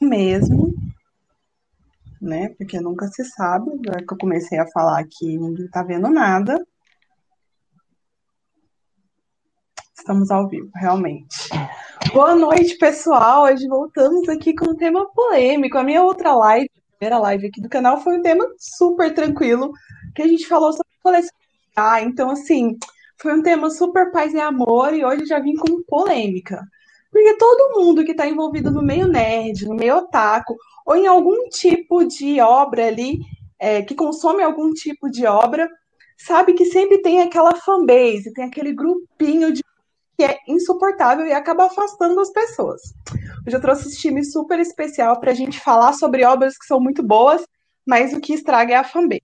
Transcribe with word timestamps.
mesmo, 0.00 0.74
né? 2.20 2.48
Porque 2.56 2.80
nunca 2.80 3.06
se 3.08 3.24
sabe. 3.24 3.70
Agora 3.70 4.04
que 4.04 4.12
eu 4.12 4.18
comecei 4.18 4.58
a 4.58 4.66
falar 4.68 5.00
aqui, 5.00 5.38
ninguém 5.38 5.68
tá 5.68 5.82
vendo 5.82 6.08
nada. 6.10 6.64
Estamos 9.96 10.30
ao 10.30 10.48
vivo, 10.48 10.70
realmente. 10.74 11.48
Boa 12.12 12.34
noite, 12.34 12.76
pessoal. 12.76 13.44
Hoje 13.44 13.66
voltamos 13.66 14.28
aqui 14.28 14.54
com 14.54 14.70
um 14.70 14.76
tema 14.76 15.10
polêmico. 15.12 15.78
A 15.78 15.82
minha 15.82 16.02
outra 16.02 16.34
live, 16.34 16.68
a 16.76 16.96
primeira 16.98 17.18
live 17.18 17.46
aqui 17.46 17.60
do 17.60 17.68
canal, 17.68 18.00
foi 18.00 18.18
um 18.18 18.22
tema 18.22 18.44
super 18.58 19.14
tranquilo, 19.14 19.72
que 20.14 20.22
a 20.22 20.28
gente 20.28 20.46
falou 20.46 20.72
sobre 20.72 20.92
coleção. 21.02 21.34
Ah, 21.74 22.02
então, 22.02 22.30
assim, 22.30 22.76
foi 23.20 23.32
um 23.34 23.42
tema 23.42 23.70
super 23.70 24.12
paz 24.12 24.34
e 24.34 24.40
amor, 24.40 24.92
e 24.92 25.04
hoje 25.04 25.26
já 25.26 25.38
vim 25.38 25.56
com 25.56 25.82
polêmica. 25.84 26.62
Porque 27.14 27.36
todo 27.36 27.80
mundo 27.80 28.04
que 28.04 28.10
está 28.10 28.26
envolvido 28.26 28.72
no 28.72 28.82
meio 28.82 29.06
nerd, 29.06 29.68
no 29.68 29.76
meio 29.76 29.98
otaku, 29.98 30.56
ou 30.84 30.96
em 30.96 31.06
algum 31.06 31.48
tipo 31.48 32.04
de 32.04 32.40
obra 32.40 32.88
ali, 32.88 33.20
é, 33.56 33.82
que 33.82 33.94
consome 33.94 34.42
algum 34.42 34.72
tipo 34.72 35.08
de 35.08 35.24
obra, 35.24 35.70
sabe 36.18 36.54
que 36.54 36.64
sempre 36.64 36.98
tem 37.02 37.22
aquela 37.22 37.54
fanbase, 37.54 38.32
tem 38.32 38.44
aquele 38.44 38.72
grupinho 38.72 39.52
de 39.52 39.62
que 40.18 40.24
é 40.24 40.38
insuportável 40.48 41.24
e 41.24 41.32
acaba 41.32 41.66
afastando 41.66 42.18
as 42.18 42.30
pessoas. 42.30 42.82
Hoje 43.46 43.56
eu 43.56 43.60
trouxe 43.60 43.86
esse 43.86 43.98
time 43.98 44.24
super 44.24 44.58
especial 44.58 45.20
para 45.20 45.30
a 45.30 45.34
gente 45.34 45.60
falar 45.60 45.92
sobre 45.92 46.24
obras 46.24 46.58
que 46.58 46.66
são 46.66 46.80
muito 46.80 47.00
boas, 47.00 47.46
mas 47.86 48.12
o 48.12 48.20
que 48.20 48.34
estraga 48.34 48.74
é 48.74 48.76
a 48.76 48.82
fanbase. 48.82 49.22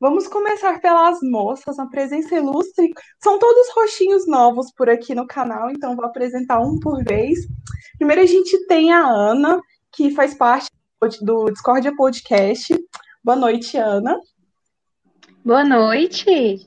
Vamos 0.00 0.26
começar 0.26 0.80
pelas 0.80 1.18
moças, 1.22 1.78
a 1.78 1.86
presença 1.86 2.34
ilustre. 2.34 2.92
São 3.22 3.38
todos 3.38 3.74
roxinhos 3.74 4.26
novos 4.26 4.72
por 4.72 4.88
aqui 4.88 5.14
no 5.14 5.26
canal, 5.26 5.70
então 5.70 5.96
vou 5.96 6.04
apresentar 6.04 6.60
um 6.60 6.78
por 6.78 7.04
vez. 7.04 7.38
Primeiro 7.96 8.22
a 8.22 8.26
gente 8.26 8.66
tem 8.66 8.92
a 8.92 9.06
Ana, 9.06 9.60
que 9.92 10.10
faz 10.10 10.34
parte 10.34 10.68
do 11.22 11.50
Discordia 11.50 11.94
Podcast. 11.94 12.74
Boa 13.22 13.36
noite, 13.36 13.76
Ana. 13.76 14.18
Boa 15.44 15.64
noite 15.64 16.66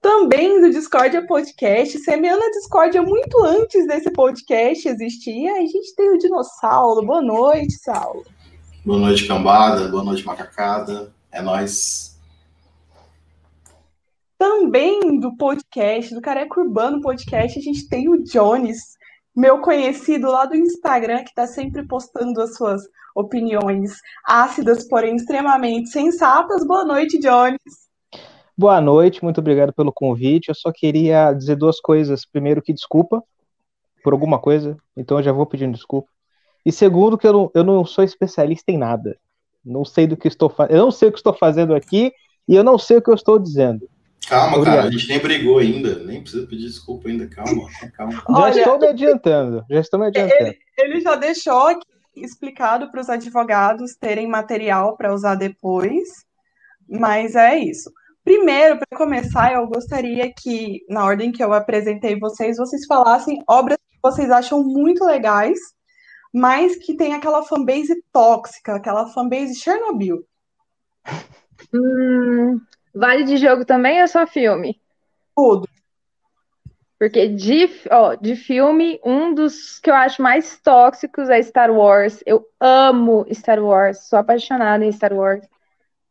também 0.00 0.60
do 0.60 0.70
Discordia 0.70 1.26
Podcast, 1.26 1.98
semeando 1.98 2.42
a 2.42 2.50
Discordia 2.50 3.02
muito 3.02 3.44
antes 3.44 3.86
desse 3.86 4.10
podcast 4.10 4.88
existir. 4.88 5.48
A 5.48 5.60
gente 5.60 5.94
tem 5.94 6.10
o 6.10 6.18
Dinossauro. 6.18 7.04
Boa 7.04 7.20
noite, 7.20 7.72
Saulo. 7.72 8.24
Boa 8.84 8.98
noite, 8.98 9.26
cambada. 9.26 9.88
Boa 9.88 10.04
noite, 10.04 10.24
macacada. 10.24 11.12
É 11.30 11.42
nós. 11.42 12.18
Também 14.38 15.18
do 15.18 15.36
podcast, 15.36 16.14
do 16.14 16.20
Careca 16.20 16.60
Urbano 16.60 17.00
Podcast, 17.00 17.58
a 17.58 17.62
gente 17.62 17.88
tem 17.88 18.08
o 18.08 18.22
Jones, 18.22 18.96
meu 19.34 19.60
conhecido 19.60 20.30
lá 20.30 20.46
do 20.46 20.56
Instagram, 20.56 21.24
que 21.24 21.30
está 21.30 21.46
sempre 21.46 21.86
postando 21.86 22.40
as 22.40 22.56
suas 22.56 22.82
opiniões 23.14 24.00
ácidas, 24.24 24.86
porém 24.88 25.16
extremamente 25.16 25.90
sensatas. 25.90 26.64
Boa 26.66 26.84
noite, 26.84 27.18
Jones. 27.18 27.58
Boa 28.56 28.80
noite, 28.80 29.22
muito 29.22 29.38
obrigado 29.38 29.72
pelo 29.72 29.92
convite. 29.92 30.48
Eu 30.48 30.54
só 30.54 30.72
queria 30.72 31.32
dizer 31.32 31.56
duas 31.56 31.80
coisas. 31.80 32.24
Primeiro, 32.24 32.62
que 32.62 32.72
desculpa 32.72 33.22
por 34.02 34.12
alguma 34.12 34.38
coisa, 34.38 34.76
então 34.96 35.18
eu 35.18 35.22
já 35.22 35.32
vou 35.32 35.46
pedindo 35.46 35.74
desculpa. 35.74 36.08
E 36.64 36.72
segundo, 36.72 37.18
que 37.18 37.26
eu 37.26 37.32
não, 37.32 37.50
eu 37.54 37.64
não 37.64 37.84
sou 37.84 38.02
especialista 38.04 38.70
em 38.70 38.78
nada. 38.78 39.18
Não 39.64 39.84
sei 39.84 40.06
do 40.06 40.16
que 40.16 40.28
estou 40.28 40.48
fazendo. 40.48 40.76
Eu 40.76 40.84
não 40.84 40.90
sei 40.90 41.08
o 41.08 41.12
que 41.12 41.18
estou 41.18 41.34
fazendo 41.34 41.74
aqui 41.74 42.12
e 42.48 42.54
eu 42.54 42.64
não 42.64 42.78
sei 42.78 42.98
o 42.98 43.02
que 43.02 43.10
eu 43.10 43.14
estou 43.14 43.38
dizendo. 43.38 43.88
Calma, 44.28 44.58
Obrigado. 44.58 44.76
cara, 44.76 44.88
a 44.88 44.90
gente 44.90 45.08
nem 45.08 45.18
brigou 45.18 45.58
ainda, 45.58 46.04
nem 46.04 46.20
precisa 46.20 46.46
pedir 46.46 46.66
desculpa 46.66 47.08
ainda. 47.08 47.26
Calma, 47.28 47.66
calma. 47.96 48.12
Já 48.20 48.22
Olha, 48.28 48.58
estou 48.58 48.78
me 48.78 48.86
adiantando, 48.86 49.64
já 49.70 49.80
estou 49.80 50.00
me 50.00 50.06
adiantando. 50.06 50.44
Ele, 50.44 50.58
ele 50.78 51.00
já 51.00 51.14
deixou 51.14 51.78
explicado 52.14 52.90
para 52.90 53.00
os 53.00 53.08
advogados 53.08 53.94
terem 53.94 54.28
material 54.28 54.96
para 54.96 55.14
usar 55.14 55.34
depois, 55.34 56.08
mas 56.88 57.34
é 57.36 57.58
isso. 57.58 57.90
Primeiro, 58.24 58.78
para 58.78 58.98
começar, 58.98 59.54
eu 59.54 59.66
gostaria 59.66 60.30
que, 60.30 60.84
na 60.88 61.04
ordem 61.04 61.32
que 61.32 61.42
eu 61.42 61.52
apresentei 61.54 62.18
vocês, 62.18 62.58
vocês 62.58 62.84
falassem 62.84 63.42
obras 63.48 63.78
que 63.90 63.98
vocês 64.02 64.30
acham 64.30 64.62
muito 64.62 65.04
legais, 65.04 65.58
mas 66.32 66.76
que 66.76 66.96
tem 66.96 67.14
aquela 67.14 67.42
fanbase 67.42 68.02
tóxica, 68.12 68.74
aquela 68.74 69.06
fanbase 69.08 69.54
Chernobyl. 69.54 70.24
Hum, 71.72 72.60
vale 72.94 73.24
de 73.24 73.36
jogo 73.36 73.64
também 73.64 74.00
ou 74.02 74.08
só 74.08 74.26
filme? 74.26 74.80
Tudo. 75.34 75.68
Porque 76.98 77.28
de, 77.28 77.70
ó, 77.90 78.16
de 78.16 78.34
filme, 78.34 79.00
um 79.04 79.32
dos 79.32 79.78
que 79.78 79.88
eu 79.88 79.94
acho 79.94 80.20
mais 80.20 80.58
tóxicos 80.58 81.28
é 81.30 81.40
Star 81.40 81.70
Wars. 81.70 82.22
Eu 82.26 82.44
amo 82.58 83.24
Star 83.32 83.62
Wars, 83.62 84.08
sou 84.08 84.18
apaixonada 84.18 84.84
em 84.84 84.90
Star 84.90 85.12
Wars. 85.12 85.46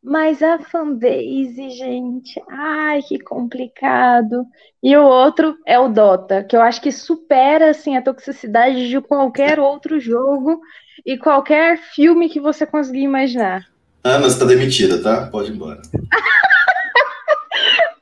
Mas 0.02 0.42
a 0.42 0.58
fanbase, 0.60 1.70
gente, 1.70 2.40
ai, 2.48 3.02
que 3.02 3.18
complicado. 3.18 4.46
E 4.82 4.96
o 4.96 5.04
outro 5.04 5.56
é 5.66 5.78
o 5.78 5.88
Dota, 5.88 6.44
que 6.44 6.56
eu 6.56 6.62
acho 6.62 6.80
que 6.80 6.92
supera 6.92 7.70
assim 7.70 7.96
a 7.96 8.02
toxicidade 8.02 8.88
de 8.88 9.00
qualquer 9.00 9.58
outro 9.60 9.98
jogo 9.98 10.60
e 11.04 11.18
qualquer 11.18 11.78
filme 11.78 12.28
que 12.28 12.40
você 12.40 12.64
conseguir 12.64 13.02
imaginar. 13.02 13.66
Ana, 14.04 14.30
você 14.30 14.38
tá 14.38 14.44
demitida, 14.44 15.02
tá? 15.02 15.26
Pode 15.26 15.50
ir 15.50 15.54
embora. 15.56 15.82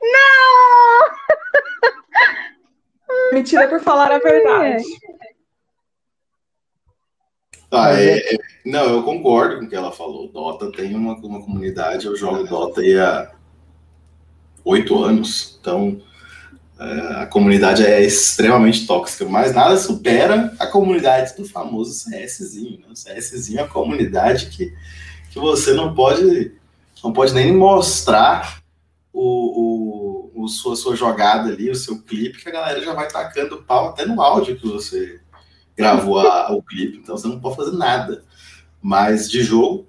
Não! 0.01 0.99
Mentira 3.33 3.67
por 3.67 3.79
falar 3.79 4.11
a 4.11 4.19
verdade. 4.19 4.83
Ah, 7.71 7.93
é, 7.93 8.33
é, 8.33 8.37
não, 8.65 8.85
eu 8.85 9.03
concordo 9.03 9.59
com 9.59 9.65
o 9.65 9.69
que 9.69 9.75
ela 9.75 9.91
falou. 9.91 10.29
Dota 10.29 10.71
tem 10.71 10.95
uma, 10.95 11.15
uma 11.15 11.41
comunidade, 11.41 12.05
eu 12.05 12.15
jogo 12.15 12.47
Dota 12.47 12.81
aí 12.81 12.97
há 12.97 13.31
oito 14.63 15.03
anos, 15.03 15.57
então 15.59 16.01
é, 16.79 17.23
a 17.23 17.25
comunidade 17.25 17.85
é 17.85 18.01
extremamente 18.01 18.85
tóxica, 18.85 19.25
mas 19.25 19.53
nada 19.53 19.77
supera 19.77 20.53
a 20.59 20.67
comunidade 20.67 21.35
do 21.35 21.45
famoso 21.45 22.05
CSzinho. 22.05 22.79
Né? 22.79 22.87
O 22.89 22.93
CSzinho 22.93 23.59
é 23.59 23.63
a 23.63 23.67
comunidade 23.67 24.47
que, 24.47 24.73
que 25.31 25.39
você 25.39 25.73
não 25.73 25.93
pode, 25.93 26.53
não 27.03 27.11
pode 27.11 27.33
nem 27.33 27.51
mostrar 27.51 28.61
o, 29.11 30.31
o, 30.35 30.43
o 30.43 30.47
sua, 30.47 30.75
sua 30.75 30.95
jogada 30.95 31.49
ali, 31.49 31.69
o 31.69 31.75
seu 31.75 32.01
clipe, 32.01 32.41
que 32.41 32.49
a 32.49 32.53
galera 32.53 32.81
já 32.81 32.93
vai 32.93 33.07
tacando 33.07 33.63
pau 33.63 33.89
até 33.89 34.05
no 34.05 34.21
áudio 34.21 34.57
que 34.57 34.67
você 34.67 35.19
gravou 35.77 36.19
a, 36.19 36.51
o 36.51 36.61
clipe, 36.63 36.97
então 36.97 37.15
você 37.15 37.27
não 37.27 37.39
pode 37.39 37.55
fazer 37.55 37.77
nada. 37.77 38.23
Mas 38.81 39.29
de 39.29 39.43
jogo, 39.43 39.87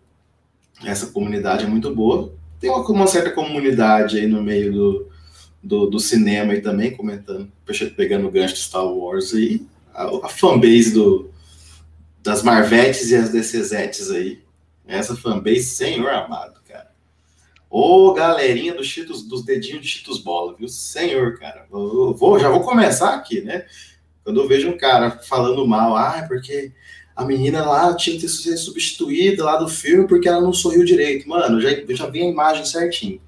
essa 0.85 1.07
comunidade 1.07 1.65
é 1.65 1.69
muito 1.69 1.95
boa. 1.95 2.33
Tem 2.61 2.69
uma, 2.69 2.87
uma 2.87 3.07
certa 3.07 3.31
comunidade 3.31 4.19
aí 4.19 4.27
no 4.27 4.43
meio 4.43 4.73
do, 4.73 5.09
do, 5.63 5.87
do, 5.87 5.99
cinema 5.99 6.53
aí 6.53 6.61
também, 6.61 6.95
comentando, 6.95 7.51
pegando 7.97 8.29
o 8.29 8.31
gancho 8.31 8.55
de 8.55 8.61
Star 8.61 8.87
Wars 8.87 9.33
aí. 9.33 9.67
A, 9.95 10.27
a 10.27 10.29
fanbase 10.29 10.93
do, 10.93 11.31
das 12.23 12.43
Marvetes 12.43 13.11
e 13.11 13.17
as 13.17 13.31
DCZetes 13.31 14.11
aí. 14.11 14.43
Essa 14.87 15.17
fanbase, 15.17 15.65
senhor 15.65 16.11
amado, 16.11 16.61
cara. 16.67 16.91
Ô, 17.71 18.13
galerinha 18.13 18.75
do 18.75 18.85
Cheetos, 18.85 19.23
dos 19.23 19.45
dedinhos 19.45 19.83
de 19.83 19.89
Cheetos 19.89 20.19
Bola, 20.19 20.55
viu? 20.59 20.69
Senhor, 20.69 21.39
cara. 21.39 21.67
Eu 21.71 22.15
vou, 22.15 22.39
já 22.39 22.49
vou 22.49 22.61
começar 22.61 23.15
aqui, 23.15 23.43
né? 23.43 23.67
Quando 24.29 24.43
eu 24.43 24.47
vejo 24.47 24.69
um 24.69 24.77
cara 24.77 25.11
falando 25.11 25.67
mal, 25.67 25.97
ah, 25.97 26.23
porque 26.29 26.71
a 27.17 27.25
menina 27.25 27.65
lá 27.65 27.97
tinha 27.97 28.21
que 28.21 28.29
ser 28.29 28.59
substituída 28.59 29.43
lá 29.43 29.57
do 29.57 29.67
filme 29.67 30.07
porque 30.07 30.29
ela 30.29 30.43
não 30.43 30.53
sorriu 30.53 30.85
direito. 30.85 31.27
Mano, 31.27 31.59
já, 31.63 31.71
eu 31.71 31.97
já 31.97 32.07
vi 32.11 32.21
a 32.21 32.27
imagem 32.27 32.67
certinho. 32.67 33.23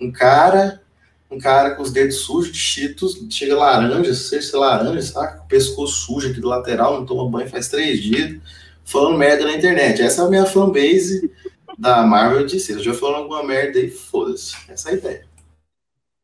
Um 0.00 0.12
cara, 0.12 0.80
um 1.28 1.36
cara 1.36 1.74
com 1.74 1.82
os 1.82 1.90
dedos 1.90 2.18
sujos 2.18 2.52
de 2.52 2.58
cheetos, 2.60 3.26
chega 3.28 3.56
laranja, 3.56 4.14
ser 4.14 4.40
laranja, 4.56 5.12
tá? 5.12 5.26
Com 5.32 5.46
o 5.46 5.48
pescoço 5.48 6.06
sujo 6.06 6.30
aqui 6.30 6.40
do 6.40 6.46
lateral, 6.46 6.94
não 6.94 7.04
toma 7.04 7.28
banho 7.28 7.50
faz 7.50 7.66
três 7.66 8.00
dias, 8.00 8.40
falando 8.84 9.18
merda 9.18 9.46
na 9.46 9.56
internet. 9.56 10.00
Essa 10.00 10.22
é 10.22 10.26
a 10.26 10.28
minha 10.28 10.46
fanbase 10.46 11.28
da 11.76 12.06
Marvel 12.06 12.46
DC. 12.46 12.72
Eu 12.72 12.84
já 12.84 12.94
falando 12.94 13.16
alguma 13.16 13.42
merda 13.42 13.80
aí, 13.80 13.90
foda-se. 13.90 14.54
Essa 14.68 14.90
é 14.90 14.92
a 14.92 14.96
ideia. 14.96 15.26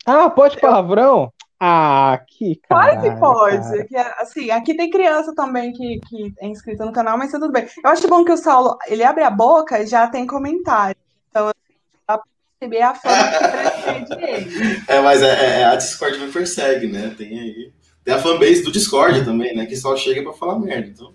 Ah, 0.07 0.31
pode 0.31 0.61
palavrão? 0.61 1.33
Ah, 1.65 2.21
que 2.27 2.57
cara. 2.69 3.01
Pode, 3.01 3.21
pode. 3.21 3.85
Que, 3.85 3.97
assim, 3.97 4.51
aqui 4.51 4.77
tem 4.77 4.91
criança 4.91 5.33
também 5.33 5.73
que, 5.73 6.01
que 6.09 6.35
é 6.41 6.49
inscrita 6.49 6.85
no 6.85 6.93
canal, 6.93 7.17
mas 7.17 7.31
tá 7.31 7.39
tudo 7.39 7.53
bem. 7.53 7.69
Eu 7.85 7.89
acho 7.89 8.09
bom 8.09 8.25
que 8.25 8.33
o 8.33 8.37
Saulo, 8.37 8.77
ele 8.89 9.05
abre 9.05 9.23
a 9.23 9.31
boca 9.31 9.79
e 9.79 9.87
já 9.87 10.09
tem 10.09 10.27
comentário. 10.27 10.97
Então, 11.31 11.47
assim, 11.47 11.79
dá 12.05 12.19
pra 12.19 12.27
perceber 12.59 12.83
a 12.83 12.95
fama 12.97 14.07
que 14.09 14.17
dele. 14.17 14.83
É, 14.89 15.01
mas 15.03 15.23
é, 15.23 15.29
é, 15.29 15.61
é, 15.61 15.65
a 15.67 15.77
Discord 15.77 16.19
me 16.19 16.33
persegue, 16.33 16.89
né? 16.89 17.15
Tem 17.17 17.39
aí. 17.39 17.73
Tem 18.05 18.13
a 18.13 18.19
fanbase 18.19 18.65
do 18.65 18.73
Discord 18.73 19.25
também, 19.25 19.55
né? 19.55 19.65
Que 19.65 19.77
só 19.77 19.97
chega 19.97 20.21
pra 20.21 20.33
falar 20.33 20.59
merda. 20.59 20.89
Então. 20.89 21.15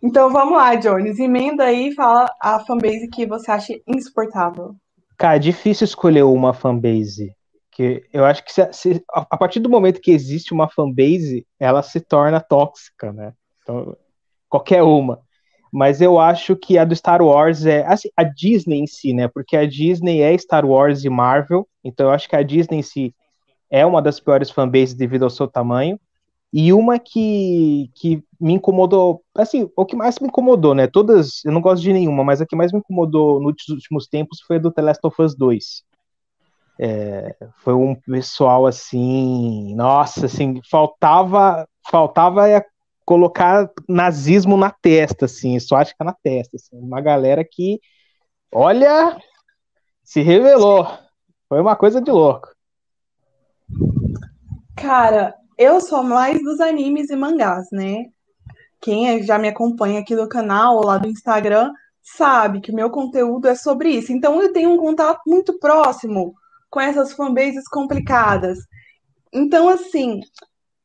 Então 0.00 0.30
vamos 0.30 0.56
lá, 0.56 0.76
Jones. 0.76 1.18
Emenda 1.18 1.64
aí 1.64 1.88
e 1.88 1.94
fala 1.96 2.32
a 2.40 2.60
fanbase 2.60 3.08
que 3.08 3.26
você 3.26 3.50
acha 3.50 3.74
insuportável. 3.84 4.76
Cara, 5.18 5.34
é 5.34 5.40
difícil 5.40 5.86
escolher 5.86 6.22
uma 6.22 6.54
fanbase. 6.54 7.34
Que 7.74 8.06
eu 8.12 8.24
acho 8.24 8.44
que 8.44 8.52
se, 8.52 8.72
se, 8.72 9.04
a 9.12 9.36
partir 9.36 9.58
do 9.58 9.68
momento 9.68 10.00
que 10.00 10.12
existe 10.12 10.54
uma 10.54 10.68
fanbase, 10.68 11.44
ela 11.58 11.82
se 11.82 12.00
torna 12.00 12.40
tóxica, 12.40 13.12
né? 13.12 13.32
Então, 13.62 13.96
qualquer 14.48 14.82
uma. 14.82 15.20
Mas 15.72 16.00
eu 16.00 16.20
acho 16.20 16.54
que 16.54 16.78
a 16.78 16.84
do 16.84 16.94
Star 16.94 17.20
Wars 17.20 17.66
é. 17.66 17.84
Assim, 17.84 18.08
a 18.16 18.22
Disney 18.22 18.78
em 18.78 18.86
si, 18.86 19.12
né? 19.12 19.26
Porque 19.26 19.56
a 19.56 19.66
Disney 19.66 20.20
é 20.20 20.38
Star 20.38 20.64
Wars 20.64 21.04
e 21.04 21.10
Marvel. 21.10 21.66
Então 21.82 22.06
eu 22.06 22.12
acho 22.12 22.28
que 22.28 22.36
a 22.36 22.42
Disney 22.42 22.78
em 22.78 22.82
si 22.82 23.12
é 23.68 23.84
uma 23.84 24.00
das 24.00 24.20
piores 24.20 24.50
fanbases 24.50 24.94
devido 24.94 25.24
ao 25.24 25.30
seu 25.30 25.48
tamanho. 25.48 25.98
E 26.52 26.72
uma 26.72 27.00
que, 27.00 27.90
que 27.96 28.22
me 28.40 28.52
incomodou, 28.52 29.24
assim, 29.34 29.68
o 29.76 29.84
que 29.84 29.96
mais 29.96 30.20
me 30.20 30.28
incomodou, 30.28 30.72
né? 30.72 30.86
Todas, 30.86 31.44
eu 31.44 31.50
não 31.50 31.60
gosto 31.60 31.82
de 31.82 31.92
nenhuma, 31.92 32.22
mas 32.22 32.40
a 32.40 32.46
que 32.46 32.54
mais 32.54 32.72
me 32.72 32.78
incomodou 32.78 33.40
nos 33.40 33.68
últimos 33.68 34.06
tempos 34.06 34.40
foi 34.46 34.56
a 34.56 34.58
do 34.60 34.70
The 34.70 34.82
Last 34.82 35.04
of 35.04 35.20
Us 35.20 35.34
2. 35.34 35.82
É, 36.78 37.36
foi 37.58 37.74
um 37.74 37.94
pessoal 37.94 38.66
assim, 38.66 39.74
nossa, 39.76 40.26
assim, 40.26 40.60
faltava, 40.68 41.68
faltava 41.88 42.48
é 42.48 42.64
colocar 43.04 43.70
nazismo 43.88 44.56
na 44.56 44.70
testa, 44.70 45.26
assim, 45.26 45.58
só 45.60 45.76
acho 45.76 45.96
que 45.96 46.04
na 46.04 46.14
testa, 46.14 46.56
assim, 46.56 46.76
uma 46.76 47.00
galera 47.00 47.44
que, 47.48 47.80
olha, 48.52 49.16
se 50.02 50.20
revelou, 50.22 50.86
foi 51.48 51.60
uma 51.60 51.76
coisa 51.76 52.00
de 52.00 52.10
louco. 52.10 52.48
Cara, 54.76 55.34
eu 55.56 55.80
sou 55.80 56.02
mais 56.02 56.42
dos 56.42 56.60
animes 56.60 57.10
e 57.10 57.16
mangás, 57.16 57.68
né? 57.70 58.06
Quem 58.80 59.08
é, 59.08 59.22
já 59.22 59.38
me 59.38 59.48
acompanha 59.48 60.00
aqui 60.00 60.14
no 60.14 60.28
canal 60.28 60.76
ou 60.76 60.86
lá 60.86 60.98
do 60.98 61.08
Instagram 61.08 61.72
sabe 62.02 62.60
que 62.60 62.70
o 62.70 62.74
meu 62.74 62.90
conteúdo 62.90 63.48
é 63.48 63.54
sobre 63.54 63.90
isso. 63.90 64.12
Então 64.12 64.42
eu 64.42 64.52
tenho 64.52 64.70
um 64.70 64.76
contato 64.76 65.22
muito 65.26 65.58
próximo 65.58 66.34
com 66.74 66.80
essas 66.80 67.12
fanbases 67.12 67.68
complicadas. 67.68 68.58
Então, 69.32 69.68
assim, 69.68 70.18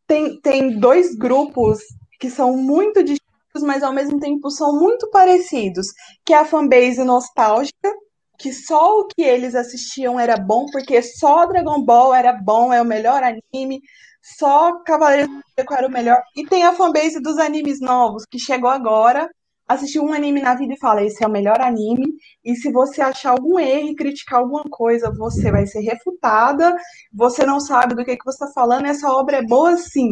tem, 0.06 0.40
tem 0.40 0.80
dois 0.80 1.16
grupos 1.16 1.80
que 2.20 2.30
são 2.30 2.56
muito 2.56 3.04
distintos, 3.04 3.64
mas 3.64 3.82
ao 3.82 3.92
mesmo 3.92 4.20
tempo 4.20 4.52
são 4.52 4.80
muito 4.80 5.10
parecidos, 5.10 5.88
que 6.24 6.32
é 6.32 6.38
a 6.38 6.46
fanbase 6.46 7.04
nostálgica, 7.04 7.92
que 8.38 8.54
só 8.54 9.00
o 9.00 9.08
que 9.08 9.24
eles 9.24 9.56
assistiam 9.56 10.20
era 10.20 10.38
bom, 10.38 10.68
porque 10.72 11.02
só 11.02 11.48
Dragon 11.48 11.84
Ball 11.84 12.14
era 12.14 12.34
bom, 12.34 12.72
é 12.72 12.80
o 12.80 12.86
melhor 12.86 13.24
anime, 13.24 13.82
só 14.22 14.84
Cavaleiros 14.84 15.28
do 15.28 15.42
Zodíaco 15.50 15.74
era 15.74 15.88
o 15.88 15.92
melhor. 15.92 16.22
E 16.36 16.46
tem 16.46 16.64
a 16.66 16.74
fanbase 16.74 17.20
dos 17.20 17.40
animes 17.40 17.82
novos, 17.82 18.26
que 18.30 18.38
chegou 18.38 18.70
agora, 18.70 19.28
assistiu 19.70 20.04
um 20.04 20.12
anime 20.12 20.42
na 20.42 20.56
vida 20.56 20.74
e 20.74 20.80
fala: 20.80 21.04
esse 21.04 21.24
é 21.24 21.28
o 21.28 21.32
melhor 21.32 21.62
anime. 21.62 22.08
E 22.44 22.56
se 22.56 22.72
você 22.72 23.02
achar 23.02 23.32
algum 23.32 23.60
erro 23.60 23.90
e 23.90 23.96
criticar 23.96 24.40
alguma 24.40 24.64
coisa, 24.64 25.14
você 25.16 25.52
vai 25.52 25.68
ser 25.68 25.82
refutada. 25.82 26.76
Você 27.14 27.46
não 27.46 27.60
sabe 27.60 27.96
do 27.96 28.04
que, 28.04 28.18
que 28.18 28.26
você 28.26 28.44
está 28.44 28.48
falando, 28.54 28.88
essa 28.88 29.08
obra 29.10 29.38
é 29.38 29.44
boa 29.44 29.78
sim. 29.78 30.10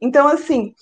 Então, 0.00 0.28
assim, 0.28 0.72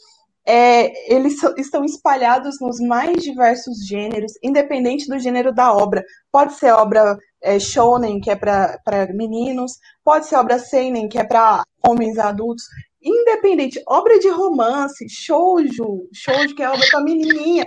é, 0.47 1.15
eles 1.15 1.37
estão 1.57 1.85
espalhados 1.85 2.61
nos 2.61 2.81
mais 2.81 3.23
diversos 3.23 3.87
gêneros, 3.87 4.33
independente 4.43 5.07
do 5.07 5.19
gênero 5.19 5.53
da 5.55 5.73
obra. 5.73 6.03
Pode 6.33 6.55
ser 6.55 6.73
obra 6.73 7.17
é, 7.43 7.59
shonen, 7.59 8.21
que 8.21 8.31
é 8.31 8.37
para 8.37 8.79
meninos, 9.15 9.73
pode 10.05 10.27
ser 10.27 10.37
obra 10.37 10.59
seinen, 10.59 11.09
que 11.09 11.19
é 11.19 11.25
para 11.25 11.63
homens 11.87 12.19
adultos. 12.19 12.65
Independente, 13.03 13.81
obra 13.87 14.19
de 14.19 14.29
romance, 14.29 15.07
shoujo, 15.09 16.09
shoujo 16.13 16.55
que 16.55 16.63
é 16.63 16.69
obra 16.69 16.85
para 16.91 17.05
menininha, 17.05 17.65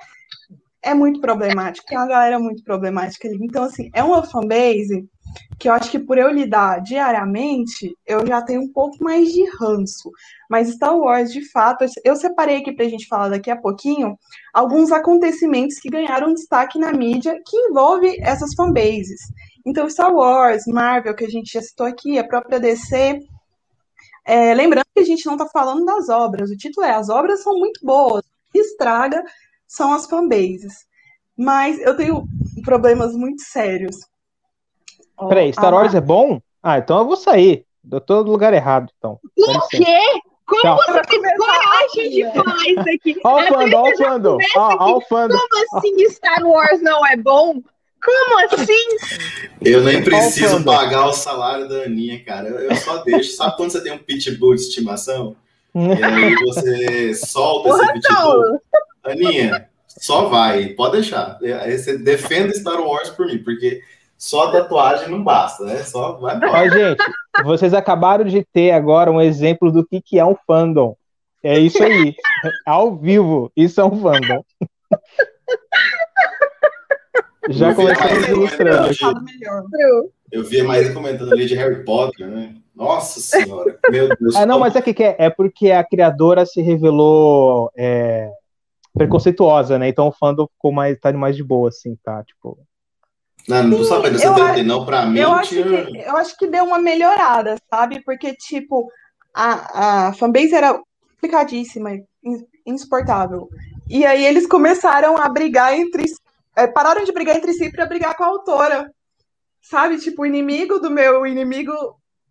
é 0.83 0.93
muito 0.93 1.21
problemático. 1.21 1.85
Tem 1.85 1.97
uma 1.97 2.07
galera 2.07 2.39
muito 2.39 2.63
problemática 2.63 3.27
ali. 3.27 3.37
Então, 3.41 3.63
assim, 3.63 3.89
é 3.93 4.03
uma 4.03 4.23
fanbase 4.23 5.07
que 5.57 5.69
eu 5.69 5.73
acho 5.73 5.91
que 5.91 5.99
por 5.99 6.17
eu 6.17 6.29
lidar 6.29 6.81
diariamente, 6.81 7.95
eu 8.05 8.25
já 8.25 8.41
tenho 8.41 8.61
um 8.61 8.71
pouco 8.71 9.01
mais 9.03 9.31
de 9.31 9.45
ranço. 9.57 10.11
Mas 10.49 10.69
Star 10.69 10.97
Wars, 10.97 11.31
de 11.31 11.49
fato, 11.51 11.85
eu 12.03 12.15
separei 12.15 12.57
aqui 12.57 12.73
para 12.73 12.85
a 12.85 12.89
gente 12.89 13.07
falar 13.07 13.29
daqui 13.29 13.51
a 13.51 13.55
pouquinho 13.55 14.17
alguns 14.53 14.91
acontecimentos 14.91 15.77
que 15.79 15.89
ganharam 15.89 16.33
destaque 16.33 16.79
na 16.79 16.91
mídia 16.91 17.39
que 17.45 17.55
envolve 17.55 18.17
essas 18.21 18.53
fanbases. 18.55 19.21
Então, 19.65 19.89
Star 19.89 20.11
Wars, 20.11 20.65
Marvel, 20.65 21.15
que 21.15 21.25
a 21.25 21.29
gente 21.29 21.53
já 21.53 21.61
citou 21.61 21.85
aqui, 21.85 22.17
a 22.17 22.27
própria 22.27 22.59
DC. 22.59 23.19
É, 24.25 24.53
lembrando 24.53 24.85
que 24.93 25.01
a 25.01 25.05
gente 25.05 25.25
não 25.25 25.33
está 25.33 25.47
falando 25.47 25.85
das 25.85 26.09
obras, 26.09 26.49
o 26.49 26.57
título 26.57 26.85
é 26.85 26.91
As 26.91 27.09
obras 27.09 27.41
são 27.41 27.57
muito 27.57 27.83
boas, 27.85 28.23
estraga 28.53 29.23
são 29.71 29.93
as 29.93 30.05
fanbases. 30.05 30.85
Mas 31.37 31.79
eu 31.79 31.95
tenho 31.95 32.25
problemas 32.63 33.15
muito 33.15 33.41
sérios 33.41 33.97
Peraí, 35.29 35.53
Star 35.53 35.73
Wars 35.73 35.93
é 35.93 36.01
bom? 36.01 36.41
Ah, 36.63 36.77
então 36.77 36.99
eu 36.99 37.05
vou 37.05 37.15
sair. 37.15 37.65
Eu 37.91 38.01
tô 38.01 38.23
no 38.23 38.31
lugar 38.31 38.53
errado, 38.53 38.91
então. 38.97 39.19
O 39.37 39.67
quê? 39.67 39.99
Como 40.45 40.61
Tchau. 40.61 40.77
você 40.77 41.01
tem 41.03 41.21
coragem 41.37 42.09
de 42.09 42.33
falar 42.33 42.67
isso 42.67 42.79
aqui? 42.79 43.15
Olha 43.23 43.45
o 43.45 43.53
fandom, 43.53 43.81
olha 43.81 43.93
o 43.93 43.97
fandom. 43.97 44.37
Olha 44.55 44.95
o 44.95 45.01
fandom. 45.01 45.37
Como 45.37 45.77
assim 45.77 46.09
Star 46.09 46.43
Wars 46.43 46.81
não 46.81 47.05
é 47.07 47.15
bom? 47.15 47.61
Como 48.03 48.45
assim? 48.45 48.97
Eu 49.61 49.83
nem 49.83 50.03
preciso 50.03 50.63
pagar 50.63 51.07
o 51.07 51.13
salário 51.13 51.69
da 51.69 51.83
Aninha, 51.83 52.23
cara. 52.25 52.49
Eu, 52.49 52.59
eu 52.59 52.75
só 52.75 52.97
deixo. 53.03 53.35
Sabe 53.35 53.55
quando 53.55 53.71
você 53.71 53.81
tem 53.81 53.93
um 53.93 53.99
pitbull 53.99 54.55
de 54.55 54.61
estimação? 54.61 55.35
e 55.73 56.03
aí 56.03 56.35
você 56.35 57.13
solta 57.13 57.69
Porra, 57.69 57.83
esse 57.83 57.93
pitbull? 57.93 58.41
Não. 58.41 58.59
Aninha, 59.03 59.69
só 59.87 60.25
vai. 60.25 60.67
Pode 60.67 60.93
deixar. 60.93 61.37
Aí 61.41 61.77
você 61.77 61.97
defenda 61.97 62.53
Star 62.53 62.81
Wars 62.81 63.09
por 63.09 63.25
mim, 63.25 63.39
porque 63.39 63.81
só 64.17 64.51
tatuagem 64.51 65.09
não 65.09 65.23
basta, 65.23 65.63
né? 65.63 65.77
Só 65.77 66.13
vai 66.13 66.35
embora. 66.35 66.69
gente, 66.69 67.03
vocês 67.43 67.73
acabaram 67.73 68.23
de 68.23 68.45
ter 68.53 68.71
agora 68.71 69.11
um 69.11 69.19
exemplo 69.19 69.71
do 69.71 69.85
que, 69.85 70.01
que 70.01 70.19
é 70.19 70.25
um 70.25 70.35
fandom. 70.45 70.95
É 71.43 71.57
isso 71.57 71.81
aí. 71.83 72.15
Ao 72.65 72.95
vivo, 72.95 73.51
isso 73.55 73.81
é 73.81 73.85
um 73.85 73.99
fandom. 73.99 74.43
Já 77.49 77.73
começamos 77.73 78.27
ilustrando 78.27 78.85
aqui. 78.85 78.99
Eu 80.31 80.43
vi 80.43 80.61
mais 80.61 80.93
comentando 80.93 81.33
ali 81.33 81.45
de 81.45 81.55
Harry 81.55 81.83
Potter, 81.83 82.27
né? 82.27 82.55
Nossa 82.75 83.19
senhora, 83.19 83.77
meu 83.89 84.07
Deus. 84.15 84.35
Ah, 84.35 84.45
não, 84.45 84.59
mas 84.59 84.75
é 84.75 84.81
que 84.81 85.03
é, 85.03 85.15
é 85.17 85.29
porque 85.29 85.71
a 85.71 85.83
criadora 85.83 86.45
se 86.45 86.61
revelou 86.61 87.71
é, 87.75 88.29
preconceituosa, 88.93 89.79
né? 89.79 89.87
Então 89.87 90.07
o 90.07 90.11
fandom 90.11 90.47
ficou 90.47 90.71
mais, 90.71 90.99
tá 90.99 91.11
mais 91.13 91.35
de 91.35 91.43
boa, 91.43 91.69
assim, 91.69 91.97
tá? 92.03 92.23
Tipo, 92.23 92.57
não, 93.47 93.63
não 93.63 93.77
tô 93.77 93.83
sabendo 93.85 94.19
TNT, 94.19 94.63
não. 94.63 94.85
Pra 94.85 95.05
mim, 95.05 95.19
eu 95.19 95.31
acho, 95.33 95.49
que, 95.49 95.97
eu 95.97 96.17
acho 96.17 96.37
que 96.37 96.47
deu 96.47 96.63
uma 96.63 96.79
melhorada, 96.79 97.55
sabe? 97.69 98.01
Porque, 98.03 98.33
tipo, 98.35 98.87
a, 99.33 100.07
a 100.07 100.13
fanbase 100.13 100.53
era 100.53 100.79
complicadíssima, 101.13 101.91
insuportável. 102.65 103.49
E 103.89 104.05
aí 104.05 104.25
eles 104.25 104.47
começaram 104.47 105.17
a 105.17 105.27
brigar 105.27 105.73
entre 105.73 106.05
é, 106.55 106.67
pararam 106.67 107.03
de 107.03 107.11
brigar 107.11 107.37
entre 107.37 107.53
si 107.53 107.71
para 107.71 107.85
brigar 107.85 108.15
com 108.15 108.23
a 108.23 108.27
autora. 108.27 108.91
Sabe? 109.61 109.99
Tipo, 109.99 110.23
o 110.23 110.25
inimigo 110.25 110.79
do 110.79 110.89
meu 110.89 111.25
inimigo 111.25 111.71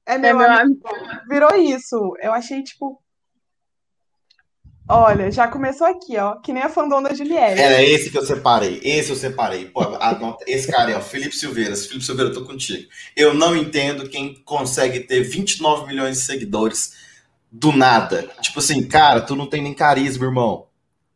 é 0.05 0.19
meu, 0.19 0.31
é 0.31 0.35
meu 0.35 0.51
amigo. 0.51 0.89
amigo. 0.89 1.21
Virou 1.29 1.55
isso. 1.57 2.17
Eu 2.21 2.33
achei, 2.33 2.63
tipo, 2.63 3.01
Olha, 4.93 5.31
já 5.31 5.47
começou 5.47 5.87
aqui, 5.87 6.17
ó. 6.17 6.35
Que 6.37 6.53
nem 6.53 6.65
a 6.65 6.69
fandona 6.69 7.15
Juliette. 7.15 7.61
Era 7.61 7.81
esse 7.81 8.11
que 8.11 8.19
eu 8.19 8.27
separei. 8.27 8.81
Esse 8.83 9.11
eu 9.11 9.17
separei. 9.17 9.67
Pô, 9.67 9.83
esse 10.49 10.67
cara 10.67 10.91
é 10.91 10.97
o 10.99 11.01
Felipe 11.01 11.37
Silveira. 11.37 11.77
Felipe 11.77 12.05
Silveira, 12.05 12.31
eu 12.31 12.35
tô 12.35 12.45
contigo. 12.45 12.89
Eu 13.15 13.33
não 13.33 13.55
entendo 13.57 14.09
quem 14.09 14.35
consegue 14.45 14.99
ter 14.99 15.23
29 15.23 15.87
milhões 15.87 16.19
de 16.19 16.25
seguidores 16.25 16.95
do 17.53 17.71
nada. 17.71 18.29
Tipo 18.41 18.59
assim, 18.59 18.83
cara, 18.83 19.21
tu 19.21 19.37
não 19.37 19.47
tem 19.47 19.63
nem 19.63 19.73
carisma, 19.73 20.27
irmão. 20.27 20.67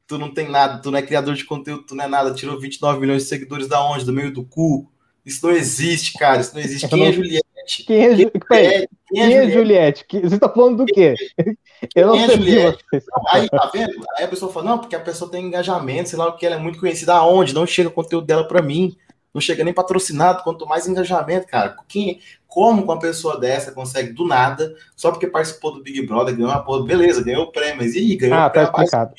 Tu 0.07 0.19
não 0.19 0.33
tem 0.33 0.49
nada, 0.49 0.81
tu 0.81 0.93
não 0.93 0.99
é 0.99 1.03
criador 1.03 1.35
de 1.35 1.45
conteúdo, 1.45 1.83
tu 1.83 1.97
não 1.97 2.05
é 2.05 2.09
nada. 2.09 2.33
Tirou 2.33 2.61
29 2.61 3.01
milhões 3.01 3.23
de 3.25 3.29
seguidores 3.29 3.67
da 3.67 3.85
onde? 3.85 4.05
Do 4.05 4.13
meio 4.13 4.33
do 4.33 4.45
cu? 4.45 4.89
Isso 5.27 5.45
não 5.45 5.53
existe, 5.53 6.13
cara. 6.13 6.41
Isso 6.41 6.55
não 6.55 6.63
existe. 6.63 6.87
Quem 6.87 7.07
é 7.07 7.13
Juliette? 7.13 7.54
Quem 7.87 8.05
é, 8.05 8.17
quem 8.17 8.27
é, 8.53 8.87
quem 9.07 9.23
é, 9.23 9.45
é 9.45 9.51
Juliette? 9.51 10.05
Você 10.11 10.35
está 10.35 10.49
falando 10.49 10.79
do 10.79 10.87
quê? 10.87 11.15
Eu 11.95 12.09
não 12.09 12.15
quem 12.15 12.25
é 12.25 12.27
sei. 12.27 12.37
Juliette? 12.37 12.85
Aí, 13.31 13.49
tá 13.49 13.71
vendo? 13.73 13.93
Aí 14.17 14.25
a 14.25 14.29
pessoa 14.29 14.53
fala, 14.53 14.71
não, 14.71 14.79
porque 14.79 14.97
a 14.97 15.01
pessoa 15.01 15.31
tem 15.31 15.47
engajamento, 15.47 16.09
sei 16.11 16.19
lá 16.19 16.29
o 16.29 16.37
que, 16.37 16.47
ela 16.47 16.57
é 16.57 16.59
muito 16.59 16.79
conhecida 16.79 17.15
aonde? 17.15 17.55
Não 17.55 17.67
chega 17.67 17.89
o 17.89 17.93
conteúdo 17.93 18.27
dela 18.27 18.47
para 18.47 18.63
mim. 18.63 18.97
Não 19.33 19.41
chega 19.41 19.65
nem 19.65 19.75
patrocinado, 19.75 20.45
quanto 20.45 20.65
mais 20.65 20.87
engajamento, 20.87 21.49
cara. 21.49 21.77
Quem, 21.89 22.21
como 22.47 22.85
uma 22.85 23.01
pessoa 23.01 23.39
dessa 23.39 23.73
consegue 23.73 24.13
do 24.13 24.25
nada, 24.25 24.77
só 24.95 25.11
porque 25.11 25.27
participou 25.27 25.73
do 25.73 25.83
Big 25.83 26.07
Brother, 26.07 26.37
ganhou 26.37 26.53
uma 26.53 26.63
porra, 26.63 26.85
beleza, 26.85 27.25
ganhou 27.25 27.47
o 27.47 27.51
prêmio, 27.51 27.79
mas 27.79 27.97
aí, 27.97 28.15
ganhou 28.15 28.39
ah, 28.39 28.47
o 28.47 28.51
prêmio. 28.51 28.71
Tá 28.71 28.85
explicado. 28.85 29.15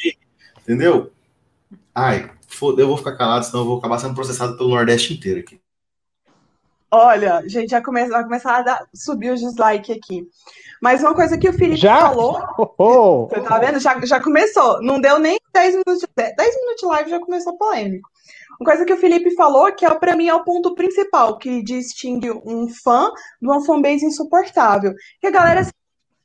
Entendeu? 0.62 1.12
Ai, 1.94 2.32
foda, 2.48 2.82
eu 2.82 2.88
vou 2.88 2.98
ficar 2.98 3.18
calado, 3.18 3.46
senão 3.46 3.60
eu 3.60 3.66
vou 3.66 3.78
acabar 3.78 4.00
sendo 4.00 4.16
processado 4.16 4.58
pelo 4.58 4.70
Nordeste 4.70 5.14
inteiro 5.14 5.42
aqui. 5.42 5.60
Olha, 6.92 7.44
gente 7.48 7.70
já 7.70 7.82
come, 7.82 8.06
vai 8.08 8.24
começar 8.24 8.58
a 8.58 8.62
dar, 8.62 8.88
subir 8.94 9.32
os 9.32 9.40
dislike 9.40 9.92
aqui. 9.92 10.28
Mas 10.82 11.02
uma 11.02 11.14
coisa 11.14 11.38
que 11.38 11.50
o 11.50 11.54
Felipe 11.54 11.78
já? 11.78 12.00
falou. 12.00 12.42
Oh, 12.78 13.28
Você 13.28 13.42
tá 13.42 13.58
vendo? 13.58 13.80
Já, 13.80 14.00
já 14.06 14.22
começou. 14.22 14.82
Não 14.82 15.00
deu 15.00 15.18
nem 15.18 15.40
10 15.54 15.72
minutos 15.72 16.00
de 16.00 16.08
10 16.16 16.56
minutos 16.56 16.82
de 16.82 16.86
live, 16.86 17.10
já 17.10 17.20
começou 17.20 17.58
polêmico. 17.58 18.08
Uma 18.60 18.70
coisa 18.70 18.86
que 18.86 18.94
o 18.94 18.98
Felipe 18.98 19.34
falou, 19.36 19.72
que 19.74 19.86
é, 19.86 19.94
para 19.94 20.16
mim 20.16 20.28
é 20.28 20.34
o 20.34 20.44
ponto 20.44 20.76
principal, 20.76 21.38
que 21.38 21.64
distingue 21.64 22.32
um 22.32 22.68
fã 22.70 23.12
de 23.42 23.48
uma 23.48 23.64
fanbase 23.66 24.06
insuportável. 24.06 24.94
Que 25.20 25.28
a 25.28 25.32
galera 25.32 25.64
se 25.64 25.72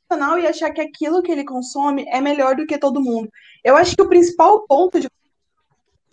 canal 0.09 0.39
e 0.39 0.47
achar 0.47 0.73
que 0.73 0.81
aquilo 0.81 1.23
que 1.23 1.31
ele 1.31 1.45
consome 1.45 2.05
é 2.09 2.21
melhor 2.21 2.57
do 2.57 2.67
que 2.67 2.77
todo 2.77 3.01
mundo. 3.01 3.31
Eu 3.65 3.77
acho 3.77 3.95
que 3.95 4.03
o 4.03 4.09
principal 4.09 4.67
ponto 4.67 4.99
de 4.99 5.09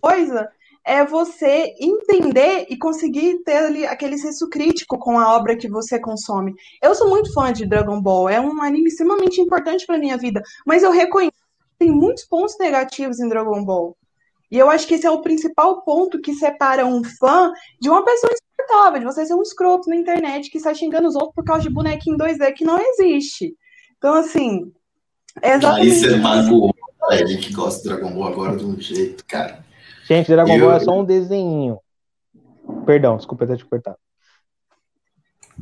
coisa 0.00 0.48
é 0.88 1.04
você 1.04 1.74
entender 1.78 2.66
e 2.70 2.78
conseguir 2.78 3.42
ter 3.44 3.58
ali 3.58 3.86
aquele 3.86 4.16
senso 4.16 4.48
crítico 4.48 4.98
com 4.98 5.18
a 5.18 5.36
obra 5.36 5.54
que 5.54 5.68
você 5.68 6.00
consome. 6.00 6.54
Eu 6.82 6.94
sou 6.94 7.10
muito 7.10 7.30
fã 7.34 7.52
de 7.52 7.66
Dragon 7.66 8.00
Ball, 8.00 8.30
é 8.30 8.40
um 8.40 8.62
anime 8.62 8.88
extremamente 8.88 9.38
importante 9.38 9.84
para 9.84 9.98
minha 9.98 10.16
vida, 10.16 10.42
mas 10.66 10.82
eu 10.82 10.90
reconheço 10.90 11.32
que 11.32 11.78
tem 11.78 11.90
muitos 11.90 12.24
pontos 12.24 12.56
negativos 12.58 13.20
em 13.20 13.28
Dragon 13.28 13.62
Ball. 13.62 13.94
E 14.50 14.56
eu 14.56 14.70
acho 14.70 14.86
que 14.86 14.94
esse 14.94 15.06
é 15.06 15.10
o 15.10 15.20
principal 15.20 15.82
ponto 15.82 16.22
que 16.22 16.32
separa 16.32 16.86
um 16.86 17.04
fã 17.04 17.52
de 17.78 17.90
uma 17.90 18.02
pessoa 18.02 18.32
insuportável, 18.32 19.00
de 19.00 19.04
você 19.04 19.26
ser 19.26 19.34
um 19.34 19.42
escroto 19.42 19.90
na 19.90 19.96
internet 19.96 20.50
que 20.50 20.56
está 20.56 20.72
xingando 20.72 21.06
os 21.06 21.14
outros 21.14 21.34
por 21.34 21.44
causa 21.44 21.64
de 21.64 21.68
bonequinho 21.68 22.16
2D 22.16 22.54
que 22.54 22.64
não 22.64 22.78
existe. 22.80 23.54
Então, 23.98 24.14
assim. 24.14 24.72
É 25.42 25.52
exatamente. 25.52 25.82
Aí 25.82 26.00
você 26.00 26.16
magoou 26.16 26.74
é, 27.10 27.24
que 27.24 27.52
gosta 27.52 27.82
de 27.82 27.88
Dragon 27.88 28.10
Ball 28.10 28.28
agora 28.28 28.56
de 28.56 28.64
um 28.64 28.80
jeito, 28.80 29.22
cara. 29.26 29.67
Gente, 30.08 30.30
Dragon 30.30 30.54
eu... 30.54 30.60
Ball 30.60 30.72
é 30.72 30.80
só 30.80 30.98
um 30.98 31.04
desenho. 31.04 31.78
Perdão, 32.86 33.18
desculpa 33.18 33.46
ter 33.46 33.58
te 33.58 33.64
cortado. 33.66 33.98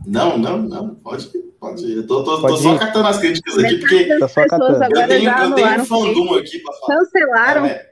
Não, 0.06 0.38
não, 0.38 0.58
não. 0.58 0.94
Pode, 0.94 1.26
pode. 1.58 1.92
Eu 1.92 2.06
tô, 2.06 2.22
tô, 2.22 2.40
tô 2.40 2.56
só 2.56 2.78
catando 2.78 3.08
as 3.08 3.18
críticas 3.18 3.58
aqui, 3.58 3.78
porque 3.78 4.18
tá 4.18 4.28
só 4.28 4.46
catando. 4.46 4.84
eu 4.84 5.08
tenho, 5.08 5.30
eu 5.30 5.54
tenho 5.54 5.80
um 5.80 5.84
fandom 5.84 6.34
aqui 6.34 6.60
pra 6.60 6.72
falar. 6.74 6.98
Cancelaram. 6.98 7.66
É, 7.66 7.90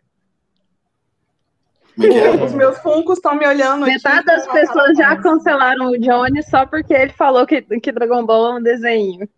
é, 2.00 2.06
é? 2.06 2.44
Os 2.44 2.52
meus 2.52 2.78
funcos 2.78 3.18
estão 3.18 3.34
me 3.34 3.49
olhando. 3.49 3.84
Metade 3.84 4.25
das 4.25 4.46
pessoas 4.46 4.96
já 4.96 5.16
cancelaram 5.16 5.90
o 5.90 5.99
Johnny 5.99 6.40
só 6.44 6.64
porque 6.66 6.94
ele 6.94 7.12
falou 7.12 7.44
que, 7.46 7.62
que 7.62 7.90
Dragon 7.90 8.25
Ball 8.25 8.52
é 8.52 8.58
um 8.61 8.62
desenho. 8.62 9.28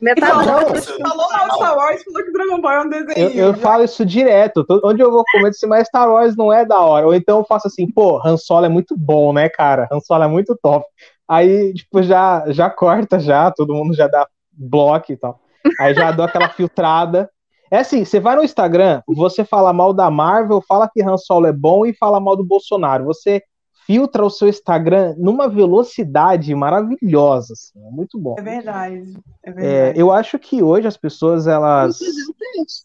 Metade 0.00 0.42
então, 0.42 1.08
falou 1.08 1.28
mal 1.30 1.48
de 1.48 1.54
Star 1.54 1.76
Wars 1.76 2.02
falou 2.04 2.24
que 2.24 2.32
Dragon 2.32 2.60
Ball 2.60 2.72
é 2.72 2.80
um 2.82 2.88
desenho. 2.88 3.30
Eu, 3.30 3.46
eu 3.46 3.54
falo 3.54 3.82
isso 3.82 4.06
direto. 4.06 4.64
Onde 4.84 5.02
eu 5.02 5.10
vou 5.10 5.24
comer 5.32 5.48
assim, 5.48 5.66
mas 5.66 5.88
Star 5.88 6.08
Wars 6.08 6.36
não 6.36 6.52
é 6.52 6.64
da 6.64 6.78
hora. 6.78 7.06
Ou 7.06 7.14
então 7.14 7.38
eu 7.38 7.44
faço 7.44 7.66
assim, 7.66 7.90
pô, 7.90 8.20
Han 8.24 8.36
Solo 8.36 8.66
é 8.66 8.68
muito 8.68 8.96
bom, 8.96 9.32
né, 9.32 9.48
cara? 9.48 9.88
Han 9.90 10.00
Solo 10.00 10.24
é 10.24 10.28
muito 10.28 10.56
top. 10.62 10.86
Aí, 11.26 11.74
tipo, 11.74 12.02
já, 12.02 12.44
já 12.48 12.70
corta 12.70 13.18
já, 13.18 13.50
todo 13.50 13.74
mundo 13.74 13.94
já 13.94 14.06
dá 14.06 14.26
bloco 14.52 15.12
e 15.12 15.16
tal. 15.16 15.40
Aí 15.80 15.94
já 15.94 16.12
dou 16.12 16.24
aquela 16.24 16.48
filtrada. 16.48 17.28
É 17.70 17.78
assim, 17.78 18.04
você 18.04 18.18
vai 18.18 18.34
no 18.34 18.44
Instagram, 18.44 19.02
você 19.06 19.44
fala 19.44 19.74
mal 19.74 19.92
da 19.92 20.10
Marvel, 20.10 20.62
fala 20.66 20.88
que 20.88 21.02
Han 21.02 21.18
Solo 21.18 21.46
é 21.46 21.52
bom 21.52 21.84
e 21.84 21.92
fala 21.92 22.18
mal 22.18 22.34
do 22.34 22.44
Bolsonaro. 22.44 23.04
Você 23.04 23.42
filtra 23.88 24.22
o 24.22 24.28
seu 24.28 24.46
Instagram 24.50 25.14
numa 25.16 25.48
velocidade 25.48 26.54
maravilhosa, 26.54 27.54
assim, 27.54 27.82
é 27.86 27.90
muito 27.90 28.18
bom. 28.18 28.34
É 28.38 28.42
verdade. 28.42 29.16
É 29.42 29.50
verdade. 29.50 29.66
É, 29.66 29.94
eu 29.96 30.12
acho 30.12 30.38
que 30.38 30.62
hoje 30.62 30.86
as 30.86 30.98
pessoas 30.98 31.46
elas 31.46 31.98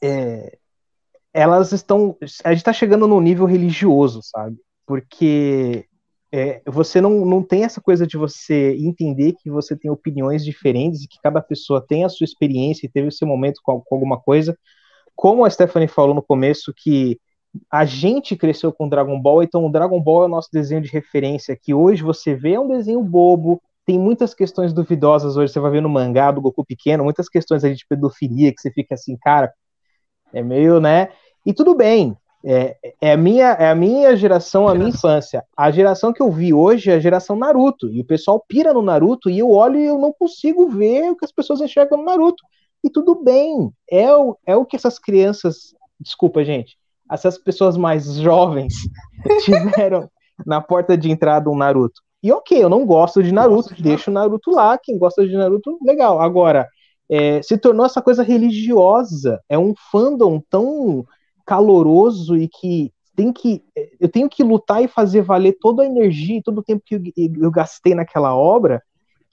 é, 0.02 0.58
elas 1.34 1.74
estão, 1.74 2.16
a 2.46 2.52
gente 2.52 2.60
está 2.60 2.72
chegando 2.72 3.06
num 3.06 3.20
nível 3.20 3.46
religioso, 3.46 4.22
sabe? 4.24 4.56
Porque 4.86 5.86
é, 6.32 6.62
você 6.66 7.02
não, 7.02 7.26
não 7.26 7.44
tem 7.44 7.66
essa 7.66 7.82
coisa 7.82 8.08
de 8.08 8.16
você 8.16 8.74
entender 8.80 9.34
que 9.34 9.50
você 9.50 9.76
tem 9.76 9.92
opiniões 9.92 10.46
diferentes 10.46 11.02
e 11.02 11.08
que 11.10 11.18
cada 11.22 11.42
pessoa 11.42 11.86
tem 11.86 12.06
a 12.06 12.10
sua 12.10 12.24
experiência 12.24 12.86
e 12.86 12.90
teve 12.90 13.10
o 13.10 13.12
seu 13.12 13.28
momento 13.28 13.60
com, 13.62 13.82
com 13.82 13.96
alguma 13.96 14.18
coisa. 14.18 14.58
Como 15.14 15.44
a 15.44 15.50
Stephanie 15.50 15.90
falou 15.90 16.16
no 16.16 16.24
começo, 16.24 16.74
que 16.74 17.20
a 17.70 17.86
gente 17.86 18.36
cresceu 18.36 18.72
com 18.72 18.90
Dragon 18.90 19.20
Ball, 19.20 19.44
então 19.44 19.66
o 19.66 19.72
Dragon 19.72 20.02
Ball 20.02 20.24
é 20.24 20.26
o 20.26 20.30
nosso 20.30 20.50
desenho 20.52 20.82
de 20.82 20.90
referência, 20.90 21.58
que 21.60 21.74
hoje 21.74 22.04
você 22.04 22.34
vê 22.36 22.54
é 22.54 22.60
um 22.60 22.68
desenho 22.68 23.04
bobo, 23.04 23.62
tem 23.86 24.00
muitas 24.00 24.34
questões 24.34 24.74
duvidosas 24.74 25.38
hoje, 25.38 25.52
você 25.52 25.60
vai 25.60 25.72
ver 25.72 25.82
no 25.82 25.90
mangá 25.90 26.32
do 26.32 26.42
Goku 26.42 26.66
pequeno, 26.66 27.04
muitas 27.04 27.30
questões 27.30 27.64
aí 27.64 27.76
de 27.76 27.86
pedofilia, 27.88 28.54
que 28.54 28.62
você 28.62 28.72
fica 28.72 28.96
assim, 28.96 29.18
cara, 29.18 29.54
é 30.34 30.42
meio, 30.42 30.80
né? 30.80 31.10
E 31.46 31.54
tudo 31.54 31.76
bem, 31.76 32.18
é, 32.46 32.76
é, 33.00 33.14
a 33.14 33.18
minha, 33.18 33.52
é 33.52 33.70
a 33.70 33.76
minha 33.76 34.16
geração, 34.18 34.68
a 34.68 34.76
minha 34.76 34.90
infância. 34.90 35.46
A 35.56 35.72
geração 35.72 36.12
que 36.12 36.22
eu 36.22 36.30
vi 36.30 36.54
hoje 36.54 36.92
é 36.92 36.96
a 36.96 37.00
geração 37.00 37.38
Naruto. 37.38 37.90
E 37.90 38.02
o 38.02 38.06
pessoal 38.06 38.44
pira 38.46 38.74
no 38.74 38.82
Naruto 38.82 39.30
e 39.30 39.40
eu 39.40 39.52
olho 39.52 39.80
e 39.80 39.86
eu 39.86 39.98
não 39.98 40.12
consigo 40.12 40.68
ver 40.68 41.10
o 41.10 41.16
que 41.16 41.24
as 41.24 41.32
pessoas 41.32 41.62
enxergam 41.62 41.98
no 41.98 42.04
Naruto. 42.04 42.44
E 42.84 42.90
tudo 42.90 43.16
bem. 43.16 43.72
É 43.90 44.14
o, 44.14 44.38
é 44.46 44.56
o 44.58 44.66
que 44.66 44.76
essas 44.76 45.00
crianças. 45.00 45.74
Desculpa, 46.00 46.44
gente. 46.44 46.78
Essas 47.14 47.38
pessoas 47.38 47.78
mais 47.78 48.16
jovens 48.16 48.74
tiveram 49.44 50.10
na 50.46 50.62
porta 50.62 50.98
de 50.98 51.12
entrada 51.12 51.50
um 51.50 51.56
Naruto. 51.56 52.02
E 52.22 52.32
ok, 52.32 52.64
eu 52.64 52.70
não 52.70 52.86
gosto 52.86 53.22
de 53.22 53.32
Naruto, 53.34 53.76
deixa 53.82 54.10
o 54.10 54.14
Naruto 54.14 54.52
lá. 54.52 54.78
Quem 54.78 54.98
gosta 54.98 55.28
de 55.28 55.36
Naruto, 55.36 55.78
legal. 55.84 56.22
Agora, 56.22 56.68
é, 57.10 57.42
se 57.42 57.58
tornou 57.58 57.86
essa 57.86 58.02
coisa 58.02 58.24
religiosa. 58.24 59.42
É 59.50 59.60
um 59.60 59.74
fandom 59.92 60.42
tão 60.50 61.06
caloroso 61.46 62.38
e 62.38 62.48
que 62.48 62.92
tem 63.16 63.32
que 63.32 63.62
eu 64.00 64.10
tenho 64.10 64.30
que 64.30 64.42
lutar 64.44 64.84
e 64.84 64.88
fazer 64.88 65.22
valer 65.22 65.58
toda 65.60 65.84
a 65.84 65.86
energia 65.86 66.38
e 66.38 66.42
todo 66.42 66.60
o 66.60 66.64
tempo 66.64 66.82
que 66.86 66.96
eu, 66.96 67.02
eu 67.16 67.52
gastei 67.52 67.94
naquela 67.94 68.36
obra 68.36 68.82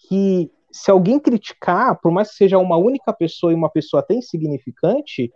que 0.09 0.51
se 0.73 0.91
alguém 0.91 1.19
criticar, 1.19 1.99
por 2.01 2.13
mais 2.13 2.31
que 2.31 2.37
seja 2.37 2.59
uma 2.59 2.77
única 2.77 3.13
pessoa 3.13 3.53
e 3.53 3.57
uma 3.57 3.71
pessoa 3.71 4.01
até 4.01 4.15
insignificante, 4.15 5.33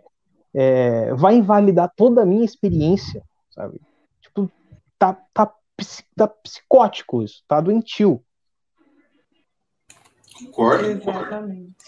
é, 0.55 1.13
vai 1.13 1.35
invalidar 1.35 1.91
toda 1.97 2.21
a 2.21 2.25
minha 2.25 2.45
experiência, 2.45 3.21
sabe? 3.49 3.81
Tipo, 4.21 4.49
tá, 4.97 5.13
tá, 5.33 5.53
tá 6.15 6.27
psicótico 6.27 7.21
isso, 7.21 7.43
tá 7.45 7.59
doentio. 7.59 8.23
Concordo. 10.33 10.85
Exatamente. 10.85 11.85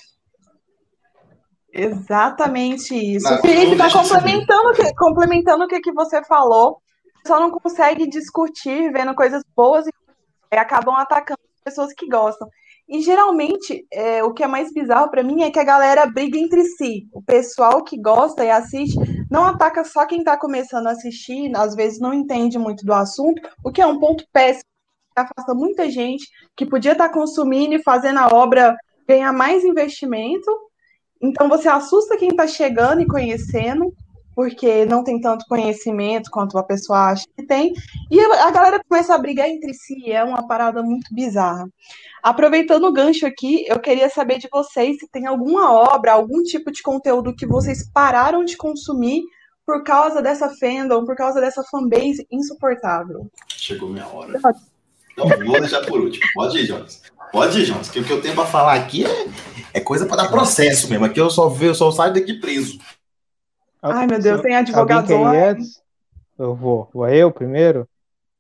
Exatamente 1.71 2.95
isso. 2.95 3.33
o 3.33 3.37
Felipe 3.37 3.73
está 3.73 3.91
complementando, 3.91 4.73
que, 4.73 4.95
complementando 4.95 5.63
o 5.63 5.67
que, 5.67 5.79
que 5.79 5.93
você 5.93 6.23
falou. 6.25 6.81
Só 7.25 7.39
não 7.39 7.51
consegue 7.51 8.07
discutir 8.07 8.91
vendo 8.91 9.13
coisas 9.13 9.43
boas 9.55 9.85
e 9.85 10.55
acabam 10.55 10.95
atacando 10.95 11.39
pessoas 11.63 11.93
que 11.93 12.07
gostam. 12.07 12.49
E 12.87 13.01
geralmente, 13.01 13.85
é, 13.91 14.23
o 14.23 14.33
que 14.33 14.43
é 14.43 14.47
mais 14.47 14.71
bizarro 14.73 15.11
para 15.11 15.23
mim 15.23 15.43
é 15.43 15.51
que 15.51 15.59
a 15.59 15.63
galera 15.63 16.05
briga 16.05 16.37
entre 16.37 16.63
si. 16.63 17.07
O 17.11 17.21
pessoal 17.21 17.83
que 17.83 17.99
gosta 17.99 18.45
e 18.45 18.49
assiste 18.49 18.97
não 19.29 19.45
ataca 19.45 19.83
só 19.83 20.05
quem 20.05 20.19
está 20.19 20.37
começando 20.37 20.87
a 20.87 20.91
assistir, 20.91 21.51
às 21.55 21.75
vezes 21.75 21.99
não 21.99 22.13
entende 22.13 22.57
muito 22.57 22.85
do 22.85 22.93
assunto, 22.93 23.41
o 23.63 23.71
que 23.71 23.81
é 23.81 23.85
um 23.85 23.99
ponto 23.99 24.23
péssimo. 24.31 24.63
Afasta 25.15 25.53
muita 25.53 25.89
gente 25.89 26.27
que 26.55 26.65
podia 26.65 26.91
estar 26.93 27.09
tá 27.09 27.13
consumindo 27.13 27.73
e 27.75 27.83
fazendo 27.83 28.19
a 28.19 28.27
obra 28.27 28.77
ganhar 29.07 29.33
mais 29.33 29.63
investimento 29.65 30.49
então 31.21 31.49
você 31.49 31.67
assusta 31.67 32.17
quem 32.17 32.29
está 32.29 32.47
chegando 32.47 33.01
e 33.01 33.07
conhecendo, 33.07 33.93
porque 34.37 34.85
não 34.85 35.03
tem 35.03 35.19
tanto 35.19 35.47
conhecimento 35.47 36.29
quanto 36.29 36.59
a 36.59 36.63
pessoa 36.63 37.09
acha 37.09 37.25
que 37.35 37.43
tem, 37.43 37.73
e 38.11 38.21
a 38.21 38.51
galera 38.51 38.79
começa 38.87 39.15
a 39.15 39.17
brigar 39.17 39.49
entre 39.49 39.73
si, 39.73 40.11
é 40.11 40.23
uma 40.23 40.47
parada 40.47 40.83
muito 40.83 41.11
bizarra. 41.11 41.67
Aproveitando 42.21 42.83
o 42.83 42.93
gancho 42.93 43.25
aqui, 43.25 43.65
eu 43.67 43.79
queria 43.79 44.11
saber 44.11 44.37
de 44.37 44.47
vocês 44.51 44.99
se 44.99 45.07
tem 45.09 45.25
alguma 45.25 45.73
obra, 45.73 46.11
algum 46.13 46.43
tipo 46.43 46.71
de 46.71 46.83
conteúdo 46.83 47.35
que 47.35 47.47
vocês 47.47 47.89
pararam 47.91 48.45
de 48.45 48.55
consumir 48.55 49.23
por 49.65 49.83
causa 49.83 50.21
dessa 50.21 50.51
fandom, 50.59 51.03
por 51.03 51.15
causa 51.15 51.41
dessa 51.41 51.63
fanbase 51.63 52.27
insuportável. 52.31 53.31
Chegou 53.47 53.89
minha 53.89 54.05
hora. 54.07 54.37
Então, 55.13 55.27
vou 55.47 55.59
deixar 55.59 55.83
por 55.83 55.99
último. 55.99 56.23
Pode 56.35 56.59
ir, 56.59 56.67
Jonas. 56.67 57.01
Pode 57.31 57.59
ir, 57.59 57.65
Jonas, 57.65 57.89
que 57.89 57.99
o 58.01 58.03
que 58.03 58.13
eu 58.13 58.21
tenho 58.21 58.35
para 58.35 58.45
falar 58.45 58.75
aqui 58.75 59.03
é, 59.03 59.27
é 59.73 59.79
coisa 59.79 60.05
para 60.05 60.17
dar 60.17 60.29
processo 60.29 60.87
mesmo. 60.91 61.05
Aqui 61.05 61.19
eu 61.19 61.31
só, 61.31 61.51
eu 61.59 61.73
só 61.73 61.89
saio 61.89 62.13
daqui 62.13 62.35
preso. 62.35 62.77
Ai, 63.93 64.07
meu 64.07 64.19
Deus, 64.19 64.41
tem 64.41 64.55
advogado 64.55 65.13
antes? 65.13 65.81
Eu 66.37 66.55
vou. 66.55 66.89
Vou 66.93 67.07
eu 67.09 67.31
primeiro? 67.31 67.87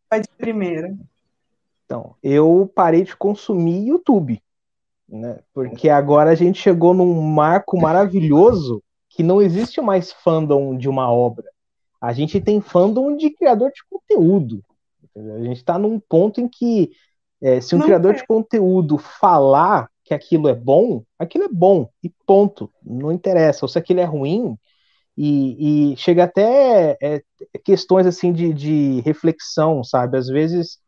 Vai 0.09 0.21
de 0.21 0.29
primeiro. 0.37 0.97
Então, 1.85 2.15
eu 2.21 2.69
parei 2.73 3.03
de 3.03 3.15
consumir 3.15 3.87
YouTube. 3.87 4.41
Né? 5.07 5.39
Porque 5.53 5.89
agora 5.89 6.31
a 6.31 6.35
gente 6.35 6.61
chegou 6.61 6.93
num 6.93 7.21
marco 7.21 7.79
maravilhoso 7.79 8.83
que 9.09 9.23
não 9.23 9.41
existe 9.41 9.81
mais 9.81 10.11
fandom 10.11 10.77
de 10.77 10.89
uma 10.89 11.11
obra. 11.11 11.45
A 11.99 12.13
gente 12.13 12.39
tem 12.39 12.61
fandom 12.61 13.15
de 13.15 13.29
criador 13.29 13.71
de 13.71 13.81
conteúdo. 13.89 14.63
A 15.15 15.43
gente 15.43 15.57
está 15.57 15.79
num 15.79 15.99
ponto 15.99 16.39
em 16.39 16.47
que 16.47 16.91
é, 17.41 17.61
se 17.61 17.73
um 17.75 17.79
não 17.79 17.85
criador 17.85 18.13
é. 18.13 18.17
de 18.17 18.27
conteúdo 18.27 18.97
falar 18.97 19.89
que 20.03 20.13
aquilo 20.13 20.47
é 20.47 20.53
bom, 20.53 21.03
aquilo 21.17 21.45
é 21.45 21.49
bom, 21.49 21.89
e 22.03 22.09
ponto. 22.25 22.71
Não 22.83 23.11
interessa. 23.11 23.65
Ou 23.65 23.69
se 23.69 23.77
aquilo 23.77 23.99
é 23.99 24.05
ruim, 24.05 24.57
e, 25.17 25.93
e 25.93 25.97
chega 25.97 26.25
até 26.25 26.97
é, 27.01 27.21
questões 27.63 28.05
assim 28.05 28.31
de, 28.31 28.53
de, 28.53 29.01
reflexão, 29.01 29.83
sabe? 29.83 30.17
Às 30.17 30.27
vezes 30.27 30.79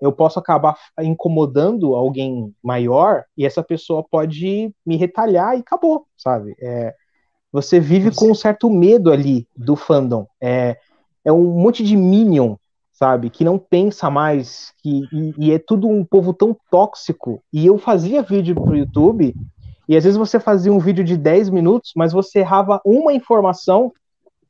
eu 0.00 0.10
posso 0.10 0.38
acabar 0.38 0.74
incomodando 1.00 1.94
alguém 1.94 2.54
maior 2.62 3.24
e 3.36 3.44
essa 3.44 3.62
pessoa 3.62 4.02
pode 4.02 4.72
me 4.86 4.96
retalhar 4.96 5.54
e 5.54 5.60
acabou, 5.60 6.06
sabe? 6.16 6.54
É, 6.62 6.94
você 7.52 7.78
vive 7.78 8.10
com 8.14 8.30
um 8.30 8.34
certo 8.34 8.70
medo 8.70 9.12
ali 9.12 9.46
do 9.54 9.76
fandom. 9.76 10.26
É, 10.40 10.78
é 11.22 11.30
um 11.30 11.44
monte 11.44 11.84
de 11.84 11.94
minion 11.94 12.56
sabe? 12.94 13.28
Que 13.28 13.44
não 13.44 13.58
pensa 13.58 14.08
mais, 14.08 14.72
que, 14.82 15.02
e, 15.12 15.34
e, 15.36 15.52
é 15.52 15.58
tudo 15.58 15.88
um 15.88 16.04
povo 16.04 16.32
tão 16.32 16.56
tóxico. 16.70 17.42
E 17.52 17.66
eu 17.66 17.76
fazia 17.76 18.22
vídeo 18.22 18.54
pro 18.54 18.76
YouTube, 18.76 19.34
e 19.88 19.96
às 19.96 20.04
vezes 20.04 20.18
você 20.18 20.40
fazia 20.40 20.72
um 20.72 20.78
vídeo 20.78 21.04
de 21.04 21.16
10 21.16 21.50
minutos, 21.50 21.92
mas 21.94 22.12
você 22.12 22.40
errava 22.40 22.80
uma 22.84 23.12
informação, 23.12 23.92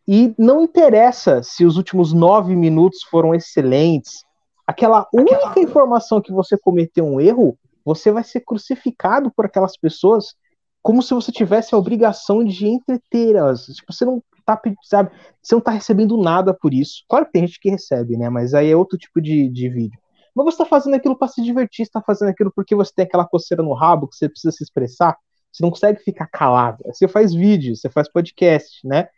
E 0.07 0.35
não 0.39 0.63
interessa 0.63 1.43
se 1.43 1.65
os 1.65 1.79
últimos 1.79 2.13
nove 2.13 2.55
minutos 2.55 3.03
foram 3.05 3.35
excelentes. 3.35 4.23
Aquela 4.67 5.09
única 5.13 5.59
informação 5.59 6.21
que 6.21 6.31
você 6.31 6.59
cometeu 6.59 7.07
um 7.07 7.19
erro, 7.19 7.57
você 7.83 8.13
vai 8.13 8.23
ser 8.23 8.41
crucificado 8.41 9.33
por 9.35 9.47
aquelas 9.47 9.79
pessoas 9.79 10.35
como 10.83 11.03
se 11.03 11.15
você 11.15 11.33
tivesse 11.33 11.75
a 11.75 11.79
obrigação 11.79 12.45
de 12.45 12.67
entretê-las. 12.67 13.65
Tipo, 13.65 13.91
você 13.91 14.05
não 14.05 14.23
tá, 14.45 14.61
sabe, 14.83 15.11
você 15.43 15.55
não 15.55 15.63
tá 15.63 15.71
recebendo 15.71 16.19
nada 16.19 16.53
por 16.53 16.75
isso. 16.75 17.03
Claro 17.09 17.25
que 17.25 17.33
tem 17.33 17.47
gente 17.47 17.59
que 17.59 17.71
recebe, 17.71 18.19
né? 18.19 18.29
Mas 18.29 18.53
aí 18.53 18.71
é 18.71 18.77
outro 18.77 18.99
tipo 18.99 19.21
de, 19.21 19.49
de 19.49 19.69
vídeo. 19.71 19.99
Mas 20.35 20.45
você 20.47 20.59
tá 20.59 20.65
fazendo 20.65 20.95
aquilo 20.95 21.17
para 21.17 21.29
se 21.29 21.43
divertir, 21.43 21.87
você 21.87 21.93
tá 21.93 22.03
fazendo 22.03 22.29
aquilo 22.29 22.53
porque 22.55 22.75
você 22.75 22.93
tem 22.95 23.05
aquela 23.05 23.25
coceira 23.25 23.63
no 23.63 23.73
rabo 23.73 24.09
que 24.09 24.17
você 24.17 24.29
precisa 24.29 24.53
se 24.53 24.65
expressar. 24.65 25.17
Você 25.53 25.63
não 25.63 25.71
consegue 25.71 26.01
ficar 26.01 26.27
calado. 26.27 26.83
Você 26.87 27.07
faz 27.07 27.33
vídeo, 27.33 27.77
você 27.77 27.89
faz 27.89 28.11
podcast, 28.11 28.87
né? 28.87 29.09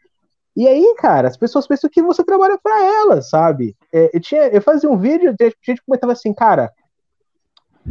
E 0.55 0.67
aí, 0.67 0.95
cara, 0.99 1.29
as 1.29 1.37
pessoas 1.37 1.67
pensam 1.67 1.89
que 1.89 2.03
você 2.03 2.25
trabalha 2.25 2.59
para 2.63 2.83
elas, 2.85 3.29
sabe? 3.31 3.77
É, 3.93 4.11
eu, 4.15 4.21
tinha, 4.21 4.43
eu 4.49 4.61
fazia 4.61 4.91
um 4.91 4.97
vídeo, 4.97 5.35
a 5.39 5.45
gente 5.63 5.83
comentava 5.85 6.13
assim, 6.13 6.33
cara, 6.33 6.73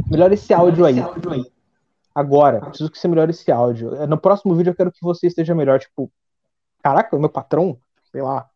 melhor 0.10 0.32
esse 0.32 0.53
áudio 0.53 0.86
aí. 0.86 0.98
Agora, 2.13 2.62
preciso 2.62 2.89
que 2.89 2.98
você 2.98 3.08
melhore 3.08 3.32
esse 3.32 3.51
áudio. 3.51 3.94
É, 3.96 4.08
no 4.08 4.17
próximo 4.17 4.55
vídeo 4.55 4.72
eu 4.72 4.75
quero 4.75 4.91
que 4.91 5.01
você 5.01 5.27
esteja 5.27 5.53
melhor. 5.53 5.79
Tipo, 5.79 6.10
caraca, 6.82 7.17
meu 7.20 7.29
patrão, 7.29 7.77
sei 8.12 8.22
lá. 8.22 8.50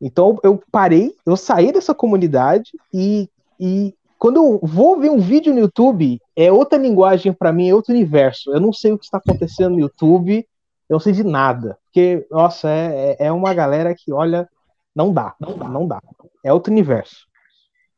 Então 0.00 0.38
eu 0.42 0.62
parei, 0.70 1.14
eu 1.24 1.36
saí 1.36 1.72
dessa 1.72 1.94
comunidade 1.94 2.72
e, 2.92 3.30
e 3.58 3.94
quando 4.18 4.36
eu 4.36 4.60
vou 4.62 4.98
ver 4.98 5.10
um 5.10 5.20
vídeo 5.20 5.52
no 5.52 5.60
YouTube, 5.60 6.20
é 6.34 6.50
outra 6.50 6.78
linguagem 6.78 7.32
para 7.32 7.52
mim, 7.52 7.68
é 7.68 7.74
outro 7.74 7.92
universo. 7.92 8.52
Eu 8.52 8.60
não 8.60 8.72
sei 8.72 8.92
o 8.92 8.98
que 8.98 9.04
está 9.04 9.18
acontecendo 9.18 9.74
no 9.74 9.80
YouTube, 9.80 10.46
eu 10.88 10.94
não 10.94 11.00
sei 11.00 11.12
de 11.12 11.22
nada. 11.22 11.78
Porque, 11.84 12.26
nossa, 12.30 12.68
é, 12.68 13.16
é, 13.20 13.26
é 13.26 13.32
uma 13.32 13.52
galera 13.52 13.94
que, 13.94 14.12
olha, 14.12 14.48
não 14.94 15.12
dá, 15.12 15.34
não 15.38 15.58
dá, 15.58 15.68
não 15.68 15.86
dá. 15.86 16.02
É 16.42 16.52
outro 16.52 16.72
universo. 16.72 17.26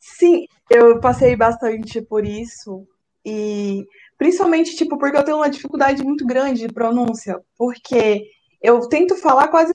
Sim, 0.00 0.46
eu 0.68 1.00
passei 1.00 1.36
bastante 1.36 2.02
por 2.02 2.24
isso. 2.24 2.86
E 3.24 3.86
principalmente, 4.16 4.74
tipo, 4.74 4.98
porque 4.98 5.16
eu 5.16 5.24
tenho 5.24 5.36
uma 5.36 5.50
dificuldade 5.50 6.02
muito 6.02 6.26
grande 6.26 6.66
de 6.66 6.72
pronúncia. 6.72 7.40
Porque 7.56 8.24
eu 8.60 8.80
tento 8.88 9.16
falar 9.16 9.48
quase 9.48 9.72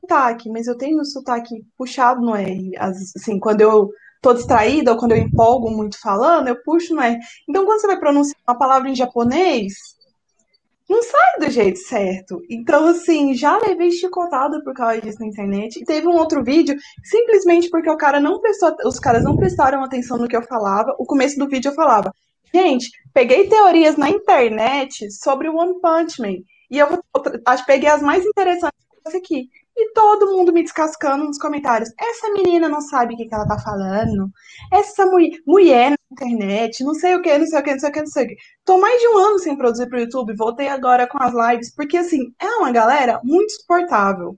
sotaque, 0.00 0.48
mas 0.50 0.66
eu 0.66 0.76
tenho 0.76 0.98
o 0.98 1.04
sotaque 1.04 1.64
puxado 1.76 2.20
no 2.20 2.34
R. 2.34 2.72
Assim, 2.76 3.38
quando 3.38 3.60
eu 3.60 3.90
tô 4.20 4.34
distraída 4.34 4.92
ou 4.92 4.98
quando 4.98 5.12
eu 5.12 5.18
empolgo 5.18 5.70
muito 5.70 5.98
falando, 5.98 6.48
eu 6.48 6.62
puxo 6.62 6.94
no 6.94 7.02
R. 7.02 7.18
Então, 7.48 7.64
quando 7.64 7.80
você 7.80 7.86
vai 7.86 7.98
pronunciar 7.98 8.40
uma 8.46 8.58
palavra 8.58 8.88
em 8.88 8.94
japonês, 8.94 9.72
não 10.88 11.02
sai 11.04 11.38
do 11.38 11.48
jeito 11.48 11.78
certo. 11.78 12.42
Então, 12.50 12.88
assim, 12.88 13.32
já 13.34 13.56
levei 13.58 13.92
chicotada 13.92 14.60
por 14.62 14.74
causa 14.74 15.00
disso 15.00 15.20
na 15.20 15.26
internet. 15.26 15.80
E 15.80 15.84
teve 15.84 16.08
um 16.08 16.16
outro 16.16 16.42
vídeo, 16.42 16.76
simplesmente 17.04 17.70
porque 17.70 17.88
o 17.88 17.96
cara 17.96 18.18
não 18.18 18.40
prestou, 18.40 18.74
os 18.84 18.98
caras 18.98 19.22
não 19.22 19.36
prestaram 19.36 19.84
atenção 19.84 20.18
no 20.18 20.26
que 20.26 20.36
eu 20.36 20.42
falava. 20.42 20.94
O 20.98 21.06
começo 21.06 21.38
do 21.38 21.48
vídeo 21.48 21.70
eu 21.70 21.74
falava, 21.74 22.12
gente, 22.52 22.90
peguei 23.14 23.48
teorias 23.48 23.96
na 23.96 24.10
internet 24.10 25.10
sobre 25.12 25.48
o 25.48 25.56
One 25.56 25.80
Punch 25.80 26.20
Man. 26.20 26.38
E 26.68 26.78
eu 26.78 26.88
acho 27.46 27.66
peguei 27.66 27.88
as 27.88 28.02
mais 28.02 28.26
interessantes 28.26 28.74
aqui. 29.14 29.48
E 29.80 29.92
todo 29.94 30.30
mundo 30.30 30.52
me 30.52 30.62
descascando 30.62 31.24
nos 31.24 31.38
comentários. 31.38 31.90
Essa 31.98 32.30
menina 32.32 32.68
não 32.68 32.82
sabe 32.82 33.14
o 33.14 33.16
que, 33.16 33.24
que 33.24 33.34
ela 33.34 33.48
tá 33.48 33.58
falando. 33.58 34.30
Essa 34.70 35.06
mulher, 35.06 35.38
mulher 35.46 35.90
na 35.92 35.96
internet, 36.12 36.84
não 36.84 36.92
sei 36.92 37.14
o 37.14 37.22
que, 37.22 37.38
não 37.38 37.46
sei 37.46 37.58
o 37.58 37.62
que, 37.62 37.72
não 37.72 37.78
sei 37.78 37.88
o 37.88 37.92
que, 37.92 38.00
não 38.00 38.06
sei 38.06 38.24
o 38.24 38.28
que. 38.28 38.36
Tô 38.62 38.78
mais 38.78 39.00
de 39.00 39.08
um 39.08 39.16
ano 39.16 39.38
sem 39.38 39.56
produzir 39.56 39.88
pro 39.88 39.98
YouTube, 39.98 40.36
voltei 40.36 40.68
agora 40.68 41.06
com 41.06 41.16
as 41.18 41.32
lives, 41.32 41.74
porque 41.74 41.96
assim, 41.96 42.30
é 42.38 42.46
uma 42.56 42.70
galera 42.70 43.22
muito 43.24 43.52
suportável. 43.52 44.36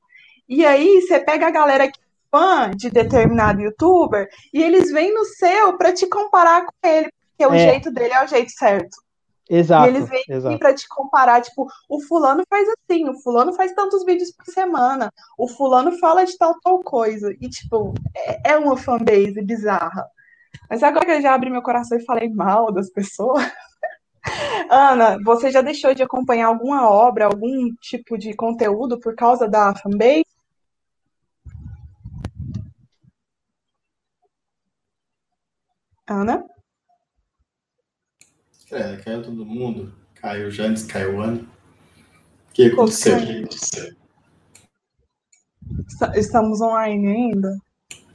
E 0.48 0.64
aí 0.64 1.00
você 1.00 1.18
pega 1.18 1.48
a 1.48 1.50
galera 1.50 1.90
que 1.90 1.98
é 1.98 2.02
fã 2.31 2.70
de 2.70 2.88
determinado 2.88 3.61
youtuber 3.61 4.28
e 4.55 4.62
eles 4.62 4.92
vêm 4.92 5.12
no 5.12 5.24
seu 5.24 5.76
para 5.76 5.92
te 5.92 6.07
comparar 6.07 6.66
com 6.66 6.88
ele, 6.88 7.11
porque 7.31 7.52
o 7.52 7.55
é. 7.55 7.59
jeito 7.59 7.90
dele 7.90 8.14
é 8.14 8.24
o 8.24 8.28
jeito 8.28 8.52
certo. 8.52 8.96
Exato. 9.48 9.87
E 9.87 9.88
eles 9.88 10.09
vêm 10.09 10.22
aqui 10.28 10.59
pra 10.59 10.74
te 10.74 10.88
comparar, 10.88 11.42
tipo, 11.42 11.66
o 11.88 12.00
fulano 12.00 12.42
faz 12.48 12.68
assim, 12.68 13.09
o 13.09 13.14
fulano 13.20 13.52
faz 13.52 13.72
tantos 13.72 14.05
vídeos 14.05 14.33
por 14.33 14.46
semana, 14.46 15.12
o 15.37 15.48
fulano 15.48 15.98
fala 15.98 16.24
de 16.24 16.37
tal, 16.38 16.59
tal 16.61 16.78
coisa. 16.81 17.35
E, 17.40 17.48
tipo, 17.48 17.92
é, 18.14 18.52
é 18.52 18.57
uma 18.57 18.76
fanbase 18.76 19.42
bizarra. 19.42 20.07
Mas 20.70 20.83
agora 20.83 21.05
que 21.05 21.12
eu 21.12 21.20
já 21.20 21.35
abri 21.35 21.50
meu 21.50 21.62
coração 21.62 21.98
e 21.98 22.05
falei 22.05 22.28
mal 22.31 22.72
das 22.72 22.90
pessoas. 22.90 23.44
Ana, 24.70 25.18
você 25.24 25.50
já 25.50 25.61
deixou 25.61 25.94
de 25.94 26.02
acompanhar 26.02 26.46
alguma 26.46 26.88
obra, 26.88 27.26
algum 27.26 27.74
tipo 27.81 28.16
de 28.16 28.35
conteúdo 28.35 28.98
por 29.00 29.14
causa 29.14 29.48
da 29.48 29.74
fanbase? 29.74 30.24
Ana? 36.07 36.44
É, 38.72 38.96
caiu 38.96 39.22
todo 39.22 39.44
mundo. 39.44 39.92
Caiu 40.14 40.50
Jandes, 40.50 40.85
caiu 40.85 41.20
Ana. 41.20 41.40
O 41.40 42.54
que 42.54 42.66
aconteceu? 42.66 43.18
Estamos 46.14 46.61
online 46.62 47.06
ainda? 47.06 47.58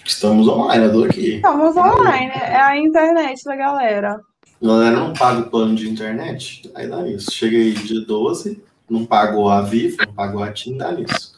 Estamos 0.03 0.47
online, 0.47 0.85
eu 0.85 0.91
tô 0.91 1.03
aqui. 1.03 1.35
Estamos 1.35 1.77
online, 1.77 2.31
é 2.31 2.59
a 2.59 2.75
internet 2.75 3.43
da 3.43 3.55
galera. 3.55 4.19
A 4.59 4.65
galera 4.65 4.99
não 4.99 5.13
paga 5.13 5.41
o 5.41 5.49
plano 5.49 5.75
de 5.75 5.87
internet, 5.87 6.71
aí 6.73 6.87
dá 6.87 7.07
isso. 7.07 7.29
Cheguei 7.31 7.73
dia 7.73 8.01
12, 8.01 8.63
não 8.89 9.05
pagou 9.05 9.49
a 9.49 9.61
Vivo, 9.61 9.97
não 10.07 10.13
pagou 10.13 10.41
a 10.41 10.51
TIM, 10.51 10.77
dá 10.77 10.91
isso. 10.93 11.37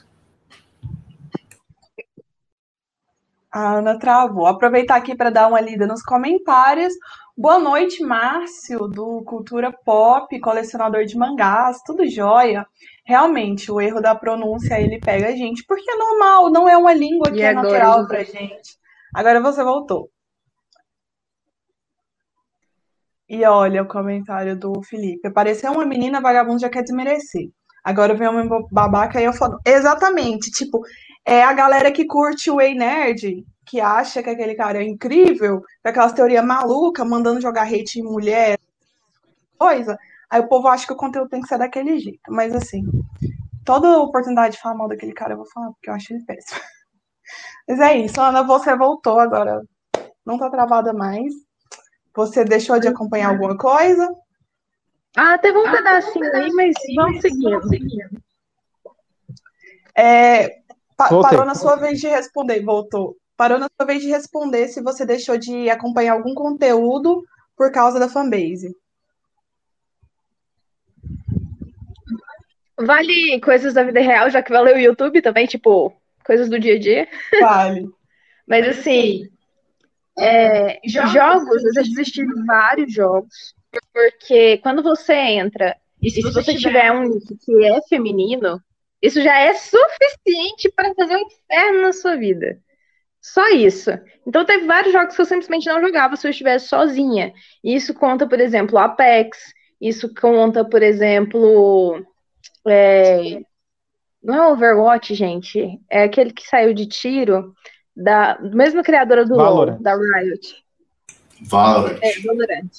A 3.51 3.77
Ana 3.77 3.97
travou. 3.97 4.45
Aproveitar 4.45 4.95
aqui 4.95 5.15
para 5.15 5.31
dar 5.31 5.47
uma 5.47 5.59
lida 5.59 5.87
nos 5.87 6.03
comentários. 6.03 6.93
Boa 7.39 7.57
noite, 7.57 8.03
Márcio, 8.03 8.79
do 8.89 9.23
Cultura 9.23 9.71
Pop, 9.71 10.37
colecionador 10.41 11.05
de 11.05 11.17
mangás, 11.17 11.77
tudo 11.85 12.05
jóia. 12.05 12.67
Realmente, 13.05 13.71
o 13.71 13.79
erro 13.79 14.01
da 14.01 14.13
pronúncia, 14.13 14.77
ele 14.77 14.99
pega 14.99 15.29
a 15.29 15.31
gente, 15.31 15.63
porque 15.65 15.89
é 15.89 15.95
normal, 15.95 16.51
não 16.51 16.67
é 16.67 16.75
uma 16.75 16.93
língua 16.93 17.31
que 17.31 17.37
e 17.37 17.41
é 17.41 17.53
natural 17.53 18.05
pra 18.07 18.25
gente. 18.25 18.77
Agora 19.15 19.39
você 19.39 19.63
voltou. 19.63 20.09
E 23.29 23.45
olha 23.45 23.83
o 23.83 23.87
comentário 23.87 24.59
do 24.59 24.73
Felipe. 24.83 25.31
Pareceu 25.31 25.71
uma 25.71 25.85
menina 25.85 26.19
vagabunda 26.19 26.59
já 26.59 26.69
quer 26.69 26.83
desmerecer. 26.83 27.47
Agora 27.85 28.13
vem 28.15 28.27
uma 28.27 28.67
babaca 28.69 29.21
e 29.21 29.23
eu 29.23 29.31
falo. 29.31 29.57
Exatamente, 29.65 30.51
tipo, 30.51 30.81
é 31.25 31.41
a 31.41 31.53
galera 31.53 31.89
que 31.89 32.05
curte 32.05 32.51
o 32.51 32.59
Ei 32.59 32.75
Nerd 32.75 33.45
que 33.69 33.79
acha 33.79 34.23
que 34.23 34.29
aquele 34.31 34.55
cara 34.55 34.79
é 34.79 34.83
incrível, 34.83 35.61
com 35.61 35.89
aquelas 35.89 36.11
teorias 36.11 36.43
malucas, 36.43 37.07
mandando 37.07 37.39
jogar 37.39 37.67
hate 37.67 37.99
em 37.99 38.03
mulher, 38.03 38.57
coisa, 39.59 39.95
aí 40.27 40.41
o 40.41 40.47
povo 40.47 40.67
acha 40.67 40.87
que 40.87 40.93
o 40.93 40.97
conteúdo 40.97 41.29
tem 41.29 41.39
que 41.39 41.47
ser 41.47 41.59
daquele 41.59 41.99
jeito. 41.99 42.19
Mas 42.29 42.55
assim, 42.55 42.83
toda 43.63 43.99
oportunidade 43.99 44.55
de 44.55 44.61
falar 44.61 44.73
mal 44.73 44.87
daquele 44.87 45.13
cara 45.13 45.33
eu 45.33 45.37
vou 45.37 45.45
falar, 45.45 45.67
porque 45.71 45.87
eu 45.87 45.93
acho 45.93 46.11
ele 46.11 46.25
péssimo. 46.25 46.59
Mas 47.69 47.79
é 47.79 47.97
isso, 47.97 48.19
Ana, 48.19 48.41
você 48.41 48.75
voltou 48.75 49.19
agora. 49.19 49.61
Não 50.25 50.39
tá 50.39 50.49
travada 50.49 50.91
mais. 50.91 51.31
Você 52.15 52.43
deixou 52.43 52.79
de 52.79 52.87
acompanhar 52.87 53.29
alguma 53.29 53.55
coisa? 53.55 54.11
Ah, 55.15 55.37
teve 55.37 55.59
um 55.59 55.71
pedacinho 55.71 56.35
aí, 56.35 56.51
mas 56.51 56.73
vamos 56.95 57.21
seguindo. 57.21 57.61
É, 59.95 60.61
pa 60.97 61.09
parou 61.21 61.45
na 61.45 61.55
sua 61.55 61.75
vez 61.75 61.99
de 61.99 62.07
responder, 62.07 62.63
voltou 62.63 63.15
parou 63.39 63.57
na 63.57 63.69
sua 63.73 63.85
vez 63.85 64.01
de 64.01 64.09
responder 64.09 64.67
se 64.67 64.83
você 64.83 65.05
deixou 65.05 65.37
de 65.37 65.69
acompanhar 65.69 66.11
algum 66.11 66.33
conteúdo 66.33 67.23
por 67.55 67.71
causa 67.71 67.97
da 67.97 68.09
fanbase. 68.09 68.75
Vale 72.77 73.39
coisas 73.39 73.73
da 73.73 73.83
vida 73.83 74.01
real, 74.01 74.29
já 74.29 74.43
que 74.43 74.51
valeu 74.51 74.75
o 74.75 74.79
YouTube 74.79 75.21
também, 75.21 75.47
tipo, 75.47 75.93
coisas 76.25 76.49
do 76.49 76.59
dia 76.59 76.75
a 76.75 76.79
dia. 76.79 77.07
Vale. 77.39 77.87
Mas 78.45 78.67
assim, 78.67 79.29
é, 80.17 80.81
jogos, 80.85 81.63
eu 81.63 81.73
já 81.75 81.81
desisti 81.81 82.25
de 82.25 82.45
vários 82.45 82.93
jogos, 82.93 83.55
porque 83.93 84.57
quando 84.57 84.83
você 84.83 85.13
entra, 85.13 85.77
e 86.01 86.09
se, 86.09 86.21
você 86.23 86.55
tiver 86.55 86.91
um 86.91 87.17
que 87.21 87.65
é 87.65 87.79
feminino, 87.87 88.61
isso 89.01 89.21
já 89.21 89.39
é 89.39 89.53
suficiente 89.53 90.69
para 90.75 90.93
fazer 90.93 91.15
um 91.15 91.21
inferno 91.21 91.81
na 91.83 91.93
sua 91.93 92.17
vida. 92.17 92.59
Só 93.21 93.47
isso. 93.49 93.91
Então 94.25 94.45
teve 94.45 94.65
vários 94.65 94.93
jogos 94.93 95.15
que 95.15 95.21
eu 95.21 95.25
simplesmente 95.25 95.67
não 95.67 95.81
jogava 95.81 96.15
se 96.15 96.25
eu 96.25 96.31
estivesse 96.31 96.67
sozinha. 96.67 97.33
Isso 97.63 97.93
conta, 97.93 98.27
por 98.27 98.39
exemplo, 98.39 98.77
Apex. 98.77 99.37
Isso 99.79 100.13
conta, 100.13 100.63
por 100.63 100.81
exemplo. 100.81 102.05
É... 102.67 103.41
Não 104.21 104.35
é 104.35 104.47
Overwatch, 104.51 105.13
gente. 105.15 105.79
É 105.89 106.03
aquele 106.03 106.31
que 106.31 106.47
saiu 106.47 106.73
de 106.73 106.85
tiro 106.85 107.53
da 107.95 108.37
mesma 108.41 108.83
criadora 108.83 109.25
do 109.25 109.35
Valorant. 109.35 109.73
LoL, 109.73 109.83
da 109.83 109.95
Riot. 109.95 110.63
Valorant. 111.41 111.99
É, 112.01 112.19
Valorant. 112.21 112.69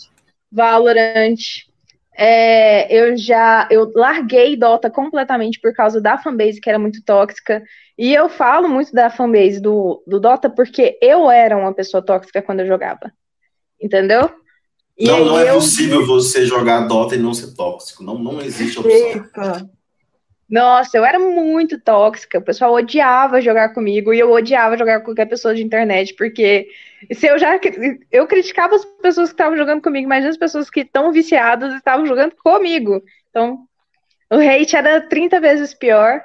Valorant. 0.51 1.70
É, 2.17 2.93
eu 2.95 3.17
já 3.17 3.69
eu 3.71 3.91
larguei 3.95 4.57
Dota 4.57 4.91
completamente 4.91 5.61
por 5.61 5.73
causa 5.73 6.01
da 6.01 6.19
fanbase 6.19 6.61
que 6.61 6.69
era 6.69 6.79
muito 6.79 7.03
tóxica. 7.05 7.63
E 7.97 8.13
eu 8.15 8.29
falo 8.29 8.69
muito 8.69 8.93
da 8.93 9.11
fanbase 9.11 9.61
do, 9.61 10.03
do 10.07 10.21
Dota 10.21 10.51
porque 10.51 10.99
eu 11.01 11.31
era 11.31 11.57
uma 11.57 11.73
pessoa 11.73 12.05
tóxica 12.05 12.43
quando 12.43 12.61
eu 12.61 12.67
jogava. 12.67 13.13
Entendeu? 13.81 14.31
E 14.99 15.07
não, 15.07 15.25
não 15.25 15.39
é 15.39 15.53
possível 15.53 16.05
você 16.05 16.45
jogar 16.45 16.87
Dota 16.87 17.15
e 17.15 17.19
não 17.19 17.33
ser 17.33 17.55
tóxico. 17.55 18.03
Não, 18.03 18.19
não 18.19 18.41
existe 18.43 18.79
opção. 18.79 18.95
Eita. 18.95 19.71
Nossa, 20.51 20.99
eu 20.99 21.05
era 21.05 21.19
muito 21.19 21.81
tóxica. 21.81 22.39
O 22.39 22.43
pessoal 22.43 22.73
odiava 22.75 23.41
jogar 23.41 23.69
comigo 23.73 24.13
e 24.13 24.19
eu 24.19 24.33
odiava 24.33 24.77
jogar 24.77 24.99
com 24.99 25.07
qualquer 25.07 25.27
pessoa 25.27 25.55
de 25.55 25.63
internet, 25.63 26.15
porque 26.15 26.69
se 27.13 27.29
eu 27.29 27.39
já 27.39 27.61
eu 28.11 28.27
criticava 28.27 28.75
as 28.75 28.85
pessoas 28.85 29.29
que 29.29 29.35
estavam 29.35 29.57
jogando 29.57 29.81
comigo, 29.81 30.09
mas 30.09 30.25
as 30.27 30.37
pessoas 30.37 30.69
que 30.69 30.81
estão 30.81 31.13
viciadas 31.13 31.73
estavam 31.75 32.05
jogando 32.05 32.35
comigo. 32.35 33.01
Então, 33.31 33.65
o 34.29 34.37
hate 34.37 34.75
era 34.75 35.01
30 35.01 35.41
vezes 35.41 35.73
pior. 35.73 36.21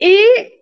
E 0.00 0.60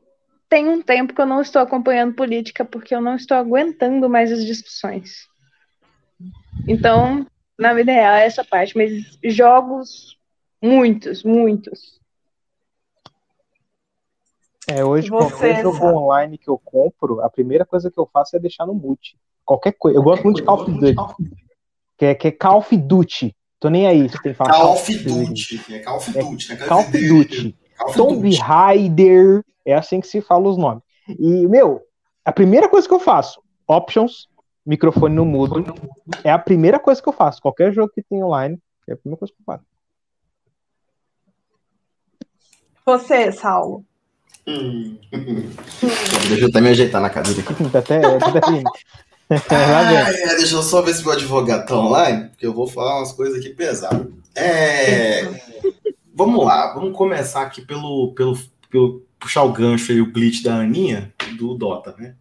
tem 0.51 0.69
um 0.69 0.83
tempo 0.83 1.15
que 1.15 1.21
eu 1.21 1.27
não 1.27 1.41
estou 1.41 1.63
acompanhando 1.63 2.15
política 2.15 2.67
porque 2.67 2.95
eu 2.95 3.01
não 3.01 3.17
estou 3.17 3.37
aguentando 3.37 4.11
mais 4.11 4.31
as 4.31 4.45
discussões. 4.45 5.27
Então, 6.69 7.27
na 7.59 7.73
vida 7.73 7.93
real 7.93 8.17
é 8.17 8.27
essa 8.27 8.45
parte, 8.45 8.77
mas 8.77 9.19
jogos 9.25 10.19
muitos, 10.63 11.23
muitos. 11.23 12.00
É, 14.71 14.85
hoje, 14.85 15.11
Você, 15.11 15.31
qualquer 15.31 15.63
jogo 15.63 15.85
online 15.85 16.39
que 16.39 16.49
eu 16.49 16.57
compro, 16.57 17.21
a 17.21 17.29
primeira 17.29 17.67
coisa 17.67 17.91
que 17.91 17.99
eu 17.99 18.09
faço 18.13 18.37
é 18.37 18.39
deixar 18.39 18.67
no 18.67 18.75
mute. 18.75 19.19
Qualquer 19.45 19.73
coisa. 19.73 19.99
Eu 19.99 20.03
gosto 20.03 20.23
muito 20.23 20.37
de 20.37 20.43
Call 20.45 20.63
of 20.63 20.71
Duty. 20.71 20.95
Que 21.99 22.07
é, 22.07 22.15
que 22.15 22.29
é 22.29 22.31
Call 22.31 22.59
of 22.59 22.77
Duty. 22.77 23.37
Tô 23.59 23.69
nem 23.69 23.89
aí, 23.89 24.09
você 24.09 24.19
tem 24.23 24.33
que 24.33 24.39
falar. 24.39 24.53
Call 24.53 24.73
of 24.75 24.99
Duty. 24.99 25.75
É 25.75 25.79
Call 25.81 25.97
of 25.97 26.13
Duty, 26.13 26.49
né? 26.49 26.67
Call 26.67 26.81
of 26.81 27.09
Duty. 27.09 27.57
Tomb 27.97 28.37
Raider. 28.37 29.45
É 29.65 29.75
assim 29.75 30.01
que 30.01 30.07
se 30.07 30.21
fala 30.21 30.49
os 30.49 30.57
nomes. 30.57 30.83
E, 31.09 31.49
meu, 31.49 31.83
a 32.25 32.33
primeira 32.33 32.69
coisa 32.69 32.87
que 32.87 32.95
eu 32.95 33.01
faço, 33.01 33.43
options, 33.67 34.29
microfone 34.65 35.15
no 35.15 35.25
mudo. 35.25 35.65
É 36.23 36.31
a 36.31 36.39
primeira 36.39 36.79
coisa 36.79 37.03
que 37.03 37.09
eu 37.09 37.13
faço. 37.13 37.43
Qualquer 37.43 37.73
jogo 37.73 37.93
que 37.93 38.03
tem 38.03 38.23
online, 38.23 38.57
é 38.89 38.93
a 38.93 38.97
primeira 38.97 39.19
coisa 39.19 39.35
que 39.35 39.41
eu 39.41 39.45
faço. 39.45 39.65
Você, 42.87 43.33
Saulo. 43.33 43.85
Hum. 44.47 44.97
deixa 46.29 46.45
eu 46.45 46.49
até 46.49 46.61
me 46.61 46.69
ajeitar 46.71 47.01
na 47.01 47.11
cadeira 47.11 47.41
aqui. 47.41 47.71
tá 47.71 47.79
até, 47.79 47.97
até 48.05 48.41
ah, 49.55 50.11
é, 50.11 50.37
deixa 50.37 50.57
eu 50.57 50.63
só 50.63 50.83
ver 50.83 50.95
se 50.95 51.03
meu 51.03 51.13
advogado 51.13 51.67
tá 51.67 51.77
online, 51.77 52.31
porque 52.31 52.47
eu 52.47 52.53
vou 52.53 52.67
falar 52.67 52.99
umas 52.99 53.13
coisas 53.13 53.39
aqui 53.39 53.51
pesadas. 53.51 54.09
É, 54.35 55.29
vamos 56.15 56.45
lá, 56.45 56.75
vamos 56.75 56.97
começar 56.97 57.43
aqui 57.43 57.63
pelo, 57.63 58.13
pelo, 58.15 58.37
pelo 58.69 59.03
puxar 59.21 59.45
o 59.45 59.53
gancho 59.53 59.93
aí, 59.93 60.01
o 60.01 60.11
glitch 60.11 60.43
da 60.43 60.57
Aninha, 60.57 61.13
do 61.39 61.55
Dota, 61.55 61.95
né? 61.97 62.15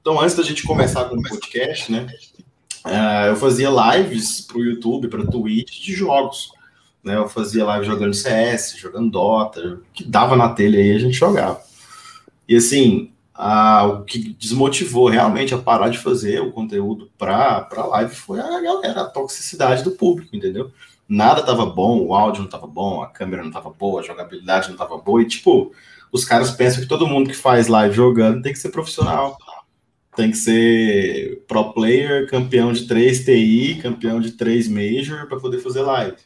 Então, 0.00 0.20
antes 0.20 0.36
da 0.36 0.42
gente 0.42 0.62
começar 0.62 1.04
com 1.06 1.16
o 1.16 1.22
podcast, 1.22 1.90
né? 1.90 2.06
Uh, 2.86 3.26
eu 3.28 3.36
fazia 3.36 3.68
lives 3.68 4.40
para 4.40 4.58
o 4.58 4.64
YouTube, 4.64 5.08
para 5.08 5.26
Twitch 5.26 5.82
de 5.82 5.92
jogos. 5.92 6.52
Né? 7.06 7.16
Eu 7.16 7.28
fazia 7.28 7.64
live 7.64 7.86
jogando 7.86 8.12
CS, 8.12 8.76
jogando 8.76 9.12
Dota, 9.12 9.60
o 9.60 9.80
que 9.94 10.02
dava 10.02 10.34
na 10.34 10.48
telha 10.48 10.80
aí 10.80 10.90
a 10.90 10.98
gente 10.98 11.14
jogava. 11.14 11.60
E 12.48 12.56
assim, 12.56 13.12
a, 13.32 13.86
o 13.86 14.04
que 14.04 14.34
desmotivou 14.34 15.08
realmente 15.08 15.54
a 15.54 15.58
parar 15.58 15.88
de 15.88 15.98
fazer 15.98 16.40
o 16.40 16.50
conteúdo 16.50 17.08
para 17.16 17.68
a 17.76 17.86
live 17.86 18.12
foi 18.12 18.40
a 18.40 18.60
galera, 18.60 19.02
a 19.02 19.08
toxicidade 19.08 19.84
do 19.84 19.92
público, 19.92 20.34
entendeu? 20.34 20.72
Nada 21.08 21.44
tava 21.44 21.64
bom, 21.64 22.04
o 22.04 22.12
áudio 22.12 22.42
não 22.42 22.50
tava 22.50 22.66
bom, 22.66 23.00
a 23.00 23.06
câmera 23.06 23.44
não 23.44 23.52
tava 23.52 23.70
boa, 23.70 24.00
a 24.00 24.04
jogabilidade 24.04 24.68
não 24.68 24.76
tava 24.76 24.98
boa, 24.98 25.22
e 25.22 25.28
tipo, 25.28 25.70
os 26.10 26.24
caras 26.24 26.50
pensam 26.50 26.82
que 26.82 26.88
todo 26.88 27.06
mundo 27.06 27.30
que 27.30 27.36
faz 27.36 27.68
live 27.68 27.94
jogando 27.94 28.42
tem 28.42 28.52
que 28.52 28.58
ser 28.58 28.70
profissional. 28.70 29.38
Tem 30.16 30.30
que 30.30 30.36
ser 30.38 31.44
pro 31.46 31.72
player, 31.72 32.28
campeão 32.28 32.72
de 32.72 32.88
3 32.88 33.24
TI, 33.24 33.78
campeão 33.80 34.18
de 34.18 34.32
3 34.32 34.66
Major 34.66 35.28
para 35.28 35.38
poder 35.38 35.58
fazer 35.58 35.82
live. 35.82 36.16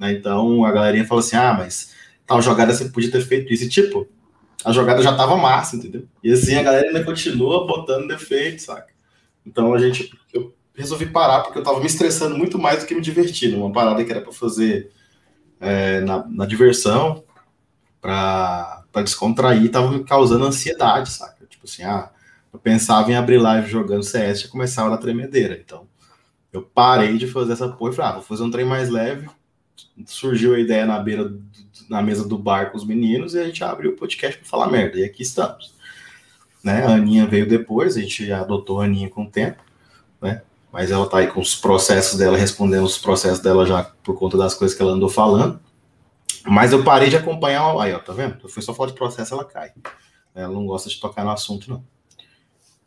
Né? 0.00 0.12
Então 0.12 0.64
a 0.64 0.72
galerinha 0.72 1.06
fala 1.06 1.20
assim: 1.20 1.36
ah, 1.36 1.52
mas 1.52 1.92
tal 2.26 2.40
jogada 2.40 2.72
você 2.72 2.86
podia 2.86 3.10
ter 3.10 3.20
feito 3.20 3.52
isso. 3.52 3.64
E 3.64 3.68
tipo, 3.68 4.08
a 4.64 4.72
jogada 4.72 5.02
já 5.02 5.14
tava 5.14 5.36
massa, 5.36 5.76
entendeu? 5.76 6.08
E 6.24 6.32
assim 6.32 6.54
a 6.54 6.62
galera 6.62 6.86
ainda 6.86 7.04
continua 7.04 7.66
botando 7.66 8.08
defeito, 8.08 8.62
saca? 8.62 8.88
Então 9.44 9.74
a 9.74 9.78
gente. 9.78 10.10
Eu 10.32 10.54
resolvi 10.74 11.06
parar 11.06 11.42
porque 11.42 11.58
eu 11.58 11.62
tava 11.62 11.78
me 11.78 11.86
estressando 11.86 12.38
muito 12.38 12.58
mais 12.58 12.80
do 12.80 12.86
que 12.86 12.94
me 12.94 13.02
divertindo. 13.02 13.58
Uma 13.58 13.72
parada 13.72 14.02
que 14.02 14.10
era 14.10 14.22
para 14.22 14.32
fazer 14.32 14.90
é, 15.60 16.00
na, 16.00 16.26
na, 16.26 16.46
diversão, 16.46 17.22
para 18.00 18.82
descontrair, 19.04 19.70
tava 19.70 19.90
me 19.90 20.04
causando 20.04 20.46
ansiedade, 20.46 21.10
saca? 21.10 21.44
Tipo 21.46 21.66
assim, 21.66 21.82
ah, 21.82 22.10
eu 22.50 22.58
pensava 22.58 23.10
em 23.10 23.14
abrir 23.14 23.36
live 23.36 23.68
jogando 23.68 24.02
CS, 24.02 24.42
já 24.42 24.48
começava 24.48 24.88
na 24.88 24.96
tremedeira. 24.96 25.60
Então, 25.62 25.86
eu 26.50 26.62
parei 26.62 27.18
de 27.18 27.26
fazer 27.26 27.52
essa 27.52 27.68
porra 27.68 27.92
e 27.92 27.94
falei, 27.96 28.10
ah, 28.10 28.14
vou 28.14 28.22
fazer 28.22 28.42
um 28.42 28.50
trem 28.50 28.64
mais 28.64 28.88
leve, 28.88 29.28
surgiu 30.06 30.54
a 30.54 30.58
ideia 30.58 30.86
na 30.86 30.98
beira, 30.98 31.32
na 31.88 32.02
mesa 32.02 32.26
do 32.26 32.38
bar 32.38 32.70
com 32.70 32.76
os 32.76 32.86
meninos 32.86 33.34
e 33.34 33.38
a 33.38 33.44
gente 33.44 33.62
abriu 33.64 33.92
o 33.92 33.96
podcast 33.96 34.38
para 34.38 34.48
falar 34.48 34.70
merda. 34.70 34.98
E 34.98 35.04
aqui 35.04 35.22
estamos. 35.22 35.74
Né? 36.62 36.84
A 36.84 36.90
Aninha 36.90 37.26
veio 37.26 37.48
depois, 37.48 37.96
a 37.96 38.00
gente 38.00 38.30
adotou 38.32 38.80
a 38.80 38.84
Aninha 38.84 39.08
com 39.08 39.24
o 39.24 39.30
tempo, 39.30 39.62
né? 40.20 40.42
Mas 40.72 40.90
ela 40.90 41.08
tá 41.08 41.18
aí 41.18 41.26
com 41.26 41.40
os 41.40 41.56
processos 41.56 42.16
dela, 42.18 42.36
respondendo 42.36 42.84
os 42.84 42.98
processos 42.98 43.40
dela 43.40 43.66
já 43.66 43.82
por 44.04 44.16
conta 44.16 44.38
das 44.38 44.54
coisas 44.54 44.76
que 44.76 44.82
ela 44.82 44.92
andou 44.92 45.08
falando. 45.08 45.58
Mas 46.46 46.72
eu 46.72 46.84
parei 46.84 47.08
de 47.08 47.16
acompanhar. 47.16 47.76
Aí, 47.80 47.92
ó, 47.92 47.98
tá 47.98 48.12
vendo? 48.12 48.38
Eu 48.42 48.48
fui 48.48 48.62
só 48.62 48.72
falar 48.72 48.90
de 48.90 48.94
processo, 48.94 49.34
ela 49.34 49.44
cai. 49.44 49.72
Ela 50.34 50.52
não 50.52 50.66
gosta 50.66 50.88
de 50.88 51.00
tocar 51.00 51.24
no 51.24 51.30
assunto, 51.30 51.68
não. 51.68 51.84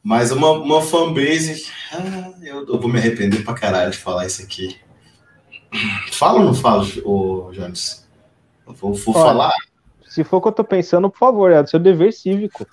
Mas 0.02 0.32
uma, 0.32 0.52
uma 0.52 0.82
fanbase. 0.82 1.66
Ah, 1.92 2.34
eu, 2.42 2.68
eu, 2.68 2.80
vou 2.80 2.90
me 2.90 3.00
arrepender 3.00 3.44
pra 3.44 3.54
caralho 3.54 3.92
de 3.92 3.98
falar 3.98 4.26
isso 4.26 4.42
aqui. 4.42 4.78
Fala 6.12 6.40
ou 6.40 6.46
não 6.46 6.54
fala, 6.54 6.86
ô 7.04 7.52
Jones? 7.52 8.08
Eu 8.66 8.74
vou, 8.74 8.94
vou 8.94 9.16
Olha, 9.16 9.26
falar. 9.26 9.54
Se 10.08 10.24
for 10.24 10.38
o 10.38 10.42
que 10.42 10.48
eu 10.48 10.54
tô 10.54 10.64
pensando, 10.64 11.10
por 11.10 11.18
favor, 11.18 11.52
é 11.52 11.62
do 11.62 11.70
seu 11.70 11.80
dever 11.80 12.14
cívico. 12.14 12.66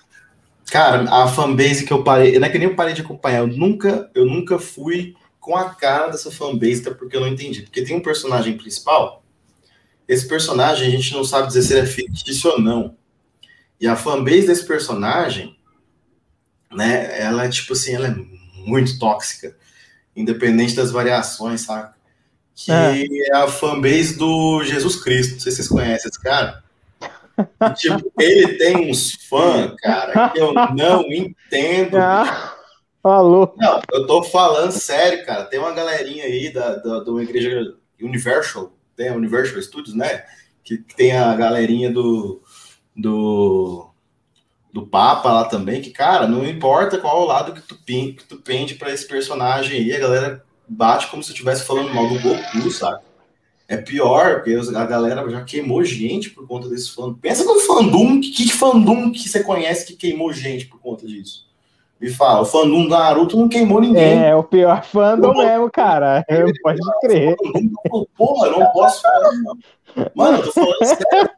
Cara, 0.71 1.03
a 1.11 1.27
fanbase 1.27 1.85
que 1.85 1.93
eu 1.93 2.05
parei, 2.05 2.39
não 2.39 2.47
é 2.47 2.51
que 2.51 2.59
nem 2.59 2.69
eu 2.69 2.77
parei 2.77 2.95
de 2.95 3.01
acompanhar, 3.01 3.41
eu 3.41 3.47
nunca, 3.47 4.11
eu 4.15 4.25
nunca 4.25 4.59
fui 4.59 5.17
com 5.41 5.57
a 5.57 5.71
cara 5.71 6.09
dessa 6.09 6.31
fanbase, 6.31 6.83
até 6.83 6.95
porque 6.95 7.17
eu 7.17 7.21
não 7.21 7.29
entendi. 7.29 7.63
Porque 7.63 7.83
tem 7.83 7.97
um 7.97 8.03
personagem 8.03 8.57
principal, 8.57 9.21
esse 10.07 10.27
personagem 10.27 10.89
a 10.89 10.91
gente 10.91 11.15
não 11.15 11.25
sabe 11.25 11.47
dizer 11.47 11.63
se 11.63 11.73
ele 11.73 11.83
é 11.83 11.87
fictício 11.87 12.51
ou 12.51 12.61
não. 12.61 12.97
E 13.81 13.87
a 13.87 13.95
fanbase 13.97 14.47
desse 14.47 14.67
personagem, 14.67 15.57
né, 16.71 17.21
ela 17.21 17.45
é 17.45 17.49
tipo 17.49 17.73
assim, 17.73 17.95
ela 17.95 18.09
é 18.09 18.15
muito 18.67 18.99
tóxica, 18.99 19.57
independente 20.15 20.75
das 20.75 20.91
variações, 20.91 21.61
sabe? 21.63 21.95
Que 22.55 22.71
é. 22.71 23.07
é 23.29 23.37
a 23.37 23.49
fanbase 23.49 24.17
do 24.17 24.63
Jesus 24.65 24.97
Cristo. 24.97 25.35
Não 25.35 25.41
sei 25.41 25.53
se 25.53 25.57
vocês 25.57 25.69
conhecem 25.69 26.09
esse 26.09 26.21
cara. 26.21 26.63
E, 26.99 27.73
tipo, 27.75 28.13
ele 28.19 28.59
tem 28.59 28.91
uns 28.91 29.13
fãs, 29.29 29.75
cara, 29.79 30.29
que 30.31 30.39
eu 30.39 30.53
não 30.75 31.03
entendo. 31.11 31.97
Ah, 31.97 32.55
falou. 33.03 33.55
Não, 33.57 33.81
eu 33.93 34.07
tô 34.07 34.23
falando 34.23 34.73
sério, 34.73 35.25
cara. 35.25 35.45
Tem 35.45 35.59
uma 35.59 35.73
galerinha 35.73 36.25
aí 36.25 36.53
da, 36.53 36.77
da, 36.77 37.01
da 37.01 37.23
igreja 37.23 37.75
Universal, 38.01 38.73
tem 38.97 39.09
a 39.09 39.15
Universal 39.15 39.61
Studios, 39.63 39.95
né? 39.95 40.25
Que, 40.63 40.79
que 40.79 40.95
tem 40.95 41.17
a 41.17 41.35
galerinha 41.35 41.91
do, 41.91 42.43
do, 42.95 43.91
do 44.73 44.87
Papa 44.87 45.33
lá 45.33 45.45
também, 45.45 45.81
que, 45.81 45.91
cara, 45.91 46.27
não 46.27 46.47
importa 46.47 46.99
qual 46.99 47.23
o 47.23 47.27
lado 47.27 47.55
que 47.55 47.63
tu, 47.63 47.77
que 47.77 48.25
tu 48.29 48.37
pende 48.37 48.75
pra 48.75 48.93
esse 48.93 49.07
personagem 49.07 49.79
aí, 49.79 49.95
a 49.95 50.01
galera 50.01 50.45
bate 50.71 51.09
como 51.09 51.23
se 51.23 51.31
eu 51.31 51.35
estivesse 51.35 51.65
falando 51.65 51.93
mal 51.93 52.09
do 52.09 52.21
Goku, 52.21 52.71
sabe? 52.71 53.01
É 53.67 53.77
pior, 53.77 54.37
porque 54.37 54.55
a 54.75 54.85
galera 54.85 55.29
já 55.29 55.45
queimou 55.45 55.85
gente 55.85 56.31
por 56.31 56.47
conta 56.47 56.69
desse 56.69 56.93
fandom. 56.93 57.15
Pensa 57.15 57.45
no 57.45 57.59
fandom, 57.61 58.21
que, 58.21 58.51
fandom 58.51 59.13
que 59.13 59.29
você 59.29 59.43
conhece 59.43 59.87
que 59.87 59.95
queimou 59.95 60.33
gente 60.33 60.67
por 60.67 60.81
conta 60.81 61.07
disso? 61.07 61.49
Me 62.01 62.09
fala, 62.09 62.41
o 62.41 62.45
fandom 62.45 62.85
do 62.85 62.89
Naruto 62.89 63.37
não 63.37 63.49
queimou 63.49 63.81
ninguém. 63.81 64.25
É, 64.25 64.35
o 64.35 64.43
pior 64.43 64.83
fandom 64.85 65.35
mesmo, 65.35 65.71
cara. 65.71 66.25
Eu, 66.29 66.47
pode 66.63 66.81
crer. 67.01 67.37
Porra, 68.17 68.51
não 68.51 68.67
posso 68.73 69.03
falar, 69.03 69.33
não. 69.35 69.59
Mano, 70.15 70.39
eu 70.39 70.45
tô 70.45 70.53
falando 70.53 70.85
sério. 70.85 71.31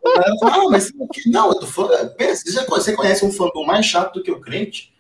Ah, 0.42 0.68
mas 0.70 0.92
não, 1.26 1.48
eu 1.48 1.58
tô 1.58 1.66
falando. 1.66 2.14
Pensa, 2.16 2.64
você 2.68 2.92
conhece 2.92 3.24
um 3.24 3.32
fandom 3.32 3.64
mais 3.64 3.86
chato 3.86 4.14
do 4.14 4.22
que 4.22 4.30
o 4.30 4.40
crente? 4.40 4.92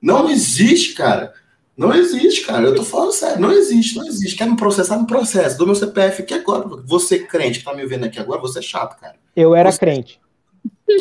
Não 0.00 0.30
existe, 0.30 0.94
cara. 0.94 1.34
Não 1.76 1.92
existe, 1.94 2.46
cara. 2.46 2.64
Eu 2.64 2.74
tô 2.74 2.82
falando 2.82 3.12
sério. 3.12 3.40
Não 3.40 3.52
existe, 3.52 3.96
não 3.96 4.06
existe. 4.06 4.36
Quer 4.36 4.48
me 4.48 4.56
processar 4.56 4.96
no 4.96 5.06
processo. 5.06 5.58
Do 5.58 5.66
meu 5.66 5.74
CPF 5.74 6.22
aqui 6.22 6.34
agora. 6.34 6.64
Você, 6.84 7.18
crente, 7.18 7.58
que 7.58 7.64
tá 7.64 7.74
me 7.74 7.84
vendo 7.84 8.04
aqui 8.04 8.18
agora, 8.18 8.40
você 8.40 8.60
é 8.60 8.62
chato, 8.62 8.98
cara. 8.98 9.16
Eu 9.34 9.54
era 9.54 9.70
você... 9.70 9.78
crente. 9.78 10.20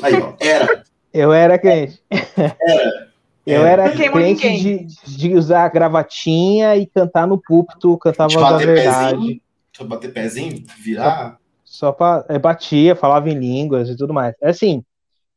Aí, 0.04 0.16
ó. 0.16 0.34
Era. 0.40 0.84
Eu 1.14 1.32
era 1.32 1.58
crente. 1.58 2.02
Era. 2.10 3.06
Eu 3.46 3.64
era 3.64 3.92
crente 3.92 4.58
de, 4.58 4.88
de, 5.06 5.36
usar 5.36 5.70
gravatinha 5.70 6.76
e 6.76 6.88
cantar 6.88 7.28
no 7.28 7.40
púlpito, 7.40 7.96
cantava 8.00 8.34
a 8.34 8.58
verdade. 8.58 9.40
Só 9.72 9.84
bater 9.84 10.12
pezinho, 10.12 10.64
virar. 10.82 11.38
Só 11.64 11.92
pra. 11.92 12.26
É, 12.28 12.40
batia, 12.40 12.96
falava 12.96 13.30
em 13.30 13.38
línguas 13.38 13.88
e 13.88 13.96
tudo 13.96 14.14
mais. 14.14 14.34
É 14.42 14.50
assim, 14.50 14.84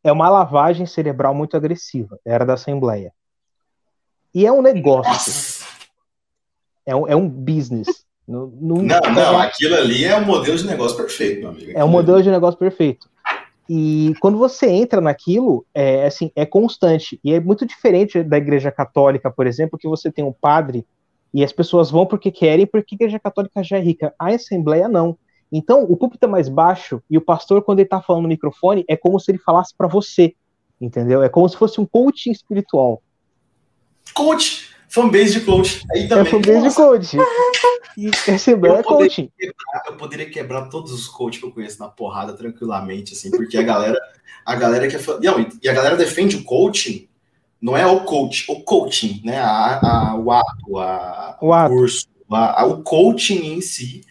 é 0.03 0.11
uma 0.11 0.31
lavagem 0.31 0.87
cerebral 0.87 1.35
muito 1.35 1.57
agressiva. 1.57 2.19
Era 2.25 2.47
da 2.47 2.55
Assembleia. 2.55 3.13
E 4.35 4.47
é 4.47 4.53
um 4.53 4.63
negócio. 4.63 5.11
Nossa. 5.11 5.67
É 6.87 6.97
um, 6.97 7.07
é 7.07 7.17
um 7.17 7.29
business. 7.29 8.07
Não, 8.27 8.47
não, 8.61 8.77
Não, 8.83 9.01
não, 9.15 9.39
aquilo 9.41 9.75
ali 9.75 10.05
é 10.05 10.17
um 10.17 10.25
modelo 10.25 10.57
de 10.57 10.67
negócio 10.67 10.97
perfeito, 10.97 11.41
meu 11.41 11.51
amigo. 11.51 11.73
É 11.75 11.83
um 11.83 11.89
modelo 11.89 12.23
de 12.23 12.31
negócio 12.31 12.59
perfeito. 12.59 13.09
E 13.69 14.15
quando 14.21 14.39
você 14.39 14.67
entra 14.69 15.01
naquilo, 15.01 15.67
é 15.75 16.07
assim, 16.07 16.31
é 16.35 16.47
constante. 16.47 17.21
E 17.23 17.33
é 17.33 17.41
muito 17.41 17.67
diferente 17.67 18.23
da 18.23 18.39
igreja 18.39 18.71
católica, 18.71 19.31
por 19.31 19.47
exemplo, 19.47 19.79
que 19.79 19.89
você 19.89 20.11
tem 20.11 20.25
um 20.25 20.33
padre 20.33 20.87
e 21.33 21.45
as 21.45 21.53
pessoas 21.53 21.91
vão 21.91 22.07
porque 22.07 22.31
querem, 22.31 22.67
porque 22.67 22.95
a 22.95 22.97
igreja 22.97 23.19
católica 23.19 23.63
já 23.63 23.77
é 23.77 23.81
rica. 23.81 24.15
A 24.19 24.29
assembleia 24.29 24.89
não. 24.89 25.19
Então, 25.53 25.85
o 25.85 25.97
púlpito 25.97 26.25
é 26.25 26.29
mais 26.29 26.49
baixo 26.49 27.03
e 27.11 27.17
o 27.17 27.21
pastor, 27.21 27.63
quando 27.63 27.81
ele 27.81 27.89
tá 27.89 28.01
falando 28.01 28.23
no 28.23 28.29
microfone, 28.29 28.85
é 28.89 28.97
como 28.97 29.19
se 29.21 29.31
ele 29.31 29.39
falasse 29.39 29.75
para 29.77 29.87
você. 29.87 30.35
Entendeu? 30.81 31.23
É 31.23 31.29
como 31.29 31.49
se 31.49 31.57
fosse 31.57 31.81
um 31.81 31.87
coaching 31.87 32.31
espiritual. 32.31 33.03
Coach, 34.15 34.69
fanbase 34.89 35.33
de 35.35 35.41
coach. 35.41 35.83
Aí 35.93 36.05
É 36.05 36.09
também. 36.09 36.25
fanbase 36.33 36.59
de 36.59 36.65
Nossa, 36.65 36.77
coach. 36.83 37.17
E 37.97 38.11
assembleia 38.33 38.75
é 38.77 38.79
Eu 38.79 38.83
poderia, 38.85 39.09
coaching. 39.09 39.33
quebrar, 39.37 39.83
eu 39.89 39.97
poderia 39.97 40.31
quebrar 40.31 40.69
todos 40.69 40.93
os 40.93 41.09
coaches 41.09 41.41
que 41.41 41.47
eu 41.47 41.51
conheço 41.51 41.81
na 41.81 41.89
porrada 41.89 42.33
tranquilamente, 42.33 43.13
assim, 43.13 43.29
porque 43.29 43.59
a 43.59 43.63
galera, 43.63 43.99
a 44.47 44.55
galera 44.55 44.87
que 44.87 44.95
é 44.95 44.99
fã- 45.01 45.19
não, 45.21 45.41
e- 45.41 45.69
a 45.69 45.73
galera 45.73 45.97
defende 45.97 46.37
o 46.37 46.45
coaching, 46.45 47.09
não 47.61 47.77
é 47.77 47.85
o 47.85 48.01
coach, 48.05 48.45
o 48.49 48.61
coaching, 48.63 49.21
né? 49.25 49.41
A, 49.41 49.81
a- 50.13 50.15
o 50.15 50.31
ato, 50.31 50.79
a, 50.79 51.39
O 51.43 51.53
ato. 51.53 51.75
curso, 51.75 52.07
a- 52.31 52.63
a- 52.63 52.67
o 52.67 52.85
coaching 52.85 53.55
em 53.55 53.61
si, 53.61 54.03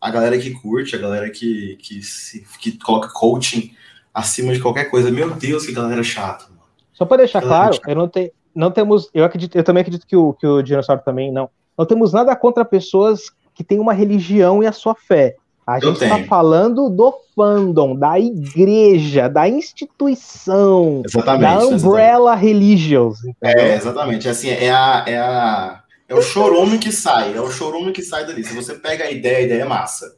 a 0.00 0.10
galera 0.10 0.36
que 0.38 0.50
curte, 0.50 0.96
a 0.96 0.98
galera 0.98 1.30
que, 1.30 1.76
que, 1.76 2.02
se, 2.02 2.44
que 2.60 2.76
coloca 2.78 3.08
coaching 3.10 3.72
acima 4.12 4.52
de 4.52 4.58
qualquer 4.60 4.86
coisa. 4.90 5.08
Meu 5.08 5.30
Deus, 5.36 5.64
que 5.64 5.72
galera 5.72 6.02
chata, 6.02 6.46
mano. 6.48 6.62
Só 6.92 7.04
para 7.06 7.18
deixar 7.18 7.42
Eu 7.42 7.46
claro, 7.48 7.70
acho. 7.70 7.80
eu 7.86 7.94
não 7.94 8.08
tenho, 8.08 8.32
não 8.56 8.70
temos, 8.70 9.08
eu 9.12 9.24
acredito, 9.24 9.56
eu 9.56 9.62
também 9.62 9.82
acredito 9.82 10.06
que 10.06 10.16
o, 10.16 10.32
que 10.32 10.46
o 10.46 10.62
dinossauro 10.62 11.02
também 11.04 11.30
não. 11.30 11.48
Não 11.78 11.84
temos 11.84 12.12
nada 12.12 12.34
contra 12.34 12.64
pessoas 12.64 13.30
que 13.54 13.62
têm 13.62 13.78
uma 13.78 13.92
religião 13.92 14.62
e 14.62 14.66
a 14.66 14.72
sua 14.72 14.94
fé. 14.94 15.36
A 15.66 15.78
Eu 15.78 15.92
gente 15.92 16.04
está 16.04 16.24
falando 16.24 16.88
do 16.88 17.12
fandom, 17.34 17.94
da 17.96 18.18
igreja, 18.18 19.28
da 19.28 19.48
instituição, 19.48 21.02
Exatamente. 21.04 21.42
da 21.42 21.54
exatamente. 21.56 21.84
Umbrella 21.84 22.34
Religions. 22.34 23.18
entendeu? 23.24 23.64
É, 23.64 23.74
exatamente. 23.74 24.28
Assim, 24.28 24.48
é 24.48 24.70
a, 24.70 25.04
é 25.06 25.18
a 25.18 25.82
é 26.08 26.14
o 26.14 26.22
chorume 26.22 26.78
que 26.78 26.92
sai, 26.92 27.34
é 27.34 27.40
o 27.40 27.50
chorume 27.50 27.92
que 27.92 28.02
sai 28.02 28.24
dali. 28.24 28.44
Se 28.44 28.54
você 28.54 28.74
pega 28.74 29.04
a 29.04 29.10
ideia, 29.10 29.38
a 29.38 29.40
ideia 29.40 29.62
é 29.62 29.64
massa, 29.64 30.16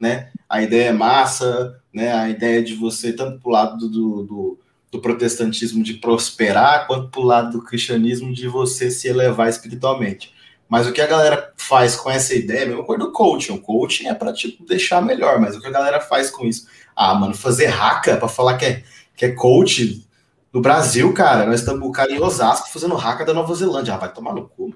né? 0.00 0.30
A 0.48 0.60
ideia 0.60 0.88
é 0.88 0.92
massa, 0.92 1.80
né? 1.94 2.12
A 2.12 2.28
ideia 2.28 2.62
de 2.62 2.74
você 2.74 3.12
tanto 3.12 3.38
pro 3.40 3.50
lado 3.50 3.78
do, 3.88 4.22
do, 4.24 4.58
do 4.90 5.00
protestantismo 5.00 5.82
de 5.82 5.94
prosperar, 5.94 6.86
quanto 6.86 7.08
pro 7.08 7.22
lado 7.22 7.58
do 7.58 7.64
cristianismo 7.64 8.32
de 8.32 8.48
você 8.48 8.90
se 8.90 9.08
elevar 9.08 9.48
espiritualmente. 9.48 10.34
Mas 10.68 10.86
o 10.86 10.92
que 10.92 11.00
a 11.00 11.06
galera 11.06 11.52
faz 11.56 11.96
com 11.96 12.10
essa 12.10 12.34
ideia, 12.34 12.66
mesma 12.66 12.84
coisa 12.84 13.04
do 13.04 13.12
coaching. 13.12 13.52
O 13.52 13.60
coaching 13.60 14.06
é 14.06 14.14
para 14.14 14.32
tipo 14.32 14.64
deixar 14.64 15.00
melhor, 15.00 15.40
mas 15.40 15.56
o 15.56 15.60
que 15.60 15.66
a 15.66 15.70
galera 15.70 16.00
faz 16.00 16.30
com 16.30 16.44
isso? 16.44 16.66
Ah, 16.94 17.14
mano, 17.14 17.34
fazer 17.34 17.66
haca 17.66 18.16
para 18.16 18.28
falar 18.28 18.56
que 18.56 18.64
é, 18.64 18.84
que 19.16 19.24
é 19.24 19.32
coach 19.32 20.06
no 20.52 20.60
Brasil, 20.62 21.12
cara, 21.12 21.46
nós 21.46 21.60
estamos 21.60 21.86
o 21.86 21.92
cara 21.92 22.10
em 22.10 22.20
Osasco 22.20 22.70
fazendo 22.70 22.96
haca 22.96 23.24
da 23.24 23.34
Nova 23.34 23.54
Zelândia. 23.54 23.94
Ah, 23.94 23.98
vai 23.98 24.12
tomar 24.12 24.34
no 24.34 24.48
cu. 24.48 24.74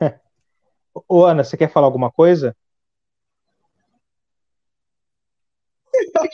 Ô, 1.08 1.24
Ana, 1.24 1.44
você 1.44 1.56
quer 1.56 1.70
falar 1.70 1.86
alguma 1.86 2.10
coisa? 2.10 2.56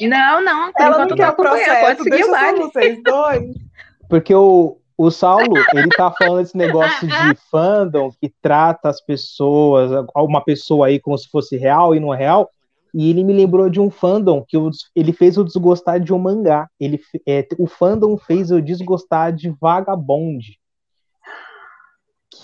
Não, 0.08 0.40
não, 0.42 0.70
Ela 0.78 0.98
não 1.06 1.16
quer 1.16 1.28
o 1.30 1.34
processo, 1.36 1.80
Pode 1.86 1.98
seguir 2.02 2.10
deixa 2.10 2.30
o 2.30 2.34
só 2.34 2.66
vocês 2.68 3.02
dois. 3.04 3.56
Porque 4.08 4.34
o, 4.34 4.78
o 4.96 5.10
Saulo, 5.10 5.54
ele 5.74 5.88
tá 5.90 6.10
falando 6.10 6.38
desse 6.42 6.56
negócio 6.56 7.06
de 7.06 7.34
fandom 7.50 8.10
que 8.20 8.32
trata 8.40 8.88
as 8.88 9.00
pessoas, 9.00 9.90
uma 10.16 10.42
pessoa 10.42 10.86
aí 10.88 10.98
como 10.98 11.16
se 11.18 11.28
fosse 11.28 11.56
real 11.56 11.94
e 11.94 12.00
não 12.00 12.12
é 12.12 12.16
real. 12.16 12.50
E 12.94 13.10
ele 13.10 13.22
me 13.22 13.34
lembrou 13.34 13.68
de 13.68 13.78
um 13.80 13.90
fandom 13.90 14.42
que 14.48 14.56
eu- 14.56 14.70
ele 14.96 15.12
fez 15.12 15.36
eu 15.36 15.44
desgostar 15.44 16.00
de 16.00 16.12
um 16.12 16.18
mangá. 16.18 16.68
Ele, 16.80 16.98
é, 17.26 17.46
o 17.58 17.66
fandom 17.66 18.16
fez 18.16 18.50
eu 18.50 18.62
desgostar 18.62 19.30
de 19.32 19.50
Vagabond. 19.60 20.58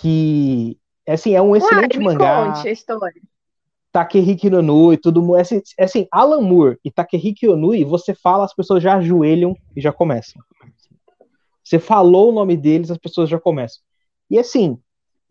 Que, 0.01 0.79
assim, 1.09 1.35
é 1.35 1.41
um 1.43 1.57
excelente 1.57 1.97
Uai, 1.97 1.99
me 1.99 2.05
mangá. 2.05 2.45
conte 2.53 2.69
a 2.69 2.73
história. 2.73 3.23
Takehiki 3.95 4.53
Onui, 4.53 4.97
tudo 4.97 5.23
mu- 5.23 5.37
assim, 5.37 5.63
assim, 5.79 6.09
Alan 6.11 6.41
Moore 6.41 6.81
e 6.85 6.91
Takehiki 6.91 7.47
Onui, 7.47 7.85
você 7.85 8.13
fala, 8.13 8.45
as 8.45 8.53
pessoas 8.53 8.83
já 8.83 8.97
ajoelham 8.97 9.57
e 9.77 9.81
já 9.81 9.93
começam. 9.93 10.43
Você 11.63 11.79
falou 11.79 12.31
o 12.31 12.35
nome 12.35 12.57
deles, 12.57 12.91
as 12.91 12.99
pessoas 12.99 13.31
já 13.31 13.39
começam. 13.39 13.81
E 14.29 14.37
assim, 14.37 14.77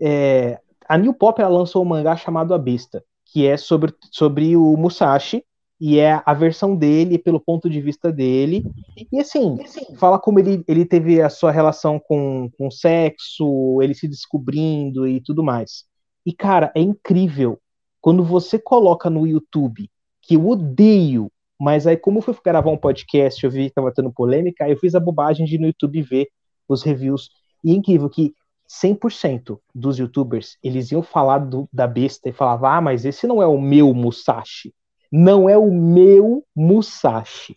é, 0.01 0.57
a 0.87 0.97
New 0.97 1.13
Pop 1.13 1.41
ela 1.41 1.57
lançou 1.57 1.83
um 1.83 1.85
mangá 1.85 2.15
chamado 2.15 2.53
A 2.53 2.57
Besta, 2.57 3.03
que 3.25 3.45
é 3.45 3.57
sobre, 3.57 3.93
sobre 4.09 4.55
o 4.55 4.77
Musashi, 4.77 5.43
e 5.77 5.99
é 5.99 6.21
a 6.25 6.33
versão 6.33 6.73
dele, 6.73 7.17
pelo 7.17 7.41
ponto 7.41 7.69
de 7.69 7.81
vista 7.81 8.13
dele. 8.13 8.63
E 9.11 9.19
assim, 9.19 9.57
fala 9.97 10.17
como 10.17 10.39
ele, 10.39 10.63
ele 10.69 10.85
teve 10.85 11.21
a 11.21 11.29
sua 11.29 11.51
relação 11.51 11.99
com, 11.99 12.49
com 12.57 12.71
sexo, 12.71 13.81
ele 13.81 13.93
se 13.93 14.07
descobrindo 14.07 15.05
e 15.05 15.19
tudo 15.19 15.43
mais. 15.43 15.83
E 16.25 16.31
cara, 16.31 16.71
é 16.73 16.79
incrível 16.79 17.59
quando 18.03 18.21
você 18.21 18.59
coloca 18.59 19.09
no 19.09 19.25
YouTube, 19.25 19.89
que 20.21 20.35
eu 20.35 20.45
odeio, 20.49 21.31
mas 21.57 21.87
aí 21.87 21.95
como 21.95 22.17
eu 22.17 22.21
fui 22.21 22.35
gravar 22.43 22.69
um 22.69 22.77
podcast, 22.77 23.41
eu 23.41 23.49
vi 23.49 23.69
que 23.69 23.75
tava 23.75 23.93
tendo 23.93 24.11
polêmica, 24.11 24.65
aí 24.65 24.71
eu 24.71 24.77
fiz 24.77 24.93
a 24.93 24.99
bobagem 24.99 25.45
de 25.45 25.55
ir 25.55 25.59
no 25.59 25.67
YouTube 25.67 26.01
ver 26.01 26.27
os 26.67 26.83
reviews. 26.83 27.29
E 27.63 27.71
é 27.71 27.73
incrível 27.73 28.09
que 28.09 28.33
100% 28.67 29.57
dos 29.73 29.97
youtubers, 29.97 30.57
eles 30.61 30.91
iam 30.91 31.01
falar 31.01 31.37
do- 31.37 31.69
da 31.71 31.87
besta 31.87 32.27
e 32.27 32.33
falavam, 32.33 32.69
ah, 32.69 32.81
mas 32.81 33.05
esse 33.05 33.25
não 33.25 33.41
é 33.41 33.47
o 33.47 33.57
meu 33.57 33.93
Musashi. 33.93 34.73
Não 35.09 35.47
é 35.47 35.57
o 35.57 35.71
meu 35.71 36.43
Musashi. 36.53 37.55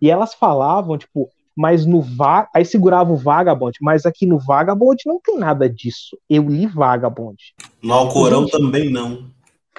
E 0.00 0.08
elas 0.08 0.34
falavam, 0.34 0.96
tipo, 0.96 1.28
mas 1.56 1.84
no 1.84 2.00
va 2.00 2.48
aí 2.54 2.64
segurava 2.64 3.12
o 3.12 3.16
Vagabond, 3.16 3.76
mas 3.82 4.06
aqui 4.06 4.24
no 4.24 4.38
Vagabond 4.38 5.02
não 5.04 5.20
tem 5.20 5.36
nada 5.36 5.68
disso. 5.68 6.16
Eu 6.28 6.48
li 6.48 6.68
Vagabond. 6.68 7.36
No 7.82 7.94
Alcorão 7.94 8.46
também 8.46 8.88
não. 8.88 9.28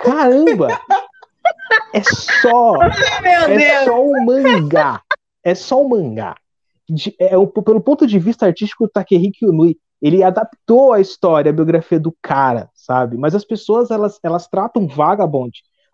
Caramba! 0.04 0.80
É 1.94 2.02
só, 2.04 2.74
Meu 3.22 3.60
é 3.60 3.86
só 3.86 4.02
um 4.02 4.26
mangá. 4.26 5.02
É 5.44 5.56
só 5.56 5.82
um 5.82 5.90
mangá. 5.90 6.36
De- 6.90 7.16
é, 7.20 7.30
pelo 7.64 7.82
ponto 7.82 8.06
de 8.08 8.20
vista 8.20 8.46
artístico, 8.46 8.86
o 8.86 8.90
Takehiki 8.90 9.46
Unui, 9.46 9.78
ele 10.02 10.24
adaptou 10.24 10.94
a 10.94 11.00
história, 11.00 11.50
a 11.50 11.54
biografia 11.54 12.00
do 12.00 12.16
cara, 12.22 12.70
sabe? 12.74 13.18
Mas 13.18 13.36
as 13.36 13.46
pessoas, 13.46 13.92
elas, 13.92 14.20
elas 14.24 14.48
tratam 14.48 14.88
Vagabond 14.88 15.52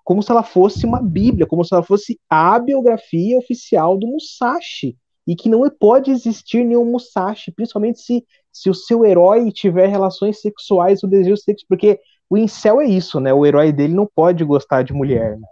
como 0.08 0.24
se 0.24 0.32
ela 0.32 0.42
fosse 0.42 0.86
uma 0.86 1.02
bíblia, 1.02 1.46
como 1.46 1.66
se 1.66 1.74
ela 1.74 1.84
fosse 1.84 2.18
a 2.30 2.58
biografia 2.60 3.38
oficial 3.38 3.98
do 3.98 4.08
Musashi. 4.08 4.96
E 5.28 5.36
que 5.36 5.50
não 5.50 5.70
pode 5.70 6.10
existir 6.10 6.64
nenhum 6.64 6.86
Musashi, 6.86 7.52
principalmente 7.52 8.00
se, 8.00 8.26
se 8.50 8.70
o 8.70 8.74
seu 8.74 9.04
herói 9.04 9.52
tiver 9.52 9.88
relações 9.88 10.40
sexuais 10.40 11.04
ou 11.04 11.10
desejo 11.10 11.36
sexual, 11.36 11.68
porque 11.68 12.00
o 12.30 12.38
incel 12.38 12.82
é 12.82 12.86
isso, 12.86 13.20
né? 13.20 13.34
O 13.34 13.46
herói 13.46 13.72
dele 13.72 13.94
não 13.94 14.06
pode 14.06 14.44
gostar 14.44 14.84
de 14.84 14.94
mulher, 14.94 15.38
né? 15.38 15.48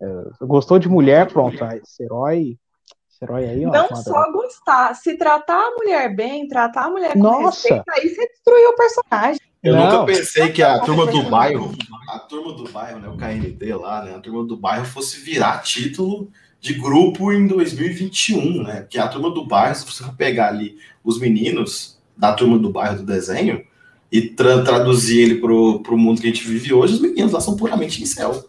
É, 0.00 0.44
gostou 0.44 0.78
de 0.78 0.88
mulher, 0.88 1.28
pronto. 1.28 1.62
ah, 1.64 1.76
esse 1.76 2.02
herói. 2.02 2.56
Esse 3.10 3.24
herói 3.24 3.44
aí, 3.44 3.66
ó. 3.66 3.70
Não 3.70 3.94
só 3.94 4.32
gostar, 4.32 4.94
se 4.94 5.16
tratar 5.16 5.60
a 5.60 5.70
mulher 5.72 6.14
bem, 6.14 6.48
tratar 6.48 6.86
a 6.86 6.90
mulher 6.90 7.12
com 7.12 7.20
Nossa! 7.20 7.68
respeito, 7.68 7.84
aí 7.90 8.08
você 8.08 8.26
destruiu 8.28 8.70
o 8.70 8.76
personagem. 8.76 9.40
Eu 9.62 9.76
Não. 9.76 9.84
nunca 9.84 10.04
pensei 10.06 10.50
que 10.50 10.60
a 10.60 10.80
turma 10.80 11.06
do 11.06 11.22
bairro, 11.30 11.72
a 12.08 12.18
turma 12.18 12.52
do 12.52 12.68
bairro, 12.68 12.98
né, 12.98 13.08
o 13.08 13.16
KND 13.16 13.74
lá, 13.74 14.02
né, 14.02 14.16
a 14.16 14.18
turma 14.18 14.44
do 14.44 14.56
bairro 14.56 14.84
fosse 14.84 15.20
virar 15.20 15.62
título 15.62 16.28
de 16.60 16.74
grupo 16.74 17.32
em 17.32 17.46
2021, 17.46 18.64
né? 18.64 18.80
Porque 18.80 18.98
a 18.98 19.06
turma 19.06 19.30
do 19.30 19.44
bairro, 19.46 19.74
se 19.74 19.84
você 19.84 20.02
for 20.02 20.14
pegar 20.16 20.48
ali 20.48 20.78
os 21.04 21.18
meninos 21.20 21.96
da 22.16 22.32
turma 22.32 22.58
do 22.58 22.70
bairro 22.70 22.98
do 22.98 23.04
desenho 23.04 23.64
e 24.12 24.20
tra- 24.28 24.62
traduzir 24.62 25.20
ele 25.22 25.34
pro, 25.36 25.80
pro 25.80 25.96
mundo 25.96 26.20
que 26.20 26.26
a 26.26 26.30
gente 26.30 26.46
vive 26.46 26.74
hoje, 26.74 26.94
os 26.94 27.00
meninos 27.00 27.32
lá 27.32 27.40
são 27.40 27.56
puramente 27.56 28.02
incel. 28.02 28.44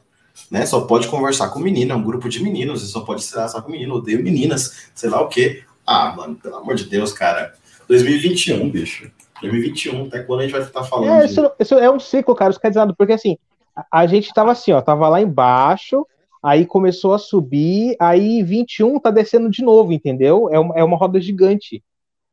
Né? 0.51 0.65
Só 0.65 0.81
pode 0.81 1.07
conversar 1.07 1.49
com 1.49 1.59
menino, 1.59 1.93
é 1.93 1.95
um 1.95 2.03
grupo 2.03 2.27
de 2.27 2.43
meninos, 2.43 2.83
e 2.83 2.87
só 2.87 2.99
pode 2.99 3.23
se 3.23 3.33
relacionar 3.33 3.63
com 3.63 3.71
menino, 3.71 3.95
odeio 3.95 4.21
meninas, 4.21 4.89
sei 4.93 5.09
lá 5.09 5.21
o 5.21 5.29
quê. 5.29 5.63
Ah, 5.87 6.13
mano, 6.15 6.35
pelo 6.35 6.57
amor 6.57 6.75
de 6.75 6.83
Deus, 6.83 7.13
cara. 7.13 7.53
2021, 7.87 8.69
bicho. 8.69 9.09
2021, 9.41 10.05
até 10.07 10.23
quando 10.23 10.41
a 10.41 10.43
gente 10.43 10.51
vai 10.51 10.61
estar 10.61 10.83
falando 10.83 11.09
É, 11.09 11.25
de... 11.25 11.31
isso, 11.31 11.51
isso 11.59 11.75
é 11.75 11.89
um 11.89 11.99
ciclo, 11.99 12.35
cara. 12.35 12.51
Isso 12.51 12.59
quer 12.59 12.69
dizer 12.69 12.93
porque 12.97 13.13
assim, 13.13 13.37
a, 13.75 14.01
a 14.01 14.07
gente 14.07 14.33
tava 14.33 14.51
assim, 14.51 14.71
ó, 14.71 14.81
tava 14.81 15.07
lá 15.09 15.21
embaixo, 15.21 16.05
aí 16.41 16.65
começou 16.65 17.13
a 17.13 17.19
subir, 17.19 17.95
aí 17.99 18.43
21 18.43 18.99
tá 18.99 19.11
descendo 19.11 19.49
de 19.49 19.63
novo, 19.63 19.93
entendeu? 19.93 20.49
É 20.51 20.59
uma, 20.59 20.75
é 20.75 20.83
uma 20.83 20.97
roda 20.97 21.19
gigante. 21.21 21.83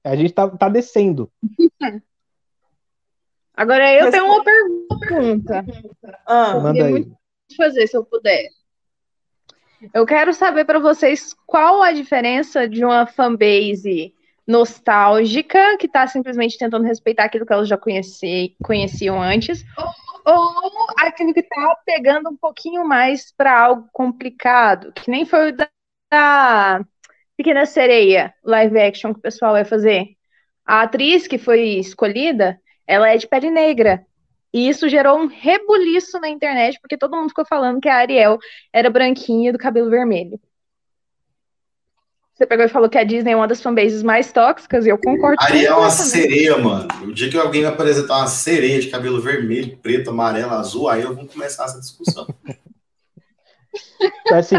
A 0.05 0.17
gente 0.17 0.33
tá, 0.33 0.49
tá 0.49 0.69
descendo. 0.69 1.31
Agora 3.61 3.93
eu 3.93 4.05
Mas- 4.05 4.11
tenho 4.13 4.25
uma 4.25 4.43
pergunta. 4.43 5.67
Ah, 6.27 6.59
Manda 6.59 6.83
aí. 6.83 6.91
muito 6.93 7.15
fazer, 7.55 7.87
se 7.87 7.95
eu 7.95 8.03
puder. 8.03 8.49
Eu 9.93 10.07
quero 10.07 10.33
saber 10.33 10.65
para 10.65 10.79
vocês 10.79 11.35
qual 11.47 11.83
a 11.83 11.93
diferença 11.93 12.67
de 12.67 12.83
uma 12.83 13.07
fanbase 13.07 14.15
nostálgica, 14.47 15.77
que 15.77 15.85
está 15.87 16.07
simplesmente 16.07 16.57
tentando 16.57 16.87
respeitar 16.87 17.25
aquilo 17.25 17.45
que 17.45 17.53
elas 17.53 17.69
já 17.69 17.77
conheci, 17.77 18.57
conheciam 18.65 19.21
antes, 19.21 19.63
ou 20.25 20.55
aquilo 20.99 21.35
que 21.35 21.41
está 21.41 21.77
pegando 21.85 22.31
um 22.31 22.37
pouquinho 22.39 22.83
mais 22.89 23.31
para 23.37 23.61
algo 23.61 23.87
complicado, 23.93 24.91
que 24.95 25.11
nem 25.11 25.27
foi 25.27 25.51
o 25.51 25.57
da, 25.57 25.69
da 26.11 26.81
Pequena 27.37 27.67
Sereia, 27.67 28.33
live 28.43 28.81
action 28.81 29.13
que 29.13 29.19
o 29.19 29.23
pessoal 29.23 29.53
vai 29.53 29.67
fazer. 29.67 30.17
A 30.65 30.81
atriz 30.81 31.27
que 31.27 31.37
foi 31.37 31.61
escolhida, 31.79 32.59
ela 32.91 33.09
é 33.09 33.17
de 33.17 33.29
pele 33.29 33.51
negra. 33.51 34.05
E 34.53 34.69
isso 34.69 34.89
gerou 34.89 35.17
um 35.17 35.27
rebuliço 35.27 36.19
na 36.19 36.29
internet, 36.29 36.77
porque 36.81 36.99
todo 36.99 37.17
mundo 37.17 37.29
ficou 37.29 37.47
falando 37.47 37.81
que 37.81 37.89
a 37.89 37.95
Ariel 37.95 38.37
era 38.73 38.91
branquinha 38.91 39.53
do 39.53 39.59
cabelo 39.59 39.89
vermelho. 39.89 40.41
Você 42.35 42.45
pegou 42.47 42.65
e 42.65 42.69
falou 42.69 42.89
que 42.89 42.99
a 42.99 43.05
Disney 43.05 43.33
é 43.33 43.37
uma 43.37 43.47
das 43.47 43.63
fanbases 43.63 44.03
mais 44.03 44.33
tóxicas, 44.33 44.87
e 44.87 44.89
eu 44.89 44.99
concordo 44.99 45.37
com 45.37 45.45
Ariel 45.45 45.75
é 45.75 45.77
uma 45.77 45.91
sereia, 45.91 46.59
mano. 46.59 46.89
O 47.05 47.13
dia 47.13 47.31
que 47.31 47.39
alguém 47.39 47.61
me 47.61 47.69
apresentar 47.69 48.17
uma 48.17 48.27
sereia 48.27 48.81
de 48.81 48.89
cabelo 48.89 49.21
vermelho, 49.21 49.77
preto, 49.77 50.11
amarelo, 50.11 50.53
azul, 50.55 50.89
aí 50.89 51.03
eu 51.03 51.15
vou 51.15 51.27
começar 51.27 51.67
essa 51.67 51.79
discussão. 51.79 52.27
assim, 54.33 54.57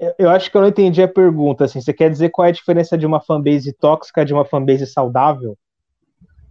é, 0.00 0.14
eu 0.18 0.30
acho 0.30 0.50
que 0.50 0.56
eu 0.56 0.62
não 0.62 0.68
entendi 0.68 1.02
a 1.02 1.08
pergunta. 1.08 1.64
Assim, 1.64 1.80
você 1.80 1.92
quer 1.92 2.08
dizer 2.08 2.30
qual 2.30 2.46
é 2.46 2.48
a 2.48 2.54
diferença 2.54 2.96
de 2.96 3.04
uma 3.04 3.20
fanbase 3.20 3.70
tóxica 3.74 4.24
de 4.24 4.32
uma 4.32 4.46
fanbase 4.46 4.86
saudável? 4.86 5.58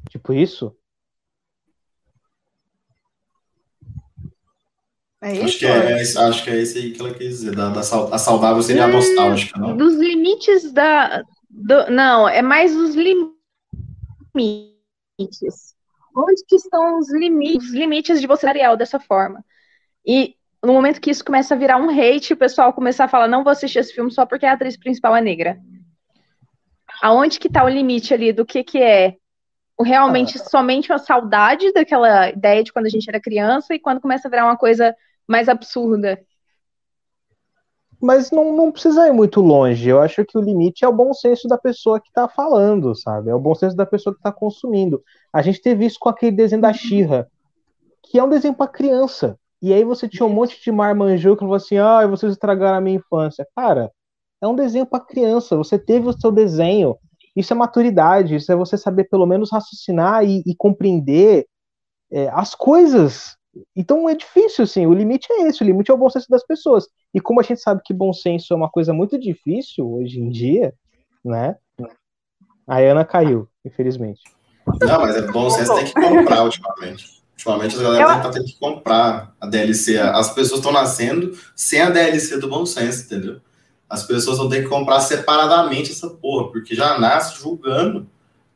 Tipo 0.09 0.33
isso? 0.33 0.75
É 5.21 5.33
isso? 5.33 5.43
Acho 5.43 5.59
que 5.59 5.65
é, 5.65 6.01
acho 6.01 6.43
que 6.43 6.49
é 6.49 6.61
esse 6.61 6.77
aí 6.77 6.91
que 6.91 7.01
ela 7.01 7.13
quis 7.13 7.29
dizer. 7.29 7.55
Da, 7.55 7.69
da, 7.69 7.79
a 7.79 8.17
saudável 8.17 8.61
seria 8.61 8.85
a 8.85 8.87
nostálgica, 8.87 9.59
não? 9.59 9.75
Dos 9.75 9.95
limites 9.95 10.71
da. 10.71 11.23
Do, 11.49 11.89
não, 11.89 12.29
é 12.29 12.41
mais 12.41 12.75
os 12.75 12.95
limites. 12.95 13.35
Onde 16.15 16.43
que 16.47 16.55
estão 16.55 16.99
os 16.99 17.11
limites, 17.11 17.67
os 17.67 17.73
limites 17.73 18.21
de 18.21 18.27
você 18.27 18.47
Ariel 18.47 18.77
dessa 18.77 18.99
forma? 18.99 19.43
E 20.05 20.35
no 20.63 20.73
momento 20.73 21.01
que 21.01 21.11
isso 21.11 21.25
começa 21.25 21.53
a 21.53 21.57
virar 21.57 21.77
um 21.77 21.89
hate, 21.89 22.33
o 22.33 22.37
pessoal 22.37 22.73
começar 22.73 23.05
a 23.05 23.09
falar, 23.09 23.27
não 23.27 23.43
vou 23.43 23.51
assistir 23.51 23.79
esse 23.79 23.93
filme 23.93 24.11
só 24.11 24.25
porque 24.25 24.45
a 24.45 24.53
atriz 24.53 24.77
principal 24.77 25.15
é 25.15 25.21
negra. 25.21 25.59
Aonde 27.01 27.39
que 27.39 27.49
tá 27.49 27.63
o 27.63 27.69
limite 27.69 28.13
ali 28.13 28.31
do 28.31 28.45
que 28.45 28.63
que 28.63 28.79
é 28.79 29.17
realmente 29.83 30.37
ah. 30.37 30.43
somente 30.43 30.91
uma 30.91 30.97
saudade 30.97 31.71
daquela 31.71 32.29
ideia 32.29 32.63
de 32.63 32.73
quando 32.73 32.85
a 32.85 32.89
gente 32.89 33.07
era 33.07 33.19
criança 33.19 33.73
e 33.73 33.79
quando 33.79 34.01
começa 34.01 34.27
a 34.27 34.31
virar 34.31 34.45
uma 34.45 34.57
coisa 34.57 34.95
mais 35.27 35.47
absurda. 35.49 36.19
Mas 38.01 38.29
não, 38.29 38.55
não 38.55 38.71
precisa 38.71 39.07
ir 39.07 39.11
muito 39.11 39.41
longe. 39.41 39.89
Eu 39.89 39.99
acho 39.99 40.23
que 40.23 40.37
o 40.37 40.41
limite 40.41 40.85
é 40.85 40.87
o 40.87 40.93
bom 40.93 41.13
senso 41.13 41.47
da 41.47 41.57
pessoa 41.57 41.99
que 41.99 42.09
está 42.09 42.27
falando, 42.27 42.95
sabe? 42.95 43.29
É 43.29 43.35
o 43.35 43.39
bom 43.39 43.55
senso 43.55 43.75
da 43.75 43.85
pessoa 43.85 44.13
que 44.13 44.19
está 44.19 44.31
consumindo. 44.31 45.01
A 45.33 45.41
gente 45.41 45.61
teve 45.61 45.85
isso 45.85 45.97
com 45.99 46.09
aquele 46.09 46.35
desenho 46.35 46.61
da 46.61 46.71
Xirra, 46.71 47.27
que 48.03 48.19
é 48.19 48.23
um 48.23 48.29
desenho 48.29 48.53
para 48.53 48.67
criança. 48.67 49.37
E 49.59 49.73
aí 49.73 49.83
você 49.83 50.07
tinha 50.07 50.25
um 50.25 50.33
monte 50.33 50.61
de 50.61 50.71
marmanjou 50.71 51.35
que 51.35 51.39
falou 51.39 51.55
assim: 51.55 51.77
ah, 51.77 52.05
vocês 52.05 52.33
estragaram 52.33 52.77
a 52.77 52.81
minha 52.81 52.97
infância. 52.97 53.47
Cara, 53.55 53.91
é 54.41 54.47
um 54.47 54.55
desenho 54.55 54.85
para 54.85 55.03
criança. 55.03 55.57
Você 55.57 55.79
teve 55.79 56.07
o 56.07 56.19
seu 56.19 56.31
desenho. 56.31 56.95
Isso 57.38 57.54
é 57.54 57.56
maturidade, 57.56 58.36
isso 58.36 58.52
é 58.52 58.56
você 58.56 58.78
saber 58.78 59.06
pelo 59.06 59.26
menos 59.26 59.52
raciocinar 59.52 60.26
e, 60.26 60.43
e 60.45 60.56
compreender 60.56 61.45
é, 62.12 62.30
as 62.30 62.56
coisas 62.56 63.38
então 63.76 64.08
é 64.10 64.15
difícil, 64.15 64.63
assim, 64.63 64.86
o 64.86 64.93
limite 64.93 65.28
é 65.32 65.47
esse, 65.47 65.63
o 65.63 65.65
limite 65.65 65.91
é 65.91 65.93
o 65.93 65.97
bom 65.97 66.10
senso 66.10 66.28
das 66.30 66.45
pessoas. 66.45 66.88
E 67.13 67.19
como 67.19 67.39
a 67.39 67.43
gente 67.43 67.62
sabe 67.62 67.82
que 67.84 67.93
bom 67.93 68.13
senso 68.13 68.54
é 68.54 68.56
uma 68.56 68.69
coisa 68.69 68.93
muito 68.93 69.17
difícil 69.17 69.89
hoje 69.89 70.19
em 70.19 70.30
dia, 70.30 70.73
né? 71.23 71.56
A 72.67 72.80
Ana 72.80 73.06
caiu, 73.06 73.47
infelizmente. 73.65 74.21
Não, 74.82 75.02
mas 75.02 75.15
é 75.15 75.21
bom 75.21 75.50
senso 75.50 75.73
tem 75.76 75.86
que 75.86 75.93
comprar 75.93 76.43
ultimamente. 76.43 77.23
Ultimamente 77.34 77.76
as 77.76 77.82
galera 77.82 78.04
Eu... 78.04 78.21
tá 78.21 78.30
tendo 78.32 78.45
que 78.45 78.60
comprar 78.60 79.34
a 79.39 79.47
DLC. 79.47 79.97
As 79.97 80.34
pessoas 80.34 80.60
estão 80.60 80.71
nascendo 80.71 81.38
sem 81.56 81.82
a 81.82 81.89
DLC 81.89 82.38
do 82.39 82.50
bom 82.50 82.65
senso, 82.65 83.06
entendeu? 83.06 83.39
As 83.89 84.04
pessoas 84.04 84.38
vão 84.38 84.50
ter 84.50 84.63
que 84.63 84.69
comprar 84.69 85.00
separadamente 85.00 85.91
essa 85.91 86.10
porra, 86.10 86.52
porque 86.52 86.76
já 86.76 87.00
nasce 87.00 87.39
julgando. 87.39 88.08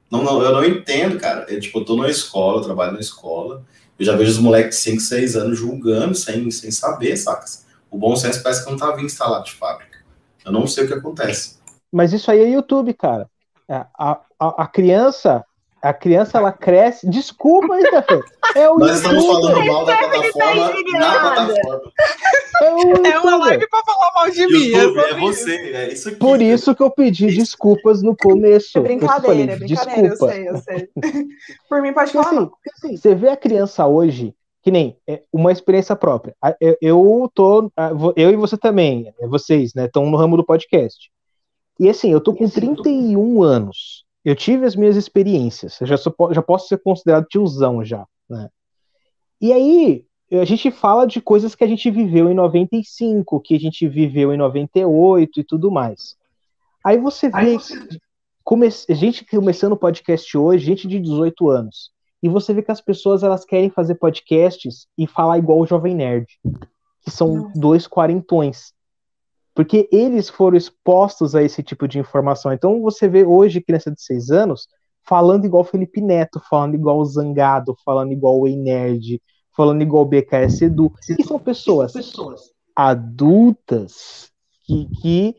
Não, 0.09 0.23
não, 0.23 0.41
eu 0.41 0.51
não 0.51 0.65
entendo, 0.65 1.17
cara. 1.17 1.45
Eu, 1.47 1.59
tipo, 1.59 1.79
eu 1.79 1.85
tô 1.85 1.95
na 1.95 2.09
escola, 2.09 2.57
eu 2.57 2.63
trabalho 2.63 2.91
na 2.91 2.99
escola, 2.99 3.63
eu 3.97 4.05
já 4.05 4.15
vejo 4.15 4.31
os 4.31 4.37
moleques 4.37 4.77
de 4.77 4.83
5, 4.83 5.01
6 5.01 5.35
anos 5.37 5.57
julgando 5.57 6.15
sem, 6.15 6.51
sem 6.51 6.69
saber, 6.69 7.15
sacas? 7.15 7.65
O 7.89 7.97
bom 7.97 8.15
senso 8.15 8.43
parece 8.43 8.63
que 8.63 8.71
não 8.71 8.77
tá 8.77 8.91
vindo 8.91 9.05
instalado 9.05 9.45
de 9.45 9.53
fábrica. 9.53 9.99
Eu 10.43 10.51
não 10.51 10.67
sei 10.67 10.85
o 10.85 10.87
que 10.87 10.93
acontece. 10.93 11.59
Mas 11.91 12.13
isso 12.13 12.31
aí 12.31 12.39
é 12.39 12.49
YouTube, 12.49 12.93
cara. 12.93 13.29
É, 13.69 13.85
a, 13.97 14.19
a, 14.39 14.63
a 14.63 14.67
criança, 14.67 15.45
a 15.81 15.93
criança 15.93 16.37
ela 16.37 16.51
cresce. 16.51 17.09
Desculpa, 17.09 17.75
hein, 17.75 17.85
Stefan? 17.87 18.21
É 18.55 18.69
o 18.69 18.77
Nós 18.77 18.97
estamos 18.97 19.25
falando 19.25 19.65
mal 19.65 19.85
da 19.85 19.97
plataforma 19.97 20.73
na 20.99 21.19
plataforma. 21.19 21.91
É, 22.61 23.09
é 23.09 23.19
uma 23.19 23.37
live 23.37 23.67
para 23.67 23.83
falar 23.83 24.11
mal 24.13 24.29
de 24.29 24.47
mim. 24.47 24.65
YouTube, 24.65 24.99
é, 24.99 25.09
é 25.09 25.19
você, 25.19 25.55
é 25.55 25.93
isso 25.93 26.09
aqui. 26.09 26.17
Por 26.17 26.41
isso 26.41 26.75
que 26.75 26.83
eu 26.83 26.91
pedi 26.91 27.27
desculpas 27.27 28.03
no 28.03 28.15
começo. 28.15 28.77
É 28.77 28.81
brincadeira, 28.81 29.21
falei, 29.21 29.49
é 29.49 29.55
brincadeira, 29.57 30.09
Desculpa. 30.09 30.35
eu 30.35 30.39
sei, 30.39 30.49
eu 30.49 30.57
sei. 30.57 30.89
Por 31.67 31.81
mim, 31.81 31.93
pode 31.93 32.11
falar. 32.11 32.27
Assim, 32.27 32.49
assim, 32.75 32.97
você 32.97 33.15
vê 33.15 33.29
a 33.29 33.37
criança 33.37 33.87
hoje, 33.87 34.35
que 34.61 34.69
nem 34.69 34.95
é, 35.07 35.23
uma 35.33 35.51
experiência 35.51 35.95
própria. 35.95 36.35
Eu, 36.59 36.77
eu 36.79 37.31
tô, 37.33 37.71
eu 38.15 38.29
e 38.29 38.35
você 38.35 38.55
também, 38.55 39.11
é, 39.19 39.27
vocês, 39.27 39.73
né, 39.73 39.85
estão 39.85 40.05
no 40.09 40.17
ramo 40.17 40.37
do 40.37 40.45
podcast. 40.45 41.09
E 41.79 41.89
assim, 41.89 42.11
eu 42.11 42.21
tô 42.21 42.35
com 42.35 42.47
31 42.47 43.41
anos. 43.41 44.05
Eu 44.23 44.35
tive 44.35 44.65
as 44.65 44.75
minhas 44.75 44.95
experiências. 44.95 45.79
Eu 45.81 45.87
já, 45.87 45.97
sou, 45.97 46.13
já 46.31 46.41
posso 46.41 46.67
ser 46.67 46.77
considerado 46.77 47.27
tiozão 47.27 47.83
já, 47.83 48.05
né? 48.29 48.49
E 49.39 49.51
aí, 49.51 50.05
a 50.31 50.45
gente 50.45 50.69
fala 50.69 51.05
de 51.05 51.19
coisas 51.19 51.55
que 51.55 51.63
a 51.63 51.67
gente 51.67 51.89
viveu 51.89 52.29
em 52.29 52.33
95, 52.33 53.39
que 53.41 53.55
a 53.55 53.59
gente 53.59 53.87
viveu 53.87 54.33
em 54.33 54.37
98 54.37 55.39
e 55.39 55.43
tudo 55.43 55.71
mais. 55.71 56.15
Aí 56.85 56.97
você 56.97 57.29
vê 57.29 57.37
Aí 57.37 57.53
você... 57.53 57.99
Come... 58.43 58.69
gente 58.89 59.25
começando 59.25 59.73
o 59.73 59.77
podcast 59.77 60.37
hoje, 60.37 60.65
gente 60.65 60.87
de 60.87 60.99
18 60.99 61.49
anos. 61.49 61.91
E 62.23 62.29
você 62.29 62.53
vê 62.53 62.61
que 62.61 62.71
as 62.71 62.81
pessoas 62.81 63.23
elas 63.23 63.43
querem 63.43 63.69
fazer 63.69 63.95
podcasts 63.95 64.87
e 64.97 65.07
falar 65.07 65.39
igual 65.39 65.59
o 65.59 65.65
Jovem 65.65 65.95
Nerd, 65.95 66.27
que 67.01 67.09
são 67.09 67.51
dois 67.55 67.87
quarentões. 67.87 68.73
Porque 69.53 69.87
eles 69.91 70.29
foram 70.29 70.57
expostos 70.57 71.35
a 71.35 71.43
esse 71.43 71.61
tipo 71.61 71.87
de 71.87 71.99
informação. 71.99 72.53
Então 72.53 72.81
você 72.81 73.07
vê 73.07 73.23
hoje 73.23 73.61
criança 73.61 73.91
de 73.91 74.01
6 74.01 74.31
anos 74.31 74.67
falando 75.03 75.45
igual 75.45 75.63
Felipe 75.63 75.99
Neto, 75.99 76.41
falando 76.49 76.75
igual 76.75 76.99
o 76.99 77.05
Zangado, 77.05 77.75
falando 77.83 78.11
igual 78.11 78.39
o 78.39 78.47
Nerd, 78.47 79.21
falando 79.55 79.81
igual 79.81 80.03
o 80.03 80.05
BKS 80.05 80.65
Edu, 80.65 80.91
que 81.15 81.23
são 81.23 81.39
pessoas, 81.39 81.93
adultas 82.75 84.31
que, 84.65 84.87
que 85.01 85.35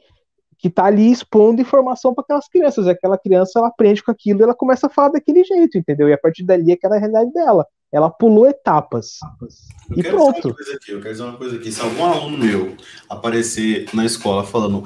que 0.62 0.70
tá 0.70 0.84
ali 0.84 1.10
expondo 1.10 1.60
informação 1.60 2.14
para 2.14 2.22
aquelas 2.22 2.46
crianças. 2.48 2.86
Aquela 2.86 3.18
criança 3.18 3.58
ela 3.58 3.66
aprende 3.66 4.00
com 4.00 4.12
aquilo 4.12 4.40
e 4.40 4.42
ela 4.44 4.54
começa 4.54 4.86
a 4.86 4.90
falar 4.90 5.08
daquele 5.08 5.42
jeito, 5.42 5.76
entendeu? 5.76 6.08
E 6.08 6.12
a 6.12 6.18
partir 6.18 6.44
dali 6.44 6.70
é 6.70 6.74
aquela 6.74 6.98
realidade 6.98 7.32
dela. 7.32 7.66
Ela 7.92 8.08
pulou 8.08 8.48
etapas. 8.48 9.18
Eu 9.90 9.98
e 9.98 10.02
pronto. 10.02 10.48
Aqui, 10.74 10.92
eu 10.92 11.00
quero 11.00 11.12
dizer 11.12 11.22
uma 11.24 11.36
coisa 11.36 11.56
aqui. 11.56 11.70
Se 11.70 11.80
algum 11.80 12.04
aluno 12.04 12.38
meu 12.38 12.76
aparecer 13.08 13.86
na 13.92 14.06
escola 14.06 14.44
falando 14.44 14.84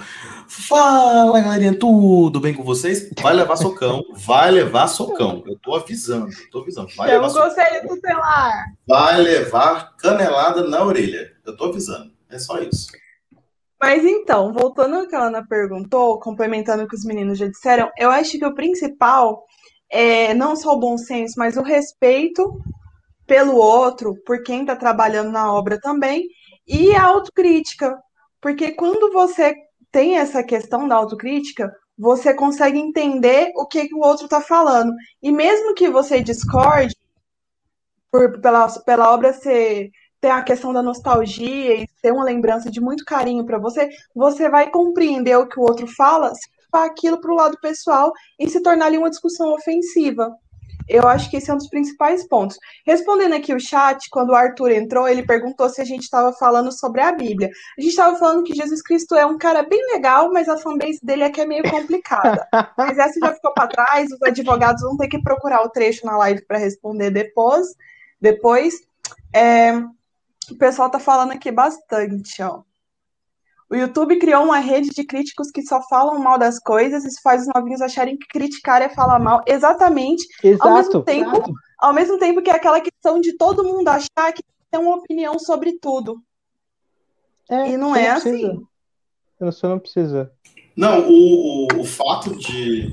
Fala, 0.49 1.41
galerinha, 1.41 1.77
tudo 1.77 2.39
bem 2.41 2.55
com 2.55 2.63
vocês? 2.63 3.11
Vai 3.21 3.35
levar 3.35 3.57
socão, 3.57 4.03
vai 4.15 4.51
levar 4.51 4.87
socão. 4.87 5.43
Eu 5.45 5.59
tô 5.59 5.75
avisando, 5.75 6.29
eu 6.29 6.51
tô 6.51 6.61
avisando. 6.61 6.89
Vai 6.97 7.15
eu 7.15 7.21
levar 7.21 7.49
conselho 7.49 7.89
tutelar. 7.89 8.65
Vai 8.87 9.21
levar 9.21 9.97
canelada 9.97 10.67
na 10.69 10.85
orelha. 10.85 11.33
Eu 11.45 11.57
tô 11.57 11.65
avisando. 11.65 12.13
É 12.31 12.39
só 12.39 12.61
isso. 12.61 12.87
Mas 13.81 14.05
então, 14.05 14.53
voltando 14.53 14.97
ao 14.97 15.07
que 15.07 15.17
a 15.17 15.25
Ana 15.25 15.45
perguntou, 15.47 16.19
complementando 16.21 16.85
o 16.85 16.89
que 16.89 16.97
os 16.97 17.05
meninos 17.05 17.39
já 17.39 17.47
disseram, 17.49 17.91
eu 17.99 18.11
acho 18.11 18.39
que 18.39 18.47
o 18.47 18.55
principal 18.55 19.45
é 19.91 20.33
não 20.33 20.55
só 20.55 20.75
o 20.75 20.81
bom 20.81 20.97
senso, 20.97 21.35
mas 21.37 21.57
o 21.57 21.63
respeito 21.63 22.61
pelo 23.27 23.57
outro, 23.57 24.15
por 24.25 24.43
quem 24.43 24.61
está 24.61 24.77
trabalhando 24.77 25.31
na 25.31 25.53
obra 25.53 25.81
também, 25.81 26.29
e 26.67 26.95
a 26.95 27.05
autocrítica. 27.05 27.99
Porque 28.41 28.73
quando 28.73 29.13
você 29.13 29.55
tem 29.91 30.19
essa 30.19 30.43
questão 30.43 30.87
da 30.87 30.95
autocrítica, 30.95 31.73
você 31.99 32.35
consegue 32.35 32.79
entender 32.79 33.53
o 33.57 33.67
que, 33.67 33.89
que 33.89 33.95
o 33.95 34.01
outro 34.01 34.27
está 34.27 34.41
falando. 34.41 34.93
E 35.23 35.33
mesmo 35.33 35.75
que 35.75 35.89
você 35.89 36.21
discorde, 36.21 36.95
por, 38.11 38.41
pela, 38.41 38.69
pela 38.81 39.13
obra 39.13 39.33
ser 39.33 39.91
ter 40.21 40.31
a 40.31 40.43
questão 40.43 40.73
da 40.73 40.83
nostalgia 40.83 41.83
e 41.83 41.87
ter 42.01 42.11
uma 42.11 42.25
lembrança 42.25 42.71
de 42.71 42.81
muito 42.81 43.05
carinho 43.05 43.45
para 43.45 43.59
você, 43.59 43.89
você 44.15 44.49
vai 44.49 44.71
compreender 44.71 45.37
o 45.37 45.47
que 45.47 45.61
o 45.61 45.63
outro 45.63 45.87
fala, 45.87 46.35
se 46.35 46.49
aquilo 46.73 47.21
para 47.21 47.33
o 47.33 47.37
lado 47.37 47.59
pessoal 47.61 48.13
e 48.39 48.49
se 48.49 48.63
tornar 48.63 48.87
ali 48.87 48.99
uma 48.99 49.11
discussão 49.11 49.53
ofensiva. 49.53 50.35
Eu 50.89 51.09
acho 51.09 51.31
que 51.31 51.37
esse 51.37 51.51
é 51.51 51.55
um 51.55 51.59
dos 51.59 51.69
principais 51.69 52.27
pontos. 52.27 52.59
Respondendo 52.85 53.35
aqui 53.35 53.55
o 53.55 53.61
chat, 53.61 54.09
quando 54.11 54.31
o 54.31 54.35
Arthur 54.35 54.71
entrou, 54.71 55.09
ele 55.09 55.27
perguntou 55.27 55.69
se 55.69 55.81
a 55.81 55.85
gente 55.85 56.03
estava 56.03 56.33
falando 56.33 56.71
sobre 56.73 57.01
a 57.01 57.13
Bíblia. 57.13 57.51
A 57.77 57.81
gente 57.81 57.91
estava 57.91 58.17
falando 58.19 58.45
que 58.45 58.55
Jesus 58.55 58.83
Cristo 58.83 59.15
é 59.15 59.27
um 59.27 59.39
cara 59.39 59.63
bem 59.63 59.85
legal, 59.93 60.33
mas 60.33 60.49
a 60.49 60.57
fanbase 60.57 61.01
dele 61.03 61.25
é 61.25 61.31
que 61.31 61.41
é 61.41 61.47
meio 61.47 61.69
complicada. 61.69 62.47
mas 62.77 62.99
essa 62.99 63.19
já 63.19 63.35
ficou 63.35 63.53
para 63.53 63.69
trás, 63.69 64.11
os 64.11 64.23
advogados 64.23 64.83
vão 64.83 64.97
ter 64.97 65.09
que 65.09 65.23
procurar 65.23 65.63
o 65.63 65.71
trecho 65.71 66.07
na 66.07 66.17
live 66.19 66.45
para 66.47 66.59
responder 66.59 67.11
depois. 67.11 67.67
Depois, 68.21 68.75
é, 69.35 69.73
o 70.51 70.57
pessoal 70.59 70.91
tá 70.91 70.99
falando 70.99 71.33
aqui 71.33 71.51
bastante, 71.51 72.43
ó. 72.43 72.63
O 73.69 73.75
YouTube 73.75 74.19
criou 74.19 74.45
uma 74.45 74.59
rede 74.59 74.91
de 74.91 75.05
críticos 75.05 75.51
que 75.51 75.63
só 75.63 75.83
falam 75.89 76.21
mal 76.21 76.39
das 76.39 76.59
coisas, 76.59 77.05
isso 77.05 77.21
faz 77.23 77.43
os 77.43 77.49
novinhos 77.53 77.81
acharem 77.81 78.17
que 78.17 78.27
criticar 78.29 78.81
é 78.81 78.89
falar 78.89 79.19
mal. 79.19 79.43
Exatamente. 79.47 80.25
Exato. 80.43 80.69
Ao 80.69 80.77
mesmo 80.77 81.03
tempo, 81.03 81.37
exato. 81.37 81.53
ao 81.79 81.93
mesmo 81.93 82.19
tempo 82.19 82.43
que 82.43 82.51
é 82.51 82.55
aquela 82.55 82.81
questão 82.81 83.21
de 83.21 83.37
todo 83.37 83.65
mundo 83.65 83.89
achar 83.89 84.33
que 84.33 84.43
tem 84.71 84.81
uma 84.81 84.97
opinião 84.97 85.39
sobre 85.39 85.79
tudo. 85.81 86.23
É, 87.49 87.71
e 87.71 87.77
não 87.77 87.95
é 87.95 88.09
não 88.09 88.17
assim. 88.17 88.67
Você 89.41 89.67
não 89.67 89.79
precisa. 89.79 90.31
Não, 90.77 91.09
o, 91.09 91.67
o, 91.73 91.81
o 91.81 91.85
fato 91.85 92.37
de 92.37 92.93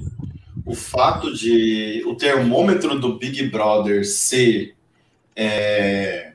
o 0.66 0.74
fato 0.74 1.34
de 1.34 2.04
o 2.06 2.16
termômetro 2.16 3.00
do 3.00 3.18
Big 3.18 3.50
Brother 3.50 4.08
ser 4.08 4.76
é, 5.36 6.34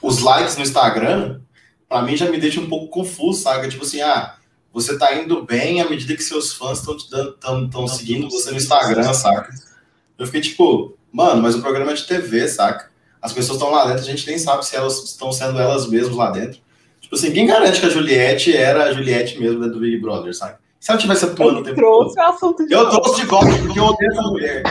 os 0.00 0.20
likes 0.20 0.56
no 0.56 0.62
Instagram 0.62 1.40
para 1.88 2.02
mim 2.02 2.16
já 2.16 2.30
me 2.30 2.38
deixa 2.38 2.60
um 2.60 2.68
pouco 2.68 2.88
confuso, 2.88 3.42
sabe? 3.42 3.68
Tipo 3.68 3.84
assim, 3.84 4.00
ah, 4.00 4.34
você 4.72 4.98
tá 4.98 5.14
indo 5.16 5.42
bem 5.42 5.80
à 5.80 5.88
medida 5.88 6.14
que 6.14 6.22
seus 6.22 6.52
fãs 6.52 6.78
estão 6.78 6.96
te 6.96 7.10
dando, 7.10 7.32
tão, 7.32 7.68
tão 7.68 7.88
seguindo 7.88 8.30
você 8.30 8.50
no 8.50 8.56
Instagram, 8.56 9.12
saca? 9.14 9.50
Eu 10.18 10.26
fiquei 10.26 10.40
tipo, 10.40 10.96
mano, 11.10 11.42
mas 11.42 11.54
o 11.54 11.62
programa 11.62 11.92
é 11.92 11.94
de 11.94 12.06
TV, 12.06 12.46
saca? 12.48 12.90
As 13.20 13.32
pessoas 13.32 13.58
estão 13.58 13.72
lá 13.72 13.86
dentro, 13.86 14.02
a 14.02 14.06
gente 14.06 14.26
nem 14.26 14.38
sabe 14.38 14.64
se 14.64 14.76
elas 14.76 15.02
estão 15.02 15.32
sendo 15.32 15.58
elas 15.58 15.88
mesmas 15.88 16.16
lá 16.16 16.30
dentro. 16.30 16.60
Tipo 17.00 17.14
assim, 17.14 17.32
quem 17.32 17.46
garante 17.46 17.80
que 17.80 17.86
a 17.86 17.90
Juliette 17.90 18.54
era 18.54 18.84
a 18.84 18.92
Juliette 18.92 19.40
mesmo 19.40 19.66
do 19.68 19.80
Big 19.80 19.98
Brother, 19.98 20.34
saca? 20.34 20.60
Se 20.78 20.92
ela 20.92 21.00
tivesse 21.00 21.24
atuando 21.24 21.60
o 21.60 21.62
tempo 21.64 21.76
trouxe 21.76 22.14
todo. 22.14 22.24
O 22.24 22.28
assunto 22.28 22.66
de 22.66 22.72
eu 22.72 22.88
trouxe 22.88 23.20
de 23.20 23.26
volta 23.26 23.50
porque 23.58 23.78
eu 23.78 23.84
odeio 23.84 24.12
essa 24.12 24.22
mulher. 24.22 24.62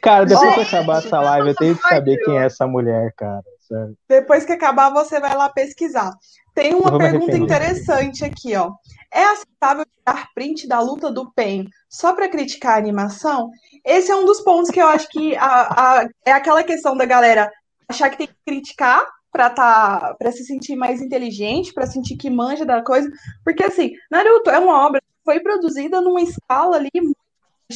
cara, 0.00 0.24
depois 0.24 0.54
que 0.54 0.60
acabar 0.60 0.98
essa 0.98 1.20
live, 1.20 1.48
eu 1.48 1.54
tenho 1.56 1.76
que 1.76 1.88
saber 1.88 2.16
quem 2.18 2.38
é 2.38 2.44
essa 2.44 2.66
mulher, 2.68 3.12
cara. 3.16 3.42
Sério. 3.66 3.96
Depois 4.08 4.44
que 4.44 4.52
acabar, 4.52 4.90
você 4.90 5.18
vai 5.18 5.34
lá 5.34 5.48
pesquisar. 5.48 6.12
Tem 6.54 6.74
uma 6.74 6.96
pergunta 6.96 7.36
interessante 7.36 8.24
aqui, 8.24 8.54
ó. 8.54 8.72
É 9.12 9.24
aceitável 9.24 9.84
tirar 9.86 10.28
print 10.34 10.68
da 10.68 10.80
luta 10.80 11.10
do 11.10 11.32
PEN 11.32 11.66
só 11.88 12.12
para 12.12 12.28
criticar 12.28 12.74
a 12.74 12.78
animação? 12.78 13.50
Esse 13.84 14.10
é 14.10 14.16
um 14.16 14.24
dos 14.24 14.40
pontos 14.40 14.70
que 14.70 14.80
eu 14.80 14.86
acho 14.86 15.08
que 15.08 15.36
a, 15.36 15.44
a, 15.46 16.08
é 16.26 16.32
aquela 16.32 16.62
questão 16.62 16.96
da 16.96 17.04
galera 17.04 17.50
achar 17.88 18.10
que 18.10 18.18
tem 18.18 18.26
que 18.26 18.34
criticar 18.46 19.04
para 19.32 19.50
tá, 19.50 20.14
para 20.16 20.30
se 20.30 20.44
sentir 20.44 20.76
mais 20.76 21.00
inteligente, 21.00 21.72
para 21.72 21.86
sentir 21.86 22.16
que 22.16 22.30
manja 22.30 22.64
da 22.64 22.82
coisa, 22.82 23.10
porque 23.44 23.64
assim, 23.64 23.90
Naruto 24.08 24.48
é 24.48 24.58
uma 24.60 24.86
obra 24.86 25.00
que 25.00 25.24
foi 25.24 25.40
produzida 25.40 26.00
numa 26.00 26.20
escala 26.20 26.76
ali, 26.76 26.88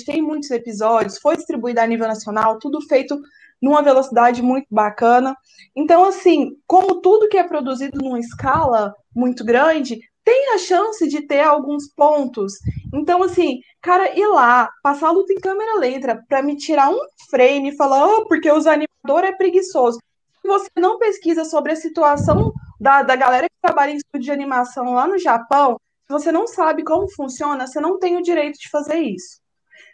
tem 0.07 0.23
muitos 0.23 0.51
episódios, 0.53 1.19
foi 1.19 1.37
distribuída 1.37 1.83
a 1.83 1.87
nível 1.87 2.07
nacional, 2.07 2.61
tudo 2.61 2.81
feito 2.83 3.21
numa 3.61 3.83
velocidade 3.83 4.43
muito 4.43 4.67
bacana. 4.71 5.37
Então, 5.75 6.05
assim, 6.05 6.53
como 6.67 7.01
tudo 7.01 7.29
que 7.29 7.37
é 7.37 7.45
produzido 7.45 7.99
numa 7.99 8.21
escala 8.21 8.95
muito 9.15 9.45
grande, 9.45 9.99
tem 10.25 10.55
a 10.55 10.59
chance 10.59 11.09
de 11.09 11.27
ter 11.27 11.41
alguns 11.41 11.89
pontos. 11.95 12.53
Então, 12.93 13.23
assim, 13.23 13.61
cara, 13.81 14.15
ir 14.19 14.27
lá, 14.27 14.69
passar 14.83 15.09
a 15.09 15.13
luta 15.13 15.33
em 15.33 15.41
câmera 15.41 15.79
lenta 15.79 16.23
para 16.29 16.43
me 16.43 16.57
tirar 16.57 16.91
um 16.91 16.99
frame 17.31 17.71
e 17.71 17.77
falar, 17.77 18.07
oh, 18.07 18.27
porque 18.27 18.51
os 18.51 18.67
animadores 18.67 19.31
é 19.31 19.33
preguiçoso. 19.33 19.99
Se 20.43 20.47
você 20.47 20.69
não 20.77 20.99
pesquisa 20.99 21.45
sobre 21.45 21.73
a 21.73 21.77
situação 21.77 22.53
da, 22.79 23.03
da 23.03 23.17
galera 23.17 23.49
que 23.49 23.57
trabalha 23.61 23.93
em 23.93 23.97
estúdio 23.97 24.27
de 24.27 24.31
animação 24.31 24.93
lá 24.93 25.07
no 25.07 25.19
Japão, 25.19 25.81
se 26.07 26.13
você 26.13 26.31
não 26.31 26.47
sabe 26.47 26.85
como 26.85 27.11
funciona, 27.11 27.67
você 27.67 27.81
não 27.81 27.99
tem 27.99 28.17
o 28.17 28.23
direito 28.23 28.59
de 28.59 28.69
fazer 28.69 28.99
isso. 28.99 29.41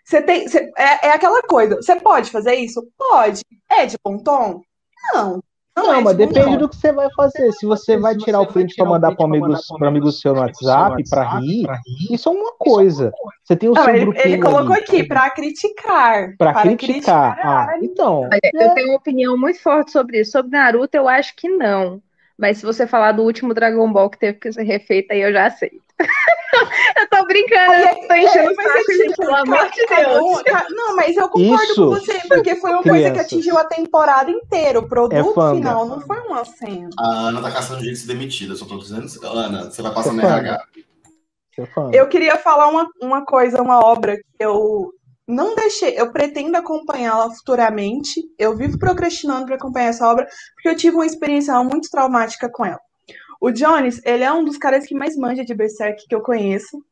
Você 0.04 0.22
tem. 0.22 0.46
Você, 0.46 0.70
é, 0.76 1.08
é 1.08 1.10
aquela 1.12 1.42
coisa. 1.42 1.76
Você 1.76 1.96
pode 1.96 2.30
fazer 2.30 2.54
isso? 2.54 2.86
Pode. 2.96 3.42
É 3.70 3.86
de 3.86 3.96
bom 4.04 4.18
tom? 4.18 4.60
Não. 5.12 5.42
Não, 5.76 5.86
não 5.86 5.94
é 5.94 6.00
mas 6.02 6.16
depende 6.16 6.56
do 6.56 6.68
que 6.68 6.76
você 6.76 6.92
vai 6.92 7.08
fazer. 7.16 7.50
Se 7.52 7.66
você 7.66 7.96
vai 7.96 8.16
tirar 8.16 8.40
o 8.40 8.46
print 8.46 8.76
para 8.76 8.84
mandar 8.84 9.16
para 9.16 9.26
amigos, 9.26 9.66
para 9.76 9.88
amigos 9.88 10.20
seu 10.20 10.32
no 10.32 10.40
WhatsApp, 10.40 11.02
para 11.10 11.38
rir, 11.40 11.66
isso 12.12 12.28
é 12.28 12.32
uma 12.32 12.52
coisa. 12.56 13.12
Você 13.42 13.56
tem 13.56 13.68
o 13.68 13.74
seu 13.74 13.84
grupo. 13.84 14.20
Ele, 14.20 14.34
ele 14.34 14.42
colocou 14.42 14.72
ali. 14.72 14.82
aqui 14.82 15.02
para 15.02 15.28
criticar. 15.30 16.36
Para 16.38 16.54
criticar. 16.62 17.34
criticar. 17.34 17.38
Ah, 17.44 17.78
então. 17.82 18.20
Olha, 18.20 18.38
é. 18.40 18.50
Eu 18.54 18.74
tenho 18.74 18.88
uma 18.90 18.98
opinião 18.98 19.36
muito 19.36 19.60
forte 19.60 19.90
sobre 19.90 20.20
isso. 20.20 20.30
Sobre 20.30 20.52
Naruto, 20.52 20.96
eu 20.96 21.08
acho 21.08 21.34
que 21.34 21.48
não. 21.48 22.00
Mas 22.38 22.58
se 22.58 22.66
você 22.66 22.86
falar 22.86 23.12
do 23.12 23.22
último 23.22 23.54
Dragon 23.54 23.90
Ball 23.92 24.10
que 24.10 24.18
teve 24.18 24.38
que 24.38 24.52
ser 24.52 24.64
refeito, 24.64 25.12
aí 25.12 25.22
eu 25.22 25.32
já 25.32 25.46
aceito. 25.46 25.82
eu 26.98 27.08
tô 27.08 27.24
brincando, 27.26 27.74
eu 27.74 28.08
tô 28.08 28.14
enchendo 28.14 28.50
o 28.50 28.54
saco, 28.54 28.92
gente, 28.96 29.16
pelo 29.16 29.34
amor 29.36 29.70
de 29.70 29.86
Deus. 29.86 30.42
Não, 30.70 30.96
mas 30.96 31.16
eu 31.16 31.28
concordo 31.28 31.64
Isso. 31.64 31.74
com 31.74 31.90
você, 31.90 32.20
porque 32.28 32.56
foi 32.56 32.70
uma 32.70 32.82
Crianças. 32.82 33.02
coisa 33.02 33.14
que 33.14 33.20
atingiu 33.20 33.58
a 33.58 33.64
temporada 33.64 34.30
inteira. 34.30 34.80
O 34.80 34.88
produto 34.88 35.40
é 35.40 35.54
final 35.54 35.86
não 35.86 36.00
foi 36.00 36.18
uma 36.20 36.44
cena. 36.44 36.90
A 36.98 37.28
Ana 37.28 37.42
tá 37.42 37.52
caçando 37.52 37.80
jeito 37.80 37.94
de 37.94 38.00
ser 38.00 38.08
demitida, 38.08 38.56
só 38.56 38.64
tô 38.66 38.78
dizendo. 38.78 39.06
Ana, 39.24 39.70
você 39.70 39.82
vai 39.82 39.94
passar 39.94 40.10
é 40.10 40.12
na 40.14 40.38
RH. 40.38 40.64
Eu 41.92 42.08
queria 42.08 42.36
falar 42.36 42.66
uma, 42.66 42.88
uma 43.00 43.24
coisa, 43.24 43.62
uma 43.62 43.78
obra 43.78 44.16
que 44.16 44.24
eu 44.40 44.92
não 45.26 45.54
deixei, 45.54 45.98
eu 45.98 46.12
pretendo 46.12 46.56
acompanhá-la 46.56 47.30
futuramente. 47.30 48.22
Eu 48.38 48.56
vivo 48.56 48.78
procrastinando 48.78 49.46
para 49.46 49.56
acompanhar 49.56 49.88
essa 49.88 50.06
obra, 50.06 50.26
porque 50.54 50.68
eu 50.68 50.76
tive 50.76 50.96
uma 50.96 51.06
experiência 51.06 51.54
muito 51.62 51.90
traumática 51.90 52.48
com 52.48 52.64
ela. 52.64 52.80
O 53.40 53.50
Jones, 53.50 54.00
ele 54.04 54.24
é 54.24 54.32
um 54.32 54.44
dos 54.44 54.58
caras 54.58 54.86
que 54.86 54.94
mais 54.94 55.16
manja 55.16 55.44
de 55.44 55.54
Berserk 55.54 56.06
que 56.06 56.14
eu 56.14 56.20
conheço. 56.20 56.82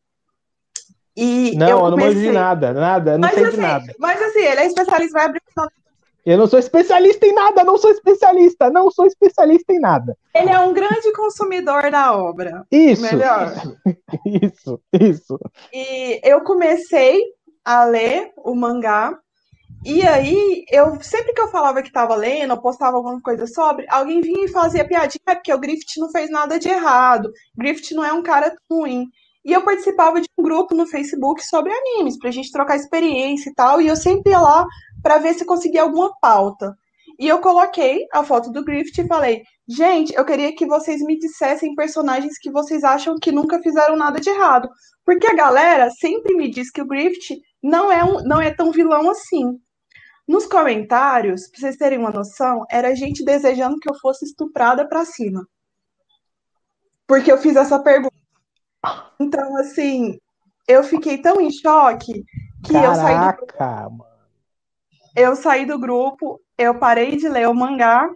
E 1.16 1.54
não, 1.56 1.68
eu, 1.68 1.78
comecei... 1.78 1.86
eu 1.86 1.90
não 1.90 1.98
manjo 1.98 2.20
de 2.20 2.32
nada, 2.32 2.72
nada, 2.72 3.12
não 3.12 3.20
mas, 3.20 3.34
sei 3.34 3.44
assim, 3.44 3.56
de 3.56 3.60
nada. 3.60 3.94
Mas 3.98 4.22
assim, 4.22 4.40
ele 4.40 4.60
é 4.60 4.66
especialista, 4.66 5.18
vai 5.18 5.26
abrir 5.26 5.42
eu 6.24 6.38
não 6.38 6.46
sou 6.46 6.58
especialista 6.58 7.26
em 7.26 7.34
nada, 7.34 7.64
não 7.64 7.76
sou 7.76 7.90
especialista, 7.90 8.70
não 8.70 8.90
sou 8.92 9.06
especialista 9.06 9.72
em 9.72 9.80
nada. 9.80 10.16
Ele 10.32 10.50
é 10.50 10.58
um 10.60 10.72
grande 10.72 11.12
consumidor 11.12 11.90
da 11.90 12.16
obra. 12.16 12.64
Isso. 12.70 13.02
Melhor. 13.02 13.52
Isso, 14.24 14.80
isso. 14.94 15.38
E 15.72 16.20
eu 16.22 16.42
comecei 16.42 17.20
a 17.64 17.84
ler 17.84 18.32
o 18.36 18.54
mangá. 18.54 19.18
E 19.84 20.06
aí, 20.06 20.64
eu 20.70 21.00
sempre 21.02 21.32
que 21.32 21.40
eu 21.40 21.48
falava 21.48 21.82
que 21.82 21.88
estava 21.88 22.14
lendo, 22.14 22.52
ou 22.52 22.60
postava 22.60 22.96
alguma 22.96 23.20
coisa 23.20 23.46
sobre, 23.48 23.84
alguém 23.88 24.20
vinha 24.20 24.44
e 24.44 24.48
fazia 24.48 24.86
piadinha, 24.86 25.20
é 25.26 25.34
porque 25.34 25.52
o 25.52 25.58
Griffith 25.58 25.98
não 25.98 26.10
fez 26.10 26.30
nada 26.30 26.58
de 26.58 26.68
errado. 26.68 27.32
Griffith 27.56 27.94
não 27.94 28.04
é 28.04 28.12
um 28.12 28.22
cara 28.22 28.54
ruim. 28.70 29.06
E 29.44 29.52
eu 29.52 29.62
participava 29.62 30.20
de 30.20 30.28
um 30.38 30.42
grupo 30.42 30.74
no 30.74 30.86
Facebook 30.86 31.44
sobre 31.44 31.72
animes, 31.72 32.16
pra 32.16 32.30
gente 32.30 32.52
trocar 32.52 32.76
experiência 32.76 33.50
e 33.50 33.54
tal. 33.54 33.80
E 33.80 33.88
eu 33.88 33.96
sempre 33.96 34.30
ia 34.30 34.40
lá 34.40 34.64
para 35.02 35.18
ver 35.18 35.34
se 35.34 35.44
conseguia 35.44 35.82
alguma 35.82 36.12
pauta. 36.20 36.76
E 37.18 37.28
eu 37.28 37.40
coloquei 37.40 38.06
a 38.12 38.22
foto 38.22 38.50
do 38.50 38.64
Griffith 38.64 39.02
e 39.02 39.08
falei: 39.08 39.42
gente, 39.68 40.14
eu 40.14 40.24
queria 40.24 40.54
que 40.54 40.66
vocês 40.66 41.00
me 41.02 41.18
dissessem 41.18 41.74
personagens 41.74 42.38
que 42.38 42.50
vocês 42.52 42.84
acham 42.84 43.16
que 43.20 43.32
nunca 43.32 43.60
fizeram 43.60 43.96
nada 43.96 44.20
de 44.20 44.30
errado. 44.30 44.68
Porque 45.04 45.26
a 45.26 45.34
galera 45.34 45.90
sempre 45.90 46.36
me 46.36 46.48
diz 46.48 46.70
que 46.70 46.80
o 46.80 46.86
Griffith 46.86 47.40
não 47.62 47.90
é, 47.90 48.02
um, 48.02 48.22
não 48.22 48.40
é 48.40 48.52
tão 48.52 48.72
vilão 48.72 49.10
assim. 49.10 49.60
Nos 50.26 50.46
comentários, 50.46 51.48
pra 51.48 51.60
vocês 51.60 51.76
terem 51.76 51.98
uma 51.98 52.10
noção, 52.10 52.64
era 52.70 52.94
gente 52.94 53.24
desejando 53.24 53.78
que 53.78 53.88
eu 53.88 53.94
fosse 53.98 54.24
estuprada 54.24 54.86
pra 54.88 55.04
cima. 55.04 55.46
Porque 57.06 57.30
eu 57.30 57.38
fiz 57.38 57.56
essa 57.56 57.78
pergunta. 57.78 58.14
Então, 59.20 59.56
assim, 59.56 60.18
eu 60.66 60.82
fiquei 60.82 61.18
tão 61.18 61.40
em 61.40 61.50
choque 61.50 62.24
que 62.64 62.72
Caraca, 62.72 62.88
eu 62.88 62.94
saí 62.94 63.36
do 63.36 63.90
mano. 63.90 64.12
Eu 65.14 65.36
saí 65.36 65.66
do 65.66 65.78
grupo, 65.78 66.40
eu 66.56 66.78
parei 66.78 67.16
de 67.16 67.28
ler 67.28 67.48
o 67.48 67.54
mangá. 67.54 68.08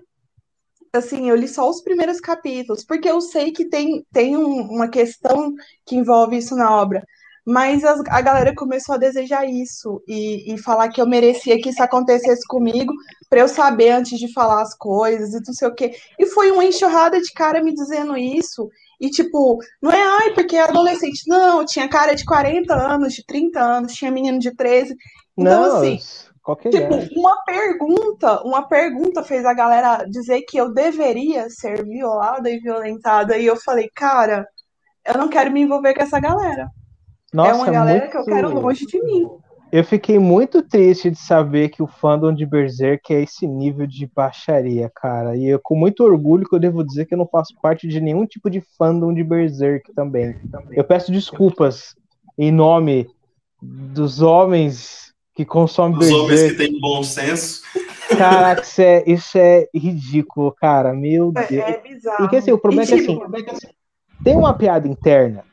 Assim, 0.93 1.29
eu 1.29 1.37
li 1.37 1.47
só 1.47 1.69
os 1.69 1.83
primeiros 1.83 2.21
capítulos, 2.21 2.85
porque 2.85 3.09
eu 3.09 3.21
sei 3.21 3.53
que 3.53 3.67
tem, 3.67 4.07
tem 4.13 4.37
um, 4.37 4.63
uma 4.63 4.89
questão 4.89 5.53
que 5.85 5.95
envolve 5.97 6.39
isso 6.39 6.57
na 6.57 6.75
obra. 6.75 7.05
Mas 7.47 7.85
a, 7.85 7.95
a 8.09 8.21
galera 8.21 8.53
começou 8.53 8.97
a 8.97 8.99
desejar 8.99 9.49
isso 9.49 10.03
e, 10.09 10.53
e 10.53 10.59
falar 10.59 10.89
que 10.89 11.01
eu 11.01 11.07
merecia 11.07 11.61
que 11.61 11.69
isso 11.69 11.81
acontecesse 11.81 12.45
comigo 12.45 12.93
para 13.31 13.41
eu 13.41 13.47
saber 13.47 13.91
antes 13.91 14.19
de 14.19 14.33
falar 14.33 14.63
as 14.63 14.77
coisas 14.77 15.33
e 15.33 15.47
não 15.47 15.55
sei 15.55 15.69
o 15.69 15.75
quê. 15.75 15.93
E 16.19 16.27
foi 16.27 16.51
uma 16.51 16.65
enxurrada 16.65 17.21
de 17.21 17.33
cara 17.33 17.63
me 17.63 17.73
dizendo 17.73 18.17
isso. 18.17 18.69
E, 19.01 19.09
tipo, 19.11 19.59
não 19.81 19.93
é, 19.93 20.03
ai, 20.03 20.35
porque 20.35 20.57
é 20.57 20.63
adolescente. 20.63 21.23
Não, 21.29 21.65
tinha 21.65 21.89
cara 21.89 22.15
de 22.15 22.25
40 22.25 22.75
anos, 22.75 23.13
de 23.13 23.25
30 23.25 23.61
anos, 23.61 23.93
tinha 23.93 24.11
menino 24.11 24.41
de 24.41 24.53
13. 24.53 24.97
Então, 25.39 25.63
não, 25.63 25.77
assim, 25.77 26.01
tipo, 26.71 27.21
uma 27.21 27.45
pergunta, 27.45 28.43
uma 28.43 28.67
pergunta 28.67 29.23
fez 29.23 29.45
a 29.45 29.55
galera 29.55 30.05
dizer 30.11 30.43
que 30.43 30.57
eu 30.57 30.73
deveria 30.73 31.49
ser 31.49 31.85
violada 31.85 32.51
e 32.51 32.59
violentada. 32.59 33.39
E 33.39 33.47
eu 33.47 33.55
falei, 33.55 33.89
cara, 33.95 34.49
eu 35.07 35.17
não 35.17 35.29
quero 35.29 35.53
me 35.53 35.61
envolver 35.61 35.95
com 35.95 36.03
essa 36.03 36.19
galera. 36.19 36.69
Nossa, 37.33 37.51
é 37.51 37.55
uma 37.55 37.71
galera 37.71 37.99
muito... 38.01 38.11
que 38.11 38.17
eu 38.19 38.25
quero 38.25 38.61
longe 38.61 38.87
de 38.87 39.03
mim. 39.03 39.29
Eu 39.73 39.83
fiquei 39.85 40.19
muito 40.19 40.63
triste 40.63 41.11
de 41.11 41.19
saber 41.19 41.71
que 41.71 41.83
o 41.83 41.89
fandom 41.89 42.33
de 42.33 42.47
Berserk 42.47 43.13
é 43.13 43.23
esse 43.23 43.47
nível 43.49 43.87
de 43.87 44.09
baixaria, 44.15 44.91
cara. 44.95 45.37
E 45.37 45.45
eu, 45.47 45.61
com 45.61 45.77
muito 45.77 46.05
orgulho 46.05 46.49
que 46.49 46.55
eu 46.55 46.61
devo 46.61 46.85
dizer 46.85 47.05
que 47.05 47.15
eu 47.15 47.19
não 47.19 47.27
faço 47.27 47.53
parte 47.61 47.89
de 47.89 48.01
nenhum 48.01 48.25
tipo 48.25 48.49
de 48.49 48.63
fandom 48.79 49.13
de 49.13 49.25
Berserk 49.25 49.93
também. 49.93 50.37
Eu 50.71 50.85
peço 50.85 51.11
desculpas 51.11 51.97
em 52.39 52.53
nome 52.53 53.09
dos 53.61 54.23
homens 54.23 55.13
que 55.35 55.45
consomem 55.45 55.99
Os 55.99 56.07
Berserk. 56.07 56.25
homens 56.25 56.53
que 56.53 56.59
têm 56.59 56.81
bom 56.81 57.03
senso. 57.03 57.63
Caraca, 58.17 58.63
isso 58.63 58.81
é, 58.81 59.05
isso 59.05 59.37
é 59.37 59.69
ridículo, 59.75 60.53
cara. 60.53 60.95
Meu 60.95 61.33
Deus. 61.33 61.51
É, 61.51 61.71
é 61.71 61.83
bizarro. 61.83 62.25
E 62.25 62.29
que 62.29 62.37
assim, 62.37 62.53
o 62.53 62.59
problema 62.59 62.85
é 62.85 62.87
que 62.87 63.01
tipo, 63.01 63.25
assim, 63.51 63.67
tem 64.23 64.37
uma 64.37 64.55
piada 64.55 64.87
interna 64.87 65.45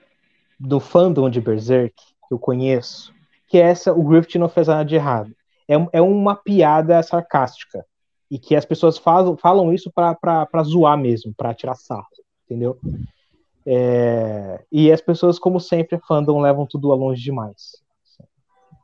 do 0.64 0.80
fandom 0.80 1.30
de 1.30 1.42
Berserk 1.42 1.94
que 2.28 2.34
eu 2.34 2.40
conheço, 2.40 3.14
que 3.50 3.58
é 3.58 3.62
essa, 3.62 3.94
o 3.94 4.02
Griffith 4.04 4.40
não 4.40 4.48
fez 4.48 4.68
nada 4.68 4.86
de 4.86 4.96
errado. 4.96 5.36
É, 5.68 5.76
é 5.92 6.02
uma 6.02 6.36
piada 6.36 7.02
sarcástica. 7.04 7.86
E 8.32 8.40
que 8.40 8.56
as 8.56 8.66
pessoas 8.66 8.98
falam, 8.98 9.38
falam 9.38 9.72
isso 9.72 9.92
pra 9.92 10.64
zoar 10.64 10.98
mesmo, 10.98 11.34
pra 11.36 11.54
tirar 11.54 11.76
sarro, 11.76 12.08
entendeu? 12.46 12.80
É, 13.66 14.64
e 14.72 14.92
as 14.92 15.02
pessoas, 15.02 15.38
como 15.38 15.60
sempre, 15.60 16.00
fandom 16.08 16.42
levam 16.42 16.66
tudo 16.66 16.92
a 16.92 16.96
longe 16.96 17.22
demais. 17.22 17.84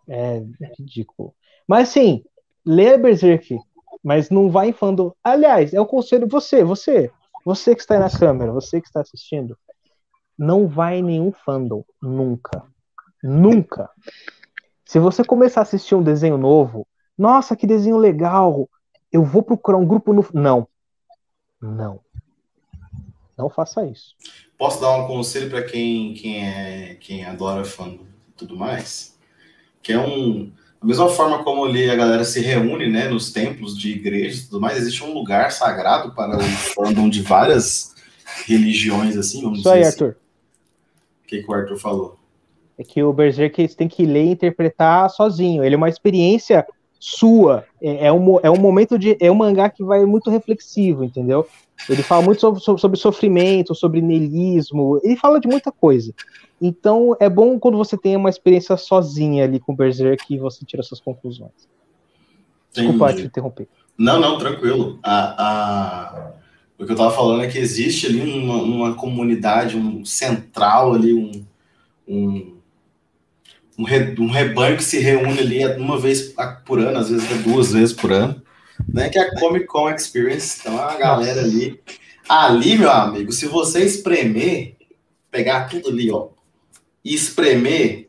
É 0.08 0.44
ridículo. 0.78 1.34
Mas 1.68 1.90
assim, 1.90 2.24
lê 2.64 2.98
Berserk, 2.98 3.58
mas 4.04 4.30
não 4.30 4.52
vai 4.52 4.70
em 4.70 4.74
fandom. 4.74 5.14
Aliás, 5.24 5.74
é 5.74 5.82
o 5.82 5.86
conselho, 5.86 6.28
você, 6.28 6.64
você, 6.64 7.12
você 7.44 7.74
que 7.74 7.82
está 7.82 7.96
aí 7.96 8.00
na 8.00 8.10
câmera, 8.10 8.52
você 8.52 8.80
que 8.80 8.88
está 8.88 9.02
assistindo, 9.02 9.58
não 10.40 10.70
vai 10.70 11.00
em 11.00 11.04
nenhum 11.04 11.34
fandom, 11.34 11.84
nunca. 12.02 12.64
Nunca. 13.22 13.90
Se 14.86 14.98
você 14.98 15.22
começar 15.22 15.60
a 15.60 15.64
assistir 15.64 15.96
um 15.96 16.02
desenho 16.02 16.38
novo, 16.38 16.88
nossa, 17.18 17.58
que 17.58 17.68
desenho 17.68 17.98
legal, 17.98 18.70
eu 19.12 19.22
vou 19.22 19.44
procurar 19.44 19.78
um 19.78 19.86
grupo 19.86 20.14
no. 20.14 20.26
Não. 20.34 20.66
Não. 21.62 22.00
Não 23.38 23.50
faça 23.50 23.86
isso. 23.86 24.16
Posso 24.58 24.80
dar 24.80 24.96
um 24.96 25.08
conselho 25.08 25.50
para 25.50 25.62
quem, 25.64 26.14
quem, 26.14 26.48
é, 26.48 26.96
quem 26.96 27.26
adora 27.26 27.66
fã 27.66 27.90
e 27.90 28.32
tudo 28.38 28.56
mais? 28.56 29.18
Que 29.84 29.92
é 29.92 30.00
um. 30.00 30.54
Da 30.80 30.88
mesma 30.88 31.10
forma 31.10 31.44
como 31.44 31.66
ali 31.66 31.90
a 31.90 31.96
galera 31.96 32.24
se 32.24 32.40
reúne 32.40 32.90
né, 32.90 33.10
nos 33.10 33.34
templos 33.34 33.78
de 33.78 33.92
igrejas 33.92 34.40
e 34.40 34.46
tudo 34.46 34.62
mais, 34.62 34.78
existe 34.78 35.04
um 35.04 35.14
lugar 35.14 35.52
sagrado 35.52 36.16
para 36.16 36.38
o 36.38 36.42
fandom 36.42 37.10
de 37.10 37.22
várias 37.22 37.94
religiões, 38.46 39.18
assim, 39.18 39.42
vamos 39.42 39.60
Isso 39.60 39.70
aí, 39.70 39.80
dizer 39.82 39.90
assim. 39.90 40.04
Arthur. 40.06 40.29
O 41.30 41.36
que, 41.38 41.44
que 41.44 41.52
o 41.52 41.54
Arthur 41.54 41.78
falou? 41.78 42.16
É 42.78 42.84
que 42.84 43.04
o 43.04 43.14
Berserk 43.14 43.68
tem 43.76 43.88
que 43.88 44.04
ler 44.04 44.24
e 44.26 44.32
interpretar 44.32 45.10
sozinho. 45.12 45.64
Ele 45.64 45.76
é 45.76 45.78
uma 45.78 45.90
experiência 45.90 46.66
sua. 47.00 47.66
É, 47.82 48.08
é, 48.08 48.12
um, 48.12 48.40
é 48.42 48.50
um 48.50 48.58
momento 48.60 48.98
de. 48.98 49.16
É 49.20 49.32
um 49.32 49.36
mangá 49.36 49.70
que 49.70 49.84
vai 49.84 50.04
muito 50.06 50.32
reflexivo, 50.32 51.04
entendeu? 51.04 51.46
Ele 51.88 52.02
fala 52.02 52.24
muito 52.24 52.42
sobre, 52.42 52.60
sobre- 52.62 53.00
sofrimento, 53.00 53.76
sobre 53.76 54.02
niilismo. 54.02 55.00
Ele 55.04 55.16
fala 55.16 55.40
de 55.40 55.48
muita 55.48 55.72
coisa. 55.72 56.14
Então 56.60 57.16
é 57.20 57.30
bom 57.30 57.60
quando 57.60 57.78
você 57.78 57.96
tem 57.98 58.16
uma 58.18 58.30
experiência 58.30 58.76
sozinha 58.76 59.44
ali 59.44 59.60
com 59.60 59.72
o 59.72 59.76
Berserk 59.76 60.34
e 60.34 60.38
você 60.40 60.66
tira 60.66 60.82
suas 60.82 61.00
conclusões. 61.00 61.52
Desculpa 62.74 63.06
Entendi. 63.12 63.22
te 63.22 63.28
interromper. 63.28 63.68
Não, 63.98 64.20
não, 64.20 64.38
tranquilo. 64.38 65.00
A, 65.04 65.44
a- 65.48 66.32
O 66.80 66.86
que 66.86 66.92
eu 66.92 66.96
tava 66.96 67.12
falando 67.12 67.44
é 67.44 67.48
que 67.48 67.58
existe 67.58 68.08
ali 68.08 68.22
uma, 68.22 68.56
uma 68.62 68.96
comunidade, 68.96 69.76
um 69.78 70.06
central 70.06 70.94
ali, 70.96 71.14
um, 71.14 71.46
um, 72.08 72.58
um, 73.78 73.84
re- 73.84 74.16
um 74.20 74.30
rebanho 74.30 74.78
que 74.78 74.84
se 74.84 75.00
reúne 75.00 75.40
ali 75.40 75.66
uma 75.78 75.98
vez 76.00 76.34
por 76.66 76.80
ano, 76.80 76.98
às 76.98 77.10
vezes 77.10 77.26
até 77.26 77.36
duas 77.42 77.72
vezes 77.72 77.94
por 77.94 78.12
ano, 78.12 78.42
né? 78.88 79.10
Que 79.10 79.20
é 79.20 79.24
a 79.24 79.36
Comic 79.40 79.66
Con 79.66 79.90
Experience. 79.92 80.58
Então 80.60 80.80
a 80.80 80.96
galera 80.98 81.42
ali. 81.42 81.80
Ali, 82.28 82.78
meu 82.78 82.92
amigo, 82.92 83.32
se 83.32 83.48
você 83.48 83.84
espremer, 83.84 84.76
pegar 85.32 85.68
tudo 85.68 85.90
ali, 85.90 86.12
ó, 86.12 86.30
e 87.04 87.14
espremer, 87.14 88.08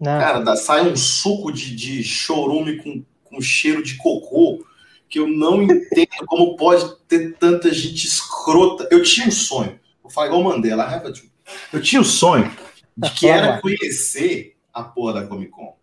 Não, 0.00 0.18
Cara, 0.18 0.40
dá- 0.40 0.56
sai 0.56 0.90
um 0.90 0.96
suco 0.96 1.52
de, 1.52 1.74
de 1.76 2.02
chorume 2.02 2.76
com, 2.78 3.02
com 3.24 3.40
cheiro 3.40 3.82
de 3.82 3.96
cocô 3.96 4.64
que 5.10 5.18
eu 5.18 5.26
não 5.26 5.62
entendo 5.62 6.24
como 6.26 6.56
pode 6.56 6.96
ter 7.08 7.36
tanta 7.36 7.74
gente 7.74 8.06
escrota. 8.06 8.88
Eu 8.90 9.02
tinha 9.02 9.26
um 9.26 9.32
sonho, 9.32 9.78
vou 10.02 10.10
falar 10.10 10.28
igual 10.28 10.40
o 10.40 10.44
Mandela, 10.44 10.86
dream. 10.86 11.28
eu 11.72 11.82
tinha 11.82 12.00
o 12.00 12.04
sonho 12.04 12.50
de 12.96 13.10
que 13.10 13.26
era 13.26 13.60
conhecer 13.60 14.56
a 14.72 14.84
porra 14.84 15.14
da 15.14 15.26
Comic 15.26 15.50
Con, 15.50 15.76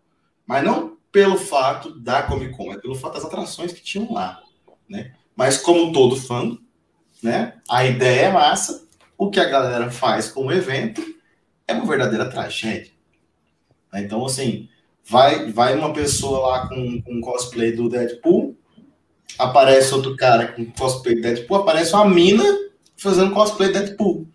mas 0.46 0.64
não 0.64 0.96
pelo 1.12 1.36
fato 1.36 1.90
da 2.00 2.22
Comic 2.22 2.56
Con, 2.56 2.72
é 2.72 2.78
pelo 2.78 2.94
fato 2.94 3.14
das 3.14 3.24
atrações 3.24 3.72
que 3.72 3.82
tinham 3.82 4.12
lá, 4.12 4.42
né? 4.88 5.12
Mas 5.36 5.58
como 5.58 5.92
todo 5.92 6.16
fã, 6.16 6.56
né? 7.22 7.60
A 7.68 7.84
ideia 7.84 8.26
é 8.26 8.32
massa, 8.32 8.88
o 9.16 9.30
que 9.30 9.38
a 9.38 9.48
galera 9.48 9.90
faz 9.90 10.30
com 10.30 10.46
o 10.46 10.52
evento 10.52 11.02
é 11.66 11.74
uma 11.74 11.86
verdadeira 11.86 12.30
tragédia. 12.30 12.92
Então, 13.92 14.24
assim, 14.24 14.68
vai, 15.04 15.50
vai 15.50 15.74
uma 15.74 15.92
pessoa 15.92 16.46
lá 16.46 16.68
com, 16.68 17.02
com 17.02 17.20
cosplay 17.20 17.72
do 17.72 17.88
Deadpool, 17.88 18.57
aparece 19.38 19.94
outro 19.94 20.16
cara 20.16 20.48
com 20.48 20.64
cosplay 20.72 21.14
do 21.16 21.22
Deadpool, 21.22 21.58
aparece 21.58 21.92
uma 21.94 22.08
mina 22.08 22.44
fazendo 22.96 23.32
cosplay 23.32 23.68
do 23.68 23.74
Deadpool. 23.78 24.26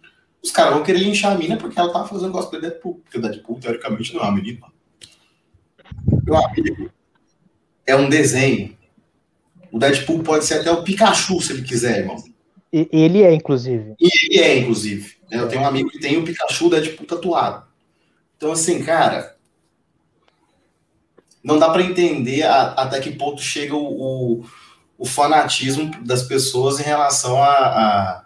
Os 0.42 0.52
caras 0.52 0.74
vão 0.74 0.84
querer 0.84 1.00
linchar 1.00 1.34
a 1.34 1.38
mina 1.38 1.58
porque 1.58 1.80
ela 1.80 1.92
tá 1.92 2.06
fazendo 2.06 2.32
cosplay 2.32 2.62
do 2.62 2.68
Deadpool. 2.70 2.96
Porque 3.04 3.18
o 3.18 3.22
Deadpool, 3.22 3.60
teoricamente, 3.60 4.14
não 4.14 4.22
é 4.22 4.24
uma 4.26 4.32
menina. 4.32 4.60
Meu 6.26 6.36
amigo, 6.38 6.90
é 7.86 7.96
um 7.96 8.10
desenho. 8.10 8.78
O 9.72 9.80
Deadpool 9.80 10.22
pode 10.24 10.46
ser 10.46 10.56
até 10.60 10.72
o 10.72 10.84
Pikachu, 10.84 11.42
se 11.42 11.54
ele 11.54 11.64
quiser, 11.64 12.00
irmão. 12.00 12.18
e- 12.72 12.88
ele 12.92 13.22
é, 13.24 13.34
inclusive. 13.34 13.96
E 14.00 14.08
ele 14.32 14.40
é, 14.44 14.58
inclusive. 14.58 15.16
Eu 15.32 15.48
tenho 15.48 15.62
um 15.62 15.66
amigo 15.68 15.90
que 15.90 16.00
tem 16.00 16.18
o 16.18 16.24
Pikachu 16.24 16.70
Deadpool 16.70 17.06
tatuado. 17.08 17.66
Então, 18.38 18.52
assim, 18.52 18.84
cara, 18.84 19.36
não 21.44 21.58
dá 21.60 21.70
para 21.70 21.82
entender 21.84 22.44
a- 22.44 22.74
até 22.74 23.00
que 23.00 23.12
ponto 23.12 23.42
chega 23.42 23.76
o, 23.76 23.80
o, 24.42 24.46
o 25.04 25.06
fanatismo 25.06 25.92
das 26.06 26.24
pessoas 26.24 26.80
em 26.80 26.84
relação 26.84 27.44
a, 27.44 27.50
a, 27.50 28.26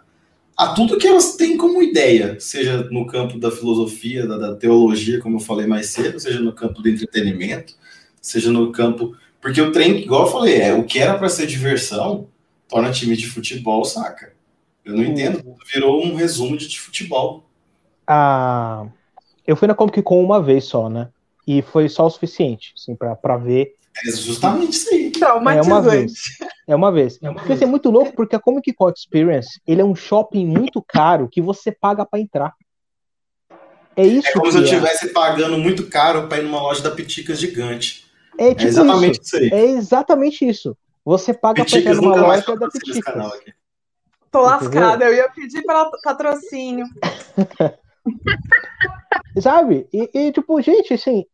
a 0.56 0.74
tudo 0.74 0.96
que 0.96 1.08
elas 1.08 1.34
têm 1.34 1.56
como 1.56 1.82
ideia, 1.82 2.38
seja 2.38 2.84
no 2.84 3.04
campo 3.04 3.36
da 3.36 3.50
filosofia, 3.50 4.24
da, 4.28 4.38
da 4.38 4.54
teologia, 4.54 5.18
como 5.18 5.38
eu 5.38 5.40
falei 5.40 5.66
mais 5.66 5.86
cedo, 5.86 6.20
seja 6.20 6.38
no 6.38 6.52
campo 6.52 6.80
do 6.80 6.88
entretenimento, 6.88 7.74
seja 8.22 8.52
no 8.52 8.70
campo. 8.70 9.16
Porque 9.40 9.60
o 9.60 9.72
trem, 9.72 9.98
igual 9.98 10.26
eu 10.26 10.30
falei, 10.30 10.60
é 10.60 10.72
o 10.72 10.84
que 10.84 11.00
era 11.00 11.18
para 11.18 11.28
ser 11.28 11.48
diversão, 11.48 12.28
torna 12.68 12.92
time 12.92 13.16
de 13.16 13.26
futebol, 13.26 13.84
saca? 13.84 14.32
Eu 14.84 14.94
não 14.94 15.02
entendo. 15.02 15.42
Virou 15.74 16.00
um 16.00 16.14
resumo 16.14 16.56
de, 16.56 16.68
de 16.68 16.78
futebol. 16.78 17.44
a... 18.06 18.86
Eu 19.44 19.56
fui 19.56 19.66
na 19.66 19.74
Comic 19.74 20.00
Con 20.02 20.22
uma 20.22 20.40
vez 20.40 20.66
só, 20.66 20.88
né? 20.88 21.08
E 21.44 21.60
foi 21.60 21.88
só 21.88 22.06
o 22.06 22.10
suficiente, 22.10 22.72
assim, 22.76 22.94
pra, 22.94 23.16
pra 23.16 23.36
ver. 23.36 23.74
É 24.06 24.10
justamente 24.12 24.72
isso 24.74 24.94
aí. 24.94 25.10
Traumatizante. 25.10 26.12
É 26.66 26.74
uma 26.74 26.92
vez. 26.92 27.18
Porque 27.18 27.52
assim, 27.52 27.64
é 27.64 27.66
muito 27.66 27.90
louco, 27.90 28.12
porque 28.14 28.36
a 28.36 28.40
Comic 28.40 28.72
Con 28.72 28.90
Experience, 28.90 29.60
ele 29.66 29.80
é 29.80 29.84
um 29.84 29.94
shopping 29.94 30.46
muito 30.46 30.82
caro 30.86 31.28
que 31.28 31.40
você 31.40 31.72
paga 31.72 32.06
pra 32.06 32.20
entrar. 32.20 32.52
É 33.96 34.06
isso 34.06 34.28
É 34.28 34.32
como 34.32 34.44
que 34.44 34.52
se 34.52 34.58
eu 34.58 34.62
é. 34.62 34.64
estivesse 34.64 35.12
pagando 35.12 35.58
muito 35.58 35.88
caro 35.88 36.28
para 36.28 36.38
ir 36.38 36.44
numa 36.44 36.62
loja 36.62 36.82
da 36.82 36.90
Pitica 36.90 37.34
gigante. 37.34 38.06
É 38.38 38.48
É 38.50 38.54
tipo 38.54 38.68
exatamente 38.68 39.20
isso. 39.20 39.36
isso 39.36 39.36
aí. 39.36 39.50
É 39.52 39.64
exatamente 39.70 40.48
isso. 40.48 40.76
Você 41.04 41.34
paga 41.34 41.64
pra 41.64 41.64
entrar 41.64 41.76
Piticas 41.78 41.96
numa 41.96 42.14
loja 42.14 42.56
da 42.56 42.68
Piticas. 42.68 43.32
Tô 44.30 44.42
lascada, 44.42 45.06
eu 45.06 45.14
ia 45.14 45.28
pedir 45.30 45.62
pra 45.62 45.90
patrocínio. 46.04 46.86
Sabe? 49.40 49.86
E, 49.92 50.10
e, 50.14 50.32
tipo, 50.32 50.60
gente, 50.60 50.94
assim. 50.94 51.24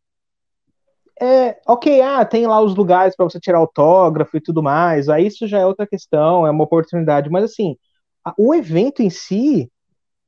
É, 1.21 1.57
ok, 1.65 2.01
ah, 2.01 2.25
tem 2.25 2.45
lá 2.45 2.61
os 2.61 2.75
lugares 2.75 3.15
para 3.15 3.25
você 3.25 3.39
tirar 3.39 3.57
autógrafo 3.59 4.35
e 4.35 4.41
tudo 4.41 4.61
mais. 4.61 5.07
Aí 5.09 5.27
isso 5.27 5.47
já 5.47 5.59
é 5.59 5.65
outra 5.65 5.87
questão, 5.87 6.45
é 6.45 6.51
uma 6.51 6.63
oportunidade. 6.63 7.29
Mas 7.29 7.45
assim, 7.45 7.77
a- 8.23 8.33
o 8.37 8.53
evento 8.53 9.01
em 9.01 9.09
si, 9.09 9.71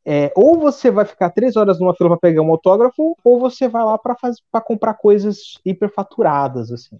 é, 0.05 0.31
ou 0.35 0.57
você 0.59 0.89
vai 0.89 1.05
ficar 1.05 1.29
três 1.31 1.55
horas 1.57 1.79
numa 1.79 1.93
fila 1.95 2.09
para 2.11 2.19
pegar 2.19 2.41
um 2.41 2.51
autógrafo, 2.51 3.17
ou 3.23 3.39
você 3.39 3.67
vai 3.67 3.83
lá 3.83 3.97
para 3.97 4.61
comprar 4.61 4.93
coisas 4.93 5.59
hiperfaturadas, 5.65 6.71
assim. 6.71 6.97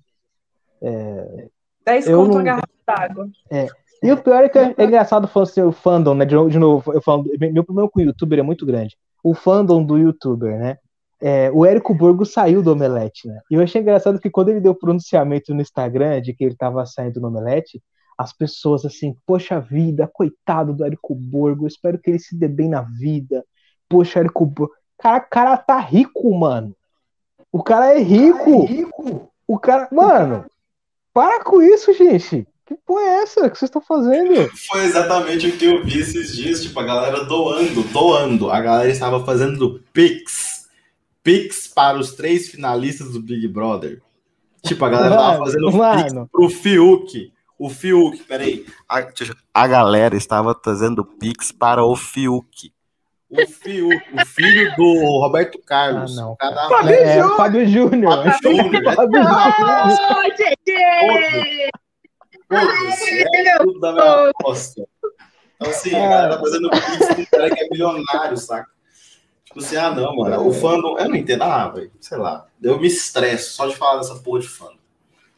10 1.86 2.08
Eu 2.08 2.20
conto 2.20 2.38
não- 2.38 2.44
garrafa 2.44 2.68
d'água. 2.86 3.30
E 4.04 4.12
o 4.12 4.18
pior 4.22 4.44
é 4.44 4.50
que 4.50 4.60
é, 4.60 4.76
é 4.78 4.84
engraçado 4.84 5.28
falando 5.28 5.50
assim, 5.50 5.62
o 5.62 5.72
fandom, 5.72 6.14
né? 6.14 6.26
De 6.26 6.36
novo, 6.36 6.50
de 6.50 6.60
novo, 6.60 6.94
eu 6.94 7.02
falando, 7.02 7.30
meu 7.40 7.64
problema 7.64 7.90
com 7.90 8.00
o 8.00 8.04
youtuber 8.04 8.40
é 8.40 8.44
muito 8.44 8.66
grande. 8.66 8.96
O 9.24 9.34
fandom 9.34 9.84
do 9.84 9.98
youtuber, 9.98 10.58
né? 10.60 10.78
É, 11.20 11.50
o 11.52 11.66
Érico 11.66 11.96
Borgo 11.96 12.26
saiu 12.26 12.62
do 12.62 12.72
Omelete, 12.72 13.28
né? 13.28 13.40
E 13.50 13.56
eu 13.56 13.62
achei 13.62 13.82
engraçado 13.82 14.20
que 14.20 14.30
quando 14.30 14.50
ele 14.50 14.62
deu 14.62 14.74
o 14.74 14.78
pronunciamento 14.78 15.54
no 15.54 15.62
Instagram 15.62 16.22
de 16.22 16.34
que 16.34 16.44
ele 16.44 16.56
tava 16.56 16.86
saindo 16.86 17.20
no 17.20 17.28
Omelete, 17.28 17.82
as 18.18 18.34
pessoas 18.34 18.86
assim, 18.86 19.16
poxa 19.26 19.60
vida, 19.60 20.10
coitado 20.12 20.74
do 20.74 20.86
Érico 20.86 21.16
Borgo, 21.16 21.68
espero 21.68 22.00
que 22.00 22.10
ele 22.10 22.20
se 22.20 22.36
dê 22.36 22.48
bem 22.48 22.70
na 22.70 22.82
vida. 22.82 23.44
Poxa, 23.90 24.20
Érico 24.20 24.46
Borgo. 24.46 24.74
Cara, 24.98 25.18
o 25.18 25.30
cara 25.30 25.58
tá 25.58 25.80
rico, 25.80 26.34
mano. 26.34 26.76
O 27.52 27.64
cara 27.64 27.94
é 27.94 28.00
rico. 28.00 29.30
O 29.48 29.60
cara. 29.60 29.88
Mano, 29.92 30.46
para 31.14 31.44
com 31.44 31.62
isso, 31.62 31.94
gente. 31.94 32.48
Que 32.66 32.76
porra 32.86 33.02
é 33.02 33.24
essa 33.24 33.50
que 33.50 33.58
vocês 33.58 33.70
estão 33.70 33.82
fazendo? 33.82 34.50
Foi 34.70 34.84
exatamente 34.84 35.48
o 35.48 35.58
que 35.58 35.66
eu 35.66 35.86
vi 35.86 36.02
esses 36.02 36.36
dias, 36.36 36.62
tipo, 36.62 36.78
a 36.80 36.84
galera 36.84 37.24
doando, 37.24 37.82
doando. 37.84 38.52
A 38.52 38.60
galera 38.60 38.90
estava 38.90 39.24
fazendo 39.24 39.82
Pix. 39.94 40.57
Pix 41.28 41.68
para 41.68 41.98
os 42.00 42.14
três 42.14 42.48
finalistas 42.48 43.12
do 43.12 43.22
Big 43.22 43.46
Brother. 43.50 44.02
Tipo, 44.64 44.86
a 44.86 44.90
galera 44.90 45.16
Mano, 45.18 45.28
tava 45.34 45.46
fazendo 45.46 45.72
mano. 45.74 46.04
Pix 46.04 46.14
pro 46.32 46.50
Fiuk. 46.50 47.34
O 47.60 47.70
Fiuk, 47.70 48.24
peraí. 48.24 48.66
A, 48.88 49.06
a 49.54 49.68
galera 49.68 50.16
estava 50.16 50.58
fazendo 50.64 51.04
Pix 51.04 51.52
para 51.52 51.84
o 51.84 51.98
Fiuk. 51.98 52.72
O 53.30 53.46
Fiuk, 53.46 53.96
o 54.14 54.26
filho 54.26 54.74
do 54.78 54.94
Roberto 55.20 55.60
Carlos. 55.66 56.18
Ah, 56.18 56.22
não. 56.22 56.32
O 56.32 56.38
cara 56.38 56.56
da- 56.56 56.70
Fábio 56.70 56.92
É, 56.96 57.18
Júnior. 57.20 57.36
Fábio 57.38 57.68
Júnior. 57.68 58.14
Fábio 58.14 58.34
Júnior, 58.42 58.76
é 58.88 58.96
Fábio 58.96 59.24
Júnior. 59.24 59.98
Foda-se, 62.50 63.24
é 63.36 63.58
tudo 63.60 63.80
da 63.82 63.92
minha 63.92 64.30
aposta. 64.30 64.82
Então, 65.56 65.70
assim, 65.72 65.94
a 65.94 66.00
galera 66.08 66.36
tá 66.36 66.40
fazendo 66.40 66.70
pix 66.70 67.08
com 67.16 67.22
um 67.22 67.26
cara 67.26 67.50
que 67.54 67.60
é 67.64 67.68
milionário, 67.70 68.38
saca? 68.38 68.77
Tipo 69.58 69.66
assim, 69.66 69.76
ah, 69.76 69.90
não, 69.90 70.16
mano, 70.16 70.48
o 70.48 70.54
fandom, 70.54 71.00
eu 71.00 71.10
não 71.10 71.16
entendo, 71.16 71.42
ah, 71.42 71.68
velho, 71.68 71.92
sei 72.00 72.20
lá, 72.20 72.46
eu 72.62 72.80
me 72.80 72.86
estresso 72.86 73.56
só 73.56 73.66
de 73.66 73.76
falar 73.76 73.98
dessa 73.98 74.14
porra 74.20 74.42
de 74.42 74.48
fandom. 74.48 74.78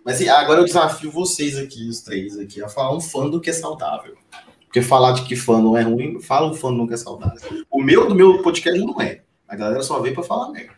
Mas 0.03 0.15
assim, 0.15 0.27
agora 0.27 0.59
eu 0.59 0.65
desafio 0.65 1.09
vocês 1.09 1.57
aqui, 1.57 1.87
os 1.87 2.01
três 2.01 2.37
aqui, 2.37 2.61
a 2.61 2.67
falar 2.67 2.93
um 2.93 2.99
fandom 2.99 3.39
que 3.39 3.49
é 3.49 3.53
saudável. 3.53 4.17
Porque 4.65 4.81
falar 4.81 5.13
de 5.13 5.23
que 5.23 5.37
fandom 5.37 5.77
é 5.77 5.83
ruim, 5.83 6.19
fala 6.19 6.51
um 6.51 6.53
fandom 6.53 6.85
que 6.85 6.95
é 6.95 6.97
saudável. 6.97 7.39
O 7.71 7.81
meu, 7.81 8.09
do 8.09 8.15
meu 8.15 8.41
podcast, 8.41 8.77
não 8.77 9.01
é. 9.01 9.21
A 9.47 9.55
galera 9.55 9.81
só 9.83 10.01
vem 10.01 10.13
pra 10.13 10.21
falar 10.21 10.51
merda. 10.51 10.73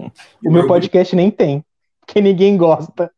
O 0.45 0.51
meu 0.51 0.67
podcast 0.67 1.15
nem 1.15 1.31
tem. 1.31 1.65
Porque 2.05 2.21
ninguém 2.21 2.55
gosta. 2.55 3.11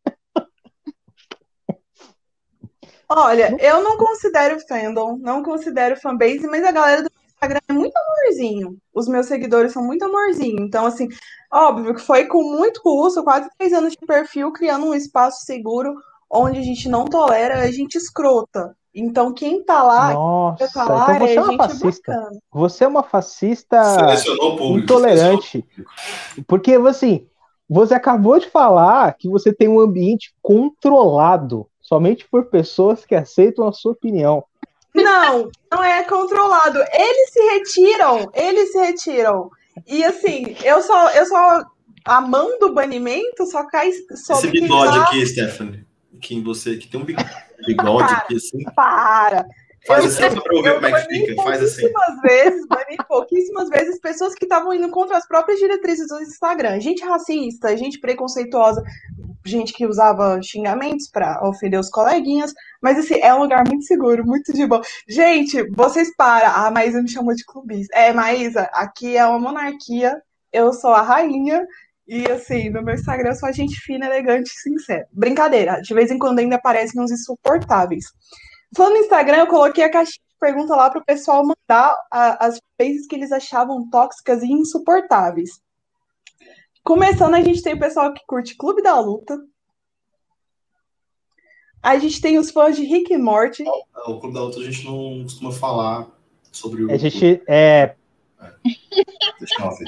Olha, 3.10 3.58
eu 3.60 3.84
não 3.84 3.98
considero 3.98 4.58
fandom, 4.62 5.18
não 5.18 5.44
considero 5.44 6.00
fanbase, 6.00 6.48
mas 6.48 6.64
a 6.64 6.72
galera 6.72 7.04
do 7.04 7.12
Instagram 7.44 7.60
é 7.68 7.74
muito 7.74 7.94
amorzinho. 7.98 8.78
Os 8.94 9.08
meus 9.08 9.26
seguidores 9.26 9.74
são 9.74 9.84
muito 9.84 10.04
amorzinho. 10.04 10.62
Então, 10.62 10.86
assim, 10.86 11.10
óbvio 11.52 11.94
que 11.94 12.02
foi 12.02 12.26
com 12.26 12.44
muito 12.44 12.82
custo, 12.82 13.24
quase 13.24 13.50
três 13.58 13.74
anos 13.74 13.94
de 13.94 14.06
perfil, 14.06 14.52
criando 14.52 14.86
um 14.86 14.94
espaço 14.94 15.46
seguro 15.46 15.94
onde 16.30 16.60
a 16.60 16.64
gente 16.64 16.90
não 16.90 17.06
tolera 17.06 17.62
a 17.62 17.72
gente 17.72 17.96
escrota. 17.96 18.76
Então, 18.96 19.34
quem 19.34 19.64
tá 19.64 19.84
lá, 19.84 20.14
Nossa, 20.14 20.58
quer 20.58 20.72
falar, 20.72 21.16
então 21.16 21.28
você 21.28 21.34
é 21.34 21.36
é 21.36 21.42
uma 21.42 21.52
gente 21.52 21.58
fascista. 21.58 22.12
bacana. 22.12 22.40
Você 22.52 22.84
é 22.84 22.88
uma 22.88 23.04
fascista 23.04 23.98
público. 24.26 24.78
intolerante. 24.78 25.66
Porque, 26.48 26.74
assim, 26.74 27.28
você 27.68 27.96
acabou 27.96 28.40
de 28.40 28.50
falar 28.50 29.14
que 29.14 29.28
você 29.28 29.52
tem 29.52 29.68
um 29.68 29.80
ambiente 29.80 30.34
controlado 30.42 31.68
somente 31.82 32.28
por 32.30 32.46
pessoas 32.46 33.04
que 33.06 33.16
aceitam 33.16 33.68
a 33.68 33.74
sua 33.74 33.92
opinião. 33.92 34.44
Não, 34.96 35.50
não 35.72 35.84
é 35.84 36.04
controlado. 36.04 36.80
Eles 36.94 37.30
se 37.32 37.40
retiram, 37.42 38.30
eles 38.34 38.72
se 38.72 38.78
retiram. 38.80 39.50
E 39.88 40.04
assim, 40.04 40.56
eu 40.64 40.82
só, 40.82 41.10
eu 41.12 41.26
só 41.26 41.64
a 42.06 42.22
mão 42.22 42.60
do 42.60 42.74
banimento 42.74 43.46
só 43.48 43.64
cai 43.66 43.90
Esse 43.90 44.18
sobre 44.18 44.52
quem 44.52 44.62
bigode 44.64 44.98
tá 44.98 45.04
aqui, 45.06 45.26
Stephanie, 45.26 45.86
que 46.22 46.42
você 46.42 46.78
que 46.78 46.88
tem 46.88 47.02
um 47.02 47.06
bigode, 47.06 47.24
aqui 48.14 48.36
assim, 48.36 48.64
para. 48.76 49.46
faz 49.88 50.04
Eu- 50.04 50.10
assim 50.12 50.36
só 50.36 50.42
pra 50.42 50.56
eu 50.58 50.62
ver 50.64 50.70
Eu 50.70 50.76
como 50.76 50.86
é 50.88 51.02
que 51.02 51.08
fica, 51.08 51.44
faz 51.44 51.64
assim. 51.64 51.82
pouquíssimas 51.92 52.22
vezes, 52.22 52.68
bani 52.68 52.98
pouquíssimas 53.08 53.70
vezes 53.70 54.00
pessoas 54.00 54.36
que 54.36 54.46
estavam 54.46 54.74
indo 54.74 54.90
contra 54.90 55.18
as 55.18 55.28
próprias 55.28 55.60
diretrizes 55.60 56.08
do 56.08 56.22
Instagram. 56.22 56.80
Gente 56.80 57.04
racista, 57.04 57.76
gente 57.76 58.00
preconceituosa, 58.00 58.84
gente 59.46 59.74
que 59.74 59.86
usava 59.86 60.42
xingamentos 60.42 61.10
pra 61.10 61.40
ofender 61.44 61.80
os 61.80 61.90
coleguinhas. 61.90 62.54
Mas 62.82 62.98
assim, 62.98 63.16
é 63.22 63.34
um 63.34 63.40
lugar 63.40 63.64
muito 63.68 63.86
seguro, 63.86 64.26
muito 64.26 64.54
de 64.54 64.66
bom. 64.66 64.82
Gente, 65.08 65.64
vocês 65.72 66.16
param. 66.16 66.66
A 66.66 66.72
Maísa 66.72 67.02
me 67.02 67.10
chamou 67.10 67.36
de 67.36 67.46
clubista. 67.46 67.96
É, 67.98 68.14
Maísa, 68.14 68.70
aqui 68.74 69.18
é 69.18 69.26
uma 69.26 69.40
monarquia. 69.40 70.22
Eu 70.52 70.74
sou 70.74 70.92
a 70.92 71.02
rainha. 71.02 71.66
E 72.08 72.30
assim, 72.30 72.70
no 72.70 72.84
meu 72.84 72.96
Instagram 72.96 73.30
eu 73.30 73.36
sou 73.36 73.48
a 73.48 73.52
gente 73.52 73.80
fina, 73.80 74.06
elegante 74.06 74.50
e 74.50 74.60
sincera. 74.60 75.08
Brincadeira, 75.12 75.82
de 75.82 75.94
vez 75.94 76.12
em 76.12 76.20
quando 76.20 76.40
ainda 76.40 76.58
aparecem 76.58 77.02
uns 77.02 77.12
insuportáveis. 77.12 78.06
Falando 78.76 78.94
no 78.96 79.00
Instagram, 79.00 79.38
eu 79.38 79.48
coloquei 79.48 79.84
a 79.84 79.90
caixinha 79.90 80.20
de 80.28 80.38
pergunta 80.40 80.76
lá 80.76 80.90
pro 80.90 81.06
pessoal 81.06 81.44
mandar 81.46 81.96
a- 82.12 82.46
as 82.46 82.60
vezes 82.78 83.08
que 83.08 83.16
eles 83.16 83.32
achavam 83.32 83.90
tóxicas 83.90 84.44
e 84.44 84.52
insuportáveis. 84.52 85.62
Começando, 86.84 87.34
a 87.36 87.42
gente 87.42 87.62
tem 87.62 87.74
o 87.74 87.80
pessoal 87.80 88.14
que 88.14 88.22
curte 88.28 88.56
Clube 88.58 88.82
da 88.82 89.00
Luta. 89.00 89.40
A 91.82 91.98
gente 91.98 92.20
tem 92.22 92.38
os 92.38 92.52
fãs 92.52 92.76
de 92.76 92.84
Rick 92.84 93.14
e 93.14 93.18
Morty. 93.18 93.64
O 94.08 94.20
Clube 94.20 94.34
da 94.34 94.42
Luta 94.42 94.60
a 94.60 94.64
gente 94.64 94.86
não 94.86 95.24
costuma 95.24 95.52
falar 95.52 96.08
sobre 96.52 96.84
o. 96.84 96.92
A 96.92 96.98
gente 96.98 97.42
é. 97.48 97.96
Deixa 99.40 99.64
eu 99.64 99.70
ver. 99.72 99.86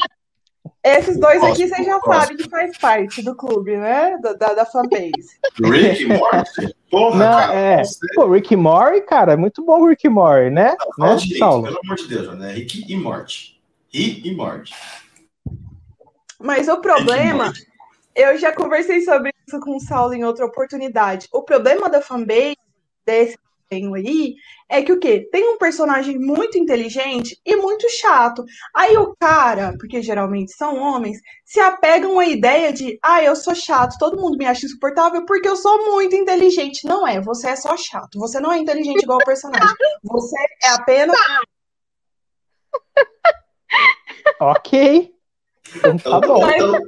Esses 0.83 1.19
dois 1.19 1.37
aqui 1.43 1.67
Próximo, 1.67 1.69
vocês 1.69 1.85
já 1.87 1.99
próximo. 1.99 2.21
sabem 2.21 2.37
que 2.37 2.49
faz 2.49 2.77
parte 2.77 3.21
do 3.23 3.35
clube, 3.35 3.75
né? 3.75 4.17
Da, 4.19 4.33
da, 4.33 4.53
da 4.53 4.65
fanbase. 4.65 5.39
Rick 5.59 6.03
e 6.03 6.07
Morty? 6.07 6.75
Porra, 6.91 7.17
Não, 7.17 7.39
cara. 7.39 7.53
é. 7.53 7.83
você- 7.83 8.07
Pô, 8.13 8.29
Rick 8.31 8.53
e 8.53 8.57
Morty, 8.57 9.01
cara, 9.01 9.33
é 9.33 9.35
muito 9.35 9.63
bom 9.65 9.81
o 9.81 9.87
Rick 9.89 10.05
e 10.05 10.09
Morty, 10.09 10.49
né? 10.51 10.75
Fala 10.97 11.13
né, 11.13 11.19
direito, 11.21 11.39
Saulo? 11.39 11.63
pelo 11.63 11.79
amor 11.83 11.95
de 11.95 12.07
Deus, 12.07 12.37
né? 12.37 12.51
Rick 12.53 12.85
e 12.91 12.95
Morty. 12.95 13.59
Rick 13.91 14.27
e 14.27 14.35
Morty. 14.35 14.73
Mas 16.45 16.67
o 16.67 16.77
problema, 16.77 17.51
eu 18.15 18.37
já 18.37 18.53
conversei 18.53 19.01
sobre 19.01 19.33
isso 19.47 19.59
com 19.59 19.77
o 19.77 19.79
Saulo 19.79 20.13
em 20.13 20.23
outra 20.23 20.45
oportunidade. 20.45 21.27
O 21.33 21.41
problema 21.41 21.89
da 21.89 22.03
fanbase 22.03 22.55
desse 23.03 23.35
desenho 23.67 23.95
aí 23.95 24.35
é 24.69 24.83
que 24.83 24.91
o 24.91 24.99
quê? 24.99 25.27
Tem 25.31 25.49
um 25.49 25.57
personagem 25.57 26.19
muito 26.19 26.55
inteligente 26.55 27.35
e 27.43 27.55
muito 27.55 27.89
chato. 27.89 28.45
Aí 28.75 28.95
o 28.95 29.15
cara, 29.19 29.73
porque 29.79 30.03
geralmente 30.03 30.55
são 30.55 30.77
homens, 30.77 31.17
se 31.43 31.59
apegam 31.59 32.19
à 32.19 32.27
ideia 32.27 32.71
de, 32.71 32.99
ah, 33.01 33.23
eu 33.23 33.35
sou 33.35 33.55
chato, 33.55 33.97
todo 33.97 34.21
mundo 34.21 34.37
me 34.37 34.45
acha 34.45 34.67
insuportável 34.67 35.25
porque 35.25 35.47
eu 35.47 35.55
sou 35.55 35.91
muito 35.91 36.15
inteligente. 36.15 36.85
Não 36.85 37.07
é, 37.07 37.19
você 37.19 37.49
é 37.49 37.55
só 37.55 37.75
chato. 37.75 38.19
Você 38.19 38.39
não 38.39 38.53
é 38.53 38.59
inteligente 38.59 39.01
igual 39.01 39.17
o 39.17 39.25
personagem. 39.25 39.75
Você 40.03 40.37
é 40.63 40.69
apenas 40.69 41.17
Ok. 44.39 45.14
Então 45.73 45.97
tá 45.97 46.19
bom. 46.19 46.49
Então, 46.49 46.79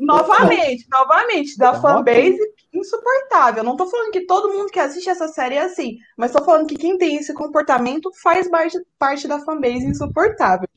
Novamente, 0.00 0.86
novamente, 0.90 1.56
da 1.56 1.70
Então, 1.70 1.80
fanbase 1.80 2.38
insuportável. 2.72 3.62
Não 3.62 3.76
tô 3.76 3.86
falando 3.86 4.10
que 4.10 4.26
todo 4.26 4.52
mundo 4.52 4.70
que 4.70 4.80
assiste 4.80 5.08
essa 5.08 5.28
série 5.28 5.54
é 5.54 5.62
assim, 5.62 5.98
mas 6.16 6.32
tô 6.32 6.44
falando 6.44 6.66
que 6.66 6.76
quem 6.76 6.98
tem 6.98 7.16
esse 7.16 7.32
comportamento 7.32 8.10
faz 8.22 8.48
parte, 8.48 8.78
parte 8.98 9.28
da 9.28 9.40
fanbase 9.40 9.86
insuportável. 9.86 10.68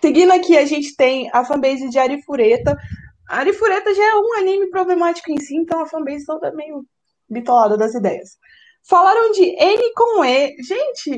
Seguindo 0.00 0.32
aqui, 0.32 0.56
a 0.56 0.66
gente 0.66 0.94
tem 0.94 1.30
a 1.32 1.44
fanbase 1.44 1.88
de 1.88 1.98
Arifureta. 1.98 2.76
A 3.28 3.38
Arifureta 3.38 3.94
já 3.94 4.04
é 4.04 4.14
um 4.14 4.38
anime 4.38 4.68
problemático 4.68 5.30
em 5.30 5.38
si, 5.38 5.56
então 5.56 5.80
a 5.80 5.86
fanbase 5.86 6.26
toda 6.26 6.52
meio 6.52 6.84
bitolada 7.28 7.76
das 7.76 7.94
ideias. 7.94 8.36
Falaram 8.88 9.32
de 9.32 9.42
N 9.44 9.92
com 9.94 10.24
E. 10.24 10.56
Gente, 10.62 11.10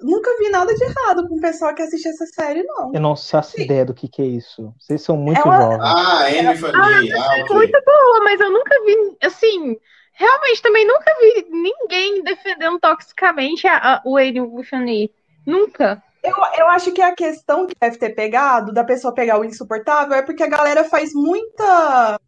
nunca 0.00 0.30
vi 0.38 0.48
nada 0.50 0.72
de 0.72 0.84
errado 0.84 1.26
com 1.28 1.34
o 1.34 1.40
pessoal 1.40 1.74
que 1.74 1.82
assiste 1.82 2.06
essa 2.08 2.24
série, 2.26 2.62
não. 2.62 2.92
Eu 2.94 3.00
não 3.00 3.16
faço 3.16 3.60
ideia 3.60 3.84
do 3.84 3.92
que, 3.92 4.06
que 4.08 4.22
é 4.22 4.26
isso. 4.26 4.72
Vocês 4.78 5.02
são 5.02 5.16
muito 5.16 5.40
É 5.40 5.42
uma- 5.44 5.60
jovens. 5.60 5.80
ah, 5.82 6.26
Amy 6.26 6.56
Fanny. 6.56 7.12
Ah, 7.12 7.42
ok. 7.42 7.56
Muito 7.56 7.82
boa, 7.84 8.20
mas 8.22 8.40
eu 8.40 8.50
nunca 8.52 8.70
vi, 8.84 9.16
assim, 9.20 9.76
realmente 10.12 10.62
também 10.62 10.86
nunca 10.86 11.12
vi 11.20 11.46
ninguém 11.50 12.22
defendendo 12.22 12.78
toxicamente 12.78 13.66
a, 13.66 13.94
a, 13.94 14.02
o 14.04 14.14
Wuthani. 14.56 15.10
Nunca. 15.44 16.00
Eu, 16.22 16.34
eu 16.58 16.68
acho 16.68 16.92
que 16.92 17.02
a 17.02 17.14
questão 17.16 17.66
que 17.66 17.74
deve 17.80 17.96
ter 17.98 18.10
pegado, 18.10 18.72
da 18.72 18.84
pessoa 18.84 19.14
pegar 19.14 19.40
o 19.40 19.44
insuportável, 19.44 20.14
é 20.16 20.22
porque 20.22 20.42
a 20.44 20.48
galera 20.48 20.84
faz 20.84 21.12
muita. 21.14 22.20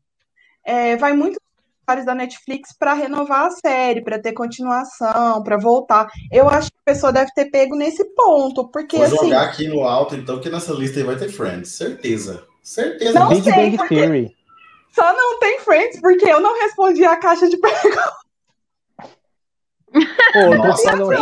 é, 0.64 0.96
vai 0.96 1.12
muito 1.12 1.38
lugares 1.90 2.04
da 2.04 2.14
Netflix 2.14 2.72
para 2.76 2.94
renovar 2.94 3.46
a 3.46 3.50
série, 3.50 4.02
para 4.02 4.18
ter 4.18 4.32
continuação, 4.32 5.42
para 5.42 5.56
voltar. 5.56 6.08
Eu 6.30 6.48
acho 6.48 6.70
que 6.70 6.78
a 6.86 6.92
pessoa 6.92 7.12
deve 7.12 7.30
ter 7.34 7.46
pego 7.46 7.76
nesse 7.76 8.04
ponto, 8.14 8.68
porque 8.68 8.96
Vou 8.96 9.06
assim. 9.06 9.16
jogar 9.16 9.42
aqui 9.42 9.68
no 9.68 9.82
alto, 9.82 10.14
então, 10.14 10.40
que 10.40 10.48
nessa 10.48 10.72
lista 10.72 10.98
aí 10.98 11.04
vai 11.04 11.16
ter 11.16 11.28
Friends. 11.28 11.72
Certeza. 11.72 12.44
Certeza. 12.62 13.18
Não 13.18 13.28
Big 13.28 13.42
sei, 13.42 13.52
Bang 13.52 13.88
Theory. 13.88 14.36
Só 14.92 15.12
não 15.12 15.38
tem 15.38 15.60
Friends, 15.60 16.00
porque 16.00 16.28
eu 16.28 16.40
não 16.40 16.58
respondi 16.60 17.04
a 17.04 17.16
caixa 17.16 17.48
de 17.48 17.56
perguntas. 17.56 18.19
Pô, 19.92 20.00
tem 20.32 20.48
um 20.48 20.56
Nossa, 20.58 20.90
fandom 20.90 21.12
é 21.12 21.16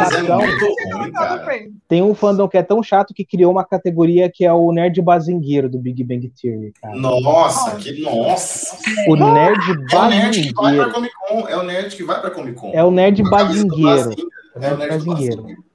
ruim. 1.45 1.81
Tem 1.89 2.03
um 2.03 2.15
fandom 2.15 2.49
que 2.49 2.59
é 2.59 2.63
tão 2.63 2.83
chato 2.83 3.15
que 3.15 3.25
criou 3.25 3.51
uma 3.51 3.65
categoria 3.65 4.31
que 4.31 4.45
é 4.45 4.53
o 4.53 4.71
nerd 4.73 5.01
bazingueiro 5.01 5.69
do 5.69 5.79
Big 5.79 6.05
Bang 6.05 6.31
Theory, 6.41 6.73
cara. 6.81 6.95
Nossa, 6.95 7.77
que 7.77 8.01
nossa. 8.03 8.77
O 9.09 9.17
nerd 9.17 9.61
É 9.91 9.97
o 9.97 10.09
nerd 10.09 10.43
que 10.43 10.53
vai 10.53 10.77
pra 10.77 10.85
bazingueiro. 10.85 10.93
Comic 10.93 11.15
Con. 11.15 11.49
É 11.49 11.57
o 11.57 11.63
nerd 11.63 11.97
que 11.97 12.05
vai 12.05 12.21
pra 12.21 12.31
Comic 12.31 12.61
Con. 12.61 12.71
É 12.75 12.85
o 12.85 12.91
nerd 12.91 13.23
do 13.23 13.31
bazingueiro. 13.31 14.09
Bazinga. 14.09 14.29
É 14.61 14.73
o 14.73 14.77
nerd 14.77 14.91
bazingueiro. 14.91 15.43
Bazinga. 15.43 15.69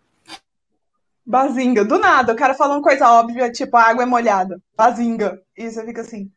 Bazinga, 1.26 1.86
do 1.86 1.98
nada, 1.98 2.34
o 2.34 2.36
cara 2.36 2.54
falando 2.54 2.84
coisa 2.84 3.10
óbvia, 3.10 3.50
tipo, 3.50 3.76
a 3.78 3.84
água 3.84 4.04
é 4.04 4.06
molhada. 4.06 4.62
Bazinga. 4.78 5.40
E 5.58 5.70
você 5.70 5.84
fica 5.86 6.02
assim. 6.02 6.30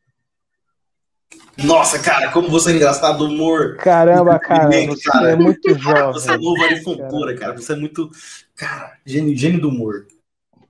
Nossa, 1.64 1.98
cara, 1.98 2.30
como 2.30 2.48
você 2.48 2.72
é 2.72 2.76
engraçado, 2.76 3.24
humor. 3.24 3.76
Caramba, 3.76 4.38
cara, 4.38 4.68
você 4.70 5.10
cara. 5.10 5.30
é 5.30 5.36
muito 5.36 5.78
jovem. 5.78 6.12
Você 6.12 6.32
é 6.32 6.36
novo 6.36 6.68
de 6.68 6.82
fontura, 6.82 7.36
cara. 7.36 7.56
Você 7.56 7.72
é 7.72 7.76
muito. 7.76 8.10
Cara, 8.54 8.92
gênio, 9.04 9.36
gênio 9.36 9.60
do 9.60 9.68
humor. 9.68 10.06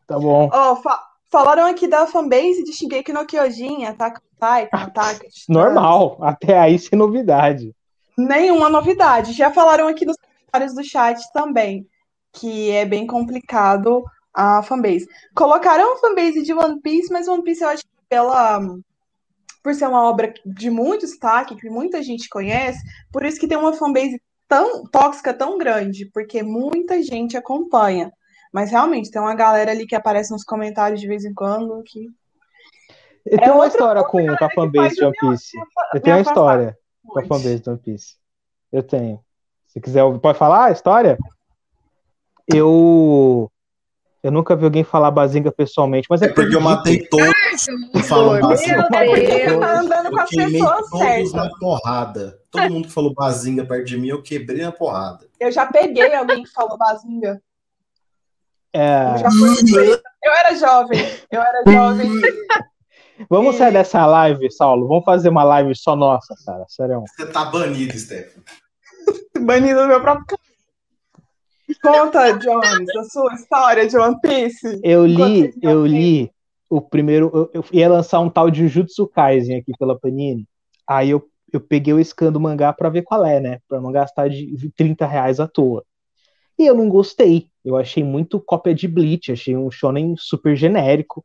Tá 0.06 0.18
bom. 0.18 0.48
Ó, 0.52 0.72
oh, 0.72 0.76
fa 0.76 1.02
falaram 1.30 1.66
aqui 1.66 1.88
da 1.88 2.06
fanbase 2.06 2.62
de 2.62 2.72
Shingeki 2.72 3.12
no 3.12 3.26
Kyojin, 3.26 3.84
Attack 3.84 4.20
on 4.20 4.34
Titan, 4.34 4.78
Attack. 4.78 5.28
Normal, 5.48 6.18
até 6.22 6.58
aí 6.58 6.78
sem 6.78 6.96
novidade. 6.98 7.74
Nenhuma 8.16 8.68
novidade. 8.68 9.32
Já 9.32 9.50
falaram 9.50 9.88
aqui 9.88 10.06
nos 10.06 10.16
comentários 10.16 10.74
do 10.74 10.84
chat 10.84 11.20
também, 11.32 11.86
que 12.32 12.70
é 12.70 12.84
bem 12.84 13.06
complicado 13.06 14.04
a 14.32 14.62
fanbase. 14.62 15.08
Colocaram 15.34 15.94
a 15.94 15.98
fanbase 15.98 16.42
de 16.42 16.54
One 16.54 16.80
Piece, 16.80 17.12
mas 17.12 17.26
One 17.26 17.42
Piece 17.42 17.62
eu 17.62 17.68
acho 17.68 17.82
que 17.82 17.90
pela 18.08 18.60
por 19.66 19.74
ser 19.74 19.88
uma 19.88 20.08
obra 20.08 20.32
de 20.46 20.70
muito 20.70 21.00
destaque, 21.00 21.56
que 21.56 21.68
muita 21.68 22.00
gente 22.00 22.28
conhece, 22.28 22.78
por 23.12 23.24
isso 23.24 23.40
que 23.40 23.48
tem 23.48 23.58
uma 23.58 23.72
fanbase 23.72 24.22
tão 24.46 24.84
tóxica, 24.84 25.34
tão 25.34 25.58
grande, 25.58 26.08
porque 26.14 26.40
muita 26.40 27.02
gente 27.02 27.36
acompanha. 27.36 28.12
Mas 28.52 28.70
realmente 28.70 29.10
tem 29.10 29.20
uma 29.20 29.34
galera 29.34 29.72
ali 29.72 29.84
que 29.84 29.96
aparece 29.96 30.30
nos 30.30 30.44
comentários 30.44 31.00
de 31.00 31.08
vez 31.08 31.24
em 31.24 31.34
quando 31.34 31.82
que. 31.84 32.06
Eu 33.26 33.38
tenho 33.38 33.50
é 33.50 33.54
uma 33.54 33.66
história 33.66 34.04
com, 34.04 34.24
com 34.36 34.44
a 34.44 34.50
fanbase 34.50 34.94
de 34.94 35.04
One 35.04 35.16
Piece. 35.18 35.58
eu 35.94 36.00
tenho 36.00 36.16
uma 36.16 36.22
história 36.22 36.78
com 37.04 37.18
a 37.18 37.22
fanbase 37.22 37.58
de 37.58 37.68
One 37.68 37.80
Piece. 37.80 38.14
Eu 38.70 38.84
tenho. 38.84 39.20
Se 39.66 39.80
quiser, 39.80 40.04
pode 40.20 40.38
falar 40.38 40.66
a 40.66 40.70
história? 40.70 41.18
Eu 42.46 43.50
eu 44.26 44.32
nunca 44.32 44.56
vi 44.56 44.64
alguém 44.64 44.82
falar 44.82 45.12
Bazinga 45.12 45.52
pessoalmente, 45.52 46.08
mas 46.10 46.20
é, 46.20 46.26
é 46.26 46.32
porque 46.32 46.56
eu 46.56 46.60
matei 46.60 47.06
todos 47.06 47.32
que 47.92 48.02
falam 48.02 48.40
Bazinga. 48.40 48.88
Eu 48.90 49.60
tá 49.60 49.78
andando 49.78 50.10
com 50.10 50.20
as 50.20 50.30
pessoas 50.30 50.88
certas. 50.88 51.32
na 51.32 51.48
porrada. 51.60 52.36
Todo 52.50 52.72
mundo 52.72 52.88
que 52.88 52.92
falou 52.92 53.14
Bazinga 53.14 53.64
perto 53.64 53.84
de 53.84 53.96
mim, 53.96 54.08
eu 54.08 54.20
quebrei 54.20 54.62
na 54.62 54.72
porrada. 54.72 55.28
Eu 55.38 55.52
já 55.52 55.64
peguei 55.66 56.12
alguém 56.12 56.42
que 56.42 56.50
falou 56.50 56.76
Bazinga. 56.76 57.40
É... 58.72 59.14
Eu, 59.24 59.30
fui... 59.30 60.00
eu 60.24 60.32
era 60.32 60.56
jovem. 60.56 60.98
Eu 61.30 61.40
era 61.40 61.62
jovem. 61.64 62.10
Vamos 63.30 63.54
e... 63.54 63.58
sair 63.58 63.72
dessa 63.72 64.04
live, 64.06 64.50
Saulo. 64.50 64.88
Vamos 64.88 65.04
fazer 65.04 65.28
uma 65.28 65.44
live 65.44 65.72
só 65.76 65.94
nossa, 65.94 66.34
cara. 66.44 66.64
Sério. 66.66 67.04
Você 67.06 67.26
tá 67.26 67.44
banido, 67.44 67.96
Stefan. 67.96 68.40
banido 69.40 69.82
do 69.82 69.86
meu 69.86 70.00
próprio 70.00 70.26
canal. 70.26 70.55
Conta, 71.82 72.32
Jones, 72.38 72.96
a 72.96 73.04
sua 73.04 73.34
história 73.34 73.86
de 73.86 73.96
One 73.96 74.20
Piece. 74.20 74.80
Eu 74.82 75.04
li, 75.04 75.52
eu 75.60 75.84
li 75.84 76.30
o 76.70 76.80
primeiro. 76.80 77.30
Eu, 77.34 77.50
eu, 77.54 77.64
ia 77.72 77.88
lançar 77.88 78.20
um 78.20 78.30
tal 78.30 78.50
de 78.50 78.68
Jutsu 78.68 79.06
Kaisen 79.08 79.58
aqui 79.58 79.72
pela 79.78 79.98
Panini. 79.98 80.46
Aí 80.88 81.10
eu, 81.10 81.28
eu 81.52 81.60
peguei 81.60 81.92
o 81.92 82.04
scan 82.04 82.30
do 82.30 82.40
mangá 82.40 82.72
pra 82.72 82.88
ver 82.88 83.02
qual 83.02 83.24
é, 83.24 83.40
né? 83.40 83.58
Pra 83.68 83.80
não 83.80 83.90
gastar 83.90 84.28
de 84.28 84.70
30 84.76 85.06
reais 85.06 85.40
à 85.40 85.48
toa. 85.48 85.84
E 86.58 86.64
eu 86.66 86.74
não 86.74 86.88
gostei. 86.88 87.48
Eu 87.64 87.76
achei 87.76 88.04
muito 88.04 88.40
cópia 88.40 88.74
de 88.74 88.86
Bleach, 88.86 89.32
achei 89.32 89.56
um 89.56 89.70
shonen 89.70 90.14
super 90.16 90.54
genérico. 90.54 91.24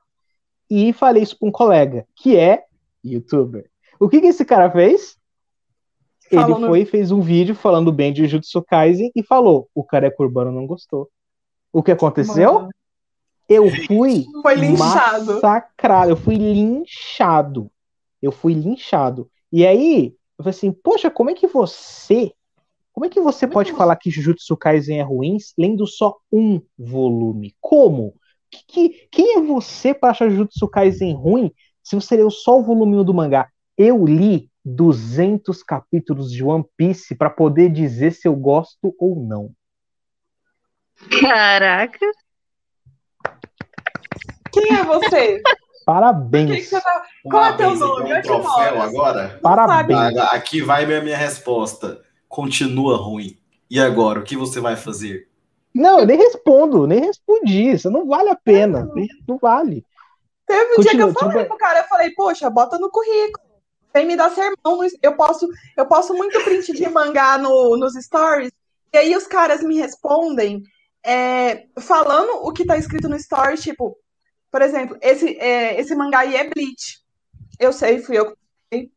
E 0.70 0.92
falei 0.92 1.22
isso 1.22 1.38
pra 1.38 1.48
um 1.48 1.52
colega, 1.52 2.06
que 2.16 2.36
é 2.36 2.64
youtuber. 3.04 3.70
O 4.00 4.10
que, 4.10 4.20
que 4.20 4.28
esse 4.28 4.44
cara 4.44 4.72
fez? 4.72 5.18
Ele 6.32 6.68
foi 6.68 6.82
e 6.82 6.86
fez 6.86 7.12
um 7.12 7.22
vídeo 7.22 7.54
falando 7.56 7.92
bem 7.92 8.14
de 8.14 8.24
Jujutsu 8.24 8.62
Kaisen 8.64 9.12
e 9.16 9.24
falou: 9.24 9.70
o 9.76 9.84
Careca 9.84 10.22
Urbano 10.24 10.52
não 10.52 10.66
gostou. 10.66 11.10
O 11.72 11.82
que 11.82 11.92
aconteceu? 11.92 12.54
Mano. 12.54 12.70
Eu 13.48 13.70
fui 13.86 14.26
foi 14.42 14.56
linchado. 14.56 15.34
massacrado, 15.34 16.12
eu 16.12 16.16
fui 16.16 16.36
linchado. 16.36 17.70
Eu 18.22 18.32
fui 18.32 18.54
linchado. 18.54 19.30
E 19.52 19.66
aí, 19.66 20.16
eu 20.38 20.44
falei 20.44 20.58
assim, 20.58 20.72
poxa, 20.72 21.10
como 21.12 21.30
é 21.32 21.34
que 21.34 21.48
você, 21.48 22.32
como 22.94 23.06
é 23.06 23.10
que 23.10 23.20
você 23.20 23.46
como 23.46 23.54
pode 23.54 23.74
falar 23.74 23.98
que 23.98 24.10
Jujutsu 24.10 24.56
Kaisen 24.56 25.00
é 25.00 25.04
ruim 25.04 25.38
lendo 25.58 25.86
só 25.86 26.18
um 26.32 26.62
volume? 26.78 27.54
Como? 27.60 28.14
Que, 28.50 28.64
que, 28.66 29.08
quem 29.12 29.38
é 29.38 29.42
você 29.42 29.94
para 29.94 30.12
achar 30.12 30.30
Jujutsu 30.30 30.68
Kaisen 30.70 31.14
ruim 31.14 31.52
se 31.84 31.96
você 31.96 32.16
leu 32.16 32.30
só 32.30 32.60
o 32.60 32.64
volume 32.64 32.98
1 32.98 33.04
do 33.04 33.14
mangá? 33.14 33.50
Eu 33.78 34.06
li 34.06 34.51
200 34.64 35.64
capítulos 35.64 36.32
de 36.32 36.44
One 36.44 36.66
Piece 36.78 37.16
para 37.16 37.30
poder 37.30 37.72
dizer 37.72 38.12
se 38.12 38.28
eu 38.28 38.36
gosto 38.36 38.96
ou 39.00 39.16
não. 39.16 39.52
Caraca! 41.20 42.06
Quem 44.52 44.78
é 44.78 44.84
você? 44.84 45.42
Parabéns. 45.86 46.52
Que 46.52 46.62
você 46.62 46.82
tá... 46.82 47.06
Qual 47.24 47.46
é 47.46 47.58
teu 47.58 47.76
nome? 47.76 48.14
Um 48.14 48.22
troféu 48.22 48.82
agora? 48.82 49.40
Parabéns. 49.42 50.18
Aqui 50.32 50.62
vai 50.62 50.86
minha, 50.86 51.02
minha 51.02 51.18
resposta. 51.18 52.02
Continua 52.28 52.98
ruim. 52.98 53.38
E 53.70 53.80
agora, 53.80 54.20
o 54.20 54.24
que 54.24 54.36
você 54.36 54.60
vai 54.60 54.76
fazer? 54.76 55.28
Não, 55.74 56.00
eu 56.00 56.06
nem 56.06 56.18
respondo, 56.18 56.86
nem 56.86 57.00
respondi. 57.00 57.72
Isso 57.72 57.90
não 57.90 58.06
vale 58.06 58.30
a 58.30 58.36
pena. 58.36 58.84
Não, 58.84 59.08
não 59.28 59.38
vale. 59.38 59.86
Teve 60.46 60.74
um 60.74 60.76
Continua, 60.76 60.92
dia 60.92 60.96
que 60.96 61.02
eu 61.02 61.14
falei 61.14 61.44
tipo... 61.44 61.48
pro 61.48 61.58
cara, 61.58 61.80
eu 61.80 61.86
falei, 61.86 62.10
poxa, 62.12 62.50
bota 62.50 62.78
no 62.78 62.90
currículo 62.90 63.51
vem 63.94 64.06
me 64.06 64.16
dar 64.16 64.32
sermão. 64.32 64.80
Eu 65.02 65.16
posso, 65.16 65.48
eu 65.78 65.86
posso 65.86 66.14
muito 66.14 66.44
print 66.44 66.74
de 66.74 66.90
mangá 66.90 67.38
no, 67.38 67.78
nos 67.78 67.94
stories, 67.94 68.52
e 68.94 68.98
aí 68.98 69.16
os 69.16 69.28
caras 69.28 69.64
me 69.64 69.78
respondem 69.78 70.64
é, 71.04 71.66
falando 71.80 72.46
o 72.46 72.52
que 72.52 72.66
tá 72.66 72.78
escrito 72.78 73.08
no 73.08 73.16
story, 73.16 73.58
tipo, 73.58 73.98
por 74.52 74.62
exemplo, 74.62 74.98
esse, 75.02 75.38
é, 75.38 75.80
esse 75.80 75.96
mangá 75.96 76.20
aí 76.20 76.36
é 76.36 76.50
Bleach. 76.50 77.00
Eu 77.60 77.72
sei, 77.72 78.00
fui 78.00 78.18
eu 78.18 78.36
que 78.72 78.90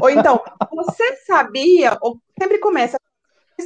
Ou 0.00 0.10
então, 0.10 0.42
você 0.74 1.16
sabia, 1.24 1.96
ou 2.00 2.20
sempre 2.38 2.58
começa, 2.58 2.98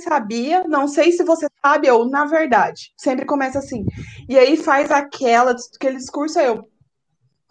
sabia, 0.04 0.64
não 0.64 0.88
sei 0.88 1.12
se 1.12 1.24
você 1.24 1.48
sabe, 1.64 1.90
ou 1.90 2.08
na 2.08 2.24
verdade. 2.24 2.92
Sempre 2.96 3.24
começa 3.24 3.58
assim. 3.58 3.84
E 4.28 4.38
aí 4.38 4.56
faz 4.56 4.90
aquela, 4.90 5.54
aquele 5.74 5.96
discurso, 5.96 6.38
eu, 6.38 6.68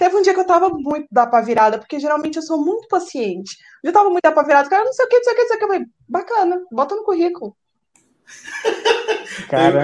Teve 0.02 0.16
um 0.16 0.22
dia 0.24 0.34
que 0.34 0.40
eu 0.40 0.48
tava 0.48 0.68
muito 0.68 1.06
da 1.12 1.28
pra 1.28 1.42
virada, 1.42 1.78
porque 1.78 2.00
geralmente 2.00 2.36
eu 2.36 2.42
sou 2.42 2.66
muito 2.66 2.88
paciente. 2.88 3.56
Eu 3.84 3.94
tava 3.94 4.10
muito 4.10 4.24
da 4.24 4.32
pra 4.32 4.42
virada, 4.42 4.68
cara, 4.68 4.84
não 4.84 4.94
sei 4.94 5.06
o 5.06 5.08
que, 5.08 5.18
não 5.18 5.24
sei 5.24 5.34
o 5.34 5.36
que, 5.36 5.42
não 5.42 5.48
sei 5.48 5.56
o 5.56 5.60
que. 5.60 5.64
Eu 5.64 5.68
falei, 5.68 5.86
bacana, 6.10 6.62
bota 6.72 6.96
no 6.96 7.04
currículo. 7.04 7.56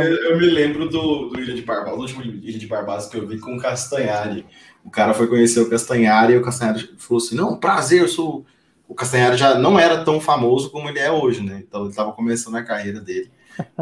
Eu, 0.07 0.31
eu, 0.31 0.37
me 0.39 0.47
lembro 0.47 0.89
do, 0.89 1.29
do 1.29 1.39
Ilha 1.39 1.53
de 1.53 1.61
Barbados, 1.61 1.97
do 1.97 2.01
último 2.01 2.23
Ilha 2.23 2.57
de 2.57 2.65
Barbados 2.65 3.05
que 3.05 3.15
eu 3.15 3.27
vi 3.27 3.39
com 3.39 3.57
o 3.57 3.61
Castanhari. 3.61 4.43
O 4.83 4.89
cara 4.89 5.13
foi 5.13 5.27
conhecer 5.27 5.59
o 5.59 5.69
Castanhari 5.69 6.33
e 6.33 6.37
o 6.37 6.41
Castanhari 6.41 6.95
falou 6.97 7.23
assim: 7.23 7.35
Não, 7.35 7.59
prazer, 7.59 8.01
eu 8.01 8.07
sou. 8.07 8.43
O 8.87 8.95
Castanhari 8.95 9.37
já 9.37 9.53
não 9.53 9.77
era 9.77 10.03
tão 10.03 10.19
famoso 10.19 10.71
como 10.71 10.89
ele 10.89 10.97
é 10.97 11.11
hoje, 11.11 11.43
né? 11.43 11.61
Então 11.67 11.81
ele 11.81 11.89
estava 11.91 12.11
começando 12.13 12.55
a 12.55 12.63
carreira 12.63 12.99
dele. 12.99 13.29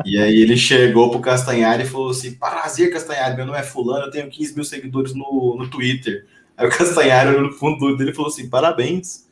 E 0.05 0.17
aí 0.17 0.41
ele 0.41 0.57
chegou 0.57 1.09
pro 1.09 1.19
Castanhari 1.19 1.83
e 1.83 1.87
falou 1.87 2.11
assim: 2.11 2.33
Prazer, 2.33 2.91
Castanhari, 2.91 3.35
meu 3.35 3.45
nome 3.45 3.57
é 3.57 3.63
Fulano, 3.63 4.05
eu 4.05 4.11
tenho 4.11 4.29
15 4.29 4.55
mil 4.55 4.63
seguidores 4.63 5.13
no, 5.13 5.55
no 5.57 5.69
Twitter. 5.69 6.25
Aí 6.57 6.67
o 6.67 6.71
Castanhari 6.71 7.37
no 7.37 7.51
fundo 7.51 7.95
dele 7.97 8.13
falou 8.13 8.29
assim: 8.29 8.49
Parabéns, 8.49 9.25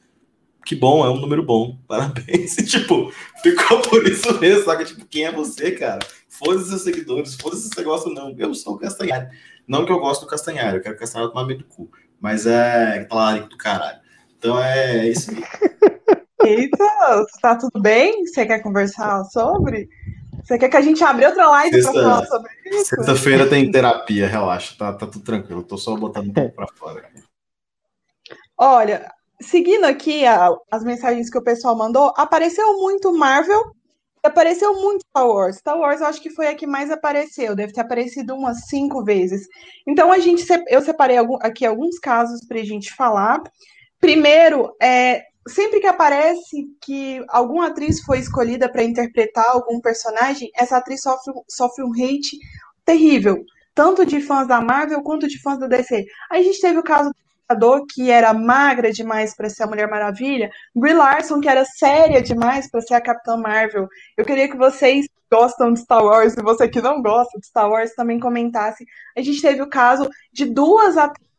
que 0.66 0.76
bom, 0.76 1.06
é 1.06 1.10
um 1.10 1.20
número 1.20 1.44
bom, 1.44 1.78
parabéns. 1.88 2.58
E, 2.60 2.66
tipo, 2.66 3.12
ficou 3.42 3.82
por 3.82 4.08
isso 4.08 4.40
mesmo, 4.40 4.66
sabe? 4.66 4.86
Tipo, 4.86 5.06
quem 5.06 5.26
é 5.26 5.32
você, 5.32 5.72
cara? 5.72 6.00
Foda-se 6.30 6.70
seus 6.70 6.82
seguidores, 6.82 7.36
foda-se 7.36 7.64
se 7.64 7.70
você 7.70 7.84
gosta 7.84 8.10
ou 8.10 8.16
não. 8.16 8.36
Eu 8.38 8.54
sou 8.56 8.76
o 8.76 8.80
Castanhari. 8.80 9.28
Não 9.68 9.86
que 9.86 9.92
eu 9.92 10.00
gosto 10.00 10.22
do 10.22 10.28
Castanhari, 10.28 10.78
eu 10.78 10.82
quero 10.82 10.96
que 10.96 11.00
o 11.00 11.06
Castanhari 11.06 11.32
tomar 11.32 11.46
meio 11.46 11.60
do 11.60 11.66
cu, 11.66 11.90
mas 12.20 12.46
é 12.46 13.04
talarico 13.06 13.50
do 13.50 13.58
caralho. 13.58 14.00
Então 14.38 14.62
é 14.62 15.08
isso 15.08 15.32
aí. 15.32 15.44
Eita, 16.44 17.26
tá 17.42 17.56
tudo 17.56 17.82
bem? 17.82 18.26
Você 18.26 18.46
quer 18.46 18.60
conversar 18.60 19.24
sobre? 19.26 19.88
Você 20.54 20.60
quer 20.60 20.70
que 20.70 20.78
a 20.78 20.82
gente 20.82 21.04
abra 21.04 21.30
outra 21.30 21.50
live 21.50 21.82
para 21.82 21.92
falar 21.92 22.26
sobre 22.28 22.52
isso? 22.66 22.96
Sexta-feira 22.96 23.50
tem 23.50 23.72
terapia, 23.72 24.28
relaxa, 24.28 24.76
tá, 24.78 24.94
tá 24.94 25.08
tudo 25.08 25.26
tranquilo. 25.26 25.64
Tô 25.64 25.80
só 25.80 25.96
botando 25.96 26.30
um 26.30 26.34
pouco 26.34 26.56
para 26.56 26.68
fora. 26.76 27.10
Olha, 28.56 29.12
seguindo 29.42 29.86
aqui 29.86 30.28
a, 30.28 30.56
as 30.70 30.84
mensagens 30.84 31.32
que 31.32 31.40
o 31.40 31.44
pessoal 31.44 31.76
mandou, 31.76 32.14
apareceu 32.16 32.72
muito 32.78 33.12
Marvel, 33.12 33.64
apareceu 34.22 34.80
muito 34.80 35.04
Star 35.10 35.28
Wars. 35.28 35.56
Star 35.56 35.76
Wars 35.76 36.02
eu 36.02 36.08
acho 36.08 36.22
que 36.22 36.30
foi 36.30 36.46
a 36.46 36.54
que 36.54 36.68
mais 36.68 36.92
apareceu, 36.92 37.56
deve 37.56 37.74
ter 37.74 37.82
aparecido 37.82 38.36
umas 38.36 38.68
cinco 38.68 39.04
vezes. 39.04 39.48
Então 39.88 40.12
a 40.12 40.20
gente, 40.20 40.46
eu 40.68 40.82
separei 40.82 41.18
aqui 41.42 41.66
alguns 41.66 41.98
casos 41.98 42.46
para 42.46 42.60
a 42.60 42.64
gente 42.64 42.94
falar. 42.94 43.42
Primeiro, 44.00 44.72
é, 44.80 45.24
sempre 45.48 45.80
que 45.80 45.88
aparece 45.88 46.68
que 46.82 47.24
alguma 47.30 47.68
atriz 47.68 48.02
foi 48.02 48.20
escolhida 48.20 48.70
para 48.72 48.84
interpretar 48.84 49.46
algum 49.50 49.80
personagem, 49.80 50.50
essa 50.56 50.78
atriz 50.78 51.02
sofre, 51.02 51.34
sofre 51.50 51.84
um 51.84 51.94
hate 51.94 52.38
terrível, 52.86 53.44
tanto 53.74 54.06
de 54.06 54.22
fãs 54.22 54.48
da 54.48 54.62
Marvel 54.62 55.02
quanto 55.02 55.28
de 55.28 55.42
fãs 55.42 55.60
da 55.60 55.68
DC. 55.68 56.06
A 56.32 56.42
gente 56.42 56.60
teve 56.60 56.80
o 56.80 56.84
caso 56.84 57.12
do 57.58 57.86
que 57.86 58.10
era 58.10 58.34
magra 58.34 58.92
demais 58.92 59.36
para 59.36 59.50
ser 59.50 59.64
a 59.64 59.68
Mulher 59.68 59.90
Maravilha, 59.90 60.50
Brie 60.76 60.94
Larson 60.94 61.40
que 61.40 61.50
era 61.50 61.66
séria 61.66 62.22
demais 62.22 62.70
para 62.70 62.82
ser 62.82 62.96
a 62.96 63.02
Capitã 63.02 63.38
Marvel. 63.38 63.88
Eu 64.18 64.26
queria 64.26 64.50
que 64.50 64.58
vocês 64.58 65.08
gostam 65.32 65.74
de 65.74 65.80
Star 65.80 66.04
Wars 66.04 66.36
e 66.36 66.42
você 66.42 66.68
que 66.68 66.82
não 66.82 67.02
gosta 67.02 67.40
de 67.40 67.46
Star 67.46 67.70
Wars 67.70 67.94
também 67.96 68.20
comentasse. 68.20 68.86
A 69.18 69.22
gente 69.22 69.42
teve 69.42 69.62
o 69.62 69.70
caso 69.70 70.10
de 70.32 70.46
duas 70.46 70.98
atrizes, 70.98 71.32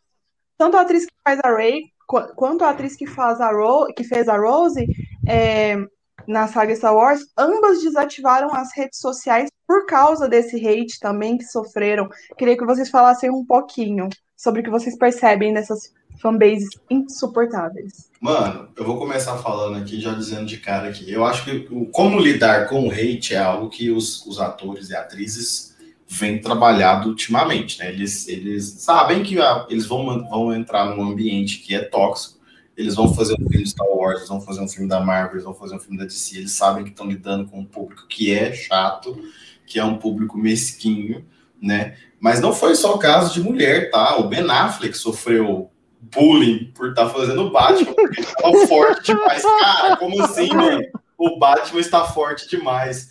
tanto 0.59 0.77
a 0.77 0.83
atriz 0.83 1.07
que 1.07 1.13
faz 1.25 1.41
a 1.43 1.57
Rey 1.57 1.94
quanto 2.07 2.65
a 2.65 2.71
atriz 2.71 2.97
que 2.97 3.07
faz 3.07 3.41
a 3.41 3.51
Ro 3.51 3.87
que 3.95 4.05
fez 4.05 4.29
a 4.29 4.37
Rose 4.37 4.87
é, 5.27 5.77
na 6.27 6.47
saga 6.49 6.75
Star 6.75 6.95
Wars, 6.95 7.21
ambas 7.37 7.83
desativaram 7.83 8.55
as 8.55 8.75
redes 8.75 8.99
sociais 8.99 9.51
por 9.67 9.87
causa 9.87 10.29
desse 10.29 10.57
hate 10.57 10.99
também 11.01 11.39
que 11.39 11.45
sofreram. 11.45 12.09
Queria 12.37 12.57
que 12.57 12.65
vocês 12.65 12.91
falassem 12.91 13.31
um 13.31 13.45
pouquinho 13.45 14.09
sobre 14.37 14.61
o 14.61 14.65
que 14.65 14.71
vocês 14.71 14.97
percebem 14.97 15.53
nessas 15.53 15.93
fanbases 16.21 16.69
insuportáveis. 16.89 18.11
Mano, 18.21 18.69
eu 18.77 18.85
vou 18.85 18.99
começar 18.99 19.37
falando 19.39 19.79
aqui, 19.79 20.01
já 20.01 20.15
dizendo 20.15 20.47
de 20.47 20.59
cara 20.59 20.89
aqui. 20.89 21.11
Eu 21.11 21.25
acho 21.25 21.45
que 21.45 21.69
como 21.93 22.21
lidar 22.21 22.69
com 22.69 22.87
o 22.87 22.91
hate 22.91 23.35
é 23.35 23.39
algo 23.39 23.69
que 23.69 23.91
os, 23.91 24.25
os 24.27 24.41
atores 24.41 24.91
e 24.91 24.97
atrizes 24.97 25.74
vêm 26.09 26.41
trabalhado 26.41 27.09
ultimamente, 27.09 27.79
né? 27.79 27.89
Eles, 27.91 28.29
eles 28.29 28.65
sabem 28.79 29.23
que 29.23 29.41
ah, 29.41 29.67
eles 29.69 29.87
vão, 29.87 30.29
vão 30.29 30.55
entrar 30.55 30.87
num 30.87 31.03
ambiente 31.03 31.59
que 31.59 31.75
é 31.75 31.81
tóxico, 31.81 32.39
eles 32.77 32.95
vão 32.95 33.13
fazer 33.15 33.35
um 33.35 33.49
filme 33.49 33.63
de 33.63 33.71
Star 33.71 33.87
Wars, 33.89 34.19
eles 34.19 34.29
vão 34.29 34.41
fazer 34.41 34.61
um 34.61 34.69
filme 34.69 34.89
da 34.89 35.01
Marvel, 35.01 35.35
eles 35.35 35.45
vão 35.45 35.55
fazer 35.55 35.77
um 35.77 35.81
filme 35.81 35.97
da 35.97 36.05
DC, 36.05 36.39
eles 36.39 36.53
sabem 36.53 36.85
que 36.85 36.91
estão 36.91 37.07
lidando 37.07 37.47
com 37.47 37.61
um 37.61 37.65
público 37.65 38.07
que 38.09 38.35
é 38.35 38.53
chato, 38.53 39.17
que 39.67 39.79
é 39.79 39.85
um 39.85 39.97
público 39.97 40.37
mesquinho, 40.37 41.25
né? 41.61 41.97
Mas 42.21 42.41
não 42.41 42.53
foi 42.53 42.75
só 42.75 42.95
o 42.95 42.99
caso 42.99 43.33
de 43.33 43.43
mulher, 43.43 43.91
tá? 43.91 44.17
O 44.19 44.29
Ben 44.29 44.51
Affleck 44.51 44.97
sofreu 44.97 45.71
bullying 46.01 46.73
por 46.75 46.91
estar 46.91 47.07
tá 47.07 47.11
fazendo 47.11 47.51
Batman, 47.51 47.95
porque 47.95 48.21
ele 48.21 48.27
estava 48.27 48.67
forte 48.67 49.13
demais. 49.13 49.43
Cara, 49.43 49.97
como 49.97 50.23
assim, 50.23 50.49
mano? 50.49 50.83
O 51.17 51.39
Batman 51.39 51.81
está 51.81 52.05
forte 52.05 52.49
demais. 52.49 53.09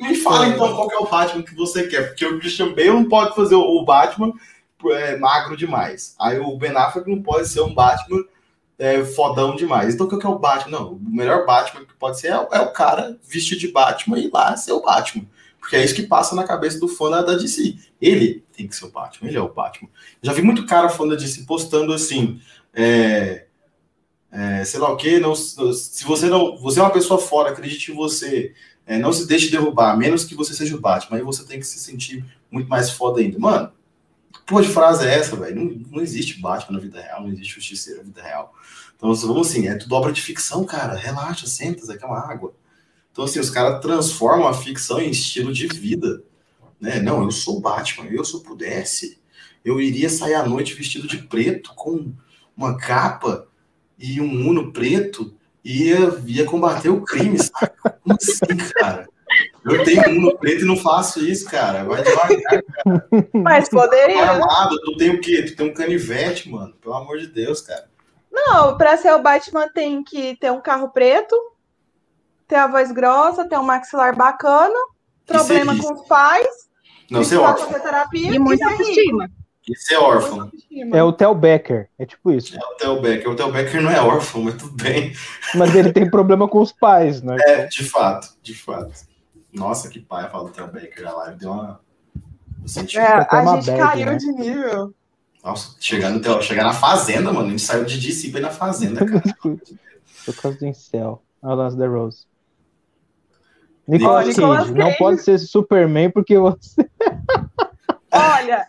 Me 0.00 0.14
fala 0.16 0.48
então 0.48 0.74
qual 0.74 0.90
é 0.90 0.98
o 0.98 1.06
Batman 1.06 1.42
que 1.42 1.54
você 1.54 1.86
quer, 1.86 2.08
porque 2.08 2.26
o 2.26 2.38
Christian 2.38 2.72
Bale 2.72 2.90
não 2.90 3.08
pode 3.08 3.34
fazer 3.34 3.54
o 3.54 3.84
Batman 3.84 4.32
é, 4.92 5.16
magro 5.16 5.56
demais. 5.56 6.14
Aí 6.18 6.38
o 6.38 6.56
Ben 6.56 6.76
Affleck 6.76 7.08
não 7.08 7.22
pode 7.22 7.48
ser 7.48 7.60
um 7.60 7.74
Batman 7.74 8.24
é, 8.78 9.04
fodão 9.04 9.56
demais. 9.56 9.94
Então, 9.94 10.06
o 10.06 10.18
que 10.18 10.26
é 10.26 10.28
o 10.28 10.38
Batman? 10.38 10.78
Não, 10.78 10.92
o 10.92 11.00
melhor 11.00 11.46
Batman 11.46 11.84
que 11.84 11.94
pode 11.94 12.20
ser 12.20 12.28
é, 12.28 12.48
é, 12.52 12.60
o 12.60 12.72
cara 12.72 13.18
vestido 13.22 13.60
de 13.60 13.68
Batman 13.68 14.18
e 14.18 14.30
lá 14.30 14.56
ser 14.56 14.72
o 14.72 14.82
Batman. 14.82 15.24
Porque 15.58 15.76
é 15.76 15.84
isso 15.84 15.94
que 15.94 16.02
passa 16.02 16.36
na 16.36 16.44
cabeça 16.44 16.78
do 16.78 16.86
fã 16.86 17.10
da 17.10 17.34
DC. 17.34 17.76
Ele 18.00 18.44
tem 18.56 18.68
que 18.68 18.76
ser 18.76 18.84
o 18.84 18.90
Batman, 18.90 19.28
ele 19.28 19.38
é 19.38 19.40
o 19.40 19.52
Batman. 19.52 19.88
Já 20.22 20.32
vi 20.32 20.42
muito 20.42 20.66
cara 20.66 20.88
fã 20.88 21.08
da 21.08 21.16
DC 21.16 21.44
postando 21.44 21.92
assim. 21.92 22.40
É, 22.72 23.46
é, 24.30 24.64
sei 24.64 24.78
lá 24.78 24.92
o 24.92 24.96
que, 24.96 25.20
se 25.74 26.04
você 26.04 26.26
não. 26.26 26.56
Você 26.58 26.78
é 26.78 26.82
uma 26.82 26.92
pessoa 26.92 27.18
fora, 27.18 27.50
acredite 27.50 27.90
em 27.90 27.94
você. 27.94 28.54
É, 28.86 28.98
não 28.98 29.12
se 29.12 29.26
deixe 29.26 29.50
derrubar, 29.50 29.92
a 29.92 29.96
menos 29.96 30.24
que 30.24 30.34
você 30.34 30.54
seja 30.54 30.76
o 30.76 30.80
Batman. 30.80 31.18
Aí 31.18 31.22
você 31.22 31.44
tem 31.44 31.58
que 31.58 31.66
se 31.66 31.78
sentir 31.78 32.24
muito 32.50 32.68
mais 32.68 32.90
foda 32.90 33.20
ainda. 33.20 33.38
Mano, 33.38 33.72
Pô, 34.46 34.60
de 34.60 34.68
frase 34.68 35.04
é 35.04 35.12
essa, 35.12 35.34
velho? 35.34 35.56
Não, 35.56 35.80
não 35.90 36.00
existe 36.00 36.40
Batman 36.40 36.76
na 36.76 36.82
vida 36.82 37.00
real, 37.00 37.22
não 37.22 37.30
existe 37.30 37.54
justiceiro 37.54 37.98
na 37.98 38.04
vida 38.04 38.22
real. 38.22 38.54
Então, 38.96 39.12
vamos 39.12 39.48
assim, 39.48 39.66
é 39.66 39.74
tudo 39.74 39.94
obra 39.96 40.12
de 40.12 40.22
ficção, 40.22 40.64
cara. 40.64 40.94
Relaxa, 40.94 41.48
senta, 41.48 41.84
Zé, 41.84 41.98
é 42.00 42.06
uma 42.06 42.20
água. 42.20 42.54
Então, 43.10 43.24
assim, 43.24 43.40
os 43.40 43.50
caras 43.50 43.80
transformam 43.80 44.46
a 44.46 44.54
ficção 44.54 45.00
em 45.00 45.10
estilo 45.10 45.52
de 45.52 45.66
vida. 45.66 46.22
Né? 46.80 47.00
Não, 47.00 47.24
eu 47.24 47.30
sou 47.32 47.60
Batman, 47.60 48.08
eu 48.08 48.24
se 48.24 48.34
eu 48.34 48.40
pudesse, 48.40 49.18
eu 49.64 49.80
iria 49.80 50.08
sair 50.08 50.34
à 50.34 50.46
noite 50.46 50.74
vestido 50.74 51.08
de 51.08 51.18
preto, 51.18 51.74
com 51.74 52.12
uma 52.56 52.76
capa 52.76 53.48
e 53.98 54.20
um 54.20 54.48
uno 54.48 54.72
preto, 54.72 55.35
ia, 55.66 56.22
ia 56.26 56.44
combater 56.44 56.88
o 56.88 57.02
crime, 57.02 57.38
sabe? 57.38 57.72
Como 57.82 58.16
assim, 58.16 58.56
cara? 58.74 59.08
Eu 59.64 59.84
tenho 59.84 60.08
um 60.10 60.20
no 60.22 60.38
preto 60.38 60.62
e 60.62 60.66
não 60.66 60.76
faço 60.76 61.20
isso, 61.20 61.50
cara. 61.50 61.82
Vai 61.84 62.02
devagar, 62.02 62.40
cara. 62.42 62.64
Mas 63.34 63.68
poderia. 63.68 64.22
Armado, 64.22 64.80
tu 64.80 64.96
tem 64.96 65.10
o 65.10 65.20
quê? 65.20 65.42
Tu 65.42 65.56
tem 65.56 65.68
um 65.68 65.74
canivete, 65.74 66.48
mano. 66.48 66.72
Pelo 66.80 66.94
amor 66.94 67.18
de 67.18 67.26
Deus, 67.26 67.60
cara. 67.60 67.88
Não, 68.30 68.76
pra 68.76 68.96
ser 68.96 69.12
o 69.12 69.22
Batman 69.22 69.68
tem 69.68 70.04
que 70.04 70.36
ter 70.36 70.52
um 70.52 70.60
carro 70.60 70.90
preto, 70.90 71.34
ter 72.46 72.56
a 72.56 72.68
voz 72.68 72.92
grossa, 72.92 73.48
ter 73.48 73.58
um 73.58 73.64
maxilar 73.64 74.14
bacana, 74.14 74.78
problema 75.26 75.76
com 75.76 75.94
os 75.94 76.06
pais, 76.06 76.46
não 77.10 77.24
ser 77.24 77.38
órfão. 77.38 77.72
Terapia, 77.80 78.34
e 78.34 78.38
muita 78.38 78.68
autoestima. 78.68 79.28
E 79.68 79.76
ser 79.76 79.96
órfão. 79.96 80.50
É 80.92 81.02
o 81.02 81.12
Theo 81.12 81.34
Becker, 81.34 81.88
é 81.98 82.06
tipo 82.06 82.30
isso. 82.30 82.56
É 82.56 82.64
o 82.64 82.76
Theo 82.76 83.00
Becker. 83.00 83.30
O 83.30 83.34
Theo 83.34 83.50
Becker 83.50 83.82
não 83.82 83.90
é 83.90 84.00
órfão, 84.00 84.42
mas 84.42 84.54
tudo 84.54 84.76
bem. 84.80 85.12
Mas 85.54 85.74
ele 85.74 85.92
tem 85.92 86.08
problema 86.08 86.46
com 86.46 86.60
os 86.60 86.70
pais, 86.70 87.20
né? 87.20 87.36
É, 87.40 87.66
de 87.66 87.82
fato, 87.82 88.36
de 88.42 88.54
fato. 88.54 88.92
Nossa, 89.52 89.88
que 89.88 89.98
pai 89.98 90.30
fala 90.30 90.44
do 90.44 90.50
Theo 90.50 90.66
Baker. 90.66 91.06
A 91.06 91.12
live 91.12 91.38
deu 91.38 91.50
uma. 91.50 91.80
Eu 92.62 92.68
senti 92.68 92.98
é, 92.98 93.26
a 93.28 93.56
gente 93.56 93.66
bad, 93.66 93.76
caiu 93.76 94.06
né? 94.06 94.16
de 94.16 94.32
nível. 94.32 94.94
Nossa, 95.42 95.76
chegar, 95.80 96.10
no 96.10 96.42
chegar 96.42 96.64
na 96.64 96.72
fazenda, 96.72 97.32
mano. 97.32 97.46
A 97.46 97.50
gente 97.50 97.62
saiu 97.62 97.84
de 97.84 98.28
ir 98.28 98.40
na 98.40 98.50
fazenda, 98.50 99.04
cara. 99.04 99.22
Por 100.24 100.34
causa 100.40 100.58
do 100.58 100.66
incel. 100.66 101.22
Olha 101.42 101.54
o 101.54 101.56
lance 101.56 101.76
da 101.76 101.86
Rose. 101.86 102.26
Nicolas, 103.86 104.26
Nicolas 104.26 104.58
Cage, 104.58 104.74
Cage, 104.74 104.78
não 104.78 104.92
pode 104.96 105.22
ser 105.22 105.38
Superman 105.38 106.10
porque 106.10 106.36
você. 106.36 106.88
Olha, 108.10 108.66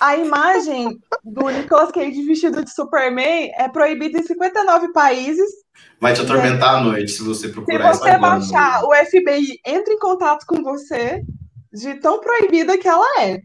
a 0.00 0.16
imagem 0.16 0.98
do 1.24 1.48
Nicolas 1.48 1.90
Cage 1.92 2.22
vestido 2.22 2.64
de 2.64 2.72
Superman 2.72 3.50
é 3.56 3.68
proibida 3.68 4.18
em 4.18 4.22
59 4.22 4.92
países 4.92 5.48
vai 6.00 6.14
te 6.14 6.20
atormentar 6.20 6.76
à 6.76 6.80
noite 6.80 7.12
se 7.12 7.22
você 7.22 7.48
procurar 7.48 7.94
Se 7.94 8.00
você 8.00 8.18
baixar, 8.18 8.84
o 8.84 8.94
FBI 8.94 9.60
entra 9.66 9.92
em 9.92 9.98
contato 9.98 10.44
com 10.46 10.62
você 10.62 11.22
de 11.72 11.94
tão 11.96 12.20
proibida 12.20 12.78
que 12.78 12.88
ela 12.88 13.22
é. 13.22 13.40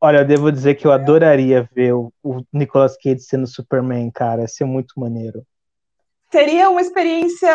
Olha, 0.00 0.18
eu 0.18 0.24
devo 0.24 0.50
dizer 0.50 0.74
que 0.74 0.86
eu 0.86 0.92
adoraria 0.92 1.68
ver 1.74 1.92
o, 1.92 2.12
o 2.22 2.42
Nicolas 2.52 2.96
Cage 2.96 3.20
sendo 3.20 3.46
Superman, 3.46 4.10
cara. 4.10 4.42
Ia 4.42 4.48
ser 4.48 4.64
muito 4.64 4.98
maneiro. 4.98 5.44
Seria 6.32 6.70
uma 6.70 6.80
experiência 6.80 7.54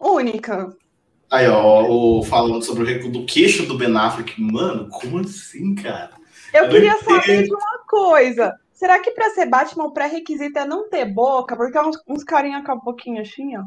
única. 0.00 0.68
Aí, 1.30 1.48
ó, 1.48 1.84
o, 1.88 2.22
falando 2.22 2.62
sobre 2.62 2.82
o 2.82 2.86
recuo 2.86 3.10
do 3.10 3.26
queixo 3.26 3.66
do 3.66 3.76
Ben 3.76 3.96
Affleck. 3.96 4.40
Mano, 4.40 4.88
como 4.88 5.18
assim, 5.18 5.74
cara? 5.74 6.10
Eu, 6.52 6.64
eu 6.64 6.70
queria 6.70 6.98
saber 6.98 7.44
de 7.44 7.54
uma 7.54 7.78
coisa. 7.88 8.54
Será 8.72 8.98
que 8.98 9.12
para 9.12 9.30
ser 9.30 9.46
Batman 9.46 9.84
o 9.84 9.92
pré-requisito 9.92 10.58
é 10.58 10.64
não 10.64 10.88
ter 10.88 11.04
boca? 11.04 11.56
Porque 11.56 11.78
é 11.78 11.82
uns, 11.82 11.96
uns 12.08 12.24
carinha 12.24 12.64
com 12.64 12.72
a 12.72 12.76
boquinha 12.76 13.22
assim, 13.22 13.56
ó. 13.56 13.62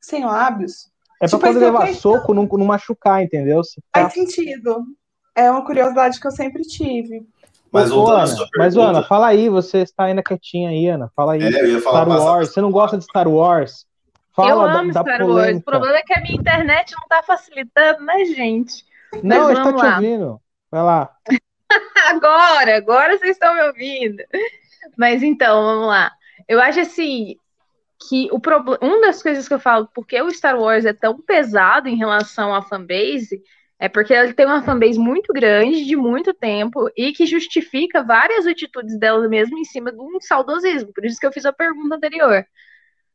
Sem 0.00 0.24
lábios. 0.24 0.90
É 1.20 1.26
pra 1.26 1.28
tipo, 1.28 1.40
quando 1.40 1.58
levar 1.58 1.94
soco, 1.94 2.34
não, 2.34 2.44
não 2.44 2.66
machucar, 2.66 3.22
entendeu? 3.22 3.62
Faz 3.92 4.12
sentido. 4.12 4.84
É 5.34 5.50
uma 5.50 5.64
curiosidade 5.64 6.20
que 6.20 6.26
eu 6.26 6.30
sempre 6.30 6.62
tive. 6.62 7.26
Mas, 7.72 7.90
Pô, 7.90 8.08
Ana, 8.08 8.46
mas 8.56 8.76
Ana, 8.76 9.02
fala 9.02 9.26
aí, 9.26 9.48
você 9.48 9.78
está 9.78 10.04
ainda 10.04 10.22
quietinha 10.22 10.70
aí, 10.70 10.86
Ana. 10.86 11.10
Fala 11.16 11.32
aí. 11.32 11.42
É, 11.42 11.80
Star 11.80 12.08
Wars. 12.08 12.50
Você 12.50 12.60
não 12.60 12.70
gosta 12.70 12.96
de 12.96 13.02
Star 13.02 13.26
Wars? 13.26 13.84
Fala 14.32 14.50
eu 14.50 14.60
amo 14.60 14.92
da, 14.92 15.00
Star 15.00 15.26
Wars. 15.26 15.56
O 15.56 15.62
problema 15.62 15.96
é 15.96 16.02
que 16.02 16.14
a 16.14 16.20
minha 16.20 16.36
internet 16.36 16.92
não 16.92 17.02
está 17.02 17.22
facilitando, 17.24 18.04
né, 18.04 18.24
gente? 18.26 18.84
Não, 19.20 19.50
está 19.50 19.72
te 19.72 19.84
ouvindo. 19.84 20.40
Vai 20.70 20.82
lá. 20.82 21.10
agora, 22.08 22.76
agora 22.76 23.18
vocês 23.18 23.32
estão 23.32 23.54
me 23.54 23.62
ouvindo. 23.62 24.22
Mas 24.96 25.22
então, 25.22 25.62
vamos 25.62 25.88
lá. 25.88 26.12
Eu 26.48 26.60
acho 26.60 26.80
assim 26.80 27.36
que 28.08 28.28
o 28.30 28.38
problema, 28.38 28.78
uma 28.82 29.00
das 29.00 29.22
coisas 29.22 29.48
que 29.48 29.54
eu 29.54 29.60
falo, 29.60 29.88
porque 29.94 30.20
o 30.20 30.30
Star 30.30 30.58
Wars 30.58 30.84
é 30.84 30.92
tão 30.92 31.20
pesado 31.20 31.88
em 31.88 31.96
relação 31.96 32.54
à 32.54 32.60
fanbase, 32.60 33.42
é 33.78 33.88
porque 33.88 34.12
ele 34.12 34.34
tem 34.34 34.46
uma 34.46 34.62
fanbase 34.62 34.98
muito 34.98 35.32
grande, 35.32 35.84
de 35.84 35.96
muito 35.96 36.32
tempo, 36.34 36.90
e 36.96 37.12
que 37.12 37.26
justifica 37.26 38.02
várias 38.02 38.46
atitudes 38.46 38.98
dela 38.98 39.28
mesmo 39.28 39.58
em 39.58 39.64
cima 39.64 39.90
de 39.90 39.98
um 39.98 40.20
saudosismo. 40.20 40.92
Por 40.92 41.04
isso 41.04 41.18
que 41.18 41.26
eu 41.26 41.32
fiz 41.32 41.44
a 41.44 41.52
pergunta 41.52 41.96
anterior. 41.96 42.46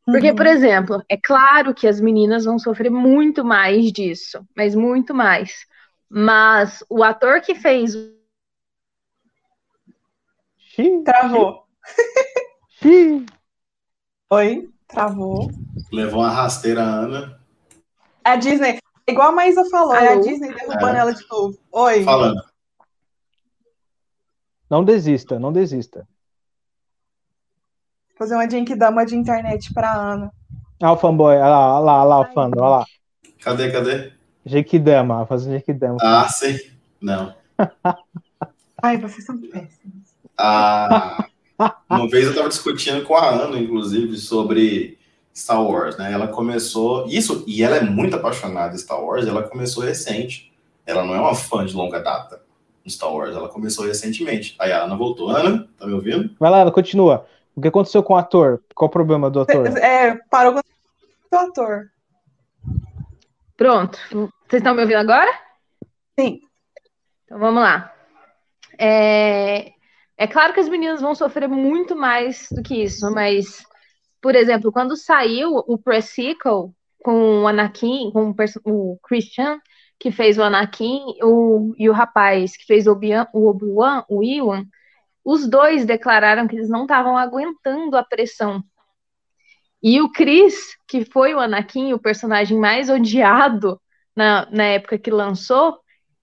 Porque, 0.04 0.30
uhum. 0.30 0.36
por 0.36 0.46
exemplo, 0.46 1.02
é 1.08 1.16
claro 1.16 1.74
que 1.74 1.86
as 1.86 2.00
meninas 2.00 2.44
vão 2.44 2.58
sofrer 2.58 2.90
muito 2.90 3.44
mais 3.44 3.92
disso, 3.92 4.44
mas 4.56 4.74
muito 4.74 5.14
mais. 5.14 5.66
Mas 6.08 6.84
o 6.88 7.04
ator 7.04 7.40
que 7.40 7.54
fez 7.54 7.94
Travou. 11.04 11.64
Oi, 14.30 14.70
travou. 14.86 15.50
Levou 15.92 16.20
uma 16.20 16.30
rasteira 16.30 16.82
a 16.82 16.86
Ana. 16.86 17.40
A 18.24 18.36
Disney, 18.36 18.78
igual 19.08 19.28
a 19.28 19.32
Maísa 19.32 19.64
falou, 19.70 19.94
é 19.94 20.12
a 20.12 20.20
Disney 20.20 20.54
derrubando 20.54 20.96
é. 20.96 20.98
ela 20.98 21.12
de 21.12 21.26
novo. 21.28 21.58
Oi. 21.72 22.04
Falando. 22.04 22.42
Não 24.70 24.84
desista, 24.84 25.38
não 25.38 25.52
desista. 25.52 26.06
Fazer 28.16 28.34
uma 28.34 28.48
Genkidama 28.48 29.04
de 29.04 29.16
internet 29.16 29.74
pra 29.74 29.92
Ana. 29.92 30.32
Ah, 30.80 30.92
o 30.92 30.96
fanboy, 30.96 31.34
olha 31.34 31.48
lá, 31.48 31.76
olha 31.76 31.84
lá, 31.84 32.00
olha 32.00 32.08
lá 32.08 32.20
o 32.20 32.32
fandom, 32.32 32.62
olha 32.62 32.76
lá. 32.76 32.86
Cadê, 33.40 33.72
cadê? 33.72 34.12
Genkidama, 34.46 35.26
fazer 35.26 35.50
Genkidama. 35.50 35.96
Ah, 36.00 36.28
sim. 36.28 36.56
Não. 37.00 37.34
Ai, 38.80 38.96
vocês 38.98 39.24
são 39.24 39.38
péssimos. 39.40 39.99
Ah, 40.40 41.26
uma 41.88 42.08
vez 42.08 42.24
eu 42.24 42.30
estava 42.30 42.48
discutindo 42.48 43.04
com 43.04 43.14
a 43.14 43.28
Ana, 43.28 43.58
inclusive, 43.58 44.16
sobre 44.16 44.98
Star 45.34 45.62
Wars, 45.62 45.98
né? 45.98 46.12
Ela 46.12 46.28
começou. 46.28 47.06
Isso, 47.06 47.44
e 47.46 47.62
ela 47.62 47.76
é 47.76 47.82
muito 47.82 48.16
apaixonada 48.16 48.74
em 48.74 48.78
Star 48.78 49.02
Wars, 49.02 49.26
ela 49.26 49.42
começou 49.42 49.84
recente. 49.84 50.50
Ela 50.86 51.04
não 51.04 51.14
é 51.14 51.20
uma 51.20 51.34
fã 51.34 51.64
de 51.64 51.74
longa 51.74 52.00
data 52.00 52.42
de 52.84 52.92
Star 52.92 53.12
Wars, 53.12 53.36
ela 53.36 53.48
começou 53.48 53.84
recentemente. 53.84 54.56
Aí 54.58 54.72
a 54.72 54.84
Ana 54.84 54.96
voltou. 54.96 55.28
Ana, 55.28 55.68
tá 55.78 55.86
me 55.86 55.92
ouvindo? 55.92 56.34
Vai 56.40 56.50
lá, 56.50 56.60
ela 56.60 56.72
continua. 56.72 57.26
O 57.54 57.60
que 57.60 57.68
aconteceu 57.68 58.02
com 58.02 58.14
o 58.14 58.16
ator? 58.16 58.62
Qual 58.74 58.88
o 58.88 58.92
problema 58.92 59.30
do 59.30 59.40
ator? 59.40 59.66
É, 59.78 60.14
parou 60.30 60.54
com 60.54 60.60
o 61.36 61.38
ator. 61.38 61.90
Pronto. 63.56 63.98
Vocês 64.10 64.60
estão 64.62 64.74
me 64.74 64.80
ouvindo 64.80 64.98
agora? 64.98 65.30
Sim. 66.18 66.40
Então 67.24 67.38
vamos 67.38 67.62
lá. 67.62 67.92
É, 68.78 69.72
é 70.20 70.26
claro 70.26 70.52
que 70.52 70.60
as 70.60 70.68
meninas 70.68 71.00
vão 71.00 71.14
sofrer 71.14 71.48
muito 71.48 71.96
mais 71.96 72.46
do 72.50 72.62
que 72.62 72.82
isso, 72.82 73.10
mas, 73.10 73.64
por 74.20 74.34
exemplo, 74.34 74.70
quando 74.70 74.94
saiu 74.94 75.64
o 75.66 75.78
pre-sequel 75.78 76.74
com 77.02 77.40
o 77.40 77.48
Anakin, 77.48 78.10
com 78.12 78.34
o 78.66 78.98
Christian, 79.02 79.58
que 79.98 80.12
fez 80.12 80.36
o 80.36 80.42
Anakin, 80.42 81.16
o, 81.22 81.74
e 81.78 81.88
o 81.88 81.94
rapaz 81.94 82.54
que 82.54 82.66
fez 82.66 82.86
o 82.86 82.92
Obi-Wan, 82.92 84.04
o 84.10 84.22
Ewan, 84.22 84.66
os 85.24 85.48
dois 85.48 85.86
declararam 85.86 86.46
que 86.46 86.54
eles 86.54 86.68
não 86.68 86.82
estavam 86.82 87.16
aguentando 87.16 87.96
a 87.96 88.04
pressão. 88.04 88.62
E 89.82 90.02
o 90.02 90.12
Chris, 90.12 90.76
que 90.86 91.02
foi 91.02 91.32
o 91.32 91.40
Anakin, 91.40 91.94
o 91.94 91.98
personagem 91.98 92.58
mais 92.58 92.90
odiado 92.90 93.80
na, 94.14 94.46
na 94.50 94.64
época 94.64 94.98
que 94.98 95.10
lançou, 95.10 95.78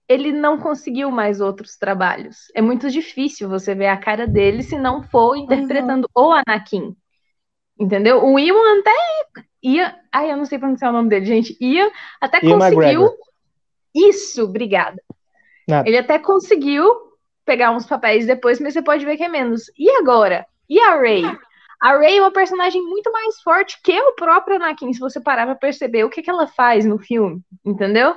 ele 0.08 0.32
não 0.32 0.58
conseguiu 0.58 1.10
mais 1.10 1.40
outros 1.40 1.76
trabalhos. 1.76 2.50
É 2.54 2.62
muito 2.62 2.90
difícil 2.90 3.48
você 3.48 3.74
ver 3.74 3.88
a 3.88 3.96
cara 3.96 4.26
dele 4.26 4.62
se 4.62 4.78
não 4.78 5.02
for 5.02 5.36
interpretando 5.36 6.08
uhum. 6.16 6.28
o 6.28 6.32
Anakin. 6.32 6.96
Entendeu? 7.78 8.24
O 8.24 8.38
Ewan 8.38 8.80
até 8.80 8.94
ia. 9.62 9.94
Ai, 10.10 10.32
eu 10.32 10.36
não 10.36 10.46
sei 10.46 10.58
pronunciar 10.58 10.90
o 10.90 10.94
nome 10.94 11.10
dele, 11.10 11.26
gente. 11.26 11.56
Ia 11.60 11.92
até 12.20 12.40
Ian 12.42 12.58
conseguiu. 12.58 12.80
McGregor. 12.80 13.16
Isso, 13.94 14.44
obrigada. 14.44 15.00
Nada. 15.68 15.86
Ele 15.86 15.98
até 15.98 16.18
conseguiu 16.18 16.88
pegar 17.44 17.70
uns 17.70 17.86
papéis 17.86 18.26
depois, 18.26 18.58
mas 18.60 18.72
você 18.72 18.82
pode 18.82 19.04
ver 19.04 19.16
que 19.16 19.24
é 19.24 19.28
menos. 19.28 19.70
E 19.78 19.90
agora? 19.90 20.46
E 20.68 20.80
a 20.80 20.96
Ray? 20.96 21.24
A 21.80 21.96
Ray 21.96 22.18
é 22.18 22.20
uma 22.20 22.32
personagem 22.32 22.82
muito 22.82 23.12
mais 23.12 23.40
forte 23.40 23.78
que 23.82 23.98
o 24.00 24.14
próprio 24.14 24.56
Anakin, 24.56 24.92
se 24.92 24.98
você 24.98 25.20
parar 25.20 25.46
pra 25.46 25.54
perceber 25.54 26.04
o 26.04 26.10
que, 26.10 26.22
que 26.22 26.30
ela 26.30 26.46
faz 26.46 26.84
no 26.84 26.98
filme, 26.98 27.40
entendeu? 27.64 28.16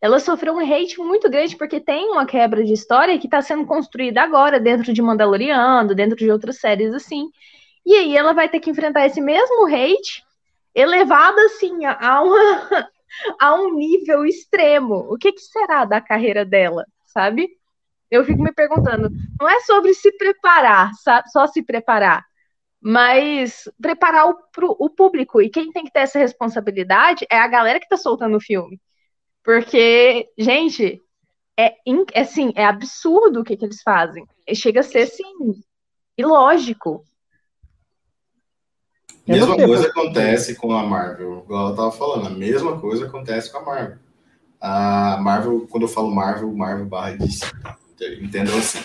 Ela 0.00 0.20
sofreu 0.20 0.54
um 0.54 0.60
hate 0.60 0.98
muito 0.98 1.28
grande 1.28 1.56
porque 1.56 1.80
tem 1.80 2.10
uma 2.10 2.24
quebra 2.24 2.64
de 2.64 2.72
história 2.72 3.18
que 3.18 3.26
está 3.26 3.42
sendo 3.42 3.66
construída 3.66 4.22
agora 4.22 4.60
dentro 4.60 4.92
de 4.92 5.02
Mandaloriano, 5.02 5.94
dentro 5.94 6.16
de 6.16 6.30
outras 6.30 6.60
séries 6.60 6.94
assim. 6.94 7.28
E 7.84 7.94
aí 7.94 8.16
ela 8.16 8.32
vai 8.32 8.48
ter 8.48 8.60
que 8.60 8.70
enfrentar 8.70 9.06
esse 9.06 9.20
mesmo 9.20 9.66
hate 9.66 10.22
elevado 10.74 11.38
assim 11.40 11.84
a, 11.84 12.22
uma, 12.22 12.88
a 13.40 13.54
um 13.54 13.74
nível 13.74 14.24
extremo. 14.24 15.06
O 15.10 15.16
que, 15.18 15.32
que 15.32 15.40
será 15.40 15.84
da 15.84 16.00
carreira 16.00 16.44
dela, 16.44 16.84
sabe? 17.06 17.48
Eu 18.10 18.24
fico 18.24 18.42
me 18.42 18.52
perguntando, 18.52 19.10
não 19.38 19.48
é 19.48 19.60
sobre 19.60 19.92
se 19.94 20.10
preparar, 20.16 20.92
só 21.26 21.46
se 21.46 21.62
preparar, 21.62 22.24
mas 22.80 23.64
preparar 23.80 24.28
o, 24.28 24.34
pro, 24.50 24.76
o 24.78 24.88
público. 24.88 25.42
E 25.42 25.50
quem 25.50 25.70
tem 25.72 25.84
que 25.84 25.92
ter 25.92 26.00
essa 26.00 26.18
responsabilidade 26.18 27.26
é 27.30 27.38
a 27.38 27.46
galera 27.46 27.78
que 27.78 27.84
está 27.84 27.96
soltando 27.96 28.36
o 28.36 28.40
filme. 28.40 28.80
Porque, 29.48 30.28
gente, 30.36 31.02
é, 31.58 31.74
é 32.12 32.20
assim, 32.20 32.52
é 32.54 32.66
absurdo 32.66 33.40
o 33.40 33.44
que, 33.44 33.56
que 33.56 33.64
eles 33.64 33.80
fazem. 33.80 34.26
Chega 34.54 34.80
a 34.80 34.82
ser 34.82 35.04
assim, 35.04 35.24
ilógico. 36.18 37.02
Mesma 39.26 39.56
coisa 39.56 39.88
acontece 39.88 40.54
com 40.54 40.70
a 40.70 40.84
Marvel, 40.84 41.44
igual 41.46 41.70
eu 41.70 41.76
tava 41.76 41.90
falando, 41.92 42.26
a 42.26 42.30
mesma 42.30 42.78
coisa 42.78 43.06
acontece 43.06 43.50
com 43.50 43.56
a 43.56 43.64
Marvel. 43.64 43.98
A 44.60 45.16
Marvel, 45.16 45.66
quando 45.70 45.84
eu 45.84 45.88
falo 45.88 46.14
Marvel, 46.14 46.52
Marvel 46.52 46.84
barra 46.84 47.16
DC, 47.16 47.46
entendeu 48.20 48.58
assim. 48.58 48.80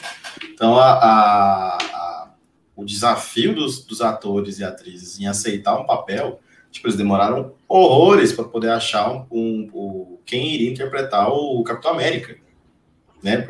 Então, 0.45 0.79
a, 0.79 0.93
a, 0.93 1.77
a, 1.77 2.33
o 2.73 2.85
desafio 2.85 3.53
dos, 3.53 3.83
dos 3.83 3.99
atores 3.99 4.59
e 4.59 4.63
atrizes 4.63 5.19
em 5.19 5.27
aceitar 5.27 5.77
um 5.77 5.85
papel 5.85 6.39
Tipo, 6.73 6.87
eles 6.87 6.97
demoraram 6.97 7.53
horrores 7.69 8.33
para 8.33 8.45
poder 8.45 8.71
achar 8.71 9.07
um, 9.11 9.27
um, 9.29 9.69
um, 9.75 10.17
quem 10.25 10.55
iria 10.55 10.71
interpretar 10.71 11.29
o 11.29 11.63
Capitão 11.63 11.91
América. 11.91 12.35
Né? 13.21 13.47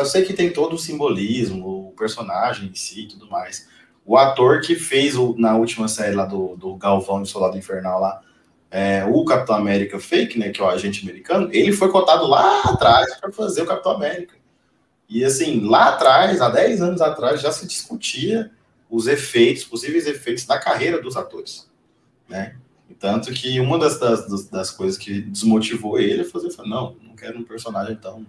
Eu 0.00 0.04
sei 0.04 0.24
que 0.24 0.34
tem 0.34 0.52
todo 0.52 0.74
o 0.74 0.78
simbolismo, 0.78 1.90
o 1.90 1.92
personagem 1.92 2.68
em 2.68 2.74
si 2.74 3.02
e 3.02 3.06
tudo 3.06 3.30
mais. 3.30 3.68
O 4.04 4.16
ator 4.16 4.60
que 4.62 4.74
fez 4.74 5.16
o, 5.16 5.36
na 5.38 5.56
última 5.56 5.86
série 5.86 6.16
lá 6.16 6.24
do, 6.24 6.56
do 6.56 6.74
Galvão 6.74 7.22
e 7.22 7.26
Soldado 7.26 7.56
Infernal 7.56 8.00
lá, 8.00 8.20
é, 8.68 9.04
o 9.08 9.24
Capitão 9.24 9.54
América 9.54 10.00
fake, 10.00 10.36
né, 10.36 10.50
que 10.50 10.60
é 10.60 10.64
o 10.64 10.68
agente 10.68 11.04
americano, 11.04 11.48
ele 11.52 11.70
foi 11.70 11.88
cotado 11.88 12.26
lá 12.26 12.62
atrás 12.62 13.14
para 13.20 13.30
fazer 13.30 13.62
o 13.62 13.66
Capitão 13.66 13.92
América. 13.92 14.34
E 15.08 15.24
assim, 15.24 15.60
lá 15.64 15.90
atrás, 15.90 16.40
há 16.40 16.48
10 16.48 16.82
anos 16.82 17.00
atrás, 17.00 17.40
já 17.40 17.52
se 17.52 17.64
discutia 17.64 18.50
os 18.90 19.06
efeitos, 19.06 19.62
possíveis 19.62 20.08
efeitos 20.08 20.44
da 20.44 20.58
carreira 20.58 21.00
dos 21.00 21.16
atores 21.16 21.66
né? 22.28 22.56
Tanto 22.98 23.32
que 23.32 23.60
uma 23.60 23.78
das, 23.78 23.98
das, 23.98 24.48
das 24.48 24.70
coisas 24.70 24.96
que 24.96 25.20
desmotivou 25.20 25.98
ele 25.98 26.22
é 26.22 26.24
fazer, 26.24 26.48
não, 26.64 26.96
não 27.02 27.14
quero 27.14 27.38
um 27.38 27.44
personagem 27.44 27.96
tão 27.96 28.24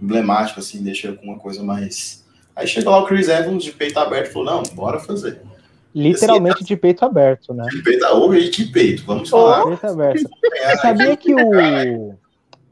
emblemático 0.00 0.60
assim, 0.60 0.82
deixa 0.82 1.12
com 1.12 1.26
uma 1.26 1.38
coisa 1.38 1.62
mais. 1.62 2.24
Aí 2.54 2.66
chega 2.66 2.88
lá 2.88 2.98
o 2.98 3.06
Chris 3.06 3.28
Evans 3.28 3.62
de 3.62 3.72
peito 3.72 3.98
aberto 3.98 4.30
e 4.30 4.32
falou, 4.32 4.54
não, 4.54 4.62
bora 4.74 4.98
fazer. 4.98 5.40
Literalmente 5.94 6.62
de 6.62 6.76
peito 6.76 7.04
aberto, 7.04 7.54
né? 7.54 7.64
De 7.70 7.82
peito 7.82 8.04
aberto, 8.04 8.34
e 8.34 8.50
que 8.50 8.66
peito, 8.66 9.02
vamos 9.04 9.28
falar. 9.28 9.62
Oh, 9.62 9.68
peito 9.68 9.86
aberto. 9.86 10.30
É, 10.54 10.76
sabia 10.76 11.16
que 11.16 11.34
o. 11.34 12.14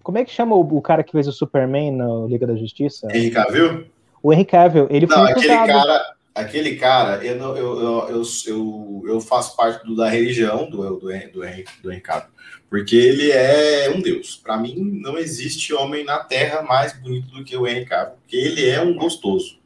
Como 0.02 0.18
é 0.18 0.24
que 0.24 0.30
chama 0.30 0.54
o, 0.54 0.60
o, 0.60 0.82
cara 0.82 1.02
que 1.02 1.12
fez 1.12 1.26
o 1.26 1.32
Superman 1.32 1.90
na 1.90 2.26
Liga 2.26 2.46
da 2.46 2.54
Justiça? 2.54 3.08
Henry 3.10 3.30
Cavill? 3.30 3.86
O 4.22 4.30
Henry 4.30 4.44
Cavill, 4.44 4.86
ele 4.90 5.06
não, 5.06 5.16
foi 5.16 5.32
aquele 5.32 5.48
cara, 5.48 6.13
aquele 6.34 6.76
cara, 6.76 7.24
eu, 7.24 7.36
eu, 7.36 7.56
eu, 7.56 8.22
eu, 8.46 9.02
eu, 9.06 9.20
faço 9.20 9.56
parte 9.56 9.86
do, 9.86 9.94
da 9.94 10.08
religião 10.08 10.68
do, 10.68 10.98
do, 10.98 10.98
do, 10.98 11.12
Henrique, 11.12 11.82
do 11.82 11.92
Henrique 11.92 12.10
porque 12.68 12.96
ele 12.96 13.30
é 13.30 13.92
um 13.94 14.00
deus. 14.00 14.40
Para 14.42 14.56
mim, 14.56 14.74
não 15.00 15.16
existe 15.16 15.72
homem 15.72 16.04
na 16.04 16.18
Terra 16.18 16.62
mais 16.62 16.92
bonito 16.92 17.28
do 17.28 17.44
que 17.44 17.56
o 17.56 17.66
Henrique 17.66 17.94
porque 18.16 18.36
ele 18.36 18.68
é 18.68 18.82
um 18.82 18.96
gostoso. 18.96 19.58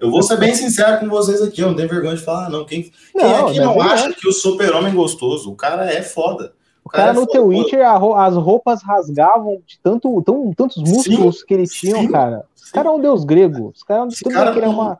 Eu 0.00 0.10
vou 0.10 0.22
ser 0.22 0.38
bem 0.38 0.54
sincero 0.54 0.98
com 1.00 1.08
vocês 1.08 1.40
aqui, 1.42 1.60
eu 1.60 1.68
não 1.68 1.76
tenho 1.76 1.88
vergonha 1.88 2.16
de 2.16 2.22
falar, 2.22 2.50
não. 2.50 2.64
Quem, 2.64 2.82
quem 2.82 2.92
não, 3.14 3.48
aqui 3.48 3.58
não, 3.58 3.74
não 3.74 3.82
acha 3.82 4.12
que 4.12 4.28
o 4.28 4.32
super-homem 4.32 4.92
é 4.92 4.94
gostoso? 4.94 5.50
O 5.50 5.56
cara 5.56 5.90
é 5.90 6.02
foda. 6.02 6.52
O 6.84 6.90
cara, 6.90 7.12
cara 7.12 7.20
no 7.20 7.26
The 7.26 7.38
Witcher, 7.38 7.86
as 7.86 8.34
roupas 8.34 8.82
rasgavam 8.82 9.62
de 9.66 9.78
tanto, 9.82 10.22
tão, 10.22 10.52
tantos 10.54 10.76
músculos 10.76 11.40
sim, 11.40 11.46
que 11.46 11.54
ele 11.54 11.66
tinha, 11.66 12.10
cara. 12.10 12.44
Sim. 12.54 12.70
O 12.70 12.72
cara 12.72 12.88
é 12.88 12.92
um 12.92 13.00
deus 13.00 13.24
grego. 13.24 13.72
Os 13.74 13.82
caras, 13.82 14.18
tudo 14.22 14.32
cara, 14.32 14.52
que 14.52 14.58
ele 14.58 14.66
é 14.66 14.70
uma 14.70 14.98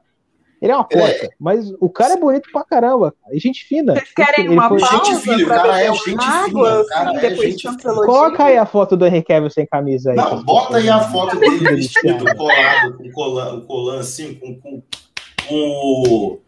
ele 0.60 0.72
é 0.72 0.74
uma 0.74 0.84
porta, 0.84 1.26
é. 1.26 1.30
mas 1.38 1.72
o 1.80 1.88
cara 1.88 2.14
é 2.14 2.16
bonito 2.16 2.50
pra 2.52 2.64
caramba. 2.64 3.14
E 3.30 3.38
gente 3.38 3.64
fina. 3.64 3.94
Vocês 3.94 4.12
querem 4.12 4.48
uma 4.48 4.68
foi... 4.68 4.80
Gente 4.80 5.16
fina, 5.16 5.36
o 5.36 5.46
cara 5.46 5.80
é 5.80 5.92
gente 5.92 6.04
fina. 6.04 6.18
Cara 6.18 7.10
assim, 7.10 7.26
é 7.26 7.34
gente 7.36 7.68
fina. 7.68 7.94
Coloca 7.94 8.44
aí 8.44 8.58
a 8.58 8.66
foto 8.66 8.96
do 8.96 9.06
Henry 9.06 9.22
Cavill 9.22 9.50
sem 9.50 9.66
camisa 9.66 10.10
aí. 10.10 10.16
Não, 10.16 10.42
bota 10.42 10.78
aí 10.78 10.88
a 10.88 11.00
foto 11.00 11.38
dele 11.38 11.58
vestido, 11.58 12.24
colado, 12.36 12.98
com 12.98 13.10
colan, 13.12 13.60
colan 13.66 14.00
assim, 14.00 14.34
com, 14.34 14.60
com, 14.60 14.82
com 15.48 15.54
o... 15.54 16.40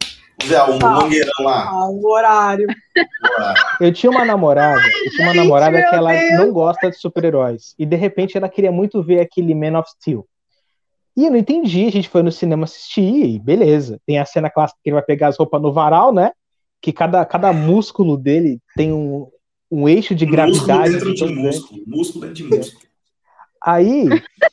Zé, 0.46 0.62
um 0.62 0.78
ah, 0.82 1.02
mangueirão 1.02 1.32
lá. 1.40 1.68
Ah, 1.68 1.90
o 1.90 2.06
horário. 2.08 2.66
Eu 3.78 3.92
tinha 3.92 4.10
uma 4.10 4.24
namorada, 4.24 4.80
eu 5.04 5.10
tinha 5.10 5.28
uma 5.28 5.34
namorada 5.34 5.82
que 5.82 5.94
ela 5.94 6.12
Deus. 6.12 6.32
não 6.32 6.52
gosta 6.52 6.90
de 6.90 6.96
super-heróis. 6.96 7.74
E 7.78 7.84
de 7.84 7.96
repente 7.96 8.38
ela 8.38 8.48
queria 8.48 8.72
muito 8.72 9.02
ver 9.02 9.20
aquele 9.20 9.54
Man 9.54 9.78
of 9.78 9.90
Steel. 9.90 10.26
E 11.16 11.24
eu 11.24 11.30
não 11.30 11.38
entendi, 11.38 11.86
a 11.86 11.90
gente 11.90 12.08
foi 12.08 12.22
no 12.22 12.32
cinema 12.32 12.64
assistir, 12.64 13.24
e 13.24 13.38
beleza. 13.38 14.00
Tem 14.06 14.18
a 14.18 14.24
cena 14.24 14.50
clássica 14.50 14.78
que 14.82 14.90
ele 14.90 14.94
vai 14.94 15.04
pegar 15.04 15.28
as 15.28 15.36
roupas 15.36 15.60
no 15.60 15.72
varal, 15.72 16.12
né? 16.12 16.32
Que 16.80 16.92
cada, 16.92 17.24
cada 17.24 17.52
músculo 17.52 18.16
dele 18.16 18.58
tem 18.76 18.92
um, 18.92 19.28
um 19.70 19.88
eixo 19.88 20.14
de 20.14 20.24
gravidade. 20.24 20.94
Músculo 20.94 21.14
dentro 21.14 21.26
de 21.26 21.34
músculo, 21.34 21.82
músculo 21.86 22.20
dentro 22.26 22.34
de 22.34 22.44
músculo. 22.44 22.90
Aí, 23.62 24.08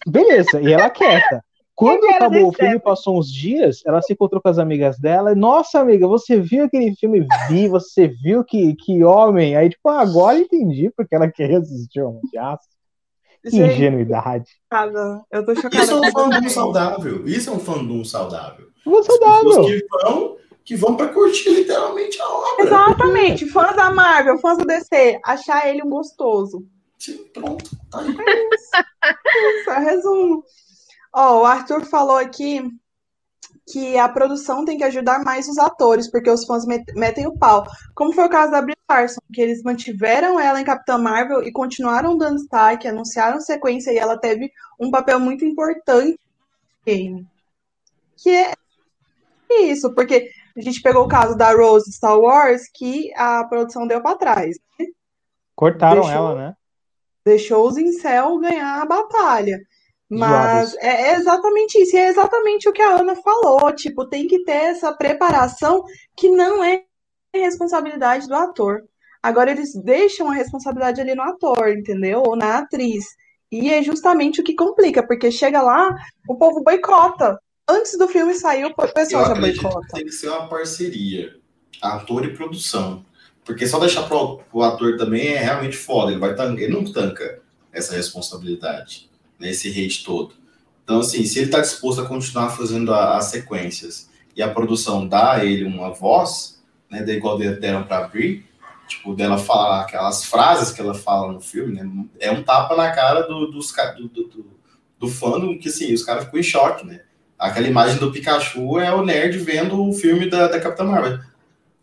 beleza, 0.06 0.62
e 0.62 0.74
ela 0.74 0.90
quieta. 0.90 1.42
Quando 1.78 2.10
acabou 2.10 2.48
o 2.48 2.52
filme, 2.52 2.80
passou 2.80 3.20
uns 3.20 3.32
dias, 3.32 3.84
ela 3.86 4.02
se 4.02 4.12
encontrou 4.12 4.42
com 4.42 4.50
as 4.50 4.58
amigas 4.58 4.98
dela. 4.98 5.32
E, 5.32 5.36
Nossa, 5.36 5.80
amiga, 5.80 6.08
você 6.08 6.42
viu 6.42 6.66
aquele 6.66 6.96
filme? 6.96 7.26
Vi, 7.48 7.68
você 7.68 8.08
viu 8.08 8.44
que, 8.44 8.76
que 8.76 9.04
homem? 9.04 9.56
Aí, 9.56 9.70
tipo, 9.70 9.88
agora 9.88 10.40
entendi 10.40 10.92
porque 10.98 11.14
ela 11.14 11.32
queria 11.32 11.60
assistir 11.60 12.02
o 12.02 12.20
de 12.32 12.38
aço. 12.40 12.68
Que 13.50 13.58
ingenuidade. 13.58 14.52
Eu 15.32 15.46
tô 15.46 15.56
chocada. 15.56 15.84
Isso 15.84 15.94
é 15.94 16.00
um 16.00 16.12
fandom 16.12 16.50
saudável. 16.50 17.28
Isso 17.28 17.50
é 17.50 17.54
um 17.54 17.60
fandom 17.60 18.06
saudável. 18.06 18.68
Um 18.86 19.04
saudável. 19.04 19.64
que 19.66 19.88
vão, 19.90 20.38
que 20.64 20.76
vão 20.76 20.96
pra 20.96 21.08
curtir 21.08 21.50
literalmente 21.50 22.22
a 22.22 22.30
obra. 22.30 22.66
Exatamente. 22.66 23.48
Fãs 23.48 23.76
da 23.76 23.92
Marvel, 23.92 24.38
fãs 24.40 24.58
do 24.58 24.66
DC, 24.66 25.20
achar 25.24 25.68
ele 25.68 25.84
um 25.84 25.90
gostoso. 25.90 26.66
Sim, 26.98 27.18
pronto. 27.34 27.70
Tá 27.92 28.00
aí. 28.00 28.10
É 28.10 28.56
isso. 28.56 29.62
isso 29.62 29.70
é 29.70 29.80
resumo. 29.80 30.44
Ó, 31.14 31.42
o 31.42 31.46
Arthur 31.46 31.86
falou 31.86 32.18
aqui 32.18 32.62
que 33.72 33.98
a 33.98 34.08
produção 34.08 34.64
tem 34.64 34.78
que 34.78 34.84
ajudar 34.84 35.24
mais 35.24 35.48
os 35.48 35.58
atores, 35.58 36.10
porque 36.10 36.30
os 36.30 36.46
fãs 36.46 36.66
metem 36.66 37.28
o 37.28 37.38
pau. 37.38 37.66
Como 37.94 38.14
foi 38.14 38.26
o 38.26 38.30
caso 38.30 38.52
da 38.52 38.62
Brie 38.62 38.77
Larson, 38.90 39.22
que 39.34 39.42
eles 39.42 39.62
mantiveram 39.64 40.40
ela 40.40 40.62
em 40.62 40.66
Capitã 40.66 40.98
Marvel 40.98 41.44
e 41.44 41.52
continuaram 41.52 42.18
dando 42.18 42.38
destaque, 42.38 42.88
anunciaram 42.88 43.40
sequência 43.42 43.92
e 43.92 43.98
ela 43.98 44.18
teve 44.18 44.52
um 44.80 44.90
papel 44.90 45.20
muito 45.20 45.44
importante 45.44 46.18
no 46.18 46.86
game. 46.86 47.28
Que 48.16 48.30
é 48.30 48.54
isso, 49.62 49.94
porque 49.94 50.30
A 50.58 50.62
gente 50.62 50.82
pegou 50.82 51.06
o 51.06 51.08
caso 51.08 51.38
da 51.38 51.54
Rose 51.54 51.92
Star 51.92 52.20
Wars, 52.20 52.64
que 52.74 53.14
a 53.16 53.44
produção 53.44 53.86
deu 53.86 54.02
para 54.02 54.18
trás. 54.18 54.58
Né? 54.80 54.88
Cortaram 55.56 56.02
deixou, 56.02 56.16
ela, 56.16 56.36
né? 56.36 56.56
Deixou 57.24 57.68
os 57.68 57.78
incel 57.78 58.40
ganhar 58.40 58.82
a 58.82 58.86
batalha. 58.86 59.62
Mas 60.10 60.74
é, 60.78 61.12
é 61.12 61.16
exatamente 61.16 61.78
isso, 61.78 61.96
e 61.96 62.00
é 62.00 62.08
exatamente 62.08 62.68
o 62.68 62.74
que 62.74 62.82
a 62.82 62.96
Ana 62.96 63.16
falou. 63.16 63.72
Tipo, 63.74 64.08
tem 64.08 64.28
que 64.28 64.44
ter 64.44 64.52
essa 64.52 64.92
preparação 64.94 65.84
que 66.16 66.30
não 66.30 66.64
é 66.64 66.84
responsabilidade 67.42 68.28
do 68.28 68.36
ator. 68.36 68.84
Agora 69.22 69.52
eles 69.52 69.74
deixam 69.76 70.30
a 70.30 70.34
responsabilidade 70.34 71.02
ali 71.02 71.16
no 71.16 71.24
ator, 71.24 71.70
entendeu? 71.70 72.24
Ou 72.26 72.36
na 72.36 72.60
atriz. 72.60 73.06
E 73.52 73.70
é 73.70 73.82
justamente 73.82 74.42
o 74.42 74.44
que 74.44 74.56
complica, 74.56 75.06
porque 75.06 75.32
chega 75.32 75.62
lá, 75.62 75.96
o 76.28 76.36
povo 76.36 76.64
boicota. 76.64 77.40
Antes 77.68 77.98
do 77.98 78.08
filme 78.08 78.34
sair, 78.34 78.66
o 78.66 78.74
pessoal 78.74 79.26
já 79.26 79.36
boicota. 79.36 79.88
Tem 79.94 80.06
que 80.06 80.12
ser 80.12 80.30
uma 80.30 80.48
parceria, 80.48 81.36
ator 81.82 82.26
e 82.26 82.34
produção. 82.34 83.06
Porque 83.44 83.66
só 83.66 83.80
deixar 83.80 84.04
pro, 84.04 84.40
pro 84.40 84.64
ator 84.64 84.98
também 84.98 85.28
é 85.28 85.40
realmente 85.40 85.78
foda. 85.78 86.12
Ele, 86.12 86.20
vai 86.20 86.36
ele 86.58 86.68
não 86.68 86.84
tanca 86.84 87.42
essa 87.72 87.96
responsabilidade, 87.96 89.10
né, 89.40 89.52
esse 89.52 89.70
hate 89.70 90.04
todo. 90.04 90.34
Então, 90.84 91.00
assim, 91.00 91.24
se 91.24 91.40
ele 91.40 91.48
está 91.48 91.60
disposto 91.60 92.02
a 92.02 92.06
continuar 92.06 92.50
fazendo 92.50 92.94
a, 92.94 93.18
as 93.18 93.26
sequências 93.26 94.10
e 94.36 94.42
a 94.42 94.54
produção 94.54 95.08
dá 95.08 95.34
a 95.34 95.46
ele 95.46 95.64
uma 95.66 95.94
voz, 95.94 96.57
né, 96.90 97.04
igual 97.08 97.38
deram 97.38 97.84
para 97.84 98.08
Brie, 98.08 98.46
tipo, 98.88 99.14
dela 99.14 99.38
falar 99.38 99.82
aquelas 99.82 100.24
frases 100.24 100.72
que 100.72 100.82
ela 100.82 100.94
fala 100.94 101.32
no 101.32 101.42
filme, 101.42 101.74
né? 101.74 102.06
É 102.20 102.32
um 102.32 102.42
tapa 102.42 102.76
na 102.76 102.92
cara 102.92 103.22
do, 103.22 103.52
dos, 103.52 103.74
do, 103.98 104.08
do, 104.08 104.46
do, 104.98 105.08
fandom 105.08 105.58
que, 105.60 105.68
assim, 105.68 105.94
os 105.94 106.04
caras 106.04 106.26
ficam 106.26 106.40
em 106.40 106.44
choque, 106.44 106.86
né? 106.86 107.02
Aquela 107.38 107.68
imagem 107.68 107.98
do 108.00 108.12
Pikachu 108.12 108.80
é 108.80 108.92
o 108.94 109.06
nerd 109.06 109.38
vendo 109.40 109.80
o 109.80 109.94
filme 109.94 110.30
da, 110.30 110.48
da 110.48 110.60
Capitã 110.60 110.86
Marvel. 110.86 111.20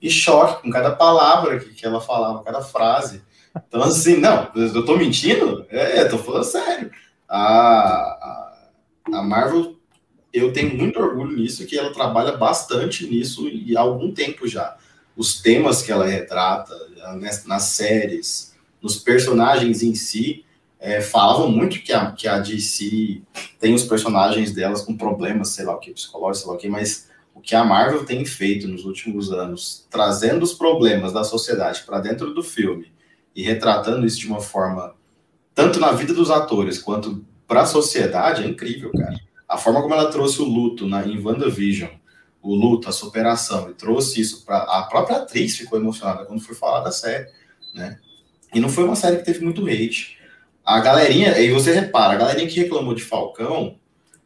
Em 0.02 0.10
choque 0.10 0.62
com 0.62 0.70
cada 0.70 0.90
palavra 0.90 1.60
que, 1.60 1.72
que 1.74 1.86
ela 1.86 2.00
falava, 2.00 2.42
cada 2.42 2.60
frase. 2.60 3.22
Então, 3.68 3.82
assim, 3.82 4.16
não, 4.16 4.50
eu 4.54 4.84
tô 4.84 4.96
mentindo? 4.96 5.64
É, 5.70 6.02
eu 6.02 6.08
tô 6.08 6.18
falando 6.18 6.44
sério. 6.44 6.90
A, 7.28 7.38
a, 7.38 8.68
a 9.12 9.22
Marvel, 9.22 9.76
eu 10.32 10.52
tenho 10.52 10.76
muito 10.76 10.98
orgulho 10.98 11.36
nisso, 11.36 11.64
que 11.66 11.78
ela 11.78 11.92
trabalha 11.92 12.36
bastante 12.36 13.06
nisso 13.06 13.48
e 13.48 13.76
há 13.76 13.80
algum 13.80 14.12
tempo 14.12 14.48
já 14.48 14.76
os 15.16 15.40
temas 15.40 15.82
que 15.82 15.92
ela 15.92 16.06
retrata 16.06 16.74
né, 17.16 17.30
nas 17.46 17.62
séries, 17.64 18.54
nos 18.82 18.96
personagens 18.96 19.82
em 19.82 19.94
si, 19.94 20.44
é, 20.78 21.00
falavam 21.00 21.48
muito 21.48 21.80
que 21.80 21.92
a, 21.92 22.12
que 22.12 22.28
a 22.28 22.38
DC 22.38 23.22
tem 23.58 23.74
os 23.74 23.84
personagens 23.84 24.52
delas 24.52 24.82
com 24.82 24.96
problemas, 24.96 25.48
sei 25.48 25.64
lá 25.64 25.74
o 25.74 25.78
que, 25.78 25.92
psicológicos, 25.92 26.40
sei 26.40 26.48
lá 26.48 26.54
o 26.54 26.58
que, 26.58 26.68
mas 26.68 27.08
o 27.34 27.40
que 27.40 27.54
a 27.54 27.64
Marvel 27.64 28.04
tem 28.04 28.24
feito 28.24 28.68
nos 28.68 28.84
últimos 28.84 29.32
anos, 29.32 29.86
trazendo 29.90 30.42
os 30.42 30.52
problemas 30.52 31.12
da 31.12 31.24
sociedade 31.24 31.82
para 31.86 32.00
dentro 32.00 32.34
do 32.34 32.42
filme 32.42 32.92
e 33.34 33.42
retratando 33.42 34.06
isso 34.06 34.18
de 34.18 34.26
uma 34.26 34.40
forma, 34.40 34.94
tanto 35.54 35.80
na 35.80 35.92
vida 35.92 36.12
dos 36.12 36.30
atores 36.30 36.78
quanto 36.78 37.24
para 37.46 37.62
a 37.62 37.66
sociedade, 37.66 38.44
é 38.44 38.46
incrível, 38.46 38.90
cara. 38.92 39.18
A 39.48 39.56
forma 39.56 39.80
como 39.80 39.94
ela 39.94 40.10
trouxe 40.10 40.40
o 40.42 40.44
luto 40.44 40.86
na, 40.86 41.06
em 41.06 41.18
WandaVision, 41.18 41.90
o 42.44 42.54
luto, 42.54 42.88
a 42.90 42.92
superação, 42.92 43.70
e 43.70 43.74
trouxe 43.74 44.20
isso 44.20 44.44
para 44.44 44.58
a 44.58 44.82
própria 44.82 45.16
atriz 45.16 45.56
ficou 45.56 45.78
emocionada 45.78 46.26
quando 46.26 46.42
foi 46.42 46.54
falar 46.54 46.80
da 46.80 46.92
série, 46.92 47.26
né? 47.74 47.98
E 48.54 48.60
não 48.60 48.68
foi 48.68 48.84
uma 48.84 48.94
série 48.94 49.16
que 49.16 49.24
teve 49.24 49.42
muito 49.42 49.66
hate. 49.66 50.18
A 50.64 50.78
galerinha, 50.78 51.38
e 51.38 51.50
você 51.50 51.72
repara, 51.72 52.12
a 52.12 52.16
galerinha 52.16 52.46
que 52.46 52.60
reclamou 52.60 52.94
de 52.94 53.02
Falcão 53.02 53.76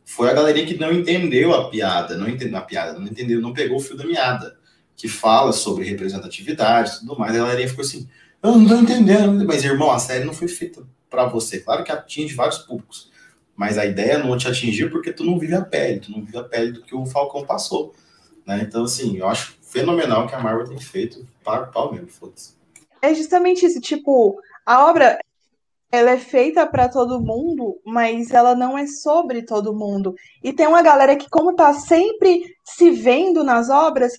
foi 0.04 0.28
a 0.28 0.34
galerinha 0.34 0.66
que 0.66 0.76
não 0.76 0.92
entendeu 0.92 1.54
a 1.54 1.70
piada, 1.70 2.16
não 2.16 2.28
entendeu 2.28 2.58
a 2.58 2.62
piada, 2.62 2.98
não 2.98 3.06
entendeu, 3.06 3.40
não 3.40 3.52
pegou 3.52 3.78
o 3.78 3.80
fio 3.80 3.96
da 3.96 4.04
meada, 4.04 4.58
que 4.96 5.06
fala 5.06 5.52
sobre 5.52 5.84
representatividade 5.84 6.90
e 6.90 6.98
tudo 7.00 7.16
mais. 7.16 7.34
A 7.34 7.38
galerinha 7.38 7.68
ficou 7.68 7.84
assim, 7.84 8.08
eu 8.42 8.52
não 8.52 8.66
tô 8.66 8.74
entendendo, 8.74 9.44
mas 9.46 9.64
irmão, 9.64 9.92
a 9.92 9.98
série 9.98 10.24
não 10.24 10.34
foi 10.34 10.48
feita 10.48 10.82
para 11.08 11.26
você. 11.26 11.60
Claro 11.60 11.84
que 11.84 11.92
atinge 11.92 12.34
vários 12.34 12.58
públicos, 12.58 13.10
mas 13.56 13.78
a 13.78 13.86
ideia 13.86 14.18
não 14.18 14.36
te 14.36 14.48
atingir 14.48 14.90
porque 14.90 15.12
tu 15.12 15.24
não 15.24 15.38
vive 15.38 15.54
a 15.54 15.62
pele, 15.62 16.00
tu 16.00 16.10
não 16.10 16.24
vive 16.24 16.36
a 16.36 16.42
pele 16.42 16.72
do 16.72 16.82
que 16.82 16.94
o 16.94 17.06
Falcão 17.06 17.46
passou. 17.46 17.94
Né? 18.48 18.62
Então, 18.62 18.84
assim, 18.84 19.18
eu 19.18 19.28
acho 19.28 19.58
fenomenal 19.60 20.26
que 20.26 20.34
a 20.34 20.40
Marvel 20.40 20.66
tem 20.66 20.78
feito 20.78 21.26
para 21.44 21.64
o 21.64 21.70
pau 21.70 21.92
mesmo, 21.92 22.08
foda-se. 22.08 22.56
É 23.02 23.12
justamente 23.12 23.66
isso, 23.66 23.78
tipo, 23.78 24.40
a 24.64 24.86
obra 24.86 25.18
ela 25.92 26.10
é 26.10 26.18
feita 26.18 26.66
para 26.66 26.88
todo 26.88 27.20
mundo, 27.20 27.78
mas 27.84 28.30
ela 28.30 28.54
não 28.54 28.76
é 28.76 28.86
sobre 28.86 29.42
todo 29.42 29.74
mundo. 29.74 30.14
E 30.42 30.52
tem 30.52 30.66
uma 30.66 30.82
galera 30.82 31.14
que, 31.14 31.28
como 31.28 31.54
tá 31.54 31.74
sempre 31.74 32.42
se 32.64 32.90
vendo 32.90 33.44
nas 33.44 33.68
obras, 33.68 34.12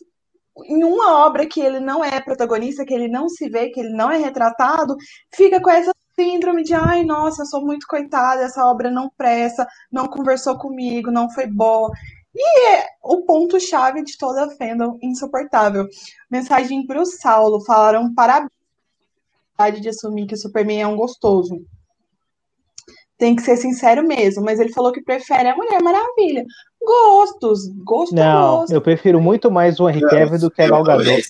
em 0.65 0.83
uma 0.83 1.25
obra 1.25 1.47
que 1.47 1.59
ele 1.59 1.79
não 1.79 2.03
é 2.03 2.19
protagonista, 2.21 2.85
que 2.85 2.93
ele 2.93 3.07
não 3.07 3.29
se 3.29 3.49
vê, 3.49 3.69
que 3.69 3.79
ele 3.79 3.93
não 3.93 4.11
é 4.11 4.17
retratado, 4.17 4.95
fica 5.33 5.59
com 5.61 5.69
essa 5.69 5.91
síndrome 6.19 6.63
de 6.63 6.73
ai, 6.73 7.03
nossa, 7.05 7.43
eu 7.43 7.45
sou 7.45 7.65
muito 7.65 7.87
coitada, 7.87 8.41
essa 8.41 8.65
obra 8.65 8.91
não 8.91 9.09
presta, 9.15 9.65
não 9.91 10.07
conversou 10.07 10.57
comigo, 10.57 11.09
não 11.09 11.29
foi 11.29 11.47
boa. 11.47 11.91
E 12.35 12.67
é 12.75 12.85
o 13.03 13.23
ponto-chave 13.23 14.03
de 14.03 14.17
toda 14.17 14.45
a 14.45 14.49
fandom 14.51 14.97
insuportável. 15.01 15.87
Mensagem 16.29 16.85
para 16.85 17.01
o 17.01 17.05
Saulo: 17.05 17.63
falaram 17.65 18.13
parabéns 18.13 18.51
de 19.81 19.89
assumir 19.89 20.27
que 20.27 20.35
o 20.35 20.37
Superman 20.37 20.81
é 20.81 20.87
um 20.87 20.95
gostoso. 20.95 21.61
Tem 23.17 23.35
que 23.35 23.41
ser 23.41 23.57
sincero 23.57 24.07
mesmo, 24.07 24.43
mas 24.43 24.59
ele 24.59 24.71
falou 24.71 24.93
que 24.93 25.01
prefere 25.01 25.49
a 25.49 25.55
Mulher 25.55 25.81
Maravilha. 25.81 26.45
Gostos, 26.81 27.67
gosto, 27.83 28.15
Não, 28.15 28.59
gosto. 28.59 28.71
eu 28.71 28.81
prefiro 28.81 29.19
muito 29.19 29.51
mais 29.51 29.79
o 29.79 29.89
Henry 29.89 30.01
Cavill 30.01 30.39
do 30.39 30.49
que 30.49 30.61
a 30.61 30.69
Gal 30.69 30.83
Gadot. 30.83 31.21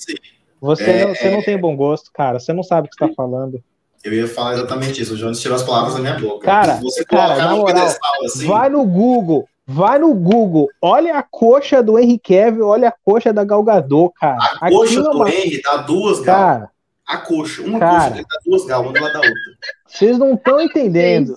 Você, 0.62 0.84
é, 0.84 1.06
não, 1.06 1.16
você 1.16 1.32
não 1.32 1.41
tem 1.41 1.58
bom 1.58 1.76
gosto, 1.76 2.12
cara. 2.14 2.39
Você 2.39 2.54
não 2.54 2.62
sabe 2.62 2.88
o 2.88 2.89
que 2.91 3.04
está 3.04 3.16
falando. 3.16 3.64
Eu 4.04 4.14
ia 4.14 4.28
falar 4.28 4.54
exatamente 4.54 5.02
isso. 5.02 5.14
O 5.14 5.18
Jones 5.18 5.39
tirou 5.41 5.56
as 5.56 5.64
palavras 5.64 5.95
da 5.95 6.00
minha 6.00 6.20
boca. 6.20 6.45
Cara, 6.45 6.76
você 6.76 7.04
cara, 7.04 7.36
na 7.36 7.56
moral, 7.56 7.88
assim, 8.26 8.47
vai 8.47 8.70
no 8.70 8.86
Google, 8.86 9.47
Vai 9.72 9.99
no 9.99 10.15
Google, 10.15 10.67
olha 10.82 11.15
a 11.15 11.22
coxa 11.22 11.84
do 11.84 11.99
Henry 11.99 12.17
Cavill, 12.17 12.65
olha 12.65 12.89
a 12.89 12.93
coxa 13.05 13.32
da 13.32 13.43
Galgador, 13.43 14.11
cara. 14.13 14.38
A 14.41 14.65
Aqui 14.65 14.76
coxa 14.76 15.03
do 15.03 15.11
uma... 15.11 15.30
Henry 15.30 15.61
dá 15.61 15.78
duas 15.78 16.20
gal. 16.22 16.72
A 17.05 17.17
coxa, 17.17 17.61
uma 17.61 17.78
cara, 17.78 18.09
coxa 18.09 18.24
dá 18.24 18.39
duas 18.45 18.65
gal, 18.65 18.82
uma 18.82 18.91
do 18.91 18.99
lado 18.99 19.13
da 19.13 19.20
outra. 19.20 19.34
Vocês 19.86 20.17
não 20.17 20.34
estão 20.34 20.59
entendendo. 20.59 21.36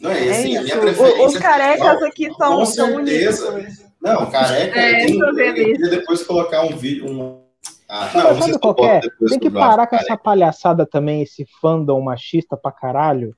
Não 0.00 0.10
é, 0.10 0.30
assim, 0.30 0.56
é 0.56 0.58
a 0.58 0.62
minha 0.62 0.80
preferência. 0.80 1.26
Os 1.26 1.38
carecas 1.38 2.02
aqui 2.02 2.28
são, 2.34 2.56
com 2.56 2.66
certeza. 2.66 3.64
Não, 4.02 4.28
careca, 4.28 4.80
é, 4.80 5.04
eu 5.04 5.32
tenho, 5.32 5.84
eu 5.84 5.90
depois 5.90 6.24
colocar 6.24 6.62
um 6.62 6.76
vídeo, 6.76 7.08
um, 7.08 7.40
ah, 7.88 8.10
não, 8.12 8.42
sabe 8.42 8.58
qualquer? 8.58 9.00
Tem 9.28 9.38
que 9.38 9.48
parar 9.48 9.86
com 9.86 9.94
essa 9.94 10.16
palhaçada 10.16 10.84
também, 10.84 11.22
esse 11.22 11.46
fandom 11.60 12.00
machista 12.00 12.56
pra 12.56 12.72
caralho. 12.72 13.36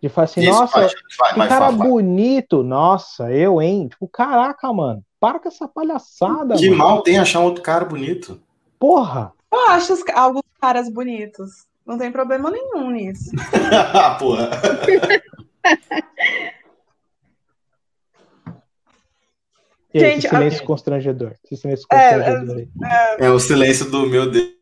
De 0.00 0.08
falar 0.08 0.26
assim, 0.26 0.42
Isso, 0.42 0.50
nossa, 0.52 0.80
vai, 0.80 1.34
vai, 1.34 1.48
que 1.48 1.54
cara 1.54 1.72
bonito, 1.72 2.62
nossa, 2.62 3.32
eu, 3.32 3.60
hein? 3.60 3.88
Tipo, 3.88 4.06
caraca, 4.06 4.72
mano, 4.72 5.02
para 5.18 5.40
com 5.40 5.48
essa 5.48 5.66
palhaçada. 5.66 6.54
Que 6.54 6.70
mano. 6.70 6.78
mal 6.78 7.02
tem 7.02 7.18
achar 7.18 7.40
outro 7.40 7.62
cara 7.62 7.84
bonito. 7.84 8.40
Porra! 8.78 9.32
Eu 9.52 9.70
acho 9.70 9.92
os, 9.92 10.00
alguns 10.14 10.44
caras 10.60 10.88
bonitos. 10.88 11.66
Não 11.84 11.98
tem 11.98 12.12
problema 12.12 12.50
nenhum 12.50 12.90
nisso. 12.90 13.30
Ah, 13.72 14.14
porra. 14.20 14.50
Gente, 19.94 20.28
silêncio 20.28 20.62
a... 20.62 20.66
constrangedor. 20.66 21.34
silêncio 21.44 21.86
é, 21.90 22.10
constrangedor 22.12 22.58
é, 22.58 23.24
é... 23.24 23.26
é, 23.26 23.30
o 23.30 23.38
silêncio 23.40 23.90
do 23.90 24.06
meu 24.06 24.30
Deus. 24.30 24.57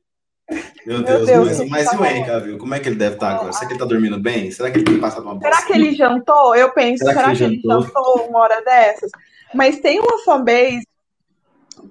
Meu 0.86 1.02
Deus, 1.02 1.26
Deus 1.26 1.48
mas, 1.68 1.68
mas 1.68 1.92
e 1.92 1.96
o 1.96 2.04
Henrique, 2.04 2.40
viu? 2.40 2.58
Como 2.58 2.74
é 2.74 2.78
que 2.78 2.88
ele 2.88 2.96
deve 2.96 3.16
estar 3.16 3.34
agora? 3.34 3.52
Será 3.52 3.66
que 3.66 3.72
ele 3.72 3.82
está 3.82 3.84
dormindo 3.84 4.20
bem? 4.20 4.50
Será 4.52 4.70
que 4.70 4.78
ele 4.78 4.84
tem 4.84 5.00
passado 5.00 5.24
uma 5.24 5.34
boa 5.34 5.52
Será 5.52 5.66
que 5.66 5.72
ele 5.72 5.94
jantou? 5.94 6.54
Eu 6.54 6.72
penso, 6.72 7.04
será, 7.04 7.12
será 7.12 7.32
que, 7.32 7.38
que, 7.38 7.44
ele 7.44 7.56
jantou? 7.56 7.82
jantou 7.82 8.28
uma 8.28 8.38
hora 8.38 8.62
dessas? 8.62 9.10
Mas 9.52 9.80
tem 9.80 9.98
uma 9.98 10.22
fanbase 10.24 10.86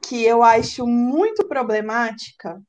que 0.01 0.23
eu 0.23 0.41
acho 0.41 0.87
muito 0.87 1.45
problemática, 1.45 2.61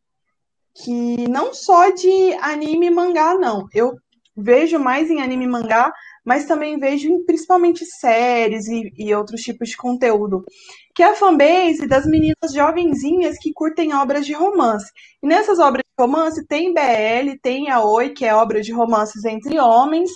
que 0.74 1.28
não 1.28 1.54
só 1.54 1.90
de 1.90 2.32
anime 2.40 2.86
e 2.86 2.90
mangá, 2.90 3.34
não. 3.34 3.68
Eu 3.72 3.96
vejo 4.36 4.78
mais 4.80 5.08
em 5.10 5.22
anime 5.22 5.44
e 5.44 5.48
mangá, 5.48 5.92
mas 6.26 6.44
também 6.44 6.76
vejo 6.76 7.08
em 7.08 7.24
principalmente 7.24 7.86
séries 7.86 8.66
e, 8.66 8.92
e, 8.98 9.14
outros 9.14 9.42
tipos 9.42 9.68
de 9.68 9.76
conteúdo, 9.76 10.44
que 10.92 11.04
é 11.04 11.06
a 11.06 11.14
fanbase 11.14 11.86
das 11.86 12.04
meninas 12.04 12.52
jovenzinhas 12.52 13.38
que 13.38 13.52
curtem 13.52 13.94
obras 13.94 14.26
de 14.26 14.32
romance. 14.32 14.90
E 15.22 15.26
nessas 15.26 15.60
obras 15.60 15.84
de 15.84 16.04
romance 16.04 16.44
tem 16.48 16.74
BL, 16.74 17.38
tem 17.40 17.70
a 17.70 17.80
Oi, 17.80 18.10
que 18.10 18.24
é 18.24 18.34
obra 18.34 18.60
de 18.60 18.72
romances 18.72 19.24
entre 19.24 19.60
homens, 19.60 20.10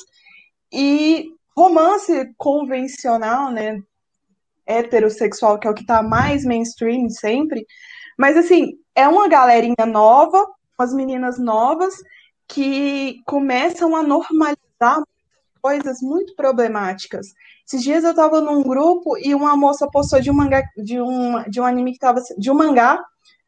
e 0.73 1.29
romance 1.57 2.33
convencional, 2.37 3.53
né, 3.53 3.81
heterossexual, 4.67 5.61
que 5.61 5.69
é 5.69 5.71
o 5.71 5.75
que 5.75 5.83
está 5.83 6.03
mais 6.03 6.45
mainstream 6.45 7.09
sempre. 7.09 7.65
Mas 8.19 8.37
assim, 8.37 8.73
é 8.97 9.07
uma 9.07 9.29
galerinha 9.29 9.87
nova, 9.87 10.45
umas 10.77 10.93
meninas 10.93 11.39
novas 11.39 11.95
que 12.49 13.21
começam 13.27 13.95
a 13.95 14.03
normalizar 14.03 15.05
coisas 15.61 16.01
muito 16.01 16.35
problemáticas. 16.35 17.29
Esses 17.67 17.83
dias 17.83 18.05
eu 18.05 18.15
tava 18.15 18.41
num 18.41 18.63
grupo 18.63 19.17
e 19.19 19.35
uma 19.35 19.57
moça 19.57 19.89
postou 19.91 20.21
de 20.21 20.31
um 20.31 20.35
mangá, 20.35 20.63
de 20.77 21.01
um, 21.01 21.43
de 21.49 21.61
um 21.61 21.65
anime 21.65 21.93
que 21.93 21.99
tava. 21.99 22.21
de 22.37 22.51
um 22.51 22.55
mangá 22.55 23.01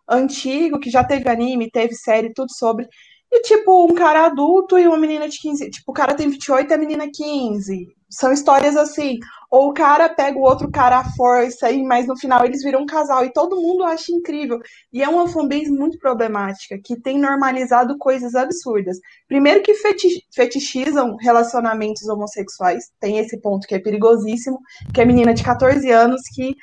antigo, 0.08 0.78
que 0.78 0.90
já 0.90 1.02
teve 1.04 1.28
anime, 1.28 1.70
teve 1.70 1.94
série, 1.94 2.32
tudo 2.32 2.52
sobre. 2.52 2.88
E, 3.30 3.40
tipo, 3.42 3.86
um 3.86 3.94
cara 3.94 4.26
adulto 4.26 4.78
e 4.78 4.86
uma 4.86 4.98
menina 4.98 5.28
de 5.28 5.38
15. 5.38 5.70
Tipo, 5.70 5.90
o 5.92 5.94
cara 5.94 6.14
tem 6.14 6.28
28 6.28 6.70
e 6.70 6.74
a 6.74 6.78
menina 6.78 7.08
15. 7.10 7.88
São 8.10 8.32
histórias 8.32 8.76
assim. 8.76 9.18
Ou 9.52 9.68
o 9.68 9.74
cara 9.74 10.08
pega 10.08 10.38
o 10.38 10.42
outro 10.42 10.70
cara 10.70 11.00
à 11.00 11.04
força, 11.04 11.70
e, 11.70 11.82
mas 11.82 12.06
no 12.06 12.16
final 12.16 12.42
eles 12.42 12.62
viram 12.62 12.80
um 12.80 12.86
casal. 12.86 13.22
E 13.22 13.30
todo 13.30 13.60
mundo 13.60 13.84
acha 13.84 14.10
incrível. 14.10 14.58
E 14.90 15.02
é 15.02 15.08
uma 15.10 15.28
fanbase 15.28 15.70
muito 15.70 15.98
problemática, 15.98 16.80
que 16.82 16.98
tem 16.98 17.18
normalizado 17.18 17.98
coisas 17.98 18.34
absurdas. 18.34 18.96
Primeiro 19.28 19.62
que 19.62 19.74
feti 19.74 20.24
fetichizam 20.34 21.16
relacionamentos 21.16 22.08
homossexuais. 22.08 22.90
Tem 22.98 23.18
esse 23.18 23.38
ponto 23.42 23.66
que 23.66 23.74
é 23.74 23.78
perigosíssimo. 23.78 24.58
Que 24.94 25.02
é 25.02 25.04
menina 25.04 25.34
de 25.34 25.44
14 25.44 25.86
anos 25.90 26.22
que 26.34 26.56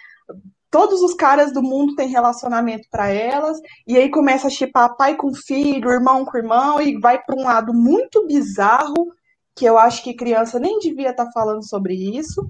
todos 0.72 1.04
os 1.04 1.14
caras 1.14 1.54
do 1.54 1.62
mundo 1.62 1.94
têm 1.94 2.10
relacionamento 2.10 2.88
para 2.90 3.10
elas, 3.10 3.60
e 3.88 3.98
aí 3.98 4.10
começa 4.10 4.48
a 4.48 4.52
chipar 4.52 4.96
pai 4.98 5.16
com 5.16 5.32
filho, 5.34 5.92
irmão 5.92 6.26
com 6.26 6.38
irmão, 6.38 6.82
e 6.82 7.00
vai 7.00 7.22
para 7.22 7.36
um 7.36 7.44
lado 7.44 7.72
muito 7.72 8.26
bizarro, 8.26 9.14
que 9.56 9.66
eu 9.66 9.78
acho 9.78 10.04
que 10.04 10.16
criança 10.16 10.60
nem 10.60 10.80
devia 10.80 11.12
estar 11.12 11.26
tá 11.26 11.32
falando 11.32 11.68
sobre 11.68 11.94
isso. 11.94 12.48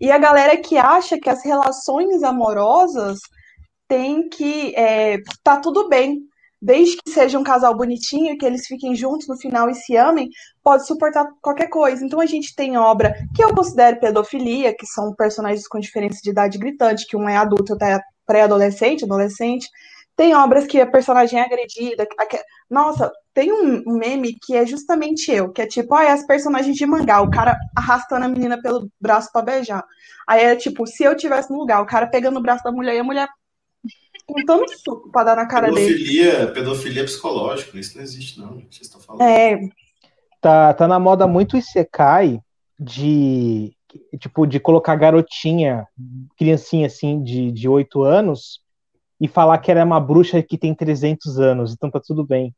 E 0.00 0.10
a 0.10 0.18
galera 0.18 0.56
que 0.56 0.76
acha 0.76 1.18
que 1.18 1.30
as 1.30 1.44
relações 1.44 2.22
amorosas 2.22 3.18
tem 3.88 4.28
que 4.28 4.74
é, 4.74 5.18
tá 5.42 5.58
tudo 5.58 5.88
bem, 5.88 6.22
desde 6.62 6.96
que 6.96 7.10
seja 7.10 7.38
um 7.38 7.42
casal 7.42 7.76
bonitinho, 7.76 8.38
que 8.38 8.46
eles 8.46 8.66
fiquem 8.66 8.94
juntos 8.94 9.26
no 9.26 9.36
final 9.36 9.68
e 9.68 9.74
se 9.74 9.96
amem, 9.96 10.30
pode 10.62 10.86
suportar 10.86 11.26
qualquer 11.42 11.68
coisa. 11.68 12.04
Então 12.04 12.20
a 12.20 12.26
gente 12.26 12.54
tem 12.54 12.78
obra 12.78 13.14
que 13.34 13.42
eu 13.42 13.52
considero 13.52 13.98
pedofilia, 13.98 14.74
que 14.74 14.86
são 14.86 15.12
personagens 15.14 15.66
com 15.66 15.80
diferença 15.80 16.20
de 16.22 16.30
idade 16.30 16.58
gritante, 16.58 17.06
que 17.06 17.16
um 17.16 17.28
é 17.28 17.36
adulto, 17.36 17.72
outro 17.72 17.84
é 17.84 18.00
pré-adolescente, 18.24 19.04
adolescente. 19.04 19.68
Tem 20.14 20.34
obras 20.34 20.66
que 20.66 20.80
a 20.80 20.86
personagem 20.86 21.40
é 21.40 21.44
agredida. 21.44 22.06
Nossa, 22.72 23.12
tem 23.34 23.52
um 23.52 23.98
meme 23.98 24.34
que 24.42 24.56
é 24.56 24.64
justamente 24.64 25.30
eu, 25.30 25.52
que 25.52 25.60
é 25.60 25.66
tipo, 25.66 25.94
ah, 25.94 26.04
é 26.04 26.10
as 26.10 26.26
personagens 26.26 26.74
de 26.74 26.86
mangá, 26.86 27.20
o 27.20 27.30
cara 27.30 27.54
arrastando 27.76 28.24
a 28.24 28.28
menina 28.28 28.62
pelo 28.62 28.90
braço 28.98 29.30
para 29.30 29.44
beijar. 29.44 29.84
Aí 30.26 30.42
é 30.42 30.56
tipo, 30.56 30.86
se 30.86 31.04
eu 31.04 31.14
tivesse 31.14 31.50
no 31.50 31.58
lugar, 31.58 31.82
o 31.82 31.86
cara 31.86 32.06
pegando 32.06 32.38
o 32.38 32.42
braço 32.42 32.64
da 32.64 32.72
mulher 32.72 32.94
e 32.96 33.00
a 33.00 33.04
mulher 33.04 33.28
com 34.26 34.42
tanto 34.46 34.72
suco 34.78 35.10
pra 35.12 35.22
dar 35.22 35.36
na 35.36 35.44
cara 35.44 35.66
pedofilia, 35.66 36.32
dele. 36.32 36.52
Pedofilia 36.52 37.04
psicológica, 37.04 37.78
isso 37.78 37.94
não 37.98 38.04
existe, 38.04 38.40
não. 38.40 38.54
Vocês 38.54 38.86
estão 38.86 39.02
falando. 39.02 39.20
É. 39.20 39.58
Tá, 40.40 40.72
tá 40.72 40.88
na 40.88 40.98
moda 40.98 41.26
muito 41.26 41.58
Isekai 41.58 42.40
de 42.80 43.76
tipo 44.18 44.46
de 44.46 44.58
colocar 44.58 44.96
garotinha, 44.96 45.86
criancinha 46.38 46.86
assim 46.86 47.22
de, 47.22 47.52
de 47.52 47.68
8 47.68 48.02
anos 48.02 48.62
e 49.20 49.28
falar 49.28 49.58
que 49.58 49.70
ela 49.70 49.80
é 49.80 49.84
uma 49.84 50.00
bruxa 50.00 50.42
que 50.42 50.56
tem 50.56 50.74
300 50.74 51.38
anos, 51.38 51.74
então 51.74 51.90
tá 51.90 52.00
tudo 52.00 52.24
bem. 52.24 52.54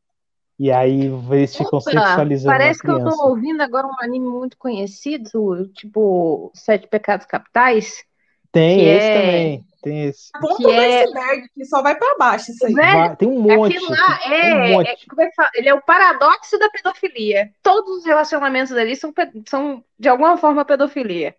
E 0.59 0.71
aí 0.71 1.11
eles 1.33 1.57
ficam 1.57 1.79
Opa, 1.79 1.91
sexualizando 1.91 2.57
Parece 2.57 2.81
que 2.81 2.91
eu 2.91 3.05
tô 3.05 3.29
ouvindo 3.29 3.61
agora 3.61 3.87
um 3.87 4.01
anime 4.01 4.29
muito 4.29 4.57
conhecido, 4.57 5.69
tipo 5.75 6.51
Sete 6.55 6.87
Pecados 6.87 7.27
Capitais. 7.27 8.05
Tem 8.53 8.89
esse 8.89 9.07
é... 9.07 9.21
também. 9.21 9.67
Tem 9.83 10.05
esse. 10.07 10.31
Ponto 10.41 10.57
que 10.57 10.71
é... 10.71 11.03
iceberg, 11.03 11.49
que 11.55 11.65
só 11.65 11.83
vai 11.83 11.97
para 11.97 12.17
baixo 12.17 12.53
isso 12.53 12.65
aí. 12.65 12.73
Vai, 12.73 13.17
tem 13.17 13.29
um 13.29 13.41
monte. 13.41 13.79
Lá 13.81 14.21
é, 14.33 14.55
um 14.55 14.73
monte. 14.73 14.91
É, 14.91 14.97
como 15.09 15.23
é 15.23 15.27
que 15.27 15.35
fala? 15.35 15.51
Ele 15.55 15.69
é 15.69 15.75
o 15.75 15.83
paradoxo 15.83 16.59
da 16.59 16.71
pedofilia. 16.71 17.51
Todos 17.63 17.99
os 17.99 18.05
relacionamentos 18.07 18.73
ali 18.73 18.97
são, 18.97 19.13
são 19.47 19.85
de 19.99 20.09
alguma 20.09 20.37
forma 20.37 20.65
pedofilia. 20.65 21.35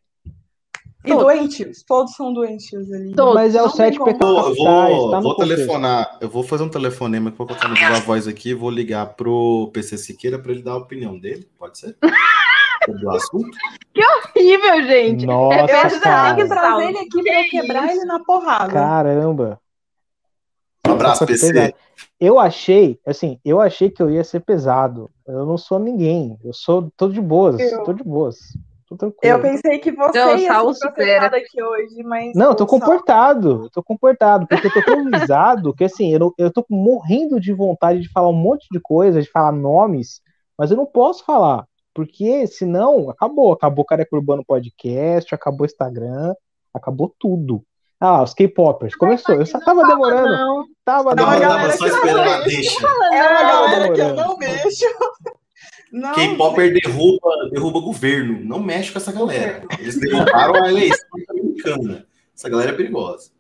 E 1.06 1.10
todos. 1.10 1.24
doentes, 1.24 1.84
todos 1.84 2.16
são 2.16 2.34
doentes 2.34 2.92
ali. 2.92 3.14
Todos. 3.14 3.36
Mas 3.36 3.56
é 3.56 3.62
o 3.62 3.70
sete 3.70 3.98
pecados 4.04 4.58
Eu 4.58 4.64
vou, 4.64 5.12
tá 5.12 5.20
vou 5.20 5.36
telefonar, 5.36 6.18
eu 6.20 6.30
vou 6.30 6.44
fazer 6.44 6.64
um 6.64 6.70
telefonema 6.70 7.32
que 7.32 7.38
vou 7.38 7.46
colocar 7.46 7.68
no 7.68 7.76
Viva 7.76 8.00
Voz 8.00 8.28
aqui, 8.28 8.54
vou 8.54 8.70
ligar 8.70 9.06
pro 9.16 9.70
PC 9.74 9.98
Siqueira 9.98 10.40
para 10.40 10.52
ele 10.52 10.64
dar 10.64 10.72
a 10.72 10.78
opinião 10.78 11.18
dele, 11.18 11.48
pode 11.58 11.78
ser? 11.78 11.96
do 12.88 13.10
assunto. 13.12 13.58
Que 13.94 14.02
horrível, 14.04 14.88
gente. 14.88 15.26
Nossa, 15.26 15.72
eu 15.72 15.78
acho 15.78 16.00
que 16.00 16.10
tem 16.10 16.36
que 16.36 16.48
trazer 16.48 16.84
ele 16.84 16.98
aqui 17.00 17.24
para 17.24 17.50
quebrar 17.50 17.92
ele 17.92 18.06
na 18.06 18.20
porrada. 18.24 18.74
Caramba. 18.74 19.60
Um 20.88 20.92
abraço, 20.92 21.26
PC. 21.26 21.74
Eu 22.20 22.40
achei, 22.40 23.00
assim, 23.06 23.40
eu 23.44 23.60
achei 23.60 23.90
que 23.90 24.02
eu 24.02 24.10
ia 24.10 24.24
ser 24.24 24.42
pesado. 24.42 25.10
Eu 25.28 25.46
não 25.46 25.58
sou 25.58 25.80
ninguém. 25.80 26.38
Eu 26.44 26.54
sou, 26.54 26.92
tô 26.96 27.08
de 27.08 27.20
boas, 27.20 27.60
eu... 27.60 27.84
tô 27.84 27.94
de 27.94 28.04
boas. 28.04 28.38
Tô 28.96 29.12
tranquilo. 29.12 29.36
Eu 29.36 29.42
pensei 29.42 29.80
que 29.80 29.92
você 29.92 30.20
não, 30.20 30.38
ia 30.38 30.74
ser 30.74 31.36
aqui 31.36 31.62
hoje, 31.62 32.04
mas... 32.04 32.34
Não, 32.36 32.48
eu 32.48 32.56
tô 32.56 32.66
comportado, 32.66 33.64
eu 33.64 33.70
tô 33.70 33.84
comportado, 33.84 34.48
porque 34.48 34.68
eu 34.68 34.74
tô 34.74 34.84
tão 34.84 35.06
risado 35.12 35.74
que, 35.74 35.84
assim, 35.84 36.14
eu, 36.14 36.34
eu 36.38 36.52
tô 36.52 36.66
morrendo 36.70 37.40
de 37.40 37.54
vontade 37.54 38.02
de 38.02 38.12
falar 38.12 38.30
um 38.30 38.34
monte 38.34 38.68
de 38.72 38.80
coisa, 38.80 39.22
de 39.22 39.30
falar 39.30 39.52
nomes, 39.52 40.22
mas 40.58 40.72
eu 40.72 40.78
não 40.78 40.86
posso 40.86 41.24
falar. 41.24 41.66
Porque 41.94 42.46
senão, 42.46 43.10
acabou. 43.10 43.54
Acabou 43.54 43.84
o 43.84 43.88
Careca 43.88 44.16
Urbano 44.16 44.44
Podcast, 44.46 45.34
acabou 45.34 45.62
o 45.62 45.66
Instagram, 45.66 46.34
acabou 46.74 47.16
tudo. 47.18 47.64
Ah, 48.00 48.22
os 48.22 48.34
K-Popers. 48.34 48.96
Começou. 48.96 49.36
Eu 49.36 49.46
só 49.46 49.60
tava 49.60 49.88
demorando. 49.88 50.30
Não. 50.30 50.66
Tava 50.84 51.16
não, 51.16 51.24
demorando. 51.24 51.42
Tava 51.42 51.72
só 51.72 51.88
esperando 51.88 52.30
a 52.30 52.42
deixa. 52.42 52.86
É 53.14 53.30
uma 53.30 53.42
galera 53.42 53.94
que 53.94 54.02
eu 54.02 54.14
não 54.14 54.38
mexo. 54.38 54.86
K-Popper 56.02 56.74
derruba, 56.74 57.50
derruba 57.52 57.80
governo. 57.80 58.44
Não 58.44 58.60
mexe 58.60 58.92
com 58.92 58.98
essa 58.98 59.12
galera. 59.12 59.64
Eles 59.80 60.00
derrubaram 60.00 60.64
a 60.64 60.70
eleição 60.70 61.08
americana. 61.30 62.06
Essa 62.36 62.50
galera 62.50 62.72
é 62.72 62.76
perigosa. 62.76 63.32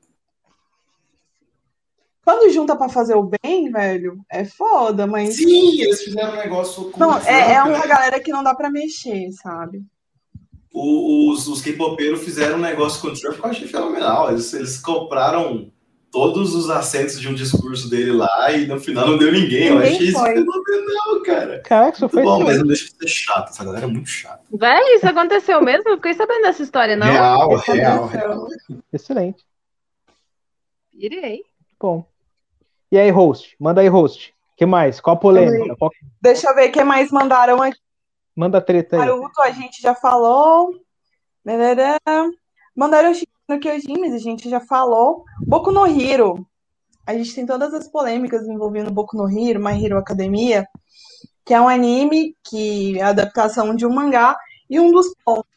Quando 2.23 2.52
junta 2.52 2.76
para 2.76 2.90
fazer 2.90 3.15
o 3.15 3.30
bem, 3.44 3.69
velho, 3.69 4.19
é 4.32 4.44
foda, 4.45 5.06
mas. 5.06 5.36
Sim, 5.36 5.80
eles 5.80 6.02
fizeram 6.02 6.34
um 6.34 6.38
negócio. 6.38 6.91
Não, 6.98 7.19
é, 7.19 7.53
é 7.53 7.61
uma 7.61 7.86
galera 7.86 8.19
que 8.19 8.32
não 8.32 8.44
dá 8.44 8.56
para 8.56 8.69
mexer, 8.69 9.32
sabe? 9.34 9.84
Os, 10.73 11.48
os 11.48 11.61
K-popeiros 11.61 12.23
fizeram 12.23 12.57
um 12.57 12.61
negócio 12.61 12.99
com 12.99 13.07
o 13.10 13.14
Trump 13.14 13.36
que 13.36 13.45
eu 13.45 13.49
achei 13.49 13.68
fenomenal. 13.68 14.32
Eles, 14.32 14.52
eles 14.53 14.77
compraram 14.80 15.72
todos 16.16 16.56
os 16.56 16.70
assentos 16.70 17.20
de 17.20 17.28
um 17.28 17.34
discurso 17.34 17.90
dele 17.90 18.14
lá 18.14 18.50
e 18.50 18.66
no 18.66 18.80
final 18.80 19.06
não 19.06 19.18
deu 19.18 19.34
ninguém. 19.34 19.66
ninguém 19.66 19.68
eu 19.68 19.80
achei 19.80 20.12
foi. 20.14 20.30
isso 20.32 20.46
fenomenal, 20.46 21.24
cara. 21.26 21.60
Caraca, 21.60 21.98
isso 21.98 22.08
foi 22.08 22.24
bom, 22.24 22.42
mas 22.42 22.58
não 22.58 22.68
deixa 22.68 22.86
de 22.86 22.92
ser 22.92 23.08
chato. 23.10 23.50
Essa 23.50 23.66
galera 23.66 23.84
é 23.84 23.88
muito 23.90 24.08
chata. 24.08 24.42
Velho, 24.50 24.96
isso 24.96 25.06
aconteceu 25.06 25.62
mesmo? 25.62 25.90
Eu 25.90 25.98
fiquei 25.98 26.14
sabendo 26.14 26.44
dessa 26.44 26.64
história, 26.64 26.96
não? 26.96 27.06
Real, 27.06 27.58
real, 27.58 28.08
real. 28.08 28.48
Excelente. 28.94 29.44
Irei. 30.94 31.44
Bom. 31.78 32.06
E 32.90 32.98
aí, 32.98 33.10
host? 33.10 33.54
Manda 33.60 33.82
aí, 33.82 33.90
host. 33.90 34.34
que 34.56 34.66
mais? 34.66 35.02
Qual 35.02 35.18
a 35.18 35.20
polêmica? 35.20 35.76
Qual... 35.76 35.92
Deixa 36.22 36.50
eu 36.50 36.56
ver 36.56 36.70
o 36.70 36.72
que 36.72 36.82
mais 36.82 37.12
mandaram 37.12 37.62
aqui. 37.62 37.78
Manda 38.34 38.60
a 38.60 38.62
treta 38.62 38.96
aí. 38.96 39.02
Naruto 39.02 39.42
a 39.42 39.52
gente 39.52 39.82
já 39.82 39.94
falou. 39.94 40.74
Mandaram 42.74 43.14
no 43.47 43.59
Kyojin, 43.59 44.13
a 44.13 44.17
gente 44.17 44.49
já 44.49 44.59
falou. 44.59 45.23
Boku 45.45 45.72
no 45.72 45.85
Hero. 45.85 46.45
A 47.05 47.13
gente 47.13 47.35
tem 47.35 47.45
todas 47.45 47.73
as 47.73 47.88
polêmicas 47.88 48.47
envolvendo 48.47 48.91
Boku 48.91 49.15
no 49.15 49.30
Hero, 49.30 49.63
My 49.63 49.84
Hero 49.84 49.97
Academia, 49.97 50.67
que 51.45 51.53
é 51.53 51.61
um 51.61 51.67
anime 51.67 52.35
que 52.43 52.97
é 52.99 53.03
a 53.03 53.09
adaptação 53.09 53.76
de 53.76 53.85
um 53.85 53.93
mangá. 53.93 54.35
E 54.69 54.80
um 54.80 54.91
dos 54.91 55.13
pontos 55.23 55.55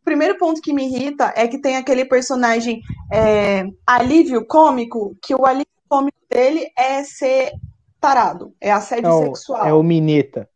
o 0.00 0.04
primeiro 0.04 0.36
ponto 0.36 0.60
que 0.60 0.70
me 0.70 0.84
irrita 0.84 1.32
é 1.34 1.48
que 1.48 1.58
tem 1.58 1.78
aquele 1.78 2.04
personagem 2.04 2.82
é, 3.10 3.64
alívio 3.86 4.46
cômico, 4.46 5.16
que 5.22 5.34
o 5.34 5.46
alívio 5.46 5.66
cômico 5.88 6.18
dele 6.28 6.70
é 6.76 7.02
ser 7.02 7.52
tarado, 7.98 8.54
é 8.60 8.70
assédio 8.70 9.08
é 9.08 9.14
o, 9.14 9.22
sexual. 9.22 9.66
É 9.66 9.72
o 9.72 9.82
Mineta. 9.82 10.46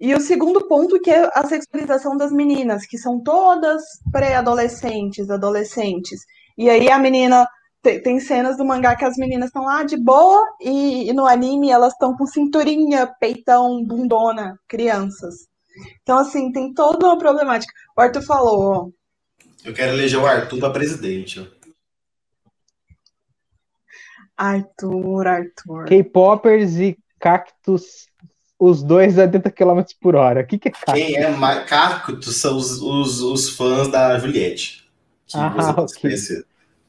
E 0.00 0.14
o 0.14 0.20
segundo 0.20 0.66
ponto 0.68 1.00
que 1.00 1.10
é 1.10 1.28
a 1.34 1.44
sexualização 1.44 2.16
das 2.16 2.30
meninas, 2.30 2.86
que 2.86 2.96
são 2.96 3.20
todas 3.20 3.82
pré-adolescentes, 4.12 5.28
adolescentes. 5.28 6.20
E 6.56 6.70
aí 6.70 6.88
a 6.88 6.98
menina 6.98 7.48
tem, 7.82 8.00
tem, 8.00 8.20
cenas 8.20 8.56
do 8.56 8.64
mangá 8.64 8.94
que 8.94 9.04
as 9.04 9.16
meninas 9.16 9.48
estão 9.48 9.64
lá 9.64 9.82
de 9.82 9.96
boa 9.96 10.44
e, 10.60 11.10
e 11.10 11.12
no 11.12 11.26
anime 11.26 11.70
elas 11.70 11.92
estão 11.94 12.16
com 12.16 12.26
cinturinha, 12.26 13.12
peitão, 13.18 13.84
bundona, 13.84 14.56
crianças. 14.68 15.48
Então 16.02 16.18
assim, 16.18 16.52
tem 16.52 16.72
toda 16.72 17.04
uma 17.04 17.18
problemática. 17.18 17.72
O 17.96 18.00
Arthur 18.00 18.22
falou, 18.22 18.60
ó. 18.60 18.88
Eu 19.64 19.74
quero 19.74 19.92
eleger 19.92 20.20
o 20.20 20.26
Arthur 20.26 20.60
para 20.60 20.70
presidente. 20.70 21.40
Ó. 21.40 21.58
Arthur, 24.36 25.26
Arthur. 25.26 25.84
K-Poppers 25.86 26.76
e 26.76 26.96
cactus, 27.18 28.06
os 28.58 28.82
dois 28.82 29.18
a 29.18 29.22
80 29.22 29.50
km 29.50 29.80
por 30.00 30.16
hora. 30.16 30.40
O 30.40 30.46
que, 30.46 30.58
que 30.58 30.68
é 30.68 30.70
cactus? 30.72 30.94
Quem 30.94 31.16
é 31.16 31.30
mais 31.30 31.68
cactus 31.68 32.36
são 32.36 32.56
os, 32.56 32.80
os, 32.82 33.20
os 33.22 33.50
fãs 33.50 33.88
da 33.88 34.18
Juliette. 34.18 34.84
ah, 35.34 35.74
ok. 35.76 36.10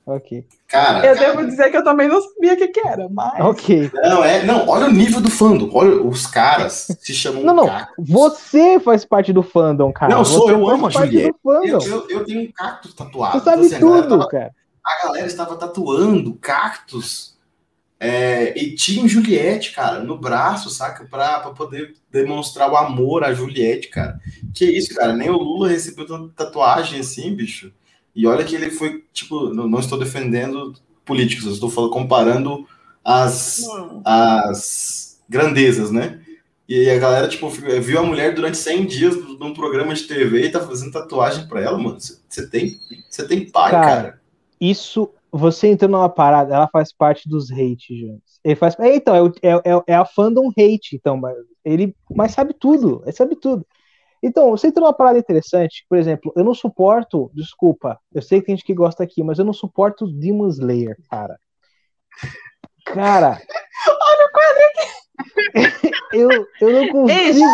Ok. 0.05 0.43
Cara. 0.67 1.05
Eu 1.05 1.15
cara, 1.15 1.19
devo 1.35 1.45
dizer 1.45 1.69
que 1.69 1.77
eu 1.77 1.83
também 1.83 2.07
não 2.07 2.19
sabia 2.19 2.53
o 2.53 2.57
que, 2.57 2.67
que 2.69 2.87
era, 2.87 3.07
mas. 3.09 3.39
Ok. 3.41 3.91
Não, 3.93 4.23
é. 4.23 4.43
Não, 4.43 4.67
olha 4.67 4.87
o 4.87 4.91
nível 4.91 5.21
do 5.21 5.29
fandom. 5.29 5.69
Olha, 5.71 6.01
os 6.01 6.25
caras 6.25 6.87
se 6.99 7.13
chamam 7.13 7.43
Não, 7.43 7.53
não. 7.53 7.67
cactos. 7.67 8.07
Você 8.09 8.79
faz 8.79 9.05
parte 9.05 9.31
do 9.31 9.43
fandom, 9.43 9.91
cara. 9.93 10.15
Não, 10.15 10.25
sou 10.25 10.47
Você 10.47 10.53
eu, 10.53 10.67
amo 10.67 10.87
a 10.87 10.89
Juliette. 10.89 11.35
Eu, 11.45 11.63
eu, 11.63 12.09
eu 12.09 12.25
tenho 12.25 12.41
um 12.41 12.51
cactus 12.51 12.93
tatuado. 12.95 13.37
Você 13.39 13.45
sabe 13.45 13.65
Então, 13.67 13.67
assim, 13.67 13.75
a 13.75 13.79
galera 13.87 14.01
tudo, 14.07 14.17
tava- 14.17 14.29
cara. 14.31 14.55
a 14.83 15.05
galera 15.05 15.27
estava 15.27 15.55
tatuando 15.57 16.33
cactos 16.35 17.37
é, 17.99 18.57
e 18.57 18.75
tinha 18.75 19.07
Juliette, 19.07 19.73
cara, 19.73 19.99
no 20.01 20.17
braço, 20.17 20.69
saca? 20.69 21.03
Pra, 21.05 21.39
pra 21.39 21.51
poder 21.51 21.95
demonstrar 22.09 22.71
o 22.71 22.77
amor 22.77 23.25
a 23.25 23.33
Juliette, 23.33 23.89
cara. 23.89 24.17
Que 24.53 24.65
isso, 24.65 24.95
cara? 24.95 25.13
Nem 25.13 25.29
o 25.29 25.37
Lula 25.37 25.67
recebeu 25.67 26.05
tanta 26.05 26.45
tatuagem 26.45 27.01
assim, 27.01 27.35
bicho. 27.35 27.73
E 28.15 28.25
olha 28.25 28.45
que 28.45 28.55
ele 28.55 28.71
foi, 28.71 29.03
tipo, 29.11 29.53
não, 29.53 29.67
não 29.67 29.79
estou 29.79 29.99
defendendo 29.99 30.73
políticos, 31.03 31.45
eu 31.45 31.51
estou 31.51 31.69
falando, 31.69 31.91
comparando 31.91 32.65
as, 33.03 33.65
as 34.05 35.19
grandezas, 35.27 35.91
né? 35.91 36.21
E 36.69 36.89
a 36.89 36.99
galera, 36.99 37.27
tipo, 37.27 37.49
viu 37.49 37.99
a 37.99 38.03
mulher 38.03 38.33
durante 38.33 38.57
100 38.57 38.85
dias 38.85 39.15
num 39.39 39.53
programa 39.53 39.93
de 39.93 40.03
TV 40.03 40.45
e 40.45 40.51
tá 40.51 40.65
fazendo 40.65 40.91
tatuagem 40.91 41.47
pra 41.47 41.61
ela, 41.61 41.77
mano. 41.77 41.97
Você 41.99 42.47
tem, 42.47 42.79
você 43.09 43.27
tem 43.27 43.49
pai, 43.49 43.71
Cara, 43.71 43.85
cara. 43.85 44.21
Isso, 44.61 45.09
você 45.31 45.67
entrou 45.67 45.89
numa 45.89 46.09
parada, 46.09 46.55
ela 46.55 46.67
faz 46.67 46.93
parte 46.93 47.27
dos 47.27 47.51
hate, 47.51 47.95
Jones. 47.95 48.39
Ele 48.43 48.55
faz. 48.55 48.77
É, 48.79 48.95
então, 48.95 49.15
é, 49.15 49.47
é, 49.47 49.51
é, 49.51 49.83
é 49.87 49.95
a 49.95 50.05
fandom 50.05 50.49
hate, 50.49 50.95
então, 50.95 51.19
ele 51.63 51.95
mas 52.15 52.31
sabe 52.31 52.53
tudo, 52.53 53.01
ele 53.03 53.11
sabe 53.11 53.35
tudo. 53.35 53.65
Então, 54.21 54.51
você 54.51 54.67
entrou 54.67 54.85
numa 54.85 54.93
parada 54.93 55.17
interessante, 55.17 55.85
por 55.87 55.97
exemplo, 55.97 56.33
eu 56.35 56.43
não 56.43 56.53
suporto, 56.53 57.31
desculpa, 57.33 57.97
eu 58.13 58.21
sei 58.21 58.39
que 58.39 58.47
tem 58.47 58.55
gente 58.55 58.65
que 58.65 58.73
gosta 58.73 59.03
aqui, 59.03 59.23
mas 59.23 59.39
eu 59.39 59.45
não 59.45 59.53
suporto 59.53 60.07
Demon 60.07 60.47
Slayer, 60.49 60.97
cara. 61.09 61.39
Cara. 62.85 63.39
Olha 63.87 64.25
o 64.25 64.31
quadro 64.31 64.63
aqui! 64.67 65.91
eu, 66.13 66.29
eu 66.61 66.73
não 66.73 66.89
consigo. 66.89 67.45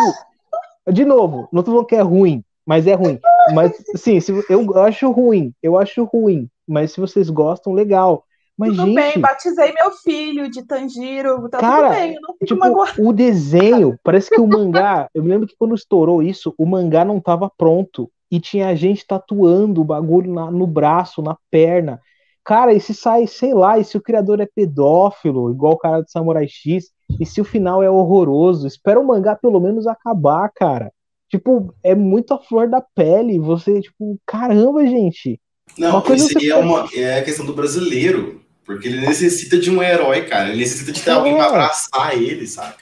De 0.92 1.04
novo, 1.04 1.48
não 1.52 1.62
tô 1.62 1.72
falando 1.72 1.86
que 1.86 1.96
é 1.96 2.00
ruim, 2.00 2.44
mas 2.64 2.86
é 2.86 2.94
ruim. 2.94 3.20
Mas, 3.54 3.72
sim, 3.94 4.18
eu 4.48 4.82
acho 4.82 5.10
ruim, 5.10 5.52
eu 5.62 5.78
acho 5.78 6.04
ruim. 6.04 6.48
Mas 6.66 6.92
se 6.92 7.00
vocês 7.00 7.30
gostam, 7.30 7.72
legal. 7.72 8.24
Mas, 8.58 8.70
Tudo 8.74 8.86
gente, 8.86 8.94
bem, 8.94 9.20
batizei 9.20 9.72
meu 9.72 9.90
filho 9.92 10.50
de 10.50 10.62
Tanjiro, 10.66 11.46
tá 11.50 11.58
Cara, 11.58 11.88
tudo 11.88 11.98
bem, 12.00 12.14
eu 12.14 12.20
não 12.22 12.32
fico 12.34 12.46
tipo, 12.46 12.60
magoada. 12.60 12.92
o 12.98 13.12
desenho, 13.12 13.98
parece 14.02 14.30
que 14.30 14.40
o 14.40 14.46
mangá. 14.46 15.10
Eu 15.14 15.22
me 15.22 15.28
lembro 15.28 15.46
que 15.46 15.54
quando 15.58 15.74
estourou 15.74 16.22
isso, 16.22 16.54
o 16.56 16.64
mangá 16.64 17.04
não 17.04 17.20
tava 17.20 17.50
pronto. 17.56 18.10
E 18.30 18.40
tinha 18.40 18.74
gente 18.74 19.06
tatuando 19.06 19.82
o 19.82 19.84
bagulho 19.84 20.32
na- 20.32 20.50
no 20.50 20.66
braço, 20.66 21.20
na 21.22 21.36
perna. 21.50 22.00
Cara, 22.44 22.72
e 22.72 22.80
se 22.80 22.94
sai, 22.94 23.26
sei 23.26 23.52
lá, 23.52 23.78
e 23.78 23.84
se 23.84 23.96
o 23.96 24.00
criador 24.02 24.40
é 24.40 24.46
pedófilo, 24.46 25.50
igual 25.50 25.74
o 25.74 25.78
cara 25.78 26.00
do 26.02 26.10
Samurai 26.10 26.46
X, 26.48 26.90
e 27.20 27.26
se 27.26 27.40
o 27.40 27.44
final 27.44 27.82
é 27.82 27.90
horroroso, 27.90 28.66
espera 28.66 28.98
o 28.98 29.06
mangá 29.06 29.36
pelo 29.36 29.60
menos 29.60 29.86
acabar, 29.86 30.50
cara. 30.54 30.90
Tipo, 31.28 31.74
é 31.82 31.94
muito 31.94 32.32
a 32.32 32.38
flor 32.38 32.68
da 32.68 32.80
pele. 32.80 33.38
Você, 33.38 33.80
tipo, 33.80 34.18
caramba, 34.24 34.86
gente. 34.86 35.40
Não, 35.78 35.90
Uma 35.90 36.02
coisa 36.02 36.24
isso 36.26 36.38
aí 36.38 36.44
você 36.46 36.50
é, 36.52 36.56
uma, 36.56 36.88
é 36.94 37.18
a 37.18 37.24
questão 37.24 37.44
do 37.44 37.52
brasileiro. 37.54 38.42
Porque 38.64 38.88
ele 38.88 39.00
necessita 39.06 39.56
de 39.58 39.70
um 39.70 39.80
herói, 39.82 40.24
cara. 40.26 40.48
Ele 40.48 40.58
necessita 40.58 40.90
de 40.90 41.00
ter 41.02 41.10
É. 41.10 41.12
alguém 41.12 41.36
pra 41.36 41.46
abraçar 41.46 42.14
ele, 42.16 42.46
sabe? 42.48 42.74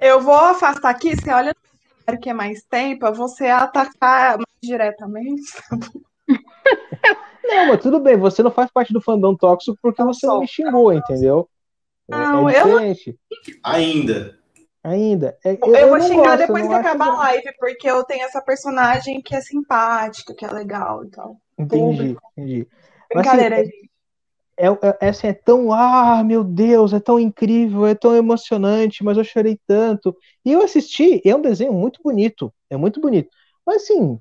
Eu 0.00 0.20
vou 0.20 0.34
afastar 0.34 0.90
aqui, 0.90 1.16
você 1.16 1.30
olha 1.32 1.52
no 2.08 2.20
que 2.20 2.30
é 2.30 2.32
mais 2.32 2.62
tempo, 2.62 3.04
é 3.04 3.12
você 3.12 3.46
atacar 3.46 4.36
mais 4.36 4.46
diretamente. 4.62 5.42
Não, 7.44 7.66
mas 7.68 7.80
tudo 7.82 7.98
bem, 7.98 8.16
você 8.16 8.42
não 8.42 8.50
faz 8.50 8.70
parte 8.70 8.92
do 8.92 9.00
fandom 9.00 9.34
tóxico 9.34 9.76
porque 9.82 10.02
Não 10.02 10.12
você 10.12 10.26
não 10.26 10.40
me 10.40 10.46
xingou, 10.46 10.92
entendeu? 10.92 11.48
É- 12.10 12.14
Não, 12.16 12.48
é 12.48 12.60
eu 12.60 12.66
não- 12.66 12.74
diferente. 12.92 13.18
Ainda. 13.64 14.37
Ainda. 14.88 15.36
É- 15.44 15.52
Eu, 15.52 15.88
vou 15.88 15.98
não 15.98 16.06
xingar 16.06 16.36
gosto, 16.36 16.38
depois 16.38 16.66
que 16.66 16.74
acabar 16.74 17.08
a 17.08 17.18
live, 17.18 17.52
porque 17.58 17.90
eu 17.90 18.02
tenho 18.04 18.24
essa 18.24 18.40
personagem 18.40 19.20
que 19.20 19.34
é 19.34 19.40
simpática, 19.40 20.34
que 20.34 20.44
é 20.44 20.50
legal 20.50 21.04
e 21.04 21.10
tal. 21.10 21.36
Entendi, 21.58 22.16
entendi. 22.36 22.66
Mas, 23.14 23.26
Brincadeira, 23.26 23.56
assim, 23.56 23.64
gente. 23.66 23.90
É, 24.56 24.66
é, 24.66 24.98
é, 25.02 25.08
assim, 25.10 25.26
é 25.28 25.32
tão, 25.32 25.72
ah, 25.72 26.24
meu 26.24 26.42
Deus, 26.42 26.92
é 26.92 26.98
tão 26.98 27.20
incrível, 27.20 27.86
é 27.86 27.94
tão 27.94 28.16
emocionante, 28.16 29.04
mas 29.04 29.16
eu 29.16 29.24
chorei 29.24 29.58
tanto. 29.66 30.16
E 30.44 30.52
eu 30.52 30.62
assisti, 30.62 31.20
é 31.24 31.34
um 31.34 31.40
desenho 31.42 31.72
muito 31.72 32.00
bonito, 32.02 32.52
é 32.68 32.76
muito 32.76 33.00
bonito. 33.00 33.28
Mas 33.64 33.82
assim, 33.82 34.18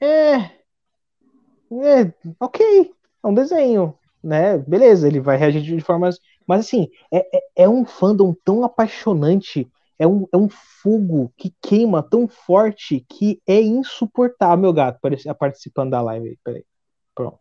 é, 0.00 0.34
é, 0.36 2.12
ok, 2.38 2.92
é 3.24 3.26
um 3.26 3.34
desenho, 3.34 3.98
né? 4.22 4.58
Beleza, 4.58 5.08
ele 5.08 5.20
vai 5.20 5.36
reagir 5.36 5.62
de 5.62 5.80
formas, 5.80 6.18
mas 6.52 6.66
assim, 6.66 6.86
é, 7.10 7.18
é, 7.34 7.40
é 7.64 7.68
um 7.68 7.82
fandom 7.86 8.34
tão 8.44 8.62
apaixonante, 8.62 9.66
é 9.98 10.06
um, 10.06 10.26
é 10.30 10.36
um 10.36 10.48
fogo 10.50 11.32
que 11.34 11.54
queima 11.62 12.02
tão 12.02 12.28
forte 12.28 13.06
que 13.08 13.40
é 13.46 13.58
insuportável. 13.62 14.58
Meu 14.58 14.72
gato 14.72 14.98
parece- 15.00 15.32
participando 15.32 15.92
da 15.92 16.02
live, 16.02 16.28
aí, 16.28 16.38
peraí, 16.44 16.64
pronto. 17.14 17.38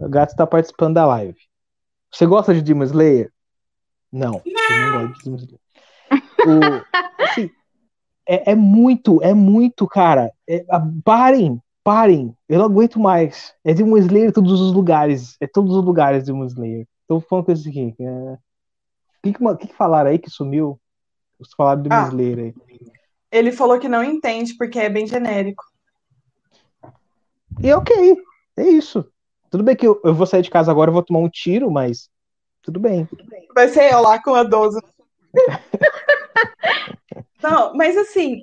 O 0.00 0.08
gato 0.08 0.30
está 0.30 0.44
participando 0.44 0.94
da 0.94 1.06
live. 1.06 1.38
Você 2.10 2.26
gosta 2.26 2.52
de 2.52 2.60
Demon 2.60 2.82
Slayer? 2.82 3.30
Não, 4.10 4.42
eu 4.44 4.90
não 4.90 5.06
gosto 5.06 5.18
de 5.18 5.24
Demon 5.24 5.36
Slayer. 5.36 5.60
O- 6.44 7.22
assim, 7.22 7.50
é, 8.28 8.50
é 8.50 8.54
muito, 8.56 9.22
é 9.22 9.32
muito, 9.32 9.86
cara. 9.86 10.32
É- 10.48 10.64
a- 10.68 10.84
parem, 11.04 11.62
parem. 11.84 12.36
Eu 12.48 12.58
não 12.58 12.64
aguento 12.66 12.98
mais. 12.98 13.54
É 13.64 13.72
Demon 13.72 13.96
Slayer 13.98 14.30
em 14.30 14.32
todos 14.32 14.60
os 14.60 14.72
lugares. 14.72 15.36
É 15.40 15.46
todos 15.46 15.76
os 15.76 15.84
lugares 15.84 16.24
Demon 16.24 16.46
Slayer. 16.46 16.88
Tô 17.12 17.20
falando 17.20 17.44
com 17.44 17.52
isso 17.52 17.68
aqui. 17.68 17.94
É... 18.00 18.04
O 18.04 18.38
que, 19.22 19.32
que, 19.34 19.56
que 19.56 19.66
que 19.66 19.74
falaram 19.74 20.10
aí 20.10 20.18
que 20.18 20.30
sumiu? 20.30 20.80
Vocês 21.38 21.54
falaram 21.54 21.82
de 21.82 21.88
Demon 21.88 22.02
Ah. 22.02 22.08
Slayer 22.08 22.38
aí. 22.38 22.54
Ele 23.30 23.52
falou 23.52 23.78
que 23.78 23.88
não 23.88 24.02
entende, 24.02 24.54
porque 24.56 24.78
é 24.78 24.88
bem 24.88 25.06
genérico. 25.06 25.62
E 27.62 27.72
ok, 27.72 28.16
é 28.56 28.62
isso. 28.62 29.06
Tudo 29.50 29.62
bem 29.62 29.76
que 29.76 29.86
eu, 29.86 30.00
eu 30.04 30.14
vou 30.14 30.26
sair 30.26 30.42
de 30.42 30.50
casa 30.50 30.70
agora, 30.70 30.88
eu 30.88 30.94
vou 30.94 31.02
tomar 31.02 31.20
um 31.20 31.28
tiro, 31.28 31.70
mas 31.70 32.08
tudo 32.62 32.80
bem. 32.80 33.06
Vai 33.54 33.68
ser 33.68 33.92
eu 33.92 34.00
lá 34.00 34.22
com 34.22 34.34
a 34.34 34.42
12. 34.42 34.80
Não, 37.42 37.74
mas 37.74 37.96
assim, 37.96 38.42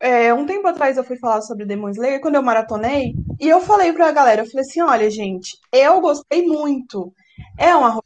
é, 0.00 0.34
um 0.34 0.44
tempo 0.44 0.66
atrás 0.66 0.96
eu 0.96 1.04
fui 1.04 1.16
falar 1.16 1.40
sobre 1.42 1.64
Demon 1.64 1.90
Slayer, 1.90 2.20
quando 2.20 2.34
eu 2.34 2.42
maratonei, 2.42 3.14
e 3.40 3.48
eu 3.48 3.60
falei 3.60 3.92
pra 3.92 4.12
galera, 4.12 4.42
eu 4.42 4.46
falei 4.46 4.66
assim, 4.66 4.82
olha, 4.82 5.08
gente, 5.10 5.56
eu 5.72 6.00
gostei 6.00 6.46
muito. 6.46 7.12
É 7.58 7.74
um 7.76 7.84
arroz 7.84 8.04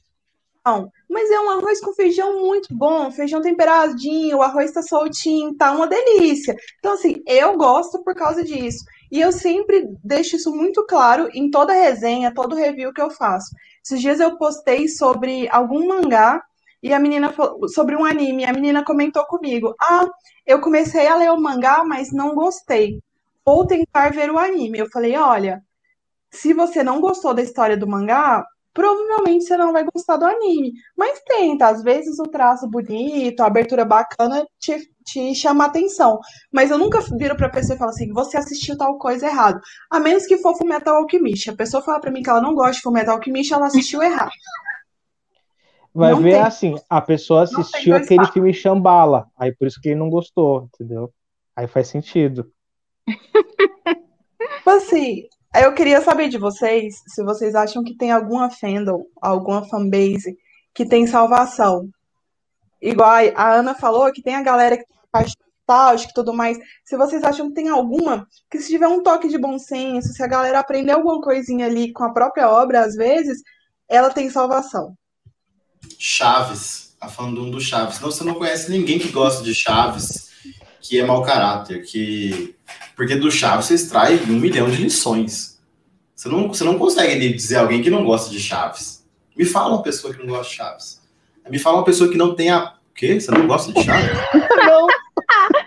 com 0.64 0.72
feijão, 0.72 0.92
mas 1.08 1.30
é 1.30 1.40
um 1.40 1.50
arroz 1.50 1.80
com 1.80 1.92
feijão 1.94 2.40
muito 2.40 2.74
bom, 2.74 3.10
feijão 3.10 3.40
temperadinho, 3.40 4.38
o 4.38 4.42
arroz 4.42 4.72
tá 4.72 4.82
soltinho, 4.82 5.54
tá 5.56 5.72
uma 5.72 5.86
delícia. 5.86 6.54
Então, 6.78 6.94
assim, 6.94 7.22
eu 7.26 7.56
gosto 7.56 8.02
por 8.02 8.14
causa 8.14 8.42
disso. 8.44 8.84
E 9.10 9.20
eu 9.20 9.30
sempre 9.32 9.88
deixo 10.02 10.36
isso 10.36 10.54
muito 10.54 10.84
claro 10.86 11.28
em 11.32 11.50
toda 11.50 11.72
resenha, 11.72 12.34
todo 12.34 12.56
review 12.56 12.92
que 12.92 13.00
eu 13.00 13.10
faço. 13.10 13.54
Esses 13.84 14.00
dias 14.00 14.20
eu 14.20 14.36
postei 14.36 14.88
sobre 14.88 15.48
algum 15.48 15.86
mangá 15.86 16.42
e 16.82 16.92
a 16.92 16.98
menina 16.98 17.32
sobre 17.68 17.96
um 17.96 18.04
anime, 18.04 18.44
a 18.44 18.52
menina 18.52 18.84
comentou 18.84 19.24
comigo: 19.26 19.74
"Ah, 19.80 20.06
eu 20.46 20.60
comecei 20.60 21.06
a 21.06 21.16
ler 21.16 21.30
o 21.30 21.40
mangá, 21.40 21.84
mas 21.84 22.12
não 22.12 22.34
gostei. 22.34 23.00
Vou 23.44 23.66
tentar 23.66 24.12
ver 24.12 24.30
o 24.30 24.38
anime". 24.38 24.78
Eu 24.78 24.88
falei: 24.90 25.16
"Olha, 25.16 25.62
se 26.30 26.52
você 26.52 26.82
não 26.82 27.00
gostou 27.00 27.34
da 27.34 27.42
história 27.42 27.76
do 27.76 27.86
mangá, 27.88 28.44
provavelmente 28.76 29.46
você 29.46 29.56
não 29.56 29.72
vai 29.72 29.86
gostar 29.90 30.18
do 30.18 30.26
anime. 30.26 30.74
Mas 30.94 31.18
tenta, 31.20 31.68
às 31.68 31.82
vezes 31.82 32.18
o 32.18 32.24
traço 32.24 32.68
bonito, 32.68 33.40
a 33.40 33.46
abertura 33.46 33.86
bacana 33.86 34.46
te, 34.58 34.76
te 35.02 35.34
chama 35.34 35.64
a 35.64 35.66
atenção. 35.68 36.20
Mas 36.52 36.70
eu 36.70 36.76
nunca 36.76 37.00
viro 37.16 37.34
pra 37.34 37.48
pessoa 37.48 37.74
e 37.74 37.78
falo 37.78 37.90
assim, 37.90 38.12
você 38.12 38.36
assistiu 38.36 38.76
tal 38.76 38.98
coisa 38.98 39.26
errado. 39.26 39.58
A 39.90 39.98
menos 39.98 40.26
que 40.26 40.36
for 40.36 40.54
Fullmetal 40.58 40.96
Alchemist. 40.96 41.48
A 41.48 41.56
pessoa 41.56 41.82
fala 41.82 41.98
pra 42.00 42.10
mim 42.10 42.22
que 42.22 42.28
ela 42.28 42.42
não 42.42 42.54
gosta 42.54 42.72
de 42.74 42.82
Fullmetal 42.82 43.16
Alchemist, 43.16 43.54
ela 43.54 43.66
assistiu 43.66 44.02
errado. 44.02 44.30
Vai 45.94 46.12
Não 46.12 46.20
ver 46.20 46.32
tem. 46.32 46.42
assim, 46.42 46.74
a 46.90 47.00
pessoa 47.00 47.44
assistiu 47.44 47.96
aquele 47.96 48.26
filme 48.26 48.52
Shambhala, 48.52 49.30
aí 49.34 49.56
por 49.56 49.66
isso 49.66 49.80
que 49.80 49.88
ele 49.88 49.98
não 49.98 50.10
gostou, 50.10 50.68
entendeu? 50.74 51.10
Aí 51.56 51.66
faz 51.66 51.88
sentido. 51.88 52.52
Tipo 54.58 54.70
assim, 54.70 55.26
eu 55.64 55.74
queria 55.74 56.00
saber 56.02 56.28
de 56.28 56.38
vocês 56.38 57.02
se 57.06 57.22
vocês 57.22 57.54
acham 57.54 57.82
que 57.82 57.96
tem 57.96 58.10
alguma 58.10 58.50
fandom, 58.50 59.04
alguma 59.20 59.64
fanbase 59.68 60.36
que 60.74 60.84
tem 60.84 61.06
salvação. 61.06 61.88
Igual 62.80 63.10
a 63.34 63.52
Ana 63.52 63.74
falou, 63.74 64.12
que 64.12 64.22
tem 64.22 64.34
a 64.34 64.42
galera 64.42 64.76
que 64.76 64.82
a 64.82 65.08
parte 65.10 65.36
nostálgica 65.66 66.10
e 66.10 66.14
tudo 66.14 66.32
mais. 66.32 66.56
Se 66.84 66.96
vocês 66.96 67.22
acham 67.24 67.48
que 67.48 67.54
tem 67.54 67.68
alguma, 67.68 68.26
que 68.50 68.58
se 68.58 68.68
tiver 68.68 68.86
um 68.86 69.02
toque 69.02 69.28
de 69.28 69.36
bom 69.36 69.58
senso, 69.58 70.12
se 70.12 70.22
a 70.22 70.26
galera 70.26 70.60
aprender 70.60 70.92
alguma 70.92 71.20
coisinha 71.20 71.66
ali 71.66 71.92
com 71.92 72.04
a 72.04 72.12
própria 72.12 72.48
obra, 72.48 72.84
às 72.84 72.94
vezes, 72.94 73.42
ela 73.88 74.10
tem 74.10 74.30
salvação. 74.30 74.94
Chaves, 75.98 76.96
a 77.00 77.08
fandom 77.08 77.50
do 77.50 77.60
Chaves. 77.60 78.00
Não, 78.00 78.10
você 78.10 78.24
não 78.24 78.34
conhece 78.34 78.70
ninguém 78.70 78.98
que 78.98 79.08
gosta 79.08 79.42
de 79.42 79.54
Chaves, 79.54 80.30
que 80.86 81.00
é 81.00 81.04
mau 81.04 81.22
caráter, 81.22 81.82
que 81.82 82.54
porque 82.94 83.16
do 83.16 83.30
Chaves 83.30 83.66
você 83.66 83.74
extrai 83.74 84.16
um 84.28 84.34
milhão 84.38 84.70
de 84.70 84.76
lições. 84.82 85.60
Você 86.14 86.28
não, 86.28 86.48
você 86.48 86.64
não 86.64 86.78
consegue 86.78 87.32
dizer 87.32 87.56
alguém 87.56 87.82
que 87.82 87.90
não 87.90 88.04
gosta 88.04 88.30
de 88.30 88.38
Chaves. 88.40 89.04
Me 89.36 89.44
fala 89.44 89.74
uma 89.74 89.82
pessoa 89.82 90.14
que 90.14 90.20
não 90.20 90.28
gosta 90.28 90.48
de 90.50 90.56
Chaves. 90.56 91.02
Me 91.50 91.58
fala 91.58 91.78
uma 91.78 91.84
pessoa 91.84 92.10
que 92.10 92.16
não 92.16 92.34
tem 92.34 92.50
a. 92.50 92.72
O 92.90 92.94
quê? 92.94 93.20
Você 93.20 93.30
não 93.30 93.46
gosta 93.46 93.72
de 93.72 93.82
Chaves? 93.82 94.10
Não. 94.56 94.86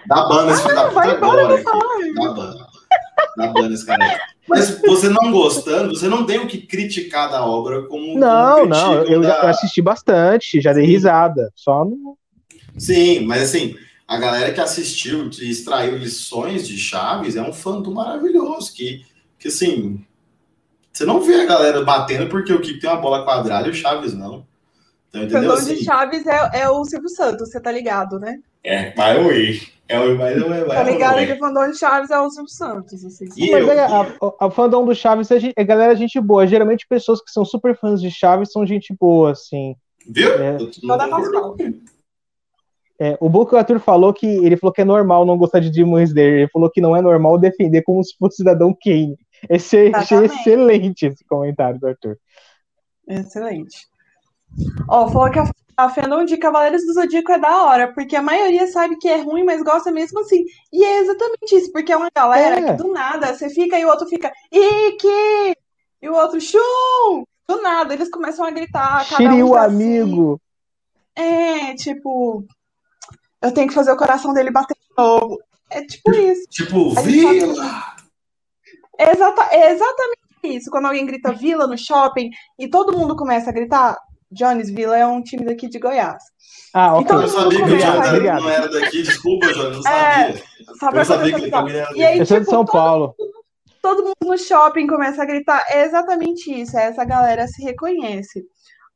Dá 0.08 0.28
banda 0.28 0.54
esse 0.54 0.64
filho 0.64 0.76
da 0.76 0.88
puta 0.88 1.12
agora. 1.12 1.56
aqui. 1.56 2.14
Dá 2.16 2.34
banda. 2.34 2.68
Dá 3.38 3.48
banda 3.48 3.74
esse 3.74 3.86
cara. 3.86 4.20
Mas 4.48 4.82
você 4.82 5.10
não 5.10 5.32
gostando, 5.32 5.96
você 5.96 6.08
não 6.08 6.26
tem 6.26 6.40
o 6.40 6.48
que 6.48 6.58
criticar 6.58 7.30
da 7.30 7.46
obra 7.46 7.84
como. 7.84 8.18
Não, 8.18 8.56
como 8.62 8.66
não, 8.70 8.94
eu, 9.04 9.22
da- 9.22 9.50
assisti 9.50 9.82
bastante, 9.82 10.60
já 10.60 10.74
dei 10.74 10.86
Sim. 10.86 10.92
risada. 10.92 11.52
Só 11.56 11.86
no. 11.86 12.18
Sim, 12.78 13.20
mas 13.26 13.44
assim, 13.44 13.76
a 14.10 14.18
galera 14.18 14.52
que 14.52 14.60
assistiu 14.60 15.30
e 15.40 15.52
extraiu 15.52 15.96
lições 15.96 16.68
de 16.68 16.80
Chaves 16.80 17.36
é 17.36 17.42
um 17.44 17.54
fandom 17.54 17.92
maravilhoso. 17.94 18.74
Que, 18.74 19.06
que 19.38 19.50
assim, 19.50 20.04
você 20.92 21.06
não 21.06 21.22
vê 21.22 21.42
a 21.42 21.46
galera 21.46 21.84
batendo 21.84 22.28
porque 22.28 22.52
o 22.52 22.60
Kiko 22.60 22.80
tem 22.80 22.90
uma 22.90 23.00
bola 23.00 23.24
quadrada 23.24 23.68
e 23.68 23.72
o 23.72 23.74
Chaves 23.74 24.16
não. 24.16 24.48
Então, 25.10 25.22
O 25.22 25.26
entendeu? 25.26 25.56
de 25.56 25.74
Assim, 25.74 25.84
Chaves 25.84 26.26
é, 26.26 26.62
é 26.62 26.70
o 26.70 26.84
Silvio 26.86 27.10
Santos, 27.10 27.52
você 27.52 27.60
tá 27.62 27.72
ligado, 27.72 28.20
né? 28.20 28.40
é, 28.64 28.92
vai 28.96 29.24
oi. 29.24 29.62
É 29.88 30.00
o 30.00 30.18
mas 30.18 30.38
não 30.38 30.54
é 30.54 30.64
Tá 30.66 30.84
ligado 30.84 31.26
que 31.26 31.34
o 31.34 31.38
fandom 31.40 31.70
de 31.72 31.78
Chaves 31.78 32.10
é 32.10 32.20
o 32.20 32.30
Silvio 32.32 32.52
Santos, 32.52 33.06
assim. 33.06 33.26
E 33.38 33.52
Mas 33.52 33.62
eu- 33.64 33.72
é, 33.72 33.86
a, 33.86 34.02
a, 34.02 34.48
a 34.48 34.52
fandom 34.52 34.86
do 34.86 34.96
Chaves 34.96 35.30
é, 35.30 35.38
é 35.56 35.64
galera 35.64 35.96
gente 35.96 36.20
boa. 36.20 36.48
Geralmente 36.48 36.88
pessoas 36.88 37.22
que 37.24 37.30
são 37.32 37.46
super 37.46 37.78
fãs 37.78 38.02
de 38.02 38.10
Chaves 38.10 38.52
são 38.52 38.66
gente 38.66 38.92
boa, 39.00 39.32
assim. 39.32 39.76
Viu? 40.08 40.32
É. 40.34 40.58
Toda 40.82 41.08
concordo. 41.08 41.56
É, 43.02 43.18
o 43.22 43.30
Book 43.30 43.56
Arthur 43.56 43.80
falou 43.80 44.14
que 44.14 44.26
ele 44.28 44.58
falou 44.58 44.74
que 44.74 44.82
é 44.82 44.86
normal 44.86 45.26
não 45.26 45.38
gostar 45.38 45.60
de 45.60 45.70
Demon 45.72 46.00
Slayer. 46.02 46.34
Ele 46.42 46.50
falou 46.50 46.70
que 46.70 46.82
não 46.82 46.96
é 46.96 47.02
normal 47.02 47.38
defender 47.38 47.82
como 47.84 48.04
se 48.04 48.14
fosse 48.18 48.38
cidadão 48.38 48.76
Kane. 48.84 49.18
Esse, 49.50 49.90
achei 49.96 50.18
Exatamente. 50.18 50.36
excelente 50.40 51.06
esse 51.06 51.24
comentário 51.26 51.80
do 51.80 51.88
Arthur. 51.88 52.18
Excelente. 53.08 53.88
Ó, 54.90 55.08
falou 55.10 55.32
que 55.32 55.40
a, 55.40 55.50
a 55.78 55.90
fandom 55.90 56.26
de 56.26 56.36
Cavaleiros 56.38 56.86
do 56.86 56.94
Zodíaco 56.94 57.32
é 57.32 57.40
da 57.40 57.64
hora, 57.64 57.94
porque 57.94 58.16
a 58.16 58.22
maioria 58.22 58.68
sabe 58.68 58.98
que 58.98 59.08
é 59.08 59.22
ruim, 59.22 59.44
mas 59.46 59.64
gosta 59.64 59.92
mesmo 59.92 60.20
assim. 60.20 60.44
E 60.74 60.84
é 60.84 61.00
exatamente 61.00 61.56
isso, 61.56 61.72
porque 61.72 61.92
é 61.94 61.98
uma 61.98 62.10
galera 62.14 62.60
É. 62.60 62.64
que 62.66 62.74
do 62.84 62.92
nada 62.92 63.34
você 63.34 63.50
fica 63.50 63.78
e 63.80 63.86
o 63.86 63.90
outro 63.90 64.08
fica 64.08 64.32
Iki! 64.52 65.56
E 66.02 66.10
o 66.10 66.14
outro 66.16 66.40
Shun! 66.42 67.24
Do 67.48 67.62
nada, 67.62 67.94
eles 67.94 68.10
começam 68.12 68.46
a 68.46 68.52
gritar. 68.52 69.08
cada 69.10 69.24
um 69.24 69.28
Shiryu, 69.30 69.50
pra 69.52 69.62
si. 69.70 69.76
amigo. 69.76 70.42
É, 71.16 71.74
tipo, 71.76 72.44
eu 73.42 73.54
tenho 73.54 73.68
que 73.68 73.74
fazer 73.74 73.92
o 73.92 73.98
coração 73.98 74.34
dele 74.34 74.52
bater 74.52 74.76
de 74.76 74.88
novo. 74.98 75.38
É 75.70 75.82
tipo 75.86 76.12
isso. 76.14 76.48
Tipo, 76.50 76.98
A 76.98 77.02
vila! 77.02 77.86
É, 78.98 79.12
exata, 79.12 79.48
é 79.52 79.72
exatamente 79.72 80.20
isso. 80.44 80.70
Quando 80.70 80.86
alguém 80.88 81.06
grita 81.06 81.32
vila 81.32 81.68
no 81.68 81.78
shopping 81.78 82.30
e 82.58 82.68
todo 82.70 82.98
mundo 82.98 83.16
começa 83.16 83.50
a 83.50 83.54
gritar, 83.54 83.98
Jones 84.32 84.70
Vila 84.70 84.98
é 84.98 85.06
um 85.06 85.22
time 85.24 85.46
daqui 85.46 85.68
de 85.70 85.80
Goiás. 85.80 86.22
Ah, 86.74 86.94
ok. 86.94 87.02
Então, 87.06 87.22
Eu 87.22 87.28
sabia 87.28 87.58
que 87.58 87.64
o 87.64 87.66
obrigado. 87.66 88.42
não 88.42 88.50
era 88.50 88.68
daqui, 88.70 89.02
desculpa, 89.04 89.48
João, 89.54 89.66
eu 89.66 89.72
não 89.82 89.88
É, 89.92 90.28
sabia. 90.34 90.44
Só 90.80 90.90
pra 90.92 91.02
Eu 91.02 91.06
sabia 91.06 91.34
que 91.36 91.42
ele 91.46 91.56
era 91.78 91.90
E 91.96 92.04
aí, 92.04 92.20
Eu 92.20 92.26
sou 92.26 92.38
de 92.40 92.44
tipo, 92.46 92.52
São 92.56 92.66
todo, 92.66 92.72
Paulo. 92.74 93.16
todo 93.82 94.04
mundo 94.04 94.16
no 94.24 94.38
shopping 94.38 94.86
começa 94.86 95.22
a 95.24 95.26
gritar. 95.26 95.66
É 95.70 95.86
exatamente 95.86 96.52
isso. 96.52 96.78
é 96.78 96.86
Essa 96.88 97.04
galera 97.06 97.48
se 97.48 97.64
reconhece. 97.64 98.44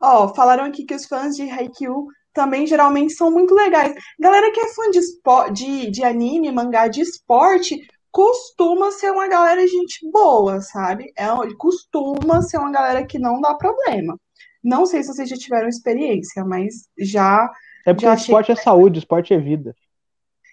Ó, 0.01 0.33
falaram 0.35 0.65
aqui 0.65 0.83
que 0.85 0.93
os 0.93 1.05
fãs 1.05 1.35
de 1.35 1.49
Haikyuu 1.49 2.07
também 2.33 2.65
geralmente 2.67 3.13
são 3.13 3.31
muito 3.31 3.53
legais. 3.53 3.93
Galera 4.19 4.51
que 4.51 4.59
é 4.59 4.73
fã 4.73 4.89
de, 4.91 4.99
espo- 4.99 5.49
de, 5.51 5.91
de 5.91 6.03
anime, 6.03 6.51
mangá 6.51 6.87
de 6.87 7.01
esporte, 7.01 7.79
costuma 8.11 8.91
ser 8.91 9.11
uma 9.11 9.27
galera 9.27 9.65
gente 9.67 10.09
boa, 10.11 10.61
sabe? 10.61 11.11
É, 11.17 11.27
costuma 11.57 12.41
ser 12.41 12.57
uma 12.57 12.71
galera 12.71 13.05
que 13.05 13.17
não 13.17 13.39
dá 13.41 13.55
problema. 13.55 14.17
Não 14.63 14.85
sei 14.85 15.03
se 15.03 15.13
vocês 15.13 15.27
já 15.29 15.35
tiveram 15.35 15.67
experiência, 15.67 16.45
mas 16.45 16.87
já. 16.97 17.49
É 17.85 17.93
porque 17.93 18.05
Já 18.05 18.13
achei 18.13 18.25
esporte 18.25 18.51
é 18.51 18.55
saúde, 18.55 18.99
esporte 18.99 19.33
é 19.33 19.37
vida. 19.37 19.75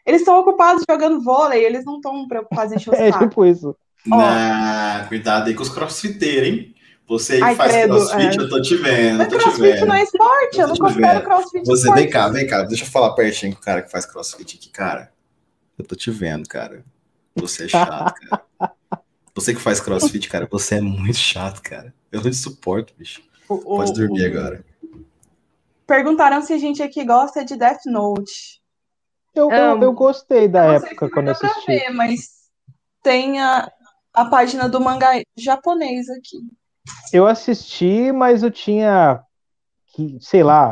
Eles 0.04 0.22
estão 0.22 0.38
ocupados 0.38 0.82
jogando 0.90 1.22
vôlei, 1.22 1.64
eles 1.64 1.84
não 1.84 1.96
estão 1.96 2.26
preocupados 2.26 2.72
em 2.72 2.76
encher 2.76 2.90
o 2.90 2.94
É 2.94 3.12
tipo 3.12 3.44
isso. 3.44 3.76
Nah, 4.06 5.06
cuidado 5.08 5.48
aí 5.48 5.54
com 5.54 5.62
os 5.62 5.68
crossfiteiros, 5.68 6.48
hein? 6.48 6.74
Você 7.10 7.32
aí 7.32 7.38
que 7.40 7.44
Ai, 7.44 7.54
faz 7.56 7.72
credo, 7.72 7.88
crossfit, 7.94 8.38
é. 8.38 8.40
eu 8.42 8.48
tô 8.48 8.62
te 8.62 8.76
vendo, 8.76 9.18
Mas 9.18 9.28
tô 9.28 9.36
te 9.38 9.42
crossfit 9.42 9.62
vendo. 9.62 9.86
não 9.86 9.94
é 9.96 10.02
esporte, 10.04 10.54
eu 10.60 10.68
não 10.68 10.68
Tô 10.68 10.74
te 10.74 10.80
considero 10.80 11.18
vendo. 11.18 11.24
crossfit 11.24 11.66
Você, 11.66 11.82
esporte. 11.82 12.00
vem 12.02 12.10
cá, 12.10 12.28
vem 12.28 12.46
cá, 12.46 12.62
deixa 12.62 12.84
eu 12.84 12.88
falar 12.88 13.14
pertinho 13.14 13.52
com 13.52 13.58
o 13.60 13.64
cara 13.64 13.82
que 13.82 13.90
faz 13.90 14.06
crossfit 14.06 14.56
aqui, 14.56 14.68
cara. 14.70 15.12
Eu 15.76 15.84
tô 15.84 15.96
te 15.96 16.08
vendo, 16.12 16.48
cara. 16.48 16.84
Você 17.34 17.64
é 17.64 17.68
chato, 17.68 18.14
cara. 18.30 18.44
Você 19.34 19.52
que 19.52 19.60
faz 19.60 19.80
crossfit, 19.80 20.28
cara, 20.28 20.46
você 20.48 20.76
é 20.76 20.80
muito 20.80 21.16
chato, 21.18 21.60
cara. 21.62 21.92
Eu 22.12 22.22
não 22.22 22.30
te 22.30 22.36
suporto, 22.36 22.94
bicho. 22.96 23.20
O- 23.48 23.58
Pode 23.58 23.92
dormir 23.92 24.22
o- 24.22 24.26
agora. 24.38 24.64
Perguntaram 25.86 26.40
se 26.42 26.52
a 26.52 26.58
gente 26.58 26.80
aqui 26.80 27.04
gosta 27.04 27.44
de 27.44 27.56
Death 27.56 27.86
Note. 27.86 28.60
Eu, 29.34 29.50
eu, 29.50 29.72
Amo. 29.72 29.82
eu 29.84 29.92
gostei 29.92 30.46
da 30.46 30.60
Eu 30.60 30.68
não 30.68 30.74
época 30.86 31.06
se 31.06 31.12
quando 31.12 31.26
eu 31.26 31.32
assisti. 31.32 31.66
ver, 31.66 31.90
mas 31.90 32.20
tem 33.02 33.40
a, 33.40 33.68
a 34.14 34.24
página 34.26 34.68
do 34.68 34.80
mangá 34.80 35.10
japonês 35.36 36.08
aqui. 36.10 36.38
Eu 37.12 37.26
assisti, 37.26 38.12
mas 38.12 38.42
eu 38.42 38.50
tinha, 38.50 39.22
que, 39.88 40.18
sei 40.20 40.42
lá, 40.42 40.70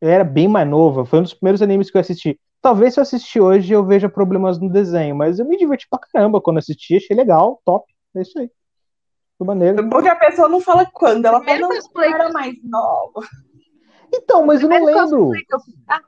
eu 0.00 0.08
era 0.08 0.24
bem 0.24 0.48
mais 0.48 0.68
nova. 0.68 1.04
Foi 1.04 1.18
um 1.18 1.22
dos 1.22 1.34
primeiros 1.34 1.62
animes 1.62 1.90
que 1.90 1.96
eu 1.96 2.00
assisti. 2.00 2.38
Talvez 2.62 2.94
se 2.94 3.00
eu 3.00 3.02
assistir 3.02 3.40
hoje 3.40 3.72
eu 3.72 3.84
veja 3.84 4.08
problemas 4.08 4.58
no 4.58 4.70
desenho, 4.70 5.14
mas 5.14 5.38
eu 5.38 5.46
me 5.46 5.56
diverti 5.56 5.86
pra 5.88 5.98
caramba 5.98 6.40
quando 6.40 6.58
assisti, 6.58 6.96
achei 6.96 7.16
legal, 7.16 7.60
top. 7.64 7.86
É 8.14 8.22
isso 8.22 8.38
aí. 8.38 8.50
Foi 9.38 9.46
maneiro. 9.46 9.88
Porque 9.88 10.08
a 10.08 10.16
pessoa 10.16 10.48
não 10.48 10.60
fala 10.60 10.86
quando, 10.86 11.26
ela 11.26 11.42
fala, 11.42 11.44
Primeiro 11.44 11.68
não, 11.68 12.02
eu 12.02 12.14
era 12.14 12.32
mais 12.32 12.54
nova. 12.64 13.20
Então, 14.12 14.46
mas 14.46 14.62
eu 14.62 14.68
não 14.68 14.84
lembro. 14.84 15.32
eu 15.36 15.58
Ah, 15.88 16.00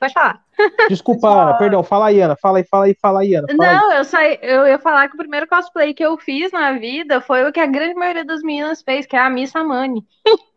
pode 0.00 0.12
falar. 0.14 0.42
Desculpa, 0.88 1.28
Ana, 1.28 1.54
perdão. 1.58 1.84
Fala 1.84 2.06
aí, 2.06 2.20
Ana. 2.20 2.36
Fala 2.36 2.58
aí, 2.58 2.64
fala 2.64 2.84
aí, 2.86 2.96
fala 3.00 3.20
aí, 3.20 3.34
Ana. 3.34 3.46
Fala 3.56 3.70
aí. 3.70 3.76
Não, 3.76 3.92
eu 3.92 4.04
saí, 4.04 4.38
eu 4.42 4.66
ia 4.66 4.78
falar 4.78 5.08
que 5.08 5.14
o 5.14 5.18
primeiro 5.18 5.46
cosplay 5.46 5.94
que 5.94 6.04
eu 6.04 6.16
fiz 6.18 6.50
na 6.50 6.72
vida 6.72 7.20
foi 7.20 7.46
o 7.46 7.52
que 7.52 7.60
a 7.60 7.66
grande 7.66 7.94
maioria 7.94 8.24
das 8.24 8.42
meninas 8.42 8.82
fez, 8.82 9.06
que 9.06 9.14
é 9.14 9.20
a 9.20 9.30
Miss 9.30 9.54
Amani. 9.54 10.04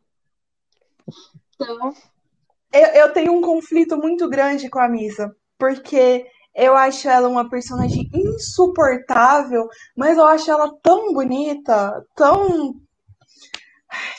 Então, 1.55 1.93
Eu, 2.73 2.87
eu 2.87 3.13
tenho 3.13 3.31
um 3.33 3.41
conflito 3.41 3.95
muito 3.97 4.27
grande 4.27 4.69
com 4.69 4.79
a 4.79 4.89
Misa, 4.89 5.33
porque 5.59 6.25
eu 6.55 6.75
acho 6.75 7.07
ela 7.07 7.27
uma 7.27 7.49
personagem 7.49 8.09
insuportável, 8.13 9.67
mas 9.95 10.17
eu 10.17 10.25
acho 10.25 10.49
ela 10.49 10.73
tão 10.81 11.13
bonita, 11.13 12.03
tão 12.15 12.73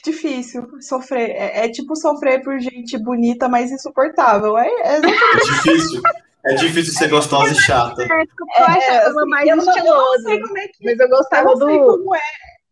difícil 0.04 0.66
sofrer. 0.80 1.30
É, 1.30 1.66
é 1.66 1.68
tipo 1.70 1.96
sofrer 1.96 2.42
por 2.42 2.58
gente 2.58 2.96
bonita, 2.98 3.48
mas 3.48 3.70
insuportável. 3.72 4.56
É, 4.58 4.66
é 4.68 4.96
É 4.96 5.00
difícil. 5.40 6.02
É 6.46 6.54
difícil 6.54 6.92
ser 6.92 7.08
gostosa 7.08 7.52
e 7.52 7.54
chata. 7.56 8.02
eu 8.02 8.64
achava 8.64 8.92
ela 8.92 9.20
assim, 9.20 9.30
mais 9.30 9.48
eu, 9.48 9.56
não, 9.56 9.64
eu 9.64 9.66
não 9.66 9.76
estilosa. 9.76 10.22
sei 10.24 10.40
como 10.40 10.58
é 10.58 10.68
que 10.68 10.84
Mas 10.84 10.98
eu 10.98 11.06
eu 11.06 11.08
gostava 11.08 11.44
não 11.54 11.56
sei 11.56 11.78
do. 11.78 11.86
como 11.86 12.14
é 12.14 12.20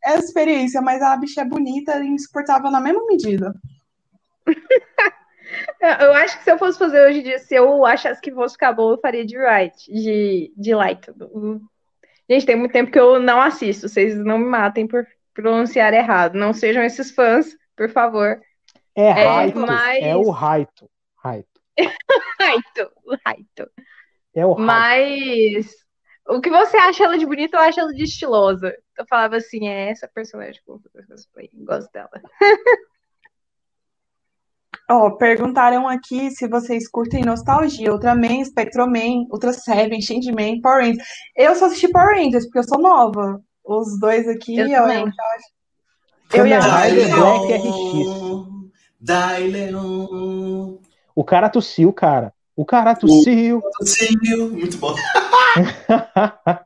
a 0.05 0.16
experiência, 0.16 0.83
mas 0.83 1.01
a 1.03 1.16
bicha 1.16 1.41
é 1.41 1.45
bonita 1.45 1.99
e 2.01 2.09
insuportável 2.09 2.70
na 2.70 2.81
mesma 2.81 3.05
medida. 3.07 3.55
Eu 6.01 6.12
acho 6.15 6.39
que 6.39 6.45
se 6.45 6.51
eu 6.51 6.59
fosse 6.59 6.79
fazer 6.79 7.05
hoje 7.07 7.19
em 7.20 7.23
dia, 7.24 7.39
se 7.39 7.55
eu 7.55 7.85
achasse 7.85 8.20
que 8.20 8.33
fosse 8.33 8.55
ficar 8.55 8.73
bom, 8.73 8.93
eu 8.93 8.99
faria 9.01 9.24
de 9.24 9.37
right, 9.37 9.77
de, 9.93 10.53
de 10.57 10.74
light. 10.74 11.07
Gente, 12.29 12.47
tem 12.47 12.57
muito 12.57 12.73
tempo 12.73 12.91
que 12.91 12.99
eu 12.99 13.20
não 13.20 13.41
assisto. 13.41 13.89
Vocês 13.89 14.16
não 14.16 14.39
me 14.39 14.47
matem 14.47 14.87
por 14.87 15.07
pronunciar 15.35 15.93
errado. 15.95 16.35
Não 16.35 16.53
sejam 16.53 16.83
esses 16.83 17.11
fãs, 17.11 17.49
por 17.77 17.89
favor. 17.91 18.41
É 18.95 19.09
É, 19.09 19.13
Raito. 19.13 19.59
mas- 19.61 20.03
É 20.03 20.17
o 20.17 20.31
Raito. 20.31 20.91
Raito. 21.17 21.49
Raito, 22.41 22.91
Raito. 23.27 23.71
É 24.35 24.45
o 24.47 24.53
Raito. 24.53 24.63
Mas 24.67 25.67
o 26.29 26.41
que 26.41 26.51
você 26.51 26.77
acha 26.77 27.05
ela 27.05 27.17
de 27.19 27.25
bonita, 27.27 27.57
eu 27.57 27.61
acho 27.61 27.81
ela 27.81 27.93
de 27.93 28.03
estilosa. 28.05 28.75
Eu 28.99 29.07
falava 29.09 29.37
assim, 29.37 29.69
é 29.69 29.91
essa 29.91 30.07
personagem 30.07 30.61
que 30.65 30.71
eu 30.71 30.81
cosplay. 31.09 31.49
Gosto 31.55 31.91
dela. 31.93 32.11
Ó, 34.91 35.11
perguntaram 35.13 35.89
aqui 35.89 36.31
se 36.31 36.47
vocês 36.49 36.89
curtem 36.89 37.25
Nostalgia, 37.25 37.93
Ultraman, 37.93 38.45
Spectroman, 38.45 39.25
Ultra 39.31 39.53
Seven, 39.53 40.03
Changeman, 40.03 40.61
Power 40.61 40.85
Rangers. 40.85 41.07
Eu 41.37 41.55
só 41.55 41.67
assisti 41.67 41.89
Power 41.91 42.17
Rangers, 42.19 42.45
porque 42.45 42.59
eu 42.59 42.65
sou 42.65 42.79
nova. 42.81 43.41
Os 43.65 43.99
dois 43.99 44.29
aqui, 44.29 44.59
Eu 44.59 44.67
eu, 44.67 44.83
também. 44.83 45.05
eu, 46.35 46.41
eu 46.41 46.47
e 46.47 46.53
a. 46.53 46.61
Dai 49.01 49.49
Leon. 49.49 50.77
O 51.15 51.25
cara 51.25 51.49
tossiu, 51.49 51.93
cara. 51.93 52.33
O 52.55 52.65
cara 52.65 52.95
tossiu. 52.95 53.63
Sim, 53.83 54.15
muito 54.51 54.77
bom. 54.79 54.95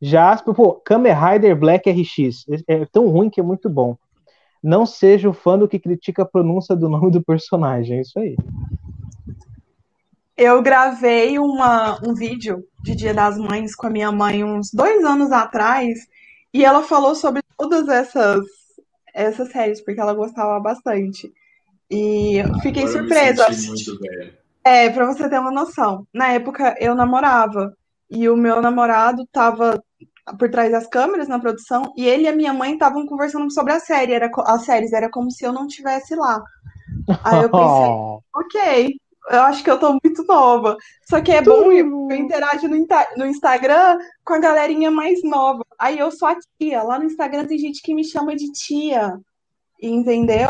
Jasper, 0.00 0.52
pô, 0.52 0.72
Kamen 0.84 1.14
Rider 1.14 1.56
Black 1.56 1.88
RX. 1.88 2.44
É, 2.68 2.82
é 2.82 2.86
tão 2.86 3.08
ruim 3.08 3.30
que 3.30 3.38
é 3.38 3.42
muito 3.42 3.70
bom. 3.70 3.96
Não 4.62 4.84
seja 4.84 5.28
o 5.28 5.32
fã 5.32 5.58
do 5.58 5.68
que 5.68 5.78
critica 5.78 6.22
a 6.22 6.26
pronúncia 6.26 6.74
do 6.74 6.88
nome 6.88 7.10
do 7.10 7.22
personagem. 7.22 7.98
É 7.98 8.00
isso 8.00 8.18
aí. 8.18 8.36
Eu 10.36 10.62
gravei 10.62 11.38
uma, 11.38 11.98
um 12.06 12.14
vídeo 12.14 12.64
de 12.82 12.94
Dia 12.94 13.12
das 13.12 13.36
Mães 13.36 13.74
com 13.74 13.86
a 13.86 13.90
minha 13.90 14.10
mãe 14.10 14.42
uns 14.42 14.70
dois 14.72 15.04
anos 15.04 15.30
atrás 15.30 15.98
e 16.52 16.64
ela 16.64 16.82
falou 16.82 17.14
sobre 17.14 17.42
todas 17.56 17.88
essas, 17.88 18.44
essas 19.14 19.50
séries, 19.50 19.80
porque 19.84 20.00
ela 20.00 20.14
gostava 20.14 20.58
bastante. 20.58 21.32
E 21.90 22.36
eu 22.38 22.54
fiquei 22.60 22.84
Agora 22.84 22.98
eu 22.98 23.02
me 23.02 23.08
surpresa. 23.08 23.52
senti 23.52 23.68
muito 23.68 24.00
velho. 24.00 24.34
É, 24.64 24.90
pra 24.90 25.06
você 25.06 25.28
ter 25.28 25.38
uma 25.38 25.50
noção. 25.50 26.06
Na 26.12 26.28
época 26.28 26.74
eu 26.80 26.94
namorava 26.94 27.76
e 28.10 28.28
o 28.28 28.36
meu 28.36 28.62
namorado 28.62 29.26
tava 29.32 29.82
por 30.38 30.50
trás 30.50 30.70
das 30.70 30.86
câmeras 30.86 31.28
na 31.28 31.38
produção 31.38 31.92
e 31.96 32.06
ele 32.06 32.24
e 32.24 32.28
a 32.28 32.36
minha 32.36 32.54
mãe 32.54 32.72
estavam 32.74 33.06
conversando 33.06 33.50
sobre 33.52 33.72
a 33.72 33.80
série, 33.80 34.12
era 34.12 34.30
as 34.46 34.64
séries, 34.64 34.92
era 34.92 35.10
como 35.10 35.30
se 35.30 35.44
eu 35.44 35.52
não 35.52 35.66
estivesse 35.66 36.14
lá. 36.14 36.42
Aí 37.24 37.42
eu 37.42 37.50
pensei, 37.50 37.90
ok, 38.34 38.96
eu 39.30 39.40
acho 39.42 39.62
que 39.62 39.70
eu 39.70 39.78
tô 39.78 39.92
muito 40.02 40.24
nova. 40.24 40.76
Só 41.08 41.20
que 41.20 41.30
é 41.32 41.40
bom 41.42 41.70
eu, 41.72 42.08
eu 42.10 42.16
interajo 42.16 42.66
no, 42.68 42.76
no 43.16 43.26
Instagram 43.26 43.98
com 44.24 44.34
a 44.34 44.38
galerinha 44.38 44.90
mais 44.90 45.22
nova. 45.22 45.64
Aí 45.78 45.98
eu 45.98 46.10
sou 46.10 46.28
a 46.28 46.36
tia. 46.60 46.82
Lá 46.82 46.98
no 46.98 47.04
Instagram 47.04 47.46
tem 47.46 47.58
gente 47.58 47.80
que 47.82 47.94
me 47.94 48.04
chama 48.04 48.34
de 48.34 48.50
tia. 48.52 49.18
Entendeu? 49.80 50.48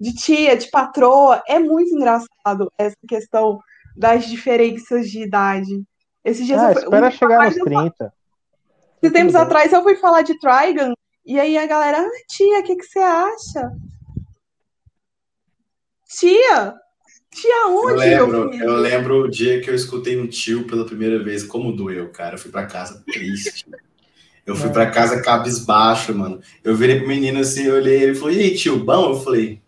De 0.00 0.14
tia, 0.14 0.56
de 0.56 0.70
patroa. 0.70 1.42
É 1.46 1.58
muito 1.58 1.94
engraçado 1.94 2.70
essa 2.78 2.96
questão 3.08 3.58
das 3.96 4.26
diferenças 4.26 5.08
de 5.10 5.22
idade. 5.22 5.82
Esses 6.24 6.46
dias 6.46 6.60
Ah, 6.62 6.72
eu 6.72 6.78
espera 6.78 7.08
um- 7.08 7.10
chegar 7.10 7.44
nos 7.46 7.56
eu- 7.56 7.64
30. 7.64 8.12
esses 9.02 9.12
tempos 9.12 9.32
Tudo 9.32 9.32
bem. 9.32 9.42
atrás 9.42 9.72
eu 9.72 9.82
fui 9.82 9.96
falar 9.96 10.22
de 10.22 10.38
Trigun. 10.38 10.92
E 11.26 11.38
aí 11.38 11.58
a 11.58 11.66
galera, 11.66 12.00
ah, 12.00 12.10
tia, 12.28 12.60
o 12.60 12.62
que, 12.62 12.76
que 12.76 12.84
você 12.84 12.98
acha? 13.00 13.70
Tia? 16.08 16.74
Tia 17.40 17.68
Eu 17.68 17.76
onde, 17.76 18.06
meu 18.08 18.26
lembro, 18.26 18.52
filho? 18.52 18.64
eu 18.64 18.76
lembro 18.76 19.20
o 19.24 19.28
dia 19.30 19.60
que 19.60 19.70
eu 19.70 19.74
escutei 19.74 20.18
um 20.20 20.26
tio 20.26 20.66
pela 20.66 20.84
primeira 20.84 21.22
vez, 21.22 21.44
como 21.44 21.72
doeu, 21.74 22.08
cara. 22.10 22.34
Eu 22.34 22.38
fui 22.38 22.50
pra 22.50 22.66
casa 22.66 23.02
triste. 23.06 23.66
Eu 24.46 24.56
fui 24.56 24.70
É. 24.70 24.72
pra 24.72 24.90
casa 24.90 25.20
cabisbaixo, 25.22 26.14
mano. 26.14 26.40
Eu 26.64 26.74
virei 26.74 26.98
pro 26.98 27.08
menino 27.08 27.38
assim, 27.40 27.64
eu 27.64 27.74
olhei 27.74 28.02
ele 28.02 28.14
falou: 28.14 28.32
E 28.32 28.40
aí, 28.40 28.54
tio, 28.56 28.82
bom? 28.84 29.10
Eu 29.10 29.20
falei: 29.20 29.60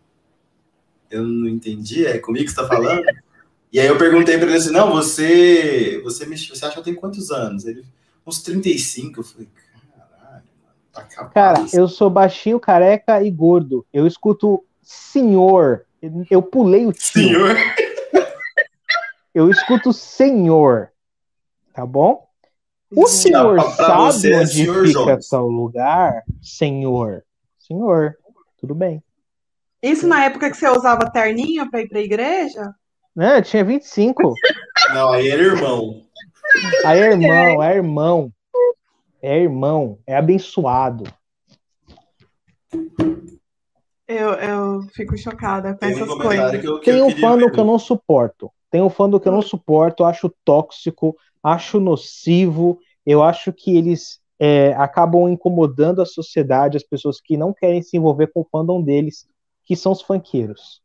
Eu 1.10 1.22
não 1.24 1.48
entendi, 1.48 2.06
é 2.06 2.18
comigo 2.18 2.46
que 2.46 2.50
você 2.50 2.56
tá 2.56 2.66
falando? 2.66 3.02
E 3.72 3.78
aí 3.78 3.86
eu 3.86 3.98
perguntei 3.98 4.36
pra 4.38 4.46
ele 4.48 4.56
assim: 4.56 4.72
Não, 4.72 4.90
você, 4.92 6.00
você, 6.02 6.24
me, 6.26 6.36
você 6.36 6.64
acha 6.64 6.72
que 6.72 6.78
eu 6.80 6.84
tenho 6.84 6.96
quantos 6.96 7.30
anos? 7.30 7.66
Ele, 7.66 7.84
uns 8.26 8.42
35. 8.42 9.20
Eu 9.20 9.24
falei: 9.24 9.48
Caralho, 9.94 10.44
mano, 10.62 10.74
tá 10.92 11.00
acabado. 11.02 11.32
Cara, 11.34 11.66
eu 11.72 11.86
sou 11.86 12.08
baixinho, 12.08 12.58
careca 12.58 13.22
e 13.22 13.30
gordo. 13.30 13.84
Eu 13.92 14.06
escuto 14.06 14.64
senhor. 14.82 15.84
Eu 16.30 16.42
pulei 16.42 16.86
o 16.86 16.92
tio. 16.92 17.12
Senhor. 17.12 17.56
Eu 19.34 19.48
escuto 19.50 19.92
senhor. 19.92 20.90
Tá 21.72 21.86
bom? 21.86 22.26
O 22.94 23.06
senhor 23.06 23.54
Pra- 23.54 23.64
pra 23.70 23.86
sabe 23.86 24.02
você 24.12 24.32
é 24.32 24.38
onde 24.40 24.52
senhor 24.52 24.86
fica 24.86 24.98
Jones. 25.04 25.28
tal 25.28 25.46
lugar? 25.46 26.22
Senhor. 26.42 27.24
Senhor. 27.58 28.16
Tudo 28.58 28.74
bem. 28.74 29.02
Isso 29.80 30.06
na 30.08 30.24
época 30.24 30.50
que 30.50 30.56
você 30.56 30.68
usava 30.68 31.08
terninho 31.10 31.70
pra 31.70 31.80
ir 31.80 31.88
pra 31.88 32.00
igreja? 32.00 32.74
Né? 33.14 33.38
Eu 33.38 33.42
tinha 33.42 33.64
25. 33.64 34.34
Não, 34.92 35.10
aí 35.12 35.28
era 35.28 35.42
irmão. 35.42 36.02
Aí 36.84 36.98
é 36.98 37.12
irmão, 37.12 37.62
é 37.62 37.76
irmão. 37.76 38.32
É 39.22 39.38
irmão. 39.38 39.98
É 40.06 40.16
abençoado. 40.16 41.04
Eu, 44.10 44.32
eu 44.34 44.82
fico 44.92 45.16
chocada 45.16 45.72
com 45.72 45.78
Tem 45.78 45.90
um 45.90 45.92
essas 45.92 46.08
comentário 46.08 46.40
coisas. 46.42 46.60
que 46.60 46.66
eu, 46.66 46.78
que 46.80 46.90
Tem 46.90 46.98
eu 46.98 47.06
um 47.06 47.10
fandom 47.10 47.46
ver. 47.46 47.52
que 47.52 47.60
eu 47.60 47.64
não 47.64 47.78
suporto. 47.78 48.50
Tem 48.70 48.82
um 48.82 48.90
fandom 48.90 49.20
que 49.20 49.28
eu 49.28 49.32
não 49.32 49.42
suporto, 49.42 50.04
acho 50.04 50.32
tóxico, 50.44 51.16
acho 51.42 51.78
nocivo, 51.78 52.78
eu 53.06 53.22
acho 53.22 53.52
que 53.52 53.76
eles 53.76 54.20
é, 54.38 54.72
acabam 54.74 55.28
incomodando 55.28 56.02
a 56.02 56.06
sociedade, 56.06 56.76
as 56.76 56.82
pessoas 56.82 57.20
que 57.20 57.36
não 57.36 57.52
querem 57.52 57.82
se 57.82 57.96
envolver 57.96 58.28
com 58.28 58.40
o 58.40 58.48
fandom 58.50 58.82
deles, 58.82 59.26
que 59.64 59.76
são 59.76 59.92
os 59.92 60.02
funkeiros. 60.02 60.80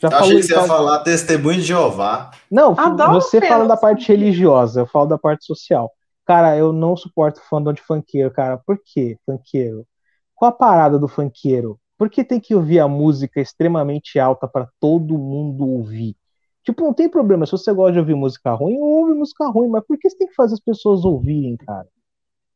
Já 0.00 0.08
Eu 0.08 0.16
achei 0.16 0.28
falou 0.28 0.40
que 0.40 0.46
você 0.46 0.54
ia 0.54 0.62
falar 0.64 0.98
testemunho 1.00 1.60
de 1.60 1.66
Jeová. 1.66 2.30
Não, 2.50 2.74
Adoro 2.78 3.14
você 3.14 3.40
fala 3.40 3.66
da 3.66 3.76
parte 3.76 4.08
religiosa, 4.08 4.80
eu 4.80 4.86
falo 4.86 5.06
da 5.06 5.18
parte 5.18 5.44
social. 5.44 5.90
Cara, 6.24 6.56
eu 6.56 6.72
não 6.72 6.96
suporto 6.96 7.40
fandom 7.48 7.72
de 7.72 7.82
funkeiro, 7.82 8.30
cara. 8.30 8.58
Por 8.58 8.78
quê, 8.84 9.18
funkeiro? 9.26 9.86
Qual 10.34 10.50
a 10.50 10.52
parada 10.52 10.98
do 10.98 11.08
funkeiro? 11.08 11.78
Por 11.98 12.08
que 12.08 12.22
tem 12.24 12.38
que 12.40 12.54
ouvir 12.54 12.78
a 12.78 12.86
música 12.88 13.40
extremamente 13.40 14.18
alta 14.20 14.46
pra 14.46 14.68
todo 14.80 15.18
mundo 15.18 15.66
ouvir? 15.68 16.16
Tipo, 16.62 16.84
não 16.84 16.94
tem 16.94 17.08
problema. 17.08 17.44
Se 17.44 17.52
você 17.52 17.72
gosta 17.72 17.92
de 17.94 17.98
ouvir 17.98 18.14
música 18.14 18.52
ruim, 18.52 18.78
ouve 18.78 19.14
música 19.14 19.46
ruim. 19.48 19.68
Mas 19.68 19.84
por 19.84 19.98
que 19.98 20.08
você 20.08 20.16
tem 20.16 20.28
que 20.28 20.34
fazer 20.34 20.54
as 20.54 20.60
pessoas 20.60 21.04
ouvirem, 21.04 21.56
cara? 21.56 21.88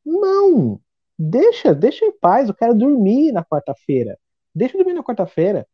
Não! 0.06 0.81
Deixa, 1.19 1.74
deixa 1.74 2.05
em 2.05 2.12
paz. 2.12 2.48
Eu 2.48 2.55
quero 2.55 2.74
dormir 2.74 3.32
na 3.32 3.44
quarta-feira. 3.44 4.16
Deixa 4.55 4.77
eu 4.77 4.78
dormir 4.85 4.94
na 4.97 5.02
quarta-feira. 5.02 5.66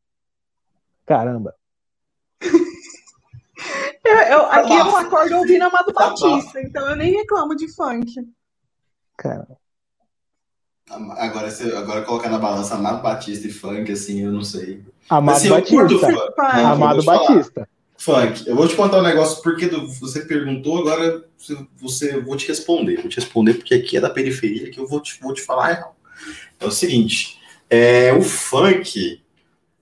Caramba. 1.04 1.54
Eu, 4.04 4.14
eu- 4.16 4.46
aqui 4.46 4.72
eu 4.72 4.80
Abafo. 4.80 4.96
acordo 4.96 5.36
ouvindo 5.36 5.62
Amado 5.62 5.90
Abafo. 5.90 6.28
Batista, 6.30 6.60
então 6.62 6.88
eu 6.88 6.96
nem 6.96 7.12
reclamo 7.12 7.54
de 7.54 7.68
funk. 7.74 8.06
Cara. 9.16 9.46
Agora, 10.90 11.50
você, 11.50 11.64
agora 11.76 12.02
colocar 12.02 12.28
na 12.30 12.38
balança 12.38 12.74
Amado 12.74 13.02
Batista 13.02 13.46
e 13.46 13.50
funk, 13.52 13.90
assim, 13.92 14.22
eu 14.24 14.32
não 14.32 14.42
sei. 14.42 14.80
Amado 15.08 15.36
Assim, 15.36 15.48
Batista. 15.50 15.98
funk. 15.98 16.18
Amado. 16.38 17.02
Batista. 17.04 17.68
Funk. 17.96 18.46
Eu 18.48 18.54
vou 18.56 18.68
te 18.68 18.74
contar 18.76 18.98
um 18.98 19.02
negócio, 19.02 19.42
porque 19.42 19.66
do- 19.66 19.86
você 19.88 20.20
perguntou, 20.20 20.78
agora 20.78 21.24
você, 21.80 22.14
eu 22.14 22.24
vou 22.24 22.36
te 22.36 22.46
responder. 22.48 22.96
Vou 23.00 23.08
te 23.08 23.16
responder 23.16 23.54
porque 23.54 23.74
aqui 23.74 23.96
é 23.96 24.00
da 24.00 24.08
periferia 24.10 24.70
que 24.70 24.78
eu 24.78 24.86
vou 24.86 25.00
te, 25.00 25.18
vou 25.20 25.34
te 25.34 25.42
falar 25.42 25.66
real. 25.72 25.96
É 26.60 26.66
o 26.66 26.70
seguinte, 26.70 27.38
é, 27.68 28.12
o 28.12 28.22
funk, 28.22 29.20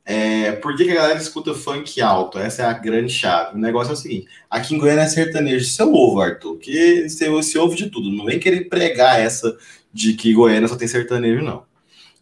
é, 0.04 0.52
por 0.52 0.76
que, 0.76 0.84
que 0.84 0.92
a 0.92 0.96
galera 0.96 1.18
escuta 1.18 1.52
funk 1.54 2.00
alto? 2.00 2.38
Essa 2.38 2.62
é 2.62 2.64
a 2.66 2.72
grande 2.72 3.12
chave. 3.12 3.56
O 3.56 3.58
negócio 3.60 3.90
é 3.90 3.94
o 3.94 3.96
seguinte, 3.96 4.26
aqui 4.50 4.74
em 4.74 4.78
Goiânia 4.78 5.02
é 5.02 5.08
sertanejo, 5.08 5.64
isso 5.64 5.82
eu 5.82 5.92
ouvo, 5.92 6.20
Arthur, 6.20 6.56
que 6.58 7.08
você, 7.08 7.28
você 7.28 7.58
ouve 7.58 7.76
de 7.76 7.90
tudo, 7.90 8.10
não 8.10 8.24
vem 8.26 8.38
querer 8.38 8.68
pregar 8.68 9.18
essa 9.20 9.56
de 9.96 10.12
que 10.12 10.34
Goiânia 10.34 10.68
só 10.68 10.76
tem 10.76 10.86
sertanejo, 10.86 11.42
não. 11.42 11.64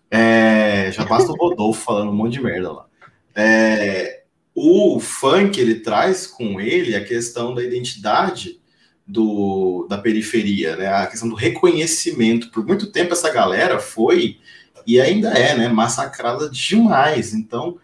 É, 0.09 0.93
já 0.93 1.05
basta 1.07 1.33
o 1.33 1.37
Rodolfo 1.37 1.85
falando 1.85 2.11
um 2.11 2.15
monte 2.15 2.35
de 2.35 2.41
merda 2.41 2.73
lá. 2.73 2.87
É, 3.35 4.23
o 4.55 5.01
funk 5.01 5.61
ele 5.61 5.81
traz 5.81 6.25
com 6.25 6.61
ele 6.61 6.95
a 6.95 7.05
questão 7.05 7.53
da 7.53 7.65
identidade 7.65 8.61
do, 9.05 9.87
da 9.91 9.99
periferia, 9.99 10.77
né? 10.77 10.87
A 10.87 11.09
questão 11.09 11.29
do 11.29 11.35
reconhecimento. 11.35 12.51
Por 12.53 12.65
muito 12.65 12.93
tempo 12.93 13.13
essa 13.13 13.31
galera 13.33 13.81
foi 13.81 14.39
e 14.87 15.01
ainda 15.01 15.31
é, 15.31 15.57
né? 15.59 15.69
Massacrada 15.69 16.49
demais. 16.49 17.35
Então, 17.35 17.77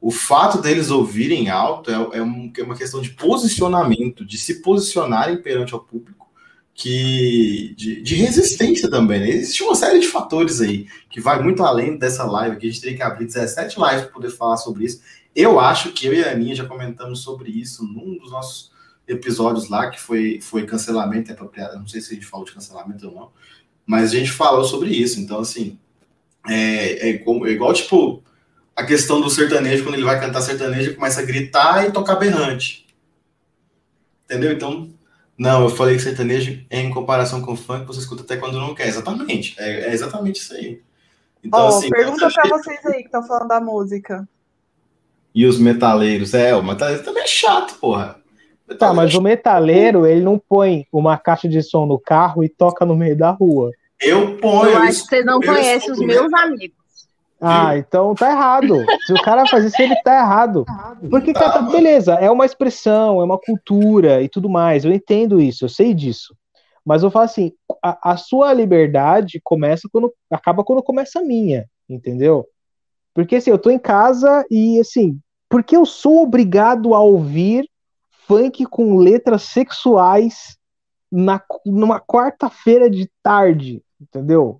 o 0.00 0.10
fato 0.10 0.60
deles 0.60 0.90
ouvirem 0.90 1.48
alto 1.48 1.90
é, 1.90 2.18
é 2.18 2.22
um- 2.22 2.52
é 2.56 2.62
uma 2.62 2.76
questão 2.76 3.00
de 3.00 3.10
posicionamento, 3.10 4.22
de 4.24 4.36
se 4.36 4.60
posicionarem 4.60 5.38
perante 5.40 5.72
ao 5.72 5.80
público, 5.80 6.28
que 6.80 7.74
de, 7.76 8.00
de 8.00 8.14
resistência 8.14 8.88
também. 8.90 9.20
Né? 9.20 9.28
Existe 9.28 9.62
uma 9.62 9.74
série 9.74 10.00
de 10.00 10.08
fatores 10.08 10.62
aí 10.62 10.86
que 11.10 11.20
vai 11.20 11.42
muito 11.42 11.62
além 11.62 11.98
dessa 11.98 12.24
live. 12.24 12.56
Que 12.56 12.66
a 12.66 12.70
gente 12.70 12.80
teria 12.80 12.96
que 12.96 13.02
abrir 13.02 13.26
17 13.26 13.78
lives 13.78 14.00
para 14.02 14.10
poder 14.12 14.30
falar 14.30 14.56
sobre 14.56 14.86
isso. 14.86 15.02
Eu 15.36 15.60
acho 15.60 15.92
que 15.92 16.06
eu 16.06 16.14
e 16.14 16.24
a 16.24 16.32
Aninha 16.32 16.54
já 16.54 16.64
comentamos 16.64 17.20
sobre 17.20 17.50
isso 17.50 17.84
num 17.84 18.16
dos 18.16 18.30
nossos 18.30 18.72
episódios 19.06 19.68
lá, 19.68 19.90
que 19.90 20.00
foi, 20.00 20.40
foi 20.40 20.64
cancelamento 20.64 21.30
é 21.30 21.34
apropriado. 21.34 21.78
Não 21.78 21.86
sei 21.86 22.00
se 22.00 22.12
a 22.12 22.14
gente 22.14 22.26
falou 22.26 22.46
de 22.46 22.52
cancelamento 22.52 23.08
ou 23.08 23.14
não, 23.14 23.30
mas 23.84 24.12
a 24.12 24.16
gente 24.16 24.30
falou 24.30 24.64
sobre 24.64 24.88
isso. 24.88 25.20
Então, 25.20 25.40
assim, 25.40 25.78
é, 26.48 27.10
é, 27.10 27.18
como- 27.18 27.46
é 27.46 27.50
igual, 27.50 27.74
tipo, 27.74 28.22
a 28.74 28.84
questão 28.86 29.20
do 29.20 29.28
sertanejo, 29.28 29.84
quando 29.84 29.96
ele 29.96 30.04
vai 30.04 30.18
cantar 30.18 30.40
sertanejo, 30.40 30.90
ele 30.90 30.96
começa 30.96 31.20
a 31.20 31.24
gritar 31.24 31.86
e 31.86 31.92
tocar 31.92 32.16
berrante. 32.16 32.86
Entendeu? 34.24 34.52
Então, 34.52 34.90
não, 35.40 35.62
eu 35.62 35.70
falei 35.70 35.96
que 35.96 36.02
sertanejo, 36.02 36.62
em 36.70 36.90
comparação 36.90 37.40
com 37.40 37.54
o 37.54 37.56
funk, 37.56 37.86
você 37.86 38.00
escuta 38.00 38.22
até 38.22 38.36
quando 38.36 38.60
não 38.60 38.74
quer. 38.74 38.88
Exatamente. 38.88 39.56
É, 39.58 39.88
é 39.88 39.92
exatamente 39.94 40.38
isso 40.38 40.52
aí. 40.52 40.82
Então, 41.42 41.60
Ó, 41.60 41.68
assim, 41.68 41.88
pergunta 41.88 42.28
pra 42.30 42.58
vocês 42.58 42.84
aí 42.84 42.98
que 42.98 43.06
estão 43.06 43.26
falando 43.26 43.48
da 43.48 43.58
música. 43.58 44.28
E 45.34 45.46
os 45.46 45.58
metaleiros? 45.58 46.34
É, 46.34 46.54
o 46.54 46.62
metaleiro 46.62 47.02
também 47.02 47.22
é 47.22 47.26
chato, 47.26 47.74
porra. 47.80 48.20
Tá, 48.78 48.92
mas 48.92 49.14
o 49.14 49.22
metaleiro, 49.22 50.06
ele 50.06 50.20
não 50.20 50.38
põe 50.38 50.86
uma 50.92 51.16
caixa 51.16 51.48
de 51.48 51.62
som 51.62 51.86
no 51.86 51.98
carro 51.98 52.44
e 52.44 52.48
toca 52.50 52.84
no 52.84 52.94
meio 52.94 53.16
da 53.16 53.30
rua. 53.30 53.72
Eu 53.98 54.36
ponho. 54.36 54.72
Eu 54.72 54.76
acho 54.76 55.04
que 55.04 55.08
vocês 55.08 55.24
não 55.24 55.40
conhecem 55.40 55.90
os 55.90 56.00
meus 56.00 56.30
amigos. 56.34 56.76
Ah, 57.40 57.76
então 57.76 58.14
tá 58.14 58.30
errado. 58.30 58.84
Se 59.06 59.12
o 59.12 59.22
cara 59.22 59.46
faz 59.46 59.64
isso, 59.64 59.80
ele 59.80 59.96
tá 60.02 60.14
errado. 60.18 60.66
Porque, 61.08 61.32
Tá, 61.32 61.40
cara, 61.40 61.62
mas- 61.62 61.72
beleza, 61.72 62.14
é 62.14 62.30
uma 62.30 62.44
expressão, 62.44 63.20
é 63.20 63.24
uma 63.24 63.38
cultura 63.38 64.22
e 64.22 64.28
tudo 64.28 64.48
mais. 64.48 64.84
Eu 64.84 64.92
entendo 64.92 65.40
isso, 65.40 65.64
eu 65.64 65.68
sei 65.68 65.94
disso. 65.94 66.36
Mas 66.84 67.02
eu 67.02 67.10
falo 67.10 67.24
assim, 67.24 67.52
a, 67.82 68.12
a 68.12 68.16
sua 68.16 68.52
liberdade 68.52 69.40
começa 69.42 69.88
quando 69.90 70.12
acaba 70.30 70.64
quando 70.64 70.82
começa 70.82 71.20
a 71.20 71.22
minha, 71.22 71.66
entendeu? 71.88 72.46
Porque 73.14 73.36
assim, 73.36 73.50
eu 73.50 73.58
tô 73.58 73.70
em 73.70 73.78
casa 73.78 74.44
e 74.50 74.78
assim, 74.80 75.18
porque 75.48 75.76
eu 75.76 75.84
sou 75.84 76.22
obrigado 76.22 76.94
a 76.94 77.00
ouvir 77.00 77.68
funk 78.26 78.64
com 78.66 78.96
letras 78.96 79.42
sexuais 79.42 80.56
na, 81.10 81.42
numa 81.66 82.00
quarta-feira 82.00 82.88
de 82.88 83.10
tarde, 83.22 83.82
entendeu? 84.00 84.59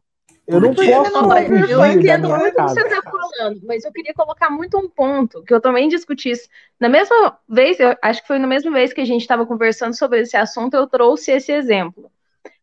Eu 0.51 0.61
não 0.61 0.75
Porque 0.75 0.91
posso 0.91 1.13
não 1.13 1.39
Eu 1.39 1.87
entendo 1.87 2.29
muito 2.29 2.61
o 2.61 2.67
que 2.67 2.71
você 2.73 2.81
está 2.81 3.03
falando, 3.03 3.61
mas 3.65 3.85
eu 3.85 3.93
queria 3.93 4.13
colocar 4.13 4.51
muito 4.51 4.77
um 4.77 4.89
ponto 4.89 5.45
que 5.45 5.55
eu 5.55 5.61
também 5.61 5.89
discuti 5.89 6.31
isso. 6.31 6.49
Na 6.79 6.89
mesma 6.89 7.39
vez, 7.49 7.79
eu 7.79 7.97
acho 8.03 8.21
que 8.21 8.27
foi 8.27 8.39
na 8.41 8.49
mesma 8.49 8.73
vez 8.73 8.93
que 8.93 9.01
a 9.01 9.05
gente 9.05 9.21
estava 9.21 9.47
conversando 9.47 9.97
sobre 9.97 10.21
esse 10.21 10.37
assunto, 10.37 10.75
eu 10.75 10.89
trouxe 10.89 11.31
esse 11.31 11.53
exemplo. 11.53 12.11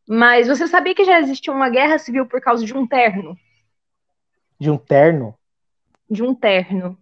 Mas 0.06 0.48
você 0.50 0.68
sabia 0.68 0.94
que 0.94 1.06
já 1.06 1.20
existiu 1.20 1.54
uma 1.54 1.70
guerra 1.70 1.98
civil 1.98 2.26
por 2.26 2.42
causa 2.42 2.66
de 2.66 2.76
um 2.76 2.86
terno? 2.86 3.38
De 4.60 4.70
um 4.70 4.78
terno? 4.78 5.34
De 6.10 6.24
um 6.24 6.36
terno. 6.36 6.98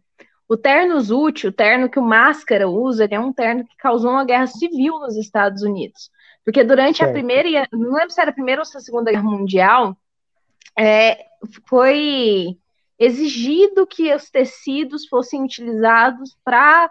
O 0.48 0.56
terno 0.56 0.99
Zut, 1.02 1.48
o 1.48 1.52
terno 1.52 1.90
que 1.90 1.98
o 1.98 2.03
Máscara 2.03 2.70
usa, 2.70 3.06
ele 3.06 3.16
é 3.16 3.20
um 3.20 3.34
terno 3.34 3.66
que 3.66 3.76
causou 3.78 4.12
uma 4.12 4.24
guerra 4.26 4.45
civil 4.45 4.99
nos 4.99 5.18
Estados 5.18 5.64
Unidos. 5.64 6.12
Porque 6.44 6.64
durante 6.64 7.02
a 7.02 7.06
Certo. 7.06 7.14
primeira, 7.14 7.48
e 7.48 7.57
a- 7.57 7.68
não 7.72 7.94
lembro 7.94 8.12
se 8.12 8.22
era 8.22 8.30
a 8.30 8.34
primeira 8.34 8.62
ou 8.62 8.66
se 8.66 8.78
a 8.78 8.80
segunda 8.80 9.10
guerra 9.10 9.24
mundial, 9.24 9.98
é, 10.77 11.26
foi 11.68 12.57
exigido 12.97 13.85
que 13.85 14.14
os 14.14 14.30
tecidos 14.30 15.07
fossem 15.07 15.43
utilizados 15.43 16.38
para 16.43 16.89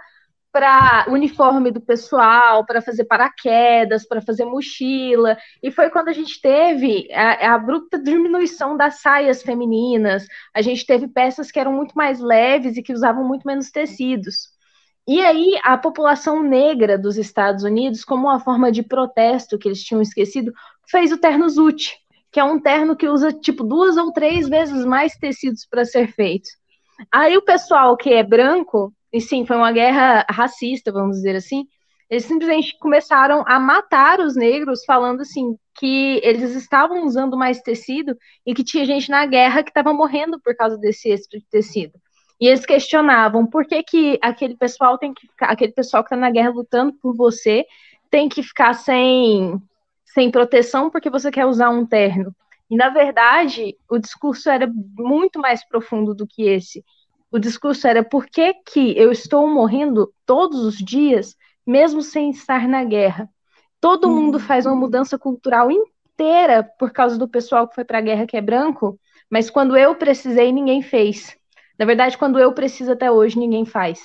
para 0.54 1.06
uniforme 1.08 1.72
do 1.72 1.80
pessoal, 1.80 2.64
para 2.64 2.80
fazer 2.80 3.06
paraquedas, 3.06 4.06
para 4.06 4.22
fazer 4.22 4.44
mochila, 4.44 5.36
e 5.60 5.68
foi 5.72 5.90
quando 5.90 6.10
a 6.10 6.12
gente 6.12 6.40
teve 6.40 7.08
a, 7.12 7.50
a 7.50 7.54
abrupta 7.54 7.98
diminuição 7.98 8.76
das 8.76 9.00
saias 9.00 9.42
femininas, 9.42 10.28
a 10.54 10.62
gente 10.62 10.86
teve 10.86 11.08
peças 11.08 11.50
que 11.50 11.58
eram 11.58 11.72
muito 11.72 11.94
mais 11.94 12.20
leves 12.20 12.76
e 12.76 12.84
que 12.84 12.92
usavam 12.92 13.26
muito 13.26 13.44
menos 13.44 13.72
tecidos. 13.72 14.54
E 15.08 15.20
aí, 15.20 15.58
a 15.64 15.76
população 15.76 16.40
negra 16.40 16.96
dos 16.96 17.18
Estados 17.18 17.64
Unidos, 17.64 18.04
como 18.04 18.28
uma 18.28 18.38
forma 18.38 18.70
de 18.70 18.84
protesto 18.84 19.58
que 19.58 19.66
eles 19.66 19.82
tinham 19.82 20.00
esquecido, 20.00 20.52
fez 20.88 21.10
o 21.10 21.18
terno 21.18 21.48
Zut, 21.48 21.98
que 22.34 22.40
é 22.40 22.44
um 22.44 22.58
terno 22.58 22.96
que 22.96 23.08
usa 23.08 23.32
tipo 23.32 23.62
duas 23.62 23.96
ou 23.96 24.12
três 24.12 24.48
vezes 24.48 24.84
mais 24.84 25.14
tecidos 25.14 25.64
para 25.70 25.84
ser 25.84 26.08
feito. 26.08 26.48
Aí 27.12 27.36
o 27.36 27.44
pessoal 27.44 27.96
que 27.96 28.12
é 28.12 28.24
branco, 28.24 28.92
e 29.12 29.20
sim, 29.20 29.46
foi 29.46 29.56
uma 29.56 29.70
guerra 29.70 30.26
racista, 30.28 30.90
vamos 30.90 31.18
dizer 31.18 31.36
assim, 31.36 31.64
eles 32.10 32.24
simplesmente 32.24 32.76
começaram 32.80 33.44
a 33.46 33.60
matar 33.60 34.18
os 34.18 34.34
negros, 34.34 34.84
falando 34.84 35.20
assim 35.20 35.56
que 35.78 36.20
eles 36.24 36.56
estavam 36.56 37.04
usando 37.04 37.36
mais 37.36 37.60
tecido 37.60 38.16
e 38.44 38.52
que 38.52 38.64
tinha 38.64 38.84
gente 38.84 39.08
na 39.08 39.24
guerra 39.26 39.62
que 39.62 39.70
estava 39.70 39.92
morrendo 39.92 40.40
por 40.40 40.56
causa 40.56 40.76
desse 40.76 41.10
extra 41.10 41.38
de 41.38 41.46
tecido. 41.46 41.92
E 42.40 42.48
eles 42.48 42.66
questionavam 42.66 43.46
por 43.46 43.64
que, 43.64 43.80
que 43.84 44.18
aquele 44.20 44.56
pessoal 44.56 44.98
tem 44.98 45.14
que 45.14 45.28
ficar, 45.28 45.52
aquele 45.52 45.70
pessoal 45.70 46.02
que 46.02 46.08
está 46.08 46.16
na 46.16 46.32
guerra 46.32 46.50
lutando 46.50 46.92
por 47.00 47.14
você 47.14 47.64
tem 48.10 48.28
que 48.28 48.42
ficar 48.42 48.74
sem, 48.74 49.56
sem 50.14 50.30
proteção 50.30 50.90
porque 50.90 51.10
você 51.10 51.30
quer 51.30 51.46
usar 51.46 51.70
um 51.70 51.86
terno. 51.86 52.34
E 52.70 52.76
na 52.76 52.88
verdade, 52.90 53.76
o 53.90 53.98
discurso 53.98 54.48
era 54.50 54.70
muito 54.96 55.40
mais 55.40 55.66
profundo 55.68 56.14
do 56.14 56.26
que 56.26 56.44
esse. 56.44 56.84
O 57.30 57.38
discurso 57.38 57.86
era 57.88 58.02
por 58.04 58.26
que, 58.26 58.54
que 58.66 58.96
eu 58.98 59.12
estou 59.12 59.48
morrendo 59.48 60.12
todos 60.24 60.60
os 60.64 60.76
dias, 60.78 61.36
mesmo 61.66 62.02
sem 62.02 62.30
estar 62.30 62.68
na 62.68 62.84
guerra. 62.84 63.28
Todo 63.80 64.08
Uhum. 64.08 64.16
mundo 64.22 64.38
faz 64.40 64.66
uma 64.66 64.76
mudança 64.76 65.18
cultural 65.18 65.70
inteira 65.70 66.62
por 66.78 66.92
causa 66.92 67.18
do 67.18 67.28
pessoal 67.28 67.68
que 67.68 67.74
foi 67.74 67.84
para 67.84 67.98
a 67.98 68.02
guerra 68.02 68.26
que 68.26 68.36
é 68.36 68.40
branco, 68.40 68.98
mas 69.30 69.50
quando 69.50 69.76
eu 69.76 69.94
precisei, 69.96 70.52
ninguém 70.52 70.80
fez. 70.82 71.36
Na 71.78 71.84
verdade, 71.84 72.16
quando 72.16 72.38
eu 72.38 72.52
preciso 72.54 72.92
até 72.92 73.10
hoje, 73.10 73.38
ninguém 73.38 73.66
faz. 73.66 74.00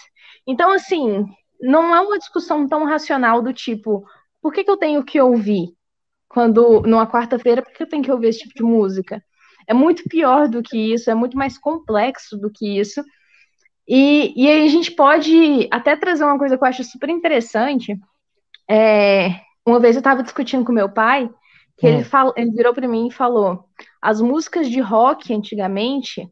Então, 0.46 0.72
assim, 0.72 1.26
não 1.62 1.96
é 1.96 2.02
uma 2.02 2.18
discussão 2.18 2.68
tão 2.68 2.86
racional 2.86 3.42
do 3.42 3.54
tipo, 3.54 4.06
por 4.42 4.52
que, 4.54 4.64
que 4.64 4.72
eu 4.72 4.78
tenho 4.78 5.04
que 5.04 5.22
ouvir 5.22 5.70
quando 6.30 6.82
numa 6.82 7.08
quarta-feira, 7.08 7.62
por 7.62 7.74
que 7.74 7.84
eu 7.84 7.90
tenho 7.90 8.04
que 8.04 8.12
ouvir 8.12 8.28
esse 8.30 8.40
tipo 8.40 8.54
de 8.54 8.64
música? 8.64 9.24
É 9.68 9.74
muito 9.74 10.04
pior 10.08 10.48
do 10.48 10.62
que 10.64 10.94
isso, 10.94 11.10
é 11.10 11.16
muito 11.16 11.38
mais 11.38 11.58
complexo 11.58 12.38
do 12.38 12.50
que 12.52 12.80
isso. 12.80 13.04
E, 13.88 14.34
e 14.36 14.48
aí 14.48 14.66
a 14.66 14.70
gente 14.70 14.92
pode 14.92 15.68
até 15.72 15.96
trazer 15.96 16.24
uma 16.24 16.38
coisa 16.38 16.58
que 16.58 16.64
eu 16.64 16.68
acho 16.68 16.84
super 16.84 17.10
interessante. 17.10 18.00
É, 18.70 19.42
uma 19.66 19.80
vez 19.80 19.96
eu 19.96 20.00
estava 20.00 20.24
discutindo 20.24 20.64
com 20.64 20.72
meu 20.72 20.90
pai, 20.90 21.30
que 21.78 21.88
Hum. 21.88 21.90
ele, 21.90 22.04
falou, 22.04 22.34
ele 22.38 22.52
virou 22.52 22.74
para 22.74 22.88
mim 22.88 23.08
e 23.08 23.12
falou: 23.14 23.66
as 24.02 24.22
músicas 24.22 24.70
de 24.70 24.80
rock 24.80 25.34
antigamente 25.34 26.30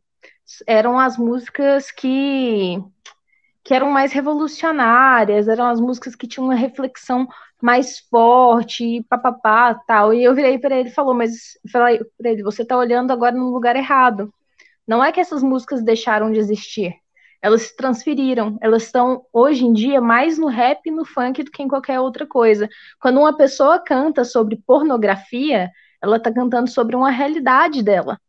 eram 0.68 0.99
as 0.99 1.18
músicas 1.18 1.91
que, 1.91 2.82
que 3.64 3.74
eram 3.74 3.91
mais 3.91 4.11
revolucionárias, 4.14 5.48
eram 5.48 5.65
as 5.65 5.80
músicas 5.80 6.15
que 6.15 6.28
tinham 6.28 6.45
uma 6.48 6.56
reflexão 6.56 7.28
mais 7.62 8.00
forte, 8.00 8.84
e 8.86 9.04
papapá, 9.04 9.74
tal. 9.88 10.14
E 10.14 10.24
eu 10.24 10.36
virei 10.36 10.58
para 10.60 10.78
ele 10.78 10.90
e 10.90 10.94
falou, 10.94 11.14
mas 11.14 11.58
falei 11.72 12.00
para 12.18 12.32
ele, 12.32 12.44
você 12.44 12.62
está 12.62 12.78
olhando 12.78 13.12
agora 13.12 13.36
no 13.36 13.52
lugar 13.52 13.76
errado. 13.76 14.32
Não 14.88 15.04
é 15.04 15.12
que 15.12 15.20
essas 15.20 15.44
músicas 15.44 15.84
deixaram 15.84 16.32
de 16.32 16.40
existir. 16.40 16.96
Elas 17.42 17.64
se 17.64 17.76
transferiram. 17.76 18.58
Elas 18.62 18.84
estão, 18.84 19.26
hoje 19.34 19.66
em 19.66 19.74
dia, 19.74 20.00
mais 20.00 20.38
no 20.38 20.48
rap 20.48 20.82
e 20.86 20.92
no 20.92 21.06
funk 21.06 21.44
do 21.44 21.52
que 21.52 21.62
em 21.62 21.68
qualquer 21.68 22.00
outra 22.00 22.26
coisa. 22.26 22.70
Quando 23.00 23.20
uma 23.20 23.36
pessoa 23.36 23.80
canta 23.80 24.24
sobre 24.24 24.62
pornografia, 24.66 25.70
ela 26.02 26.18
está 26.18 26.32
cantando 26.32 26.70
sobre 26.70 26.96
uma 26.96 27.10
realidade 27.10 27.84
dela. 27.84 28.20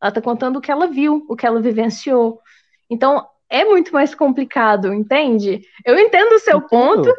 Ela 0.00 0.08
está 0.08 0.20
contando 0.20 0.56
o 0.56 0.60
que 0.60 0.70
ela 0.70 0.86
viu, 0.86 1.24
o 1.28 1.36
que 1.36 1.46
ela 1.46 1.60
vivenciou. 1.60 2.40
Então, 2.88 3.26
é 3.48 3.64
muito 3.64 3.92
mais 3.92 4.14
complicado, 4.14 4.92
entende? 4.92 5.62
Eu 5.84 5.98
entendo 5.98 6.34
o 6.34 6.40
seu 6.40 6.60
ponto, 6.60 7.12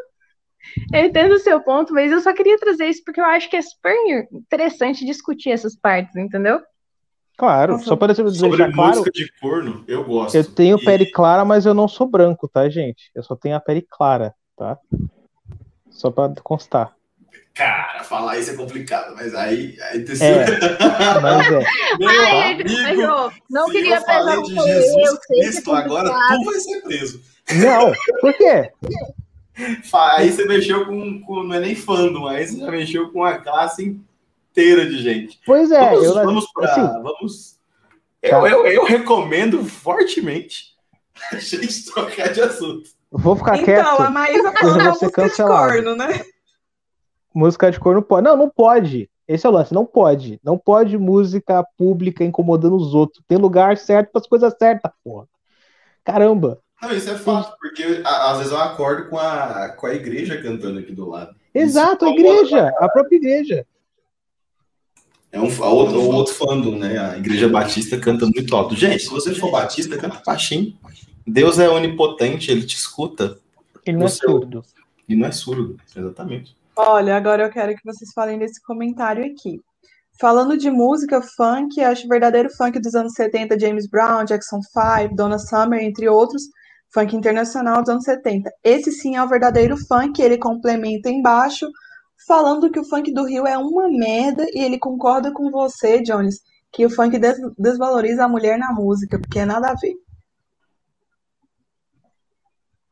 eu 0.93 1.05
entendo 1.05 1.33
o 1.33 1.39
seu 1.39 1.61
ponto, 1.61 1.93
mas 1.93 2.11
eu 2.11 2.19
só 2.19 2.33
queria 2.33 2.57
trazer 2.57 2.85
isso 2.87 3.03
porque 3.05 3.19
eu 3.19 3.25
acho 3.25 3.49
que 3.49 3.57
é 3.57 3.61
super 3.61 3.93
interessante 4.31 5.05
discutir 5.05 5.51
essas 5.51 5.75
partes, 5.75 6.15
entendeu? 6.15 6.59
Claro, 7.37 7.73
Nossa, 7.73 7.85
só 7.85 7.95
para 7.95 8.15
Sobre 8.15 8.31
deixar 8.31 8.71
claro, 8.73 8.97
música 8.97 9.11
de 9.11 9.31
corno, 9.39 9.83
eu 9.87 10.03
gosto. 10.03 10.35
eu 10.35 10.43
tenho 10.43 10.77
E- 10.79 10.83
pele 10.83 11.05
clara, 11.05 11.45
mas 11.45 11.65
eu 11.67 11.73
não 11.73 11.87
sou 11.87 12.07
branco, 12.07 12.47
tá, 12.47 12.67
gente? 12.67 13.11
Eu 13.13 13.21
só 13.21 13.35
tenho 13.35 13.55
a 13.55 13.59
pele 13.59 13.85
clara, 13.87 14.33
tá? 14.57 14.77
Só 15.91 16.09
para 16.09 16.33
constar. 16.41 16.95
Cara, 17.53 18.03
falar 18.03 18.37
isso 18.37 18.51
é 18.51 18.55
complicado, 18.55 19.15
mas 19.15 19.33
aí. 19.33 19.75
aí 19.81 20.03
tem 20.03 20.15
É. 20.15 20.45
Mas 21.21 21.51
é. 21.51 21.65
Meu 21.97 22.09
Ai, 22.09 22.51
amigo, 22.53 22.69
mas 22.83 22.99
eu 22.99 23.31
não 23.49 23.65
queria 23.65 23.95
eu 23.95 24.01
falei 24.01 24.35
pesar 24.35 24.41
de 24.43 24.55
rolê, 24.55 24.71
eu 24.71 24.81
Jesus 24.83 25.19
que 25.25 25.33
é 25.33 25.43
Cristo, 25.43 25.73
agora 25.73 26.09
tu 26.27 26.43
vai 26.43 26.59
ser 26.59 26.81
preso. 26.81 27.21
Não, 27.59 27.91
por 28.21 28.33
quê? 28.35 28.71
Aí 29.93 30.31
você 30.31 30.45
mexeu 30.45 30.85
com, 30.85 31.21
com. 31.21 31.43
Não 31.43 31.55
é 31.55 31.59
nem 31.59 31.75
fandom, 31.75 32.27
aí 32.27 32.45
você 32.47 32.57
já 32.59 32.69
mexeu 32.71 33.11
com 33.11 33.23
a 33.23 33.37
classe 33.39 33.99
inteira 34.51 34.85
de 34.85 35.01
gente. 35.01 35.39
Pois 35.45 35.71
é, 35.71 35.89
vamos, 35.89 36.03
eu 36.05 36.13
vamos 36.13 36.51
pra. 36.53 36.71
assim, 36.71 36.81
vamos. 37.03 37.57
Tá. 38.21 38.29
Eu, 38.29 38.47
eu, 38.47 38.65
eu 38.67 38.83
recomendo 38.85 39.63
fortemente 39.63 40.75
a 41.31 41.37
gente 41.37 41.85
trocar 41.85 42.31
de 42.31 42.41
assunto. 42.41 42.89
vou 43.11 43.35
ficar 43.35 43.55
Então, 43.55 43.65
quieto. 43.65 44.01
a 44.01 44.09
Maísa 44.09 44.47
Eu 44.49 44.53
falou 44.53 44.83
música 44.83 45.05
de 45.07 45.11
cancelado. 45.13 45.71
corno, 45.73 45.95
né? 45.95 46.25
Música 47.33 47.71
de 47.71 47.79
cor 47.79 47.95
não 47.95 48.01
pode. 48.01 48.23
Não, 48.23 48.35
não 48.35 48.49
pode. 48.49 49.09
Esse 49.27 49.45
é 49.45 49.49
o 49.49 49.53
lance, 49.53 49.73
não 49.73 49.85
pode. 49.85 50.39
Não 50.43 50.57
pode 50.57 50.97
música 50.97 51.63
pública 51.77 52.23
incomodando 52.23 52.75
os 52.75 52.93
outros. 52.93 53.23
Tem 53.27 53.37
lugar 53.37 53.77
certo 53.77 54.11
para 54.11 54.21
as 54.21 54.27
coisas 54.27 54.53
certas, 54.57 54.91
porra. 55.03 55.27
Caramba. 56.03 56.59
Não, 56.81 56.91
isso 56.91 57.09
é 57.09 57.17
fato, 57.17 57.55
porque 57.59 58.01
às 58.05 58.37
vezes 58.37 58.51
eu 58.53 58.59
acordo 58.59 59.09
com 59.09 59.17
a, 59.17 59.69
com 59.69 59.87
a 59.87 59.93
igreja 59.95 60.41
cantando 60.41 60.79
aqui 60.79 60.91
do 60.93 61.09
lado. 61.09 61.35
Exato, 61.53 62.05
a 62.05 62.09
incomoda 62.09 62.35
igreja, 62.37 62.67
a 62.79 62.87
própria 62.89 63.15
igreja. 63.17 63.65
É 65.31 65.39
um 65.41 65.47
a 65.63 65.69
outro, 65.69 66.01
outro 66.01 66.33
fandom, 66.33 66.77
né? 66.77 66.97
A 66.97 67.17
Igreja 67.17 67.49
Batista 67.49 67.99
canta 67.99 68.25
muito 68.25 68.55
alto. 68.55 68.75
Gente, 68.75 69.03
se 69.03 69.09
você 69.09 69.35
for 69.35 69.51
batista, 69.51 69.97
canta 69.97 70.21
baixinho. 70.25 70.77
Deus 71.25 71.59
é 71.59 71.67
onipotente, 71.69 72.49
ele 72.49 72.65
te 72.65 72.75
escuta 72.77 73.37
Ele 73.85 73.97
não 73.97 74.05
é 74.05 74.09
seu- 74.09 74.29
surdo. 74.29 74.63
e 75.07 75.15
não 75.15 75.27
é 75.27 75.31
surdo. 75.31 75.77
Exatamente. 75.95 76.55
Olha, 76.75 77.17
agora 77.17 77.43
eu 77.43 77.49
quero 77.49 77.75
que 77.75 77.83
vocês 77.83 78.11
falem 78.13 78.39
desse 78.39 78.61
comentário 78.63 79.25
aqui. 79.25 79.59
Falando 80.19 80.57
de 80.57 80.71
música 80.71 81.21
funk, 81.21 81.79
acho 81.81 82.07
verdadeiro 82.07 82.49
funk 82.55 82.79
dos 82.79 82.95
anos 82.95 83.13
70, 83.13 83.59
James 83.59 83.87
Brown, 83.87 84.23
Jackson 84.25 84.61
5, 84.61 85.13
Donna 85.15 85.37
Summer, 85.37 85.79
entre 85.83 86.07
outros, 86.07 86.43
funk 86.93 87.15
internacional 87.15 87.81
dos 87.81 87.89
anos 87.89 88.03
70. 88.03 88.51
Esse 88.63 88.91
sim 88.91 89.15
é 89.15 89.23
o 89.23 89.27
verdadeiro 89.27 89.75
funk, 89.77 90.21
ele 90.21 90.37
complementa 90.37 91.09
embaixo, 91.09 91.67
falando 92.27 92.71
que 92.71 92.79
o 92.79 92.83
funk 92.83 93.13
do 93.13 93.25
Rio 93.25 93.45
é 93.45 93.57
uma 93.57 93.87
merda 93.89 94.45
e 94.53 94.59
ele 94.63 94.79
concorda 94.79 95.31
com 95.31 95.49
você, 95.51 96.01
Jones, 96.01 96.39
que 96.71 96.85
o 96.85 96.89
funk 96.89 97.17
des- 97.19 97.39
desvaloriza 97.57 98.25
a 98.25 98.29
mulher 98.29 98.57
na 98.57 98.71
música, 98.71 99.19
porque 99.19 99.39
é 99.39 99.45
nada 99.45 99.69
a 99.69 99.75
ver. 99.75 99.93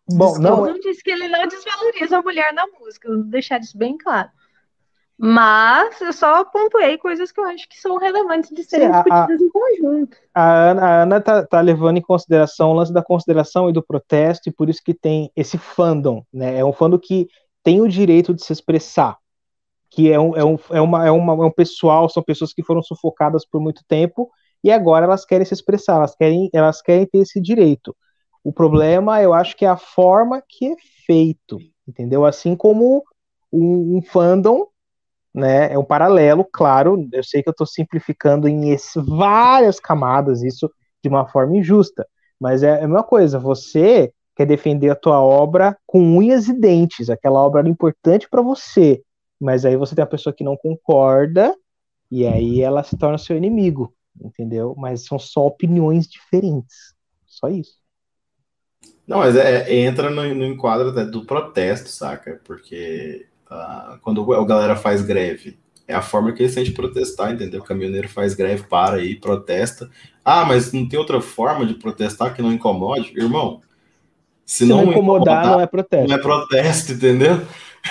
Bom, 0.08 0.36
Eu 0.36 0.42
não, 0.42 0.66
não 0.68 0.80
disse 0.80 1.02
que 1.02 1.10
ele 1.10 1.28
não 1.28 1.48
desvaloriza 1.48 2.18
a 2.18 2.22
mulher 2.22 2.54
na 2.54 2.66
música, 2.80 3.10
vou 3.10 3.24
deixar 3.24 3.60
isso 3.60 3.78
bem 3.78 3.98
claro. 3.98 4.30
Mas 5.18 6.00
eu 6.02 6.14
só 6.14 6.44
pontuei 6.46 6.98
coisas 6.98 7.32
que 7.32 7.40
eu 7.40 7.46
acho 7.46 7.68
que 7.70 7.80
são 7.80 7.98
relevantes 7.98 8.50
de 8.52 8.64
serem 8.64 8.88
Sim, 8.88 8.94
a- 8.94 9.00
a- 9.10 9.26
discutidas 9.26 9.42
em 9.42 9.50
conjunto. 9.50 10.18
a 10.34 10.70
Ana, 10.72 10.82
a 10.84 11.02
Ana 11.04 11.22
tá, 11.22 11.46
tá 11.46 11.62
levando 11.62 11.98
em 11.98 12.02
consideração 12.02 12.72
o 12.72 12.74
lance 12.74 12.94
da 12.94 13.04
consideração 13.04 13.70
e 13.70 13.74
do 13.74 13.84
protesto, 13.84 14.50
e 14.50 14.52
por 14.52 14.70
isso 14.70 14.82
que 14.84 14.94
tem 14.94 15.32
esse 15.36 15.58
fandom, 15.58 16.24
né? 16.34 16.58
É 16.60 16.66
um 16.66 16.74
fandom 16.74 17.00
que 17.00 17.28
tem 17.64 17.82
o 17.82 17.88
direito 17.88 18.34
de 18.34 18.44
se 18.44 18.52
expressar, 18.54 19.18
que 19.92 20.12
é 20.12 20.20
um, 20.20 20.36
é 20.36 20.44
um, 20.46 20.58
é 20.72 20.82
uma, 20.82 21.08
é 21.08 21.12
uma, 21.12 21.34
é 21.34 21.48
um 21.48 21.52
pessoal, 21.52 22.10
são 22.10 22.24
pessoas 22.24 22.54
que 22.54 22.64
foram 22.64 22.82
sufocadas 22.84 23.46
por 23.46 23.62
muito 23.62 23.84
tempo 23.88 24.30
e 24.64 24.72
agora 24.72 25.06
elas 25.06 25.26
querem 25.26 25.46
se 25.46 25.54
expressar, 25.54 25.98
elas 25.98 26.16
querem, 26.16 26.50
elas 26.54 26.82
querem 26.82 27.06
ter 27.08 27.20
esse 27.20 27.42
direito. 27.42 27.96
O 28.44 28.54
problema, 28.54 29.22
eu 29.22 29.34
acho 29.34 29.56
que 29.58 29.66
é 29.66 29.70
a 29.70 29.78
forma 29.78 30.44
que 30.48 30.68
é 30.68 30.76
feito, 31.06 31.60
entendeu? 31.88 32.26
Assim 32.26 32.56
como 32.56 33.04
um, 33.52 33.98
um 33.98 34.02
fandom, 34.02 34.68
né, 35.36 35.74
é 35.74 35.78
um 35.78 35.84
paralelo, 35.84 36.46
claro, 36.46 37.08
eu 37.12 37.22
sei 37.22 37.44
que 37.44 37.50
eu 37.50 37.52
estou 37.52 37.68
simplificando 37.68 38.48
em 38.48 38.72
esse, 38.72 38.98
várias 39.02 39.82
camadas 39.82 40.42
isso 40.42 40.72
de 41.04 41.10
uma 41.10 41.28
forma 41.28 41.58
injusta, 41.58 42.08
mas 42.40 42.64
é, 42.64 42.70
é 42.70 42.84
a 42.84 42.88
mesma 42.88 43.04
coisa, 43.04 43.38
você 43.38 44.14
quer 44.34 44.46
defender 44.46 44.90
a 44.90 44.96
tua 44.96 45.20
obra 45.22 45.78
com 45.86 46.00
unhas 46.18 46.48
e 46.48 46.54
dentes, 46.54 47.10
aquela 47.10 47.40
obra 47.44 47.60
era 47.60 47.70
importante 47.70 48.30
para 48.30 48.42
você, 48.42 49.04
mas 49.38 49.66
aí 49.66 49.76
você 49.76 49.94
tem 49.94 50.04
a 50.04 50.08
pessoa 50.08 50.34
que 50.34 50.44
não 50.44 50.56
concorda 50.56 51.54
e 52.10 52.26
aí 52.26 52.62
ela 52.62 52.82
se 52.82 52.98
torna 52.98 53.18
seu 53.18 53.36
inimigo, 53.36 53.94
entendeu? 54.22 54.74
Mas 54.78 55.06
são 55.06 55.20
só 55.20 55.46
opiniões 55.46 56.08
diferentes, 56.08 56.96
só 57.26 57.50
isso. 57.50 57.76
Não, 59.06 59.20
mas 59.20 59.36
é, 59.36 59.74
entra 59.76 60.10
no, 60.10 60.34
no 60.34 60.46
enquadro 60.46 60.94
do 61.12 61.26
protesto, 61.26 61.90
saca? 61.90 62.40
Porque 62.46 63.28
uh, 63.56 64.00
quando 64.02 64.34
a 64.34 64.46
galera 64.46 64.76
faz 64.76 65.02
greve, 65.02 65.58
é 65.88 65.94
a 65.94 66.02
forma 66.02 66.32
que 66.32 66.42
eles 66.42 66.56
têm 66.56 66.64
de 66.64 66.72
protestar, 66.72 67.32
entendeu? 67.32 67.62
O 67.62 67.64
caminhoneiro 67.64 68.10
faz 68.10 68.34
greve, 68.34 68.64
para 68.64 68.98
aí, 68.98 69.16
protesta. 69.16 69.90
Ah, 70.24 70.44
mas 70.46 70.72
não 70.74 70.88
tem 70.88 70.98
outra 70.98 71.22
forma 71.22 71.66
de 71.66 71.76
protestar 71.76 72.34
que 72.34 72.42
não 72.42 72.52
incomode? 72.52 73.14
Irmão, 73.16 73.62
se, 74.46 74.60
se 74.60 74.66
não, 74.66 74.78
não 74.78 74.92
incomodar, 74.92 75.36
incomodar, 75.36 75.46
não 75.46 75.62
é 75.62 75.68
protesto. 75.68 76.08
Não 76.08 76.16
é 76.16 76.22
protesto, 76.22 76.92
entendeu? 76.94 77.42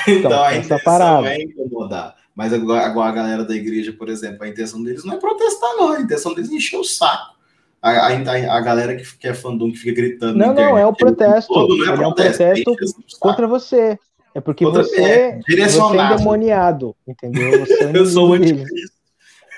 Então, 0.08 0.30
então 0.30 0.42
a 0.42 0.56
intenção 0.56 0.78
parada. 0.80 1.28
é 1.28 1.42
incomodar. 1.42 2.16
Mas 2.34 2.52
agora 2.52 2.84
a 2.84 3.12
galera 3.12 3.44
da 3.44 3.54
igreja, 3.54 3.92
por 3.92 4.08
exemplo, 4.08 4.42
a 4.42 4.48
intenção 4.48 4.82
deles 4.82 5.04
não 5.04 5.14
é 5.14 5.18
protestar, 5.18 5.70
não. 5.76 5.92
A 5.92 6.00
intenção 6.00 6.34
deles 6.34 6.50
é 6.50 6.54
encher 6.54 6.76
o 6.76 6.84
saco. 6.84 7.34
A, 7.80 7.90
a, 7.90 8.56
a 8.56 8.60
galera 8.60 8.96
que, 8.96 9.04
que 9.18 9.28
é 9.28 9.34
fandom, 9.34 9.70
que 9.70 9.76
fica 9.76 9.94
gritando. 9.94 10.36
Não, 10.36 10.52
não, 10.52 10.76
é 10.76 10.84
um 10.84 10.92
protesto. 10.92 11.52
Todo, 11.52 11.76
não 11.76 11.84
é, 11.84 11.88
é 11.88 12.08
um 12.08 12.12
protesto 12.12 12.76
contra 13.20 13.46
você. 13.46 13.98
É 14.34 14.40
porque 14.40 14.64
contra, 14.64 14.82
você, 14.82 15.00
é, 15.00 15.38
você 15.46 15.80
é 15.80 16.12
endemoniado, 16.12 16.96
entendeu? 17.06 17.60
Você 17.60 17.84
é 17.84 17.92
Eu 17.96 18.04
sou 18.04 18.32
anticristo. 18.32 18.94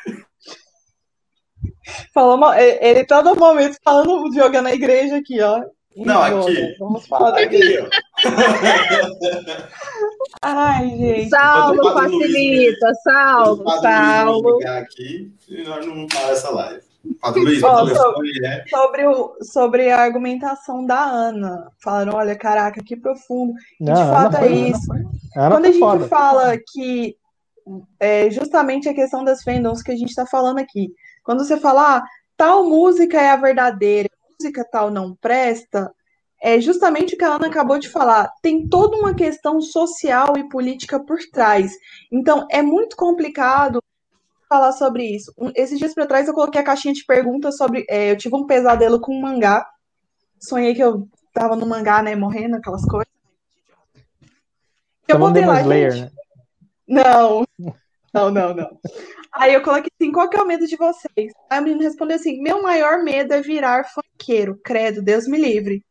Falou, 2.13 2.53
ele 2.55 3.05
todo 3.05 3.35
momento 3.37 3.79
falando, 3.83 4.33
jogando 4.35 4.67
a 4.67 4.75
igreja 4.75 5.17
aqui, 5.17 5.41
ó. 5.41 5.65
Não, 5.97 6.23
aqui. 6.23 6.77
Vamos 6.79 7.07
falar 7.07 7.39
aqui, 7.39 7.79
ó. 7.79 7.89
Ai, 10.43 10.91
gente. 10.91 11.31
Salvo 11.31 11.93
facilita, 11.95 12.93
salvo, 13.03 13.71
salvo. 13.81 14.59
Aqui 14.67 15.33
e 15.49 15.63
nós 15.63 15.87
não 15.87 16.07
para 16.07 16.31
essa 16.31 16.51
live. 16.51 16.86
Luiz, 17.35 17.61
sobre, 17.61 18.47
é... 18.47 18.65
sobre, 18.69 19.07
o, 19.07 19.37
sobre 19.43 19.91
a 19.91 20.01
argumentação 20.01 20.85
da 20.85 21.03
Ana. 21.03 21.71
Falaram, 21.83 22.15
olha, 22.15 22.37
caraca, 22.37 22.83
que 22.83 22.97
profundo. 22.97 23.55
E 23.81 23.85
de 23.85 23.93
fato 23.93 24.37
é 24.37 24.49
isso. 24.49 24.87
Quando 25.35 25.65
a 25.65 25.71
gente 25.71 25.79
foda. 25.79 26.09
fala 26.09 26.57
que 26.57 27.17
é 27.99 28.31
justamente 28.31 28.89
a 28.89 28.95
questão 28.95 29.25
das 29.25 29.43
fandoms 29.43 29.83
que 29.83 29.93
a 29.93 29.97
gente 29.97 30.11
está 30.11 30.27
falando 30.27 30.59
aqui. 30.59 30.93
Quando 31.25 31.45
você 31.45 31.57
fala, 31.57 31.99
ah, 31.99 32.05
tal 32.37 32.65
música 32.65 33.21
é 33.21 33.31
a 33.31 33.37
verdadeira, 33.37 34.09
música 34.39 34.65
tal 34.71 34.91
não 34.91 35.15
presta, 35.17 35.93
é 36.41 36.61
justamente 36.61 37.15
o 37.15 37.19
que 37.19 37.25
a 37.25 37.35
Ana 37.35 37.49
acabou 37.49 37.79
de 37.79 37.89
falar. 37.89 38.31
Tem 38.43 38.69
toda 38.69 38.97
uma 38.97 39.15
questão 39.15 39.61
social 39.61 40.37
e 40.37 40.49
política 40.49 41.01
por 41.01 41.19
trás. 41.33 41.73
Então, 42.13 42.47
é 42.51 42.63
muito 42.63 42.97
complicado 42.97 43.83
falar 44.49 44.73
sobre 44.73 45.05
isso. 45.05 45.33
Esses 45.55 45.79
dias 45.79 45.95
para 45.95 46.07
trás 46.07 46.29
eu 46.29 46.35
coloquei 46.35 46.61
a 46.61 46.65
caixinha 46.65 46.95
de 46.95 47.05
perguntas 47.05 47.57
sobre. 47.57 47.85
É, 47.89 48.11
eu 48.11 48.17
tive 48.17 48.37
um 48.37 48.47
pesadelo 48.47 49.01
com 49.01 49.15
um 49.15 49.21
mangá. 49.21 49.67
Sonhei 50.41 50.75
que 50.75 50.83
eu 50.83 51.09
tava 51.33 51.57
no 51.57 51.67
mangá, 51.67 52.03
né, 52.03 52.15
morrendo, 52.15 52.57
aquelas 52.57 52.85
coisas. 52.85 53.07
Eu 55.09 55.19
botei 55.19 55.45
lá, 55.45 55.61
Slayer, 55.61 55.93
gente. 55.93 56.05
Né? 56.05 57.03
Não, 57.05 57.45
não, 58.13 58.31
não, 58.31 58.55
não. 58.55 58.81
Aí 59.33 59.53
eu 59.53 59.63
coloquei 59.63 59.91
assim, 60.01 60.11
qual 60.11 60.29
que 60.31 60.37
é 60.37 60.43
o 60.43 60.47
medo 60.47 60.67
de 60.67 60.77
vocês? 60.77 61.11
Aí 61.17 61.59
a 61.59 61.61
menina 61.61 61.83
respondeu 61.85 62.17
assim, 62.17 62.41
meu 62.41 62.63
maior 62.63 63.03
medo 63.03 63.35
é 63.35 63.43
virar 63.43 63.85
funkeiro, 63.85 64.59
credo, 64.65 65.03
Deus 65.03 65.29
me 65.29 65.39
livre. 65.39 65.85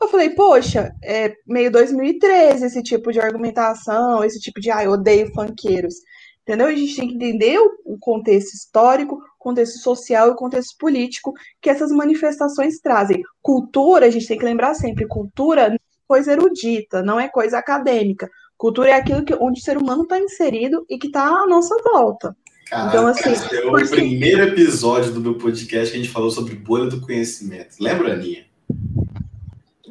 Eu 0.00 0.08
falei, 0.08 0.30
poxa, 0.30 0.94
é 1.02 1.34
meio 1.46 1.70
2013 1.70 2.64
esse 2.64 2.82
tipo 2.82 3.12
de 3.12 3.20
argumentação, 3.20 4.24
esse 4.24 4.38
tipo 4.38 4.60
de, 4.60 4.70
ai, 4.70 4.86
ah, 4.86 4.90
odeio 4.90 5.32
funkeiros. 5.32 5.94
Entendeu? 6.42 6.66
A 6.66 6.74
gente 6.74 6.96
tem 6.96 7.08
que 7.08 7.14
entender 7.14 7.58
o 7.84 7.98
contexto 7.98 8.54
histórico, 8.54 9.16
o 9.16 9.38
contexto 9.38 9.78
social 9.78 10.28
e 10.28 10.30
o 10.32 10.36
contexto 10.36 10.76
político 10.78 11.32
que 11.60 11.70
essas 11.70 11.90
manifestações 11.92 12.80
trazem. 12.80 13.22
Cultura, 13.42 14.06
a 14.06 14.10
gente 14.10 14.26
tem 14.26 14.38
que 14.38 14.44
lembrar 14.44 14.74
sempre, 14.74 15.06
cultura 15.06 15.68
não 15.68 15.76
é 15.76 15.78
coisa 16.08 16.32
erudita, 16.32 17.02
não 17.02 17.20
é 17.20 17.28
coisa 17.28 17.58
acadêmica. 17.58 18.28
Cultura 18.56 18.90
é 18.90 18.94
aquilo 18.94 19.24
que, 19.24 19.34
onde 19.34 19.60
o 19.60 19.64
ser 19.64 19.78
humano 19.78 20.02
está 20.02 20.18
inserido 20.18 20.84
e 20.88 20.98
que 20.98 21.06
está 21.06 21.26
à 21.26 21.46
nossa 21.46 21.74
volta. 21.82 22.36
Caraca, 22.68 22.88
então, 22.88 23.06
assim, 23.06 23.32
esse 23.32 23.56
é 23.56 23.66
o 23.66 23.70
porque... 23.70 23.88
primeiro 23.88 24.42
episódio 24.42 25.12
do 25.12 25.20
meu 25.20 25.36
podcast 25.36 25.90
que 25.90 25.98
a 25.98 26.02
gente 26.02 26.12
falou 26.12 26.30
sobre 26.30 26.54
bolha 26.54 26.86
do 26.86 27.00
conhecimento. 27.00 27.76
Lembra, 27.80 28.12
Aninha? 28.12 28.49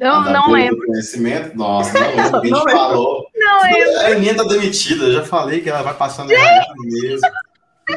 Não, 0.00 0.24
não 0.24 0.50
lembro. 0.50 0.86
Conhecimento? 0.86 1.54
Nossa, 1.54 1.92
não 2.00 2.16
lembro. 2.16 2.40
A 2.40 2.46
gente 2.46 2.72
falou. 2.72 3.26
Não 3.36 3.62
lembro. 3.62 3.98
A 3.98 4.06
Aninha 4.06 4.34
tá 4.34 4.44
demitida, 4.44 5.04
eu 5.04 5.12
já 5.12 5.24
falei 5.24 5.60
que 5.60 5.68
ela 5.68 5.82
vai 5.82 5.94
passar 5.94 6.24
na 6.24 6.32
mesmo. 6.80 7.28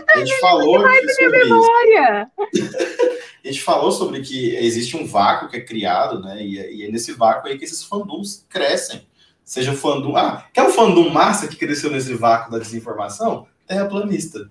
A 0.10 0.18
gente 0.18 0.40
falou 0.40 0.80
sobre 0.80 1.46
memória. 1.46 2.32
a 2.38 3.48
gente 3.48 3.62
falou 3.62 3.92
sobre 3.92 4.22
que 4.22 4.54
existe 4.58 4.98
um 4.98 5.06
vácuo 5.06 5.48
que 5.48 5.58
é 5.58 5.62
criado, 5.62 6.20
né? 6.20 6.44
E, 6.44 6.60
é, 6.60 6.74
e 6.74 6.86
é 6.86 6.92
nesse 6.92 7.14
vácuo 7.14 7.48
aí 7.48 7.58
que 7.58 7.64
esses 7.64 7.84
fandoms 7.84 8.46
crescem. 8.50 9.08
Seja 9.46 9.72
o 9.72 9.78
fandom. 9.78 10.18
Ah, 10.18 10.46
quer 10.52 10.64
um 10.64 10.72
fandom 10.72 11.10
massa 11.10 11.48
que 11.48 11.56
cresceu 11.56 11.90
nesse 11.90 12.14
vácuo 12.16 12.52
da 12.52 12.60
desinformação? 12.60 13.48
Terraplanista. 13.66 14.50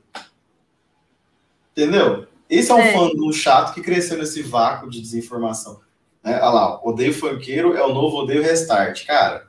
Entendeu? 1.73 2.27
Esse 2.49 2.71
é 2.71 2.75
um 2.75 2.81
é. 2.81 2.93
fandom 2.93 3.33
chato 3.33 3.75
que 3.75 3.81
cresceu 3.81 4.17
nesse 4.17 4.43
vácuo 4.43 4.89
de 4.89 5.01
desinformação. 5.01 5.81
Né? 6.23 6.35
Olha 6.37 6.51
lá, 6.51 6.81
odeio 6.85 7.15
funkeiro 7.15 7.75
é 7.77 7.83
o 7.85 7.93
novo 7.93 8.19
odeio 8.19 8.43
restart. 8.43 9.05
Cara, 9.07 9.49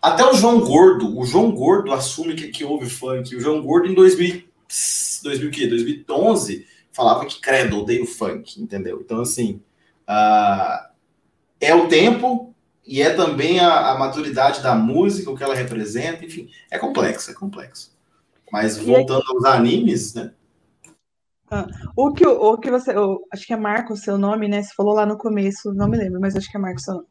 até 0.00 0.24
o 0.24 0.34
João 0.34 0.60
Gordo, 0.60 1.18
o 1.18 1.24
João 1.24 1.50
Gordo 1.50 1.92
assume 1.92 2.34
que, 2.34 2.48
que 2.48 2.64
houve 2.64 2.88
funk. 2.88 3.34
O 3.34 3.40
João 3.40 3.62
Gordo 3.62 3.88
em 3.88 3.94
2000, 3.94 4.44
2000 5.22 5.50
que? 5.50 5.66
2011 5.66 6.66
falava 6.92 7.26
que 7.26 7.40
credo, 7.40 7.80
odeio 7.80 8.06
funk, 8.06 8.60
entendeu? 8.60 9.00
Então, 9.04 9.20
assim, 9.20 9.60
uh, 10.08 10.88
é 11.60 11.74
o 11.74 11.88
tempo 11.88 12.54
e 12.86 13.02
é 13.02 13.10
também 13.10 13.58
a, 13.58 13.90
a, 13.90 13.98
maturidade 13.98 14.62
da 14.62 14.74
música, 14.74 15.30
o 15.30 15.36
que 15.36 15.42
ela 15.42 15.54
representa, 15.54 16.24
enfim, 16.24 16.48
é 16.70 16.78
complexo, 16.78 17.30
é 17.30 17.34
complexo. 17.34 17.94
Mas 18.50 18.78
voltando 18.78 19.24
aos 19.28 19.44
animes, 19.44 20.14
né? 20.14 20.32
Ah, 21.50 21.66
o, 21.96 22.12
que, 22.12 22.26
o 22.26 22.58
que 22.58 22.70
você. 22.70 22.92
Acho 23.32 23.46
que 23.46 23.52
é 23.52 23.56
Marco 23.56 23.92
o 23.92 23.96
seu 23.96 24.18
nome, 24.18 24.48
né? 24.48 24.62
Você 24.62 24.74
falou 24.74 24.94
lá 24.94 25.06
no 25.06 25.16
começo, 25.16 25.72
não 25.74 25.88
me 25.88 25.96
lembro, 25.96 26.20
mas 26.20 26.36
acho 26.36 26.50
que 26.50 26.56
é 26.56 26.60
Marco 26.60 26.78
o 26.78 26.82
seu 26.82 26.94
nome. 26.94 27.06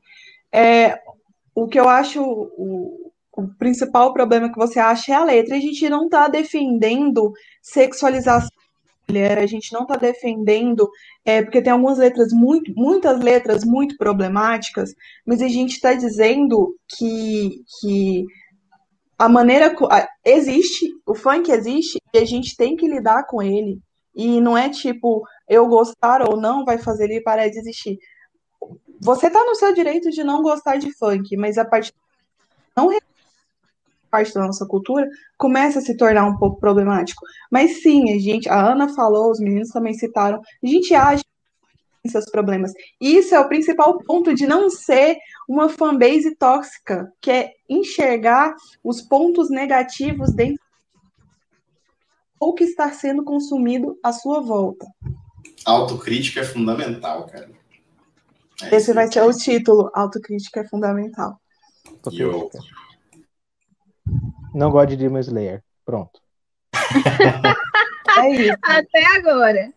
É, 0.51 0.99
o 1.53 1.67
que 1.67 1.79
eu 1.79 1.87
acho 1.87 2.21
o, 2.21 3.11
o 3.35 3.47
principal 3.57 4.13
problema 4.13 4.51
que 4.51 4.57
você 4.57 4.79
acha 4.79 5.13
é 5.13 5.15
a 5.15 5.23
letra. 5.23 5.55
A 5.55 5.59
gente 5.59 5.87
não 5.89 6.05
está 6.05 6.27
defendendo 6.27 7.31
sexualização 7.61 8.49
da 8.49 9.13
mulher, 9.13 9.37
a 9.37 9.45
gente 9.45 9.71
não 9.71 9.83
está 9.83 9.95
defendendo, 9.95 10.89
é, 11.23 11.41
porque 11.41 11.61
tem 11.61 11.71
algumas 11.71 11.97
letras 11.97 12.33
muito, 12.33 12.73
muitas 12.75 13.19
letras 13.19 13.63
muito 13.63 13.95
problemáticas, 13.97 14.93
mas 15.25 15.41
a 15.41 15.47
gente 15.47 15.73
está 15.73 15.93
dizendo 15.93 16.75
que, 16.97 17.61
que 17.79 18.25
a 19.17 19.29
maneira 19.29 19.73
existe, 20.25 20.87
o 21.05 21.15
funk 21.15 21.49
existe 21.49 21.99
e 22.13 22.17
a 22.17 22.25
gente 22.25 22.55
tem 22.57 22.75
que 22.75 22.87
lidar 22.87 23.25
com 23.27 23.41
ele. 23.41 23.79
E 24.15 24.39
não 24.39 24.57
é 24.57 24.69
tipo, 24.69 25.23
eu 25.47 25.67
gostar 25.67 26.21
ou 26.21 26.37
não 26.37 26.63
vai 26.63 26.77
fazer 26.77 27.05
ele 27.05 27.21
parar 27.21 27.49
de 27.49 27.59
existir. 27.59 27.97
Você 29.01 29.29
tá 29.29 29.43
no 29.43 29.55
seu 29.55 29.73
direito 29.73 30.09
de 30.09 30.23
não 30.23 30.41
gostar 30.41 30.77
de 30.77 30.91
funk, 30.97 31.35
mas 31.35 31.57
a 31.57 31.65
partir 31.65 31.93
não 32.75 32.91
parte 34.15 34.33
da 34.33 34.45
nossa 34.45 34.65
cultura 34.65 35.09
começa 35.37 35.79
a 35.79 35.81
se 35.81 35.97
tornar 35.97 36.25
um 36.25 36.37
pouco 36.37 36.57
problemático. 36.57 37.21
Mas 37.51 37.81
sim, 37.81 38.13
a 38.13 38.19
gente, 38.19 38.47
a 38.47 38.71
Ana 38.71 38.87
falou, 38.93 39.29
os 39.29 39.39
meninos 39.41 39.69
também 39.69 39.93
citaram, 39.93 40.39
a 40.63 40.67
gente 40.67 40.95
acha 40.95 41.23
que 42.01 42.09
seus 42.09 42.25
problemas. 42.25 42.71
Isso 43.01 43.35
é 43.35 43.39
o 43.39 43.47
principal 43.49 43.97
ponto 44.05 44.33
de 44.33 44.47
não 44.47 44.69
ser 44.69 45.17
uma 45.49 45.67
fanbase 45.67 46.33
tóxica, 46.37 47.11
que 47.19 47.29
é 47.29 47.51
enxergar 47.69 48.55
os 48.81 49.01
pontos 49.01 49.49
negativos 49.49 50.33
dentro 50.33 50.63
ou 52.45 52.53
que 52.53 52.63
está 52.63 52.91
sendo 52.91 53.23
consumido 53.23 53.97
à 54.03 54.13
sua 54.13 54.39
volta. 54.39 54.85
Autocrítica 55.65 56.41
é 56.41 56.43
fundamental, 56.43 57.26
cara. 57.26 57.49
É 58.61 58.76
Esse 58.76 58.93
vai 58.93 59.11
ser 59.11 59.23
o 59.23 59.34
título, 59.34 59.89
Autocrítica 59.95 60.59
é 60.59 60.67
fundamental. 60.67 61.41
Eu... 62.13 62.51
Não 64.53 64.69
gosto 64.69 64.89
de 64.89 64.97
Demon 64.97 65.19
Slayer. 65.22 65.63
Pronto. 65.84 66.22
é 68.19 68.30
isso. 68.30 68.57
Até 68.61 69.05
agora. 69.17 69.73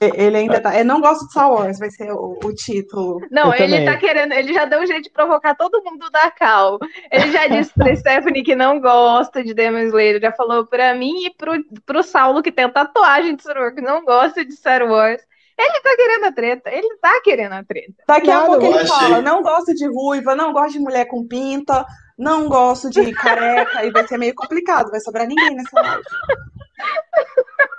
Ele 0.00 0.36
ainda 0.36 0.60
tá. 0.60 0.76
Eu 0.78 0.84
não 0.84 1.00
gosto 1.00 1.24
de 1.24 1.30
Star 1.30 1.50
Wars, 1.50 1.78
vai 1.78 1.88
ser 1.90 2.10
o, 2.12 2.38
o 2.44 2.54
título. 2.54 3.20
Não, 3.30 3.54
Eu 3.54 3.64
ele 3.64 3.72
também. 3.72 3.84
tá 3.86 3.96
querendo, 3.96 4.32
ele 4.32 4.52
já 4.52 4.64
deu 4.64 4.80
um 4.82 4.86
jeito 4.86 5.04
de 5.04 5.10
provocar 5.10 5.54
todo 5.54 5.82
mundo 5.82 6.10
da 6.10 6.30
Cal. 6.30 6.78
Ele 7.10 7.30
já 7.32 7.46
disse 7.46 7.72
pra 7.72 7.94
Stephanie 7.96 8.42
que 8.42 8.54
não 8.56 8.80
gosta 8.80 9.42
de 9.42 9.54
Demon 9.54 9.78
Slayer, 9.84 10.20
já 10.20 10.32
falou 10.32 10.66
pra 10.66 10.94
mim 10.94 11.24
e 11.26 11.30
pro, 11.34 11.52
pro 11.86 12.02
Saulo 12.02 12.42
que 12.42 12.52
tem 12.52 12.68
tatuagem 12.68 13.36
de 13.36 13.42
Star 13.42 13.56
Wars, 13.56 13.74
que 13.74 13.80
não 13.80 14.04
gosta 14.04 14.44
de 14.44 14.52
Star 14.52 14.82
Wars. 14.82 15.22
Ele 15.56 15.80
tá 15.80 15.94
querendo 15.96 16.24
a 16.24 16.32
treta, 16.32 16.70
ele 16.70 16.96
tá 17.00 17.20
querendo 17.22 17.52
a 17.52 17.62
treta. 17.64 17.94
Daqui 18.08 18.28
a 18.30 18.34
Nada, 18.34 18.46
pouco 18.46 18.64
eu 18.64 18.70
ele 18.72 18.78
achei- 18.80 18.88
fala: 18.98 19.22
não 19.22 19.40
gosto 19.42 19.72
de 19.72 19.86
ruiva, 19.86 20.34
não 20.34 20.52
gosto 20.52 20.72
de 20.72 20.80
mulher 20.80 21.04
com 21.06 21.24
pinta, 21.26 21.86
não 22.18 22.48
gosto 22.48 22.90
de 22.90 23.12
careca, 23.12 23.84
e 23.84 23.90
vai 23.92 24.04
ser 24.08 24.18
meio 24.18 24.34
complicado, 24.34 24.90
vai 24.90 24.98
sobrar 25.00 25.26
ninguém 25.28 25.54
nessa 25.54 25.80
live. 25.80 26.02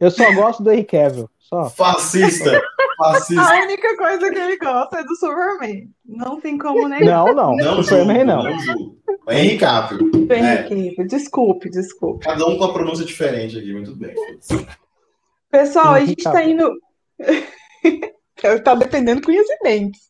Eu 0.00 0.10
só 0.10 0.32
gosto 0.34 0.62
do 0.62 0.70
Henry 0.70 0.84
Cavill. 0.84 1.28
Só. 1.38 1.70
Fascista! 1.70 2.60
Fascista! 2.98 3.42
A 3.42 3.62
única 3.62 3.96
coisa 3.96 4.30
que 4.30 4.38
ele 4.38 4.58
gosta 4.58 4.98
é 4.98 5.04
do 5.04 5.16
Superman. 5.16 5.88
Não 6.04 6.40
tem 6.40 6.58
como 6.58 6.86
negar. 6.88 7.24
Não, 7.24 7.34
não. 7.34 7.56
Não 7.56 7.82
Superman 7.82 8.24
não. 8.24 8.44
não 8.44 8.58
julgo. 8.58 8.98
Henry 9.28 9.58
Cavill. 9.58 10.10
É, 10.30 10.38
Henry 10.38 10.94
Cavill. 10.94 11.08
Desculpe, 11.08 11.70
desculpe. 11.70 12.24
cada 12.24 12.46
um 12.46 12.58
com 12.58 12.64
a 12.64 12.72
pronúncia 12.72 13.04
diferente 13.04 13.58
aqui, 13.58 13.72
muito 13.72 13.94
bem. 13.96 14.14
Pessoal, 15.50 15.94
a 15.94 16.00
gente 16.04 16.22
tá 16.22 16.32
Cavill. 16.32 16.50
indo. 16.50 16.72
tá 18.62 18.74
dependendo 18.74 19.22
conhecimentos. 19.22 20.00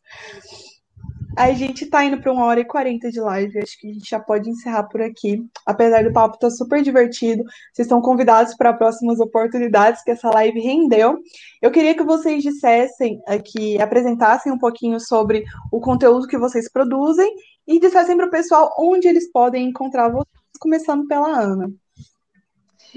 A 1.39 1.53
gente 1.53 1.87
tá 1.87 2.05
indo 2.05 2.21
para 2.21 2.33
uma 2.33 2.47
hora 2.47 2.59
e 2.59 2.65
quarenta 2.65 3.13
de 3.13 3.21
live. 3.21 3.61
Acho 3.61 3.79
que 3.79 3.89
a 3.89 3.93
gente 3.93 4.11
já 4.11 4.19
pode 4.19 4.51
encerrar 4.51 4.83
por 4.89 5.01
aqui. 5.01 5.41
Apesar 5.65 6.03
do 6.03 6.13
papo 6.13 6.35
estar 6.35 6.51
super 6.51 6.83
divertido, 6.83 7.45
vocês 7.73 7.87
estão 7.87 8.03
convidados 8.03 8.57
para 8.57 8.73
próximas 8.73 9.21
oportunidades 9.21 10.03
que 10.03 10.11
essa 10.11 10.29
live 10.31 10.59
rendeu. 10.59 11.17
Eu 11.63 11.71
queria 11.71 11.95
que 11.95 12.03
vocês 12.03 12.43
dissessem 12.43 13.23
aqui, 13.25 13.81
apresentassem 13.81 14.51
um 14.53 14.59
pouquinho 14.59 14.99
sobre 14.99 15.45
o 15.71 15.81
conteúdo 15.81 16.27
que 16.27 16.37
vocês 16.37 16.69
produzem 16.69 17.33
e 17.69 17.79
dissessem 17.79 18.17
para 18.17 18.27
o 18.27 18.31
pessoal 18.31 18.75
onde 18.77 19.07
eles 19.07 19.31
podem 19.31 19.69
encontrar 19.69 20.09
vocês, 20.09 20.27
começando 20.59 21.07
pela 21.07 21.39
Ana. 21.39 21.71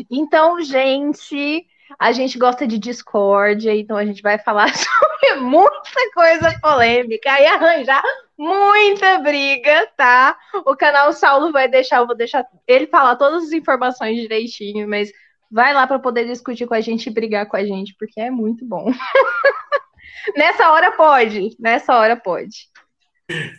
Então, 0.09 0.59
gente, 0.63 1.63
a 1.99 2.11
gente 2.11 2.37
gosta 2.37 2.67
de 2.67 2.77
discórdia, 2.77 3.75
então 3.75 3.97
a 3.97 4.05
gente 4.05 4.21
vai 4.21 4.37
falar 4.37 4.69
sobre 4.75 5.41
muita 5.41 6.11
coisa 6.13 6.59
polêmica 6.61 7.39
e 7.39 7.45
arranjar 7.45 8.03
muita 8.41 9.19
briga, 9.19 9.87
tá? 9.95 10.35
O 10.65 10.75
canal 10.75 11.13
Saulo 11.13 11.51
vai 11.51 11.67
deixar, 11.67 11.97
eu 11.97 12.07
vou 12.07 12.15
deixar 12.15 12.43
ele 12.67 12.87
falar 12.87 13.15
todas 13.15 13.43
as 13.43 13.51
informações 13.51 14.19
direitinho, 14.19 14.89
mas 14.89 15.11
vai 15.51 15.73
lá 15.73 15.85
para 15.85 15.99
poder 15.99 16.25
discutir 16.25 16.65
com 16.65 16.73
a 16.73 16.81
gente 16.81 17.05
e 17.07 17.13
brigar 17.13 17.45
com 17.45 17.55
a 17.55 17.63
gente, 17.63 17.95
porque 17.99 18.19
é 18.19 18.31
muito 18.31 18.65
bom. 18.65 18.91
nessa 20.35 20.71
hora 20.71 20.91
pode, 20.93 21.55
nessa 21.59 21.95
hora 21.95 22.15
pode. 22.15 22.71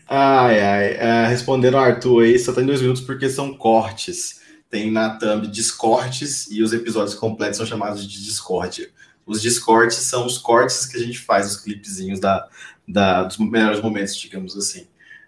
Ai, 0.08 0.60
ai. 0.60 0.84
é, 0.94 1.26
respondendo 1.28 1.76
ao 1.76 1.84
Arthur 1.84 2.24
aí, 2.24 2.38
só 2.38 2.52
tem 2.52 2.66
dois 2.66 2.82
minutos 2.82 3.02
porque 3.02 3.28
são 3.28 3.56
cortes. 3.56 4.41
Tem 4.72 4.90
na 4.90 5.10
thumb 5.10 5.46
Discortes 5.48 6.50
e 6.50 6.62
os 6.62 6.72
episódios 6.72 7.14
completos 7.14 7.58
são 7.58 7.66
chamados 7.66 8.08
de 8.08 8.24
Discordia. 8.24 8.88
Os 9.26 9.42
Discortes 9.42 9.98
são 9.98 10.24
os 10.24 10.38
cortes 10.38 10.86
que 10.86 10.96
a 10.96 11.00
gente 11.00 11.18
faz, 11.18 11.46
os 11.46 11.56
clipezinhos 11.58 12.18
da, 12.18 12.48
da, 12.88 13.24
dos 13.24 13.36
melhores 13.36 13.82
momentos, 13.82 14.16
digamos 14.16 14.56
assim. 14.56 14.86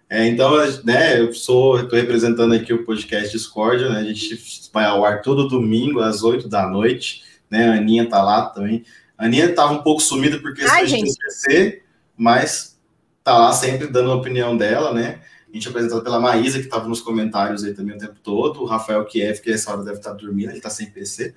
É, 0.09 0.27
então, 0.27 0.51
né, 0.83 1.21
eu 1.21 1.35
sou, 1.35 1.79
estou 1.79 1.99
representando 1.99 2.55
aqui 2.55 2.73
o 2.73 2.87
podcast 2.87 3.31
Discordia, 3.31 3.91
né, 3.91 3.99
a 3.99 4.05
gente 4.05 4.41
vai 4.73 4.87
ao 4.87 5.05
ar 5.05 5.21
todo 5.21 5.47
domingo 5.47 6.01
às 6.01 6.23
8 6.23 6.49
da 6.49 6.67
noite, 6.67 7.23
né, 7.51 7.69
a 7.69 7.75
Aninha 7.75 8.09
tá 8.09 8.23
lá 8.23 8.47
também. 8.47 8.83
A 9.19 9.27
Aninha 9.27 9.51
estava 9.51 9.75
um 9.75 9.83
pouco 9.83 10.01
sumida 10.01 10.39
por 10.39 10.55
questão 10.55 10.75
Ai, 10.75 10.87
gente. 10.87 11.15
TCC, 11.19 11.83
mas 12.17 12.79
tá 13.23 13.37
lá 13.37 13.53
sempre 13.53 13.89
dando 13.89 14.11
a 14.11 14.15
opinião 14.15 14.57
dela, 14.57 14.95
né, 14.95 15.21
a 15.55 15.57
gente 15.57 15.69
é 15.69 15.71
apresentado 15.71 16.03
pela 16.03 16.19
Maísa, 16.19 16.59
que 16.59 16.65
estava 16.65 16.89
nos 16.89 17.01
comentários 17.01 17.63
aí 17.63 17.73
também 17.73 17.95
o 17.95 17.99
tempo 17.99 18.17
todo, 18.21 18.61
o 18.61 18.65
Rafael 18.65 19.05
Kiev, 19.05 19.41
que 19.41 19.53
essa 19.53 19.73
hora 19.73 19.85
deve 19.85 19.99
estar 19.99 20.13
dormindo, 20.13 20.49
ele 20.49 20.59
está 20.59 20.69
sem 20.69 20.91
PC, 20.91 21.33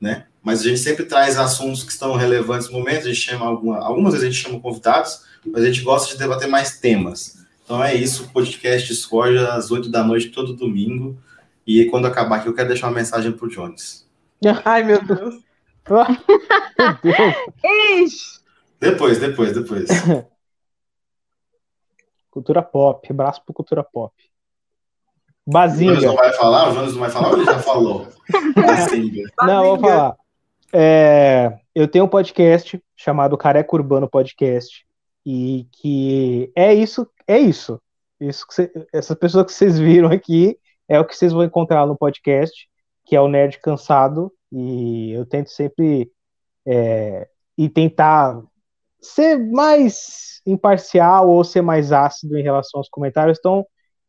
né? 0.00 0.24
Mas 0.42 0.60
a 0.60 0.64
gente 0.64 0.80
sempre 0.80 1.04
traz 1.04 1.38
assuntos 1.38 1.82
que 1.82 1.92
estão 1.92 2.16
relevantes 2.16 2.70
no 2.70 2.78
momento, 2.78 3.02
a 3.02 3.12
gente 3.12 3.20
chama 3.20 3.44
alguma, 3.44 3.78
algumas 3.78 4.14
vezes 4.14 4.26
a 4.26 4.30
gente 4.30 4.42
chama 4.42 4.58
convidados, 4.58 5.22
mas 5.44 5.62
a 5.62 5.66
gente 5.66 5.82
gosta 5.82 6.10
de 6.10 6.18
debater 6.18 6.48
mais 6.48 6.78
temas. 6.78 7.44
Então 7.62 7.84
é 7.84 7.94
isso, 7.94 8.30
podcast 8.32 8.88
Discord 8.88 9.36
às 9.36 9.70
8 9.70 9.90
da 9.90 10.02
noite, 10.02 10.30
todo 10.30 10.56
domingo. 10.56 11.18
E 11.66 11.84
quando 11.84 12.06
acabar 12.06 12.36
aqui, 12.36 12.48
eu 12.48 12.54
quero 12.54 12.68
deixar 12.68 12.86
uma 12.86 12.94
mensagem 12.94 13.32
pro 13.32 13.50
Jones. 13.50 14.08
Ai, 14.64 14.82
meu 14.82 15.04
Deus. 15.04 15.34
Meu 15.88 16.98
Deus. 17.62 18.42
Depois, 18.78 19.18
depois, 19.18 19.52
depois. 19.52 19.88
Cultura 22.38 22.62
pop. 22.62 23.04
Abraço 23.10 23.42
pro 23.44 23.52
cultura 23.52 23.82
pop. 23.82 24.14
O 25.44 25.50
Jones 25.50 25.80
não 25.80 25.90
Bazinga. 25.90 26.12
vai 26.12 26.32
falar? 26.34 26.68
O 26.68 26.72
Jones 26.72 26.92
não 26.92 27.00
vai 27.00 27.10
falar 27.10 27.28
ou 27.30 27.36
ele 27.36 27.44
já 27.46 27.58
falou? 27.58 28.06
Assim, 28.72 29.10
Não, 29.42 29.64
eu 29.64 29.76
vou 29.76 29.90
falar. 29.90 30.16
É, 30.72 31.58
eu 31.74 31.88
tenho 31.88 32.04
um 32.04 32.08
podcast 32.08 32.80
chamado 32.96 33.36
Careca 33.36 33.74
Urbano 33.74 34.08
Podcast. 34.08 34.86
E 35.26 35.66
que 35.72 36.52
é 36.54 36.72
isso, 36.72 37.08
é 37.26 37.38
isso. 37.38 37.80
Isso 38.20 38.46
que 38.46 38.54
cê- 38.54 38.72
essa 38.92 39.16
pessoa 39.16 39.44
que 39.44 39.52
vocês 39.52 39.78
viram 39.80 40.10
aqui 40.10 40.56
é 40.88 41.00
o 41.00 41.04
que 41.04 41.16
vocês 41.16 41.32
vão 41.32 41.42
encontrar 41.42 41.86
no 41.86 41.96
podcast, 41.98 42.68
que 43.04 43.16
é 43.16 43.20
o 43.20 43.26
Nerd 43.28 43.58
Cansado. 43.58 44.32
E 44.52 45.10
eu 45.12 45.26
tento 45.26 45.50
sempre 45.50 46.08
é, 46.64 47.26
e 47.58 47.68
tentar 47.68 48.40
ser 49.00 49.38
mais 49.38 50.40
imparcial 50.46 51.28
ou 51.28 51.44
ser 51.44 51.62
mais 51.62 51.92
ácido 51.92 52.38
em 52.38 52.42
relação 52.42 52.78
aos 52.78 52.88
comentários. 52.88 53.38
Então, 53.38 53.66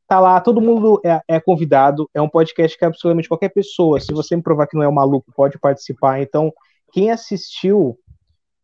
tá 0.07 0.20
lá, 0.20 0.40
todo 0.41 0.61
mundo 0.61 0.99
é, 1.06 1.22
é 1.28 1.40
convidado. 1.40 2.10
É 2.14 2.22
um 2.22 2.30
podcast 2.30 2.78
que 2.78 2.86
absolutamente 2.86 3.28
qualquer 3.28 3.49
pessoa, 3.49 3.99
se 3.99 4.14
você 4.14 4.36
me 4.36 4.41
provar 4.41 4.68
que 4.68 4.76
não 4.76 4.84
é 4.84 4.88
um 4.88 4.94
maluco, 4.94 5.32
pode 5.36 5.60
participar. 5.60 6.22
Então, 6.22 6.52
quem 6.91 7.11
assistiu 7.11 7.98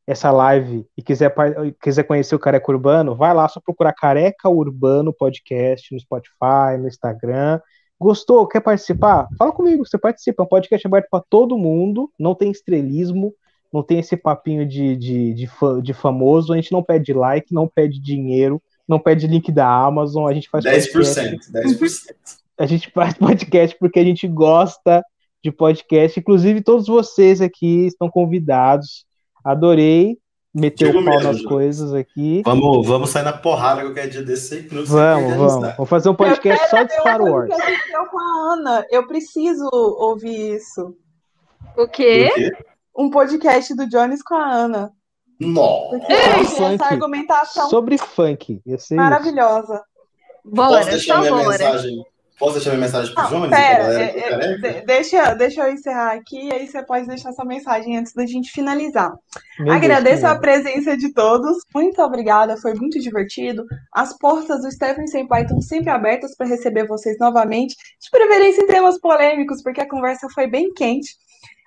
essa 0.07 0.31
live 0.31 0.88
e 0.95 1.02
quiser, 1.02 1.34
quiser 1.81 2.03
conhecer 2.03 2.35
o 2.35 2.39
Careca 2.39 2.72
Urbano, 2.72 3.15
vai 3.15 3.34
lá, 3.34 3.47
só 3.47 3.60
procurar 3.60 3.93
Careca 3.93 4.47
Urbano 4.49 5.11
Podcast 5.11 5.93
no 5.93 5.99
Spotify, 5.99 6.77
no 6.80 6.88
Instagram. 6.88 7.60
Gostou? 7.99 8.47
Quer 8.47 8.61
participar? 8.61 9.27
Fala 9.38 9.52
comigo, 9.52 9.85
você 9.85 9.97
participa. 9.97 10.43
É 10.43 10.45
um 10.45 10.49
podcast 10.49 10.85
aberto 10.85 11.07
para 11.10 11.23
todo 11.30 11.57
mundo, 11.57 12.11
não 12.19 12.35
tem 12.35 12.52
estrelismo, 12.52 13.34
não 13.74 13.84
tem 13.84 14.00
esse 14.00 14.16
papinho 14.16 14.66
de, 14.66 14.96
de, 14.96 15.34
de, 15.34 15.48
fa- 15.48 15.80
de 15.82 15.94
famoso. 15.94 16.54
A 16.54 16.56
gente 16.56 16.72
não 16.72 16.82
pede 16.84 17.14
like, 17.14 17.54
não 17.54 17.68
pede 17.68 18.00
dinheiro, 18.00 18.62
não 18.88 19.00
pede 19.00 19.28
link 19.28 19.52
da 19.52 19.68
Amazon. 19.68 20.28
A 20.30 20.34
gente 20.34 20.50
faz 20.50 20.64
podcast 20.64 21.52
10%, 21.52 21.52
10%. 21.52 22.16
a 22.58 22.66
gente 22.66 22.90
faz 22.92 23.14
podcast 23.18 23.78
porque 23.80 24.00
a 24.00 24.04
gente 24.04 24.28
gosta 24.28 25.04
de 25.44 25.52
podcast. 25.52 26.20
Inclusive, 26.20 26.62
todos 26.62 26.88
vocês 26.88 27.42
aqui 27.42 27.86
estão 27.86 28.10
convidados. 28.10 29.06
Adorei 29.44 30.18
meter 30.54 30.86
Digo 30.88 31.00
o 31.02 31.04
pau 31.04 31.14
mesmo, 31.16 31.28
nas 31.28 31.38
João. 31.40 31.50
coisas 31.52 31.94
aqui. 31.94 32.42
Vamos, 32.46 32.88
vamos 32.88 33.10
sair 33.10 33.24
na 33.24 33.34
porrada 33.34 33.82
qualquer 33.82 34.08
dia 34.08 34.24
desse 34.24 34.56
aí. 34.56 34.62
Vamos, 34.68 34.86
vamos. 35.36 35.54
Vamos 35.76 35.90
fazer 35.90 36.08
um 36.10 36.16
podcast 36.16 36.70
só 36.70 36.82
de 36.84 36.94
Star 36.94 37.22
Wars. 37.22 37.52
aconteceu 37.52 38.06
com 38.10 38.20
a 38.20 38.54
Ana. 38.54 38.86
Eu 38.90 39.06
preciso 39.06 39.70
ouvir 39.74 40.56
isso. 40.56 40.96
O 41.78 41.88
quê? 41.90 42.30
Por 42.30 42.36
quê? 42.36 42.52
Um 42.97 43.09
podcast 43.09 43.73
do 43.76 43.88
Jones 43.88 44.22
com 44.23 44.35
a 44.35 44.51
Ana. 44.51 44.91
Nossa. 45.39 45.99
Essa 46.09 46.85
argumentação 46.85 47.69
Sobre 47.69 47.97
funk. 47.97 48.61
Maravilhosa. 48.91 49.84
Posso 50.43 50.55
Bora, 50.55 50.85
deixar 50.85 51.15
só 51.15 51.22
minha 51.22 51.31
bora. 51.34 51.49
mensagem? 51.49 52.05
Posso 52.38 52.53
deixar 52.55 52.69
minha 52.72 52.81
mensagem 52.81 53.13
pro 53.13 53.23
Não, 53.23 53.30
Jones? 53.30 53.49
pera, 53.49 54.03
é- 54.03 54.59
é- 54.77 54.81
deixa, 54.85 55.34
deixa 55.35 55.61
eu 55.67 55.73
encerrar 55.73 56.11
aqui 56.15 56.47
e 56.47 56.53
aí 56.53 56.67
você 56.67 56.84
pode 56.84 57.07
deixar 57.07 57.31
sua 57.31 57.45
mensagem 57.45 57.97
antes 57.97 58.13
da 58.13 58.26
gente 58.26 58.51
finalizar. 58.51 59.13
Meu 59.57 59.67
Deus, 59.67 59.77
Agradeço 59.77 60.22
que 60.22 60.27
a 60.27 60.38
presença 60.38 60.97
de 60.97 61.13
todos, 61.13 61.57
muito 61.73 62.01
obrigada, 62.01 62.57
foi 62.57 62.73
muito 62.73 62.99
divertido. 62.99 63.65
As 63.93 64.17
portas 64.17 64.61
do 64.63 64.72
Stephen 64.72 65.07
Senpai 65.07 65.43
estão 65.43 65.61
sempre 65.61 65.89
abertas 65.89 66.35
para 66.35 66.45
receber 66.47 66.85
vocês 66.85 67.17
novamente, 67.19 67.73
de 68.01 68.09
preferência 68.11 68.61
em 68.63 68.67
temas 68.67 68.99
polêmicos, 68.99 69.63
porque 69.63 69.80
a 69.81 69.89
conversa 69.89 70.27
foi 70.34 70.45
bem 70.45 70.73
quente. 70.73 71.15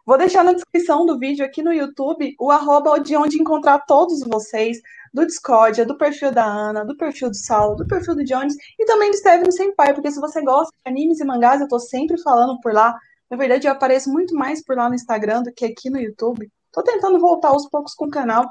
Vou 0.08 0.16
deixar 0.16 0.42
na 0.42 0.54
descrição 0.54 1.04
do 1.04 1.18
vídeo 1.18 1.44
aqui 1.44 1.62
no 1.62 1.70
YouTube 1.70 2.34
o 2.40 2.50
arroba 2.50 2.98
de 2.98 3.14
onde 3.14 3.38
encontrar 3.38 3.80
todos 3.80 4.20
vocês, 4.20 4.78
do 5.12 5.26
Discord, 5.26 5.84
do 5.84 5.98
perfil 5.98 6.32
da 6.32 6.46
Ana, 6.46 6.82
do 6.82 6.96
perfil 6.96 7.28
do 7.28 7.36
Saulo, 7.36 7.76
do 7.76 7.86
perfil 7.86 8.14
do 8.14 8.24
Jones 8.24 8.54
e 8.78 8.86
também 8.86 9.10
do 9.10 9.18
Stephen 9.18 9.50
Senpai, 9.50 9.92
porque 9.92 10.10
se 10.10 10.18
você 10.18 10.40
gosta 10.40 10.72
de 10.72 10.90
animes 10.90 11.20
e 11.20 11.26
mangás, 11.26 11.60
eu 11.60 11.68
tô 11.68 11.78
sempre 11.78 12.18
falando 12.22 12.58
por 12.62 12.72
lá. 12.72 12.96
Na 13.30 13.36
verdade, 13.36 13.66
eu 13.66 13.72
apareço 13.72 14.10
muito 14.10 14.34
mais 14.34 14.64
por 14.64 14.78
lá 14.78 14.88
no 14.88 14.94
Instagram 14.94 15.42
do 15.42 15.52
que 15.52 15.66
aqui 15.66 15.90
no 15.90 16.00
YouTube. 16.00 16.50
Tô 16.72 16.82
tentando 16.82 17.18
voltar 17.18 17.48
aos 17.48 17.68
poucos 17.68 17.92
com 17.92 18.06
o 18.06 18.10
canal. 18.10 18.46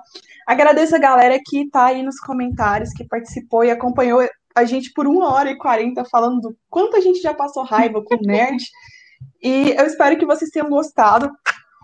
Agradeço 0.46 0.96
a 0.96 1.00
galera 1.00 1.40
que 1.44 1.68
tá 1.72 1.86
aí 1.86 2.04
nos 2.04 2.20
comentários, 2.20 2.94
que 2.94 3.04
participou 3.04 3.64
e 3.64 3.72
acompanhou 3.72 4.24
a 4.56 4.64
gente 4.64 4.94
por 4.94 5.08
uma 5.08 5.34
hora 5.34 5.50
e 5.50 5.58
quarenta 5.58 6.06
falando 6.06 6.40
do 6.40 6.58
quanto 6.70 6.96
a 6.96 7.00
gente 7.00 7.20
já 7.20 7.34
passou 7.34 7.64
raiva 7.64 8.00
com 8.04 8.14
o 8.14 8.22
nerd. 8.22 8.64
E 9.42 9.72
eu 9.78 9.86
espero 9.86 10.18
que 10.18 10.26
vocês 10.26 10.50
tenham 10.50 10.70
gostado. 10.70 11.32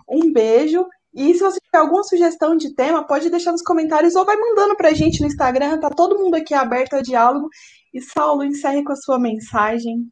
Um 0.08 0.32
beijo 0.32 0.86
E 1.14 1.32
se 1.32 1.40
você 1.40 1.60
tiver 1.60 1.78
alguma 1.78 2.02
sugestão 2.02 2.56
de 2.56 2.74
tema, 2.74 3.06
pode 3.06 3.30
deixar 3.30 3.52
nos 3.52 3.62
comentários 3.62 4.16
ou 4.16 4.24
vai 4.24 4.36
mandando 4.36 4.74
pra 4.76 4.92
gente 4.92 5.20
no 5.20 5.28
Instagram. 5.28 5.78
Tá 5.78 5.88
todo 5.88 6.18
mundo 6.18 6.34
aqui 6.34 6.52
aberto 6.52 6.96
a 6.96 7.02
diálogo. 7.02 7.48
E 7.92 8.00
Saulo, 8.00 8.42
encerre 8.42 8.82
com 8.82 8.92
a 8.92 8.96
sua 8.96 9.16
mensagem. 9.18 10.08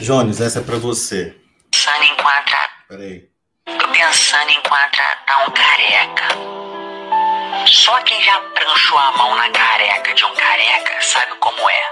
Jones, 0.00 0.40
essa 0.40 0.58
é 0.58 0.62
pra 0.62 0.76
você. 0.76 1.36
Pensando 1.70 2.02
em 2.02 2.16
contratar. 2.16 2.86
Peraí. 2.88 3.28
Tô 3.64 3.88
pensando 3.92 4.50
em 4.50 4.62
contratar 4.62 5.48
um 5.48 5.52
careca. 5.52 6.52
Só 7.68 8.02
quem 8.02 8.20
já 8.22 8.40
pranchou 8.40 8.98
a 8.98 9.16
mão 9.16 9.36
na 9.36 9.50
careca 9.52 10.12
de 10.14 10.24
um 10.24 10.34
careca 10.34 11.00
sabe 11.00 11.32
como 11.38 11.70
é. 11.70 11.82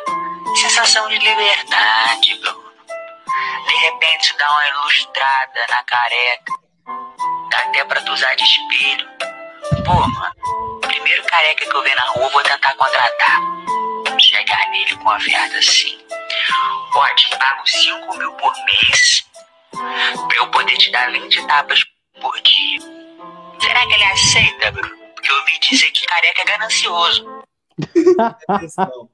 Sensação 0.61 1.09
de 1.09 1.19
liberdade, 1.19 2.41
Bruno. 2.41 2.70
De 3.67 3.77
repente 3.77 4.37
dá 4.39 4.51
uma 4.51 4.69
ilustrada 4.69 5.67
na 5.69 5.83
careca. 5.85 6.53
Dá 7.51 7.59
até 7.59 7.85
pra 7.85 8.01
tu 8.03 8.13
usar 8.13 8.35
de 8.35 8.45
espelho. 8.45 9.09
Pô, 9.85 9.95
mano, 9.95 10.81
primeiro 10.81 11.23
careca 11.25 11.65
que 11.65 11.77
eu 11.77 11.83
ver 11.83 11.95
na 11.95 12.03
rua 12.03 12.29
vou 12.29 12.43
tentar 12.43 12.75
contratar. 12.75 13.41
Chegar 14.19 14.69
nele 14.71 14.97
com 14.97 15.03
uma 15.03 15.17
oferta 15.17 15.57
assim. 15.59 15.99
Ó, 16.95 17.07
te 17.15 17.37
pago 17.37 17.67
5 17.67 18.17
mil 18.19 18.33
por 18.33 18.53
mês 18.65 19.25
pra 19.71 20.37
eu 20.37 20.49
poder 20.51 20.77
te 20.77 20.91
dar 20.91 21.11
20 21.11 21.47
tapas 21.47 21.85
por 22.21 22.41
dia. 22.43 22.81
Será 23.61 23.87
que 23.87 23.95
ele 23.95 24.05
aceita, 24.05 24.73
Bruno? 24.73 24.97
Porque 25.15 25.31
eu 25.31 25.37
ouvi 25.37 25.59
dizer 25.61 25.91
que 25.91 26.07
careca 26.07 26.43
é 26.43 26.45
ganancioso. 26.45 27.40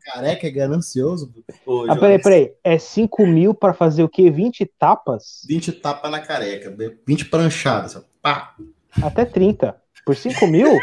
Careca 0.04 0.46
é 0.46 0.50
ganancioso. 0.50 1.32
Ô, 1.64 1.86
Ah, 1.88 1.96
peraí, 1.96 2.20
peraí. 2.20 2.52
É 2.64 2.78
5 2.78 3.26
mil 3.26 3.54
pra 3.54 3.72
fazer 3.74 4.02
o 4.02 4.08
quê? 4.08 4.30
20 4.30 4.64
tapas? 4.78 5.42
20 5.48 5.72
tapa 5.72 6.08
na 6.10 6.20
careca, 6.20 6.74
20 7.06 7.26
pranchadas. 7.26 7.96
ó. 7.96 8.02
Pá. 8.22 8.54
Até 9.02 9.24
30. 9.24 9.76
Por 10.04 10.16
5 10.16 10.46
mil? 10.46 10.68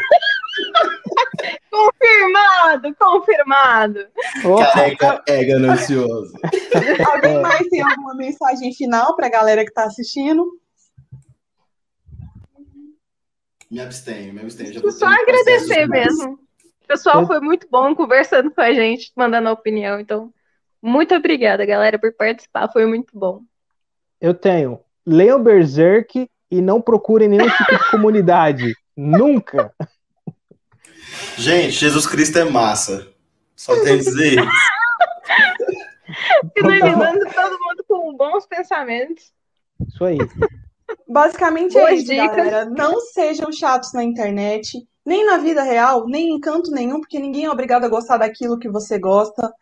Confirmado, 1.70 2.94
confirmado. 2.96 3.98
Careca 4.42 5.22
é 5.28 5.44
ganancioso. 5.44 6.32
Alguém 7.12 7.40
mais 7.42 7.66
tem 7.68 7.82
alguma 7.82 8.14
mensagem 8.14 8.72
final 8.72 9.16
pra 9.16 9.28
galera 9.28 9.64
que 9.64 9.72
tá 9.72 9.84
assistindo? 9.84 10.46
Me 13.70 13.80
abstenho, 13.80 14.32
me 14.32 14.40
abstenho. 14.42 14.72
Já 14.72 14.90
Só 14.92 15.06
agradecer 15.06 15.88
mesmo. 15.88 16.38
O 16.84 16.86
pessoal 16.86 17.26
foi 17.26 17.40
muito 17.40 17.66
bom 17.70 17.94
conversando 17.94 18.50
com 18.50 18.60
a 18.60 18.72
gente, 18.72 19.10
mandando 19.16 19.48
a 19.48 19.52
opinião. 19.52 19.98
Então, 19.98 20.32
muito 20.82 21.14
obrigada, 21.14 21.64
galera, 21.64 21.98
por 21.98 22.12
participar. 22.12 22.70
Foi 22.70 22.86
muito 22.86 23.18
bom. 23.18 23.40
eu 24.20 24.34
tenho. 24.34 24.80
Leiam 25.06 25.42
Berserk 25.42 26.28
e 26.50 26.60
não 26.62 26.80
procurem 26.80 27.28
nenhum 27.28 27.48
tipo 27.48 27.70
de 27.78 27.90
comunidade. 27.90 28.74
Nunca. 28.96 29.74
Gente, 31.36 31.72
Jesus 31.72 32.06
Cristo 32.06 32.38
é 32.38 32.44
massa. 32.44 33.08
Só 33.56 33.74
tem 33.82 33.94
a 33.94 33.96
dizer 33.96 34.38
isso. 34.38 34.50
Finalizando 36.56 37.20
todo 37.34 37.58
mundo 37.58 37.84
com 37.88 38.16
bons 38.16 38.46
pensamentos. 38.46 39.32
Isso 39.88 40.04
aí. 40.04 40.18
Basicamente 41.08 41.76
é 41.76 41.80
Boas 41.80 42.00
isso, 42.00 42.10
dicas. 42.12 42.36
galera. 42.36 42.64
Não 42.66 43.00
sejam 43.00 43.50
chatos 43.52 43.92
na 43.92 44.02
internet, 44.04 44.86
nem 45.04 45.24
na 45.24 45.36
vida 45.36 45.62
real, 45.62 46.06
nem 46.06 46.30
em 46.30 46.40
canto 46.40 46.70
nenhum, 46.70 47.00
porque 47.00 47.18
ninguém 47.18 47.44
é 47.44 47.50
obrigado 47.50 47.84
a 47.84 47.88
gostar 47.88 48.16
daquilo 48.16 48.58
que 48.58 48.68
você 48.68 48.98
gosta. 48.98 49.52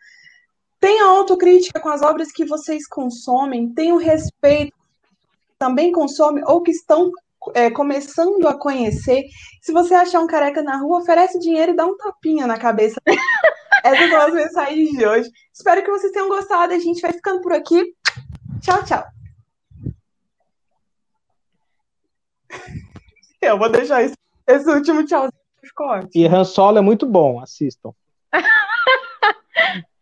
Tenha 0.79 1.05
autocrítica 1.05 1.79
com 1.79 1.89
as 1.89 2.01
obras 2.01 2.31
que 2.31 2.45
vocês 2.45 2.87
consomem, 2.87 3.73
tenham 3.73 3.97
respeito 3.97 4.71
que 4.71 5.57
também 5.59 5.91
consomem 5.91 6.43
ou 6.45 6.61
que 6.61 6.71
estão 6.71 7.11
é, 7.53 7.69
começando 7.69 8.47
a 8.47 8.57
conhecer. 8.57 9.23
Se 9.61 9.71
você 9.71 9.93
achar 9.93 10.21
um 10.21 10.27
careca 10.27 10.61
na 10.61 10.77
rua, 10.77 10.99
oferece 10.99 11.39
dinheiro 11.39 11.73
e 11.73 11.75
dá 11.75 11.85
um 11.85 11.97
tapinha 11.97 12.47
na 12.47 12.57
cabeça. 12.57 13.01
Essas 13.83 14.09
são 14.09 14.21
as 14.21 14.33
mensagens 14.33 14.89
de 14.91 15.05
hoje. 15.05 15.29
Espero 15.53 15.83
que 15.83 15.91
vocês 15.91 16.11
tenham 16.13 16.29
gostado. 16.29 16.73
A 16.73 16.79
gente 16.79 17.01
vai 17.01 17.11
ficando 17.11 17.41
por 17.41 17.51
aqui. 17.51 17.93
Tchau, 18.61 18.83
tchau. 18.85 19.03
Eu 23.41 23.57
vou 23.57 23.69
deixar 23.69 24.03
esse, 24.03 24.15
esse 24.47 24.69
último 24.69 25.05
tchauzinho 25.05 25.31
do 25.61 25.67
Scott. 25.67 26.09
E 26.13 26.25
Han 26.27 26.43
Solo 26.43 26.77
é 26.77 26.81
muito 26.81 27.05
bom, 27.05 27.39
assistam. 27.39 27.93